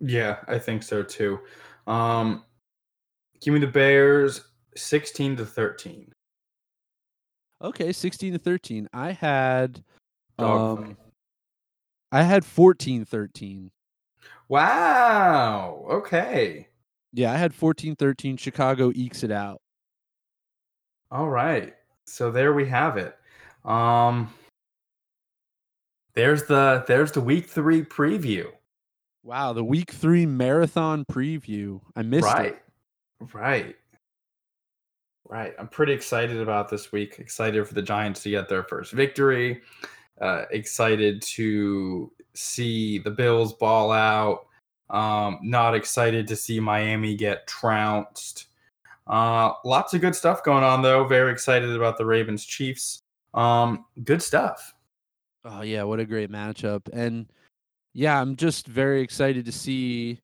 Yeah, 0.00 0.38
I 0.48 0.58
think 0.58 0.82
so 0.82 1.02
too. 1.02 1.40
Um, 1.86 2.44
give 3.40 3.54
me 3.54 3.60
the 3.60 3.66
Bears, 3.66 4.42
sixteen 4.76 5.36
to 5.36 5.46
thirteen. 5.46 6.12
Okay, 7.62 7.92
16 7.92 8.34
to 8.34 8.38
13. 8.38 8.88
I 8.92 9.12
had 9.12 9.82
um 10.38 10.96
I 12.12 12.22
had 12.22 12.44
14 12.44 13.04
13. 13.04 13.70
Wow. 14.48 15.86
Okay. 15.90 16.68
Yeah, 17.12 17.32
I 17.32 17.36
had 17.36 17.54
14 17.54 17.96
13. 17.96 18.36
Chicago 18.36 18.92
ekes 18.94 19.22
it 19.22 19.30
out. 19.30 19.60
All 21.10 21.28
right. 21.28 21.74
So 22.06 22.30
there 22.30 22.52
we 22.52 22.68
have 22.68 22.96
it. 22.96 23.16
Um, 23.64 24.32
there's 26.14 26.44
the 26.44 26.84
there's 26.86 27.12
the 27.12 27.20
week 27.20 27.48
three 27.48 27.82
preview. 27.82 28.46
Wow, 29.24 29.54
the 29.54 29.64
week 29.64 29.90
3 29.90 30.26
marathon 30.26 31.06
preview. 31.10 31.80
I 31.96 32.02
missed 32.02 32.26
right. 32.26 32.52
it. 32.52 32.62
Right. 33.32 33.74
Right. 35.26 35.54
I'm 35.58 35.68
pretty 35.68 35.94
excited 35.94 36.38
about 36.38 36.68
this 36.68 36.92
week. 36.92 37.18
Excited 37.18 37.66
for 37.66 37.72
the 37.72 37.80
Giants 37.80 38.22
to 38.24 38.30
get 38.30 38.50
their 38.50 38.64
first 38.64 38.92
victory. 38.92 39.62
Uh, 40.20 40.44
excited 40.50 41.22
to 41.22 42.12
see 42.34 42.98
the 42.98 43.10
Bills 43.10 43.54
ball 43.54 43.92
out. 43.92 44.46
Um, 44.90 45.38
not 45.42 45.74
excited 45.74 46.26
to 46.28 46.36
see 46.36 46.60
Miami 46.60 47.14
get 47.14 47.46
trounced. 47.46 48.46
Uh, 49.06 49.52
lots 49.64 49.94
of 49.94 50.00
good 50.00 50.14
stuff 50.14 50.42
going 50.42 50.64
on 50.64 50.82
though. 50.82 51.04
Very 51.04 51.32
excited 51.32 51.70
about 51.70 51.98
the 51.98 52.06
Ravens 52.06 52.44
Chiefs. 52.44 53.02
Um, 53.34 53.86
good 54.04 54.22
stuff. 54.22 54.74
Oh 55.44 55.62
yeah, 55.62 55.82
what 55.82 56.00
a 56.00 56.04
great 56.04 56.30
matchup. 56.30 56.88
And 56.92 57.26
yeah, 57.92 58.20
I'm 58.20 58.36
just 58.36 58.66
very 58.66 59.02
excited 59.02 59.44
to 59.46 59.52
see 59.52 60.20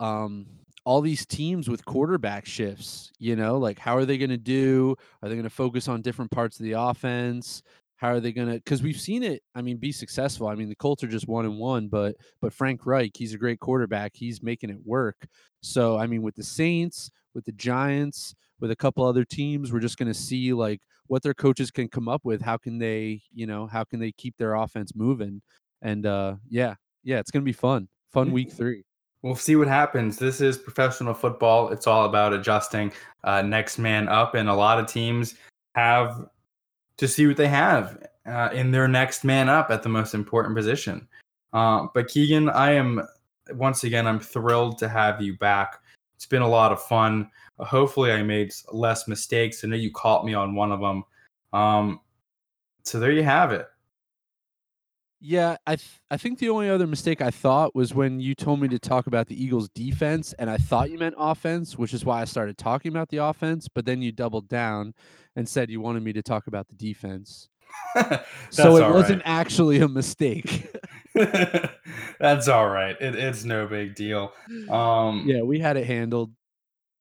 um 0.00 0.46
all 0.84 1.00
these 1.02 1.26
teams 1.26 1.68
with 1.68 1.84
quarterback 1.84 2.46
shifts, 2.46 3.12
you 3.18 3.36
know, 3.36 3.58
like 3.58 3.78
how 3.78 3.94
are 3.94 4.06
they 4.06 4.16
going 4.16 4.30
to 4.30 4.38
do? 4.38 4.96
Are 5.22 5.28
they 5.28 5.34
going 5.34 5.42
to 5.42 5.50
focus 5.50 5.86
on 5.86 6.00
different 6.00 6.30
parts 6.30 6.58
of 6.58 6.64
the 6.64 6.72
offense? 6.72 7.62
How 7.98 8.08
are 8.08 8.20
they 8.20 8.32
going 8.32 8.48
to 8.48 8.60
cuz 8.60 8.82
we've 8.82 9.00
seen 9.00 9.22
it, 9.22 9.42
I 9.54 9.62
mean, 9.62 9.76
be 9.76 9.92
successful. 9.92 10.48
I 10.48 10.54
mean, 10.54 10.68
the 10.68 10.76
Colts 10.76 11.04
are 11.04 11.08
just 11.08 11.28
1 11.28 11.44
and 11.44 11.58
1, 11.58 11.88
but 11.88 12.16
but 12.40 12.52
Frank 12.52 12.86
Reich, 12.86 13.12
he's 13.14 13.34
a 13.34 13.38
great 13.38 13.60
quarterback. 13.60 14.12
He's 14.14 14.42
making 14.42 14.70
it 14.70 14.78
work. 14.84 15.26
So, 15.62 15.98
I 15.98 16.06
mean, 16.06 16.22
with 16.22 16.34
the 16.34 16.44
Saints, 16.44 17.10
with 17.34 17.44
the 17.44 17.52
Giants, 17.52 18.34
with 18.60 18.70
a 18.70 18.76
couple 18.76 19.04
other 19.04 19.24
teams, 19.24 19.72
we're 19.72 19.80
just 19.80 19.98
going 19.98 20.12
to 20.12 20.18
see 20.18 20.52
like 20.52 20.80
what 21.08 21.22
their 21.22 21.34
coaches 21.34 21.70
can 21.70 21.88
come 21.88 22.08
up 22.08 22.24
with. 22.24 22.42
How 22.42 22.56
can 22.56 22.78
they, 22.78 23.22
you 23.34 23.46
know, 23.46 23.66
how 23.66 23.84
can 23.84 24.00
they 24.00 24.12
keep 24.12 24.36
their 24.38 24.54
offense 24.54 24.94
moving? 24.94 25.42
And 25.82 26.06
uh 26.06 26.36
yeah, 26.48 26.74
yeah, 27.04 27.18
it's 27.18 27.30
going 27.30 27.42
to 27.42 27.48
be 27.48 27.52
fun. 27.52 27.88
Fun 28.12 28.32
week 28.32 28.52
3. 28.56 28.84
We'll 29.22 29.34
see 29.34 29.56
what 29.56 29.66
happens. 29.66 30.16
This 30.16 30.40
is 30.40 30.56
professional 30.56 31.12
football. 31.12 31.70
It's 31.70 31.88
all 31.88 32.04
about 32.04 32.32
adjusting 32.32 32.92
uh, 33.24 33.42
next 33.42 33.76
man 33.78 34.06
up, 34.06 34.36
and 34.36 34.48
a 34.48 34.54
lot 34.54 34.78
of 34.78 34.86
teams 34.86 35.34
have 35.74 36.26
to 36.98 37.08
see 37.08 37.26
what 37.26 37.36
they 37.36 37.48
have 37.48 38.06
uh, 38.26 38.50
in 38.52 38.70
their 38.70 38.86
next 38.86 39.24
man 39.24 39.48
up 39.48 39.70
at 39.70 39.82
the 39.82 39.88
most 39.88 40.14
important 40.14 40.54
position. 40.54 41.08
Uh, 41.52 41.86
but 41.94 42.08
Keegan, 42.08 42.50
I 42.50 42.72
am 42.72 43.00
once 43.52 43.84
again 43.84 44.06
I'm 44.06 44.20
thrilled 44.20 44.78
to 44.78 44.88
have 44.88 45.22
you 45.22 45.36
back. 45.38 45.80
It's 46.16 46.26
been 46.26 46.42
a 46.42 46.48
lot 46.48 46.72
of 46.72 46.82
fun. 46.82 47.30
Hopefully, 47.58 48.12
I 48.12 48.22
made 48.22 48.52
less 48.72 49.08
mistakes. 49.08 49.64
I 49.64 49.68
know 49.68 49.76
you 49.76 49.90
caught 49.90 50.24
me 50.24 50.34
on 50.34 50.54
one 50.54 50.72
of 50.72 50.80
them. 50.80 51.04
Um, 51.52 52.00
so 52.84 53.00
there 53.00 53.12
you 53.12 53.22
have 53.22 53.52
it. 53.52 53.66
Yeah, 55.20 55.56
I 55.66 55.76
th- 55.76 56.00
I 56.10 56.16
think 56.16 56.38
the 56.38 56.48
only 56.48 56.70
other 56.70 56.86
mistake 56.86 57.20
I 57.20 57.30
thought 57.30 57.74
was 57.74 57.92
when 57.92 58.20
you 58.20 58.36
told 58.36 58.60
me 58.60 58.68
to 58.68 58.78
talk 58.78 59.08
about 59.08 59.26
the 59.26 59.42
Eagles 59.42 59.68
defense 59.70 60.32
and 60.34 60.48
I 60.48 60.58
thought 60.58 60.90
you 60.90 60.98
meant 60.98 61.16
offense, 61.18 61.76
which 61.76 61.92
is 61.92 62.04
why 62.04 62.22
I 62.22 62.24
started 62.24 62.56
talking 62.56 62.92
about 62.92 63.08
the 63.08 63.16
offense, 63.16 63.66
but 63.68 63.84
then 63.84 64.00
you 64.00 64.12
doubled 64.12 64.48
down 64.48 64.94
and 65.34 65.48
said 65.48 65.70
you 65.70 65.80
wanted 65.80 66.04
me 66.04 66.12
to 66.12 66.22
talk 66.22 66.46
about 66.46 66.68
the 66.68 66.76
defense. 66.76 67.48
so 68.50 68.76
it 68.76 68.92
wasn't 68.92 69.24
right. 69.24 69.40
actually 69.40 69.80
a 69.80 69.88
mistake. 69.88 70.74
That's 72.20 72.46
all 72.46 72.68
right. 72.68 72.96
It, 73.00 73.16
it's 73.16 73.44
no 73.44 73.66
big 73.66 73.96
deal. 73.96 74.32
Um, 74.70 75.24
yeah, 75.26 75.42
we 75.42 75.58
had 75.58 75.76
it 75.76 75.86
handled. 75.86 76.32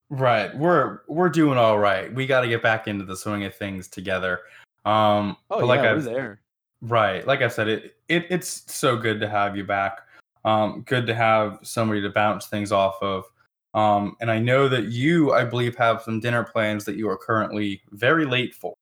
Right. 0.09 0.55
We're 0.57 1.01
we're 1.07 1.29
doing 1.29 1.57
all 1.57 1.77
right. 1.77 2.13
We 2.13 2.25
got 2.25 2.41
to 2.41 2.47
get 2.47 2.63
back 2.63 2.87
into 2.87 3.05
the 3.05 3.15
swing 3.15 3.43
of 3.43 3.53
things 3.55 3.87
together. 3.87 4.39
Um, 4.85 5.37
Oh 5.51 5.59
but 5.59 5.67
like 5.67 5.81
yeah, 5.81 5.91
we're 5.91 5.97
I've 5.97 6.03
there. 6.05 6.41
Right, 6.81 7.25
like 7.27 7.41
I 7.41 7.47
said, 7.47 7.67
it, 7.67 7.95
it 8.07 8.25
it's 8.29 8.71
so 8.73 8.95
good 8.97 9.19
to 9.21 9.27
have 9.29 9.55
you 9.57 9.63
back. 9.63 10.01
Um, 10.45 10.83
good 10.87 11.05
to 11.07 11.15
have 11.15 11.59
somebody 11.63 12.01
to 12.01 12.09
bounce 12.09 12.47
things 12.47 12.71
off 12.71 12.95
of. 13.01 13.25
Um, 13.73 14.15
and 14.21 14.31
I 14.31 14.39
know 14.39 14.67
that 14.69 14.85
you, 14.85 15.33
I 15.33 15.43
believe, 15.43 15.75
have 15.75 16.01
some 16.01 16.19
dinner 16.19 16.43
plans 16.43 16.85
that 16.85 16.95
you 16.95 17.09
are 17.09 17.17
currently 17.17 17.81
very 17.91 18.25
late 18.25 18.55
for. 18.55 18.73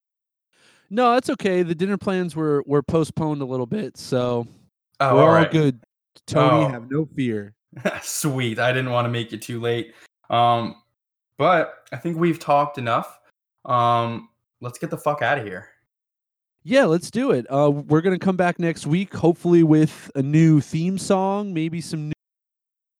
No, 0.89 1.13
that's 1.13 1.29
okay. 1.31 1.63
The 1.63 1.73
dinner 1.75 1.97
plans 1.97 2.35
were 2.35 2.63
were 2.67 2.83
postponed 2.83 3.41
a 3.41 3.45
little 3.45 3.65
bit, 3.65 3.97
so 3.97 4.47
Oh, 4.99 5.15
we're 5.15 5.21
all 5.21 5.27
all 5.29 5.33
right. 5.33 5.51
good. 5.51 5.81
Tony, 6.27 6.65
Oh. 6.65 6.69
have 6.69 6.89
no 6.89 7.05
fear. 7.15 7.53
Sweet. 8.01 8.59
I 8.59 8.71
didn't 8.71 8.91
want 8.91 9.05
to 9.05 9.09
make 9.09 9.33
it 9.33 9.41
too 9.41 9.59
late. 9.59 9.93
Um, 10.29 10.75
but 11.37 11.87
I 11.91 11.97
think 11.97 12.17
we've 12.17 12.39
talked 12.39 12.77
enough. 12.77 13.19
Um, 13.65 14.29
let's 14.61 14.77
get 14.77 14.89
the 14.91 14.97
fuck 14.97 15.21
out 15.21 15.37
of 15.39 15.43
here. 15.45 15.67
Yeah, 16.67 16.85
let's 16.85 17.11
do 17.11 17.29
it. 17.29 17.45
Uh, 17.47 17.69
we're 17.69 18.01
gonna 18.01 18.17
come 18.17 18.35
back 18.35 18.57
next 18.57 18.87
week, 18.87 19.13
hopefully 19.13 19.61
with 19.61 20.09
a 20.15 20.23
new 20.23 20.59
theme 20.59 20.97
song, 20.97 21.53
maybe 21.53 21.79
some 21.79 22.07
new 22.07 22.13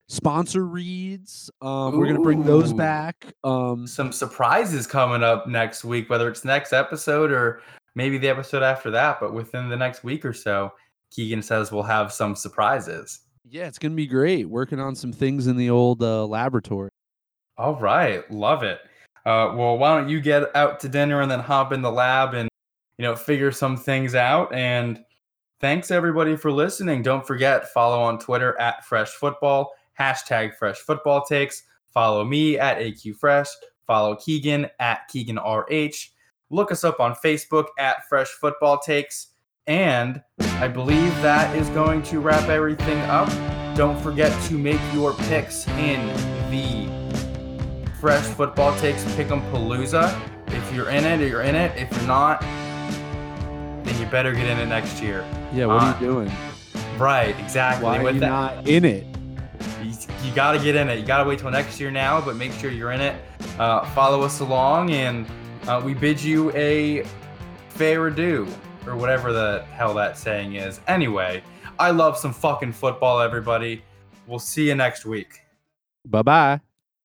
sponsor 0.08 0.68
reads. 0.68 1.50
Um, 1.64 1.98
we're 1.98 2.06
gonna 2.06 2.22
bring 2.22 2.44
those 2.44 2.72
back. 2.74 3.34
Um, 3.44 3.88
Some 3.88 4.12
surprises 4.12 4.86
coming 4.86 5.24
up 5.24 5.48
next 5.48 5.84
week, 5.84 6.12
whether 6.12 6.30
it's 6.30 6.46
next 6.46 6.74
episode 6.74 7.32
or 7.32 7.64
maybe 7.96 8.20
the 8.20 8.30
episode 8.30 8.62
after 8.62 8.92
that, 8.92 9.20
but 9.20 9.34
within 9.34 9.68
the 9.68 9.76
next 9.76 10.04
week 10.04 10.24
or 10.26 10.34
so, 10.34 10.72
Keegan 11.12 11.42
says 11.42 11.72
we'll 11.72 11.82
have 11.82 12.14
some 12.14 12.36
surprises. 12.36 13.22
yeah, 13.50 13.66
it's 13.66 13.80
gonna 13.80 13.96
be 13.96 14.06
great. 14.06 14.48
Working 14.48 14.80
on 14.80 14.94
some 14.94 15.12
things 15.12 15.48
in 15.48 15.58
the 15.58 15.72
old 15.72 16.04
uh, 16.04 16.24
laboratory. 16.28 16.92
All 17.58 17.76
right, 17.78 18.30
love 18.30 18.62
it. 18.62 18.80
Uh, 19.26 19.54
well, 19.56 19.76
why 19.80 19.98
don't 19.98 20.08
you 20.10 20.22
get 20.22 20.56
out 20.56 20.80
to 20.82 20.88
dinner 20.90 21.22
and 21.22 21.32
then 21.32 21.40
hop 21.40 21.72
in 21.74 21.82
the 21.82 21.92
lab 21.92 22.36
and 22.36 22.48
you 22.98 23.04
know 23.04 23.16
figure 23.16 23.52
some 23.52 23.78
things 23.78 24.16
out? 24.16 24.54
And 24.54 25.00
thanks 25.60 25.92
everybody 25.92 26.36
for 26.36 26.52
listening. 26.52 27.02
Don't 27.02 27.26
forget 27.26 27.72
follow 27.72 28.02
on 28.02 28.20
Twitter 28.20 28.60
at 28.60 28.86
Fresh 28.86 29.12
Football 29.12 29.72
hashtag 30.00 30.56
Fresh 30.56 30.80
Football 30.80 31.24
Takes. 31.24 31.64
Follow 31.94 32.24
me 32.24 32.60
at 32.60 32.78
AQ 32.78 33.16
Fresh. 33.18 33.48
Follow 33.88 34.16
Keegan 34.16 34.68
at 34.80 35.08
Keegan 35.08 35.38
RH. 35.38 36.12
Look 36.50 36.72
us 36.72 36.84
up 36.84 37.00
on 37.00 37.16
Facebook 37.16 37.68
at 37.80 38.08
Fresh 38.08 38.30
Football 38.30 38.80
Takes. 38.80 39.28
And 39.68 40.22
I 40.40 40.68
believe 40.68 41.14
that 41.22 41.56
is 41.56 41.70
going 41.70 42.04
to 42.04 42.20
wrap 42.20 42.50
everything 42.50 43.00
up. 43.04 43.30
Don't 43.76 44.00
forget 44.02 44.32
to 44.46 44.58
make 44.58 44.82
your 44.94 45.14
picks 45.14 45.68
in 45.70 46.08
the 46.52 46.90
Fresh 48.00 48.26
Football 48.26 48.78
Takes 48.80 49.04
Pick'em 49.16 49.42
Palooza. 49.52 50.20
If 50.48 50.74
you're 50.74 50.90
in 50.90 51.06
it, 51.06 51.28
you're 51.28 51.42
in 51.42 51.56
it. 51.56 51.76
If 51.78 51.92
you're 51.98 52.08
not, 52.08 52.44
then 53.86 54.00
you 54.00 54.06
better 54.08 54.34
get 54.34 54.46
in 54.48 54.58
it 54.60 54.66
next 54.68 55.02
year. 55.02 55.24
Yeah, 55.54 55.68
what 55.68 55.82
Uh, 55.82 55.86
are 55.86 55.94
you 56.02 56.08
doing? 56.08 56.32
Right, 56.98 57.38
exactly. 57.40 57.86
Why 57.86 58.00
are 58.00 58.04
With 58.04 58.16
you 58.16 58.20
that- 58.22 58.30
not 58.30 58.68
in 58.68 58.84
it? 58.86 59.06
you, 59.84 59.92
you 60.24 60.32
got 60.34 60.54
to 60.54 60.60
get 60.60 60.76
in 60.76 60.90
it. 60.90 61.00
You 61.00 61.06
got 61.06 61.24
to 61.24 61.30
wait 61.30 61.40
till 61.40 61.52
next 61.52 61.80
year 61.80 61.92
now, 61.92 62.20
but 62.22 62.36
make 62.36 62.52
sure 62.54 62.72
you're 62.72 62.92
in 62.92 63.02
it. 63.02 63.16
Uh, 63.60 63.86
follow 63.92 64.22
us 64.24 64.40
along, 64.40 64.92
and 64.92 65.26
uh, 65.68 65.82
we 65.84 65.94
bid 65.94 66.22
you 66.22 66.52
a 66.56 67.06
fair 67.70 68.08
adieu, 68.08 68.48
or 68.88 68.96
whatever 68.96 69.32
the 69.34 69.64
hell 69.74 69.94
that 69.94 70.18
saying 70.18 70.56
is. 70.56 70.80
Anyway, 70.88 71.42
I 71.80 71.92
love 71.92 72.18
some 72.18 72.34
fucking 72.34 72.72
football, 72.74 73.20
everybody. 73.20 73.84
We'll 74.28 74.40
see 74.40 74.68
you 74.68 74.76
next 74.76 75.06
week. 75.06 75.42
Bye 76.06 76.22
bye. 76.22 76.60